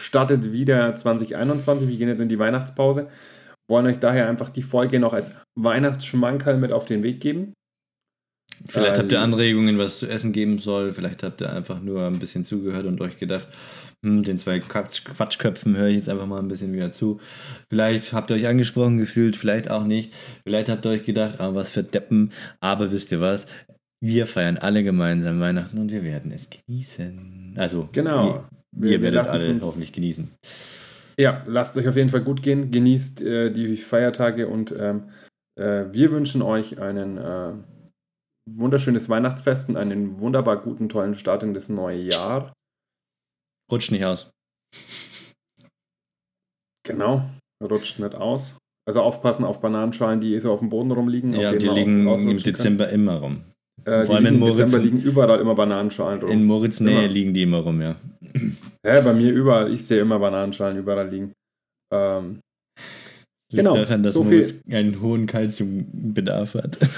startet 0.00 0.52
wieder 0.52 0.94
2021. 0.94 1.88
Wir 1.88 1.96
gehen 1.96 2.08
jetzt 2.08 2.20
in 2.20 2.28
die 2.28 2.38
Weihnachtspause. 2.38 3.08
Wollen 3.70 3.86
euch 3.86 3.98
daher 3.98 4.28
einfach 4.28 4.50
die 4.50 4.62
Folge 4.62 4.98
noch 4.98 5.12
als 5.12 5.32
Weihnachtsschmankerl 5.58 6.56
mit 6.58 6.72
auf 6.72 6.86
den 6.86 7.02
Weg 7.02 7.20
geben. 7.20 7.52
Vielleicht 8.66 8.96
Äh, 8.96 9.00
habt 9.00 9.12
ihr 9.12 9.20
Anregungen, 9.20 9.78
was 9.78 9.98
zu 9.98 10.06
essen 10.08 10.32
geben 10.32 10.58
soll. 10.58 10.92
Vielleicht 10.92 11.22
habt 11.22 11.40
ihr 11.42 11.52
einfach 11.52 11.80
nur 11.80 12.06
ein 12.06 12.18
bisschen 12.18 12.44
zugehört 12.44 12.86
und 12.86 13.00
euch 13.00 13.18
gedacht, 13.18 13.46
hm, 14.04 14.22
den 14.22 14.38
zwei 14.38 14.58
Quatsch, 14.60 15.04
Quatschköpfen 15.04 15.76
höre 15.76 15.88
ich 15.88 15.96
jetzt 15.96 16.08
einfach 16.08 16.26
mal 16.26 16.38
ein 16.38 16.48
bisschen 16.48 16.72
wieder 16.72 16.90
zu. 16.90 17.20
Vielleicht 17.68 18.12
habt 18.12 18.30
ihr 18.30 18.36
euch 18.36 18.46
angesprochen 18.46 18.98
gefühlt, 18.98 19.36
vielleicht 19.36 19.70
auch 19.70 19.84
nicht. 19.84 20.14
Vielleicht 20.44 20.68
habt 20.70 20.86
ihr 20.86 20.90
euch 20.90 21.04
gedacht, 21.04 21.40
ah, 21.40 21.54
was 21.54 21.70
für 21.70 21.82
Deppen. 21.82 22.32
Aber 22.60 22.90
wisst 22.90 23.12
ihr 23.12 23.20
was? 23.20 23.46
Wir 24.00 24.26
feiern 24.26 24.56
alle 24.56 24.82
gemeinsam 24.84 25.40
Weihnachten 25.40 25.78
und 25.78 25.90
wir 25.90 26.04
werden 26.04 26.32
es 26.32 26.48
genießen. 26.48 27.54
Also, 27.58 27.88
Genau. 27.92 28.44
Ihr, 28.82 28.90
ihr 28.92 29.02
werdet 29.02 29.26
alle 29.26 29.50
uns- 29.50 29.64
hoffentlich 29.64 29.92
genießen. 29.92 30.30
Ja, 31.18 31.42
lasst 31.46 31.76
es 31.76 31.82
euch 31.82 31.88
auf 31.88 31.96
jeden 31.96 32.08
Fall 32.10 32.22
gut 32.22 32.42
gehen, 32.42 32.70
genießt 32.70 33.22
äh, 33.22 33.50
die 33.50 33.76
Feiertage 33.76 34.46
und 34.48 34.72
ähm, 34.78 35.10
äh, 35.58 35.86
wir 35.90 36.12
wünschen 36.12 36.42
euch 36.42 36.78
einen 36.80 37.18
äh, 37.18 37.52
wunderschönes 38.48 39.08
Weihnachtsfest 39.08 39.68
und 39.68 39.76
einen 39.76 40.20
wunderbar 40.20 40.56
guten, 40.62 40.88
tollen 40.88 41.14
Start 41.14 41.42
in 41.42 41.54
das 41.54 41.68
neue 41.68 42.00
Jahr. 42.00 42.52
Rutscht 43.70 43.90
nicht 43.90 44.04
aus. 44.04 44.30
Genau, 46.86 47.28
rutscht 47.62 47.98
nicht 47.98 48.14
aus. 48.14 48.56
Also 48.86 49.02
aufpassen 49.02 49.44
auf 49.44 49.60
Bananenschalen, 49.60 50.20
die 50.20 50.38
so 50.40 50.50
auf 50.52 50.60
dem 50.60 50.70
Boden 50.70 50.90
rumliegen. 50.92 51.34
Ja, 51.34 51.52
die 51.52 51.68
liegen 51.68 52.08
im 52.08 52.38
Dezember 52.38 52.88
immer 52.88 53.16
rum. 53.18 53.44
Äh, 53.84 54.04
vor 54.04 54.16
allem 54.16 54.26
in 54.26 54.34
im 54.34 54.40
Dezember 54.46 54.78
Moritz- 54.78 54.84
liegen 54.84 55.00
überall 55.02 55.40
immer 55.40 55.54
Bananenschalen 55.54 56.20
drum. 56.20 56.30
In 56.30 56.44
Moritz 56.44 56.80
Nähe 56.80 57.04
Immer. 57.04 57.08
liegen 57.08 57.32
die 57.34 57.42
immer 57.42 57.58
rum, 57.58 57.80
ja. 57.80 57.96
Hä, 58.84 59.00
bei 59.02 59.12
mir 59.14 59.32
überall. 59.32 59.72
Ich 59.72 59.86
sehe 59.86 60.00
immer 60.00 60.18
Bananenschalen 60.18 60.76
überall 60.78 61.08
liegen. 61.08 61.32
Ähm, 61.92 62.40
Liegt 63.50 63.64
Genau, 63.64 63.74
daran, 63.76 64.02
dass 64.02 64.12
so 64.14 64.24
viel- 64.24 64.40
Moritz 64.40 64.60
einen 64.70 65.00
hohen 65.00 65.26
Kalziumbedarf 65.26 66.52
hat. 66.54 66.76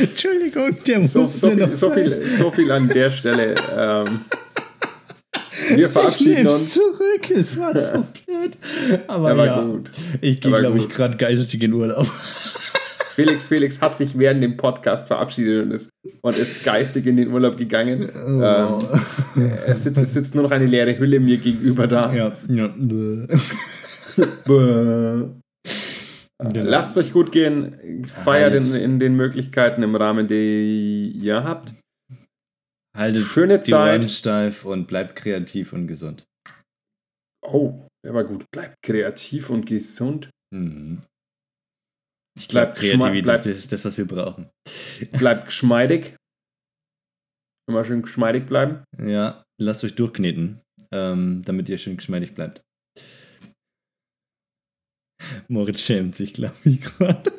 Entschuldigung, 0.00 0.76
der 0.86 1.06
so, 1.06 1.22
musste 1.22 1.38
so, 1.38 1.50
viel, 1.50 1.76
so, 1.76 1.88
sein. 1.90 1.94
viel, 2.06 2.22
so 2.38 2.50
viel 2.50 2.72
an 2.72 2.88
der 2.88 3.10
Stelle. 3.10 3.54
Ähm, 3.76 4.20
wir 5.76 5.86
Ich 5.86 5.92
verabschieden 5.92 6.34
nehm's 6.44 6.54
uns. 6.54 6.72
zurück, 6.74 7.30
es 7.30 7.56
war 7.58 7.72
so 7.74 8.04
blöd. 8.26 8.56
Aber 9.06 9.30
Er 9.30 9.44
ja, 9.46 9.60
gut. 9.62 9.90
ich 10.20 10.40
gehe, 10.40 10.52
glaube 10.52 10.78
ich, 10.78 10.88
gerade 10.88 11.16
geistig 11.16 11.62
in 11.62 11.72
Urlaub. 11.74 12.08
Felix 13.12 13.48
Felix 13.48 13.80
hat 13.80 13.96
sich 13.96 14.18
während 14.18 14.42
dem 14.42 14.56
Podcast 14.56 15.06
verabschiedet 15.06 15.66
und 15.66 15.72
ist, 15.72 15.90
und 16.22 16.36
ist 16.36 16.64
geistig 16.64 17.06
in 17.06 17.16
den 17.16 17.32
Urlaub 17.32 17.56
gegangen. 17.56 18.10
Oh. 18.14 18.78
Ähm, 19.36 19.52
es, 19.66 19.82
sitzt, 19.82 19.98
es 20.00 20.14
sitzt 20.14 20.34
nur 20.34 20.44
noch 20.44 20.50
eine 20.50 20.66
leere 20.66 20.98
Hülle 20.98 21.20
mir 21.20 21.36
gegenüber 21.38 21.86
da. 21.86 22.12
ja, 22.12 22.32
ja. 22.48 22.74
Genau. 26.50 26.70
Lasst 26.70 26.98
euch 26.98 27.12
gut 27.12 27.30
gehen. 27.30 28.04
Feiert 28.04 28.54
in, 28.54 28.74
in 28.74 28.98
den 28.98 29.14
Möglichkeiten 29.14 29.82
im 29.82 29.94
Rahmen, 29.94 30.26
die 30.26 31.12
ihr 31.14 31.44
habt. 31.44 31.72
Haltet 32.96 33.22
Schöne 33.22 33.58
die 33.60 33.70
Zeit. 33.70 34.00
Ohren 34.00 34.08
steif 34.08 34.64
und 34.64 34.86
bleibt 34.86 35.16
kreativ 35.16 35.72
und 35.72 35.86
gesund. 35.86 36.24
Oh, 37.42 37.86
der 38.04 38.14
war 38.14 38.24
gut. 38.24 38.44
Bleibt 38.50 38.76
kreativ 38.82 39.50
und 39.50 39.66
gesund. 39.66 40.30
Mhm. 40.52 41.00
Ich 42.38 42.48
glaube, 42.48 42.74
Kreativität 42.74 43.24
bleibt- 43.24 43.46
ist 43.46 43.72
das, 43.72 43.84
was 43.84 43.98
wir 43.98 44.06
brauchen. 44.06 44.48
Bleibt 45.12 45.46
geschmeidig. 45.46 46.16
Immer 47.68 47.84
schön 47.84 48.02
geschmeidig 48.02 48.46
bleiben. 48.46 48.84
Ja, 48.98 49.44
lasst 49.60 49.84
euch 49.84 49.94
durchkneten, 49.94 50.60
ähm, 50.92 51.42
damit 51.44 51.68
ihr 51.68 51.78
schön 51.78 51.96
geschmeidig 51.96 52.34
bleibt. 52.34 52.62
Moritz 55.48 55.80
schämt 55.80 56.16
sich, 56.16 56.32
glaube 56.32 56.56
ich, 56.64 56.80
gerade. 56.80 57.30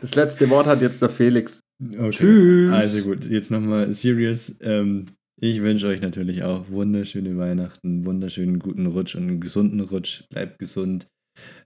Das 0.00 0.14
letzte 0.14 0.48
Wort 0.48 0.66
hat 0.66 0.80
jetzt 0.80 1.02
der 1.02 1.10
Felix. 1.10 1.60
Okay. 1.82 2.10
Tschüss. 2.10 2.72
Also 2.72 3.02
gut, 3.04 3.26
jetzt 3.26 3.50
nochmal 3.50 3.92
serious. 3.92 4.54
Ähm, 4.60 5.06
ich 5.38 5.60
wünsche 5.60 5.88
euch 5.88 6.00
natürlich 6.00 6.42
auch 6.42 6.68
wunderschöne 6.70 7.36
Weihnachten, 7.36 8.06
wunderschönen 8.06 8.58
guten 8.58 8.86
Rutsch 8.86 9.14
und 9.14 9.24
einen 9.28 9.40
gesunden 9.40 9.80
Rutsch. 9.80 10.24
Bleibt 10.30 10.58
gesund. 10.58 11.06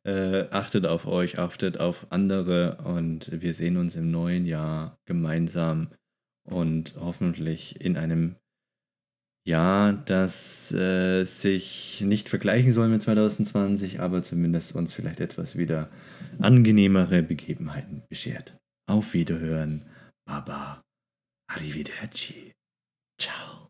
Äh, 0.04 0.48
achtet 0.50 0.86
auf 0.86 1.06
euch, 1.06 1.38
achtet 1.38 1.78
auf 1.78 2.06
andere 2.10 2.78
und 2.84 3.30
wir 3.32 3.54
sehen 3.54 3.76
uns 3.76 3.96
im 3.96 4.10
neuen 4.10 4.46
Jahr 4.46 4.98
gemeinsam 5.06 5.88
und 6.46 6.94
hoffentlich 6.98 7.80
in 7.80 7.96
einem 7.96 8.36
Jahr, 9.46 9.92
das 9.92 10.72
äh, 10.72 11.24
sich 11.24 12.00
nicht 12.00 12.30
vergleichen 12.30 12.72
soll 12.72 12.88
mit 12.88 13.02
2020, 13.02 14.00
aber 14.00 14.22
zumindest 14.22 14.74
uns 14.74 14.94
vielleicht 14.94 15.20
etwas 15.20 15.56
wieder 15.56 15.90
angenehmere 16.38 17.22
Begebenheiten 17.22 18.02
beschert. 18.08 18.56
Auf 18.86 19.12
Wiederhören. 19.12 19.84
Baba. 20.26 20.82
Arrivederci. 21.50 22.52
Ciao. 23.20 23.63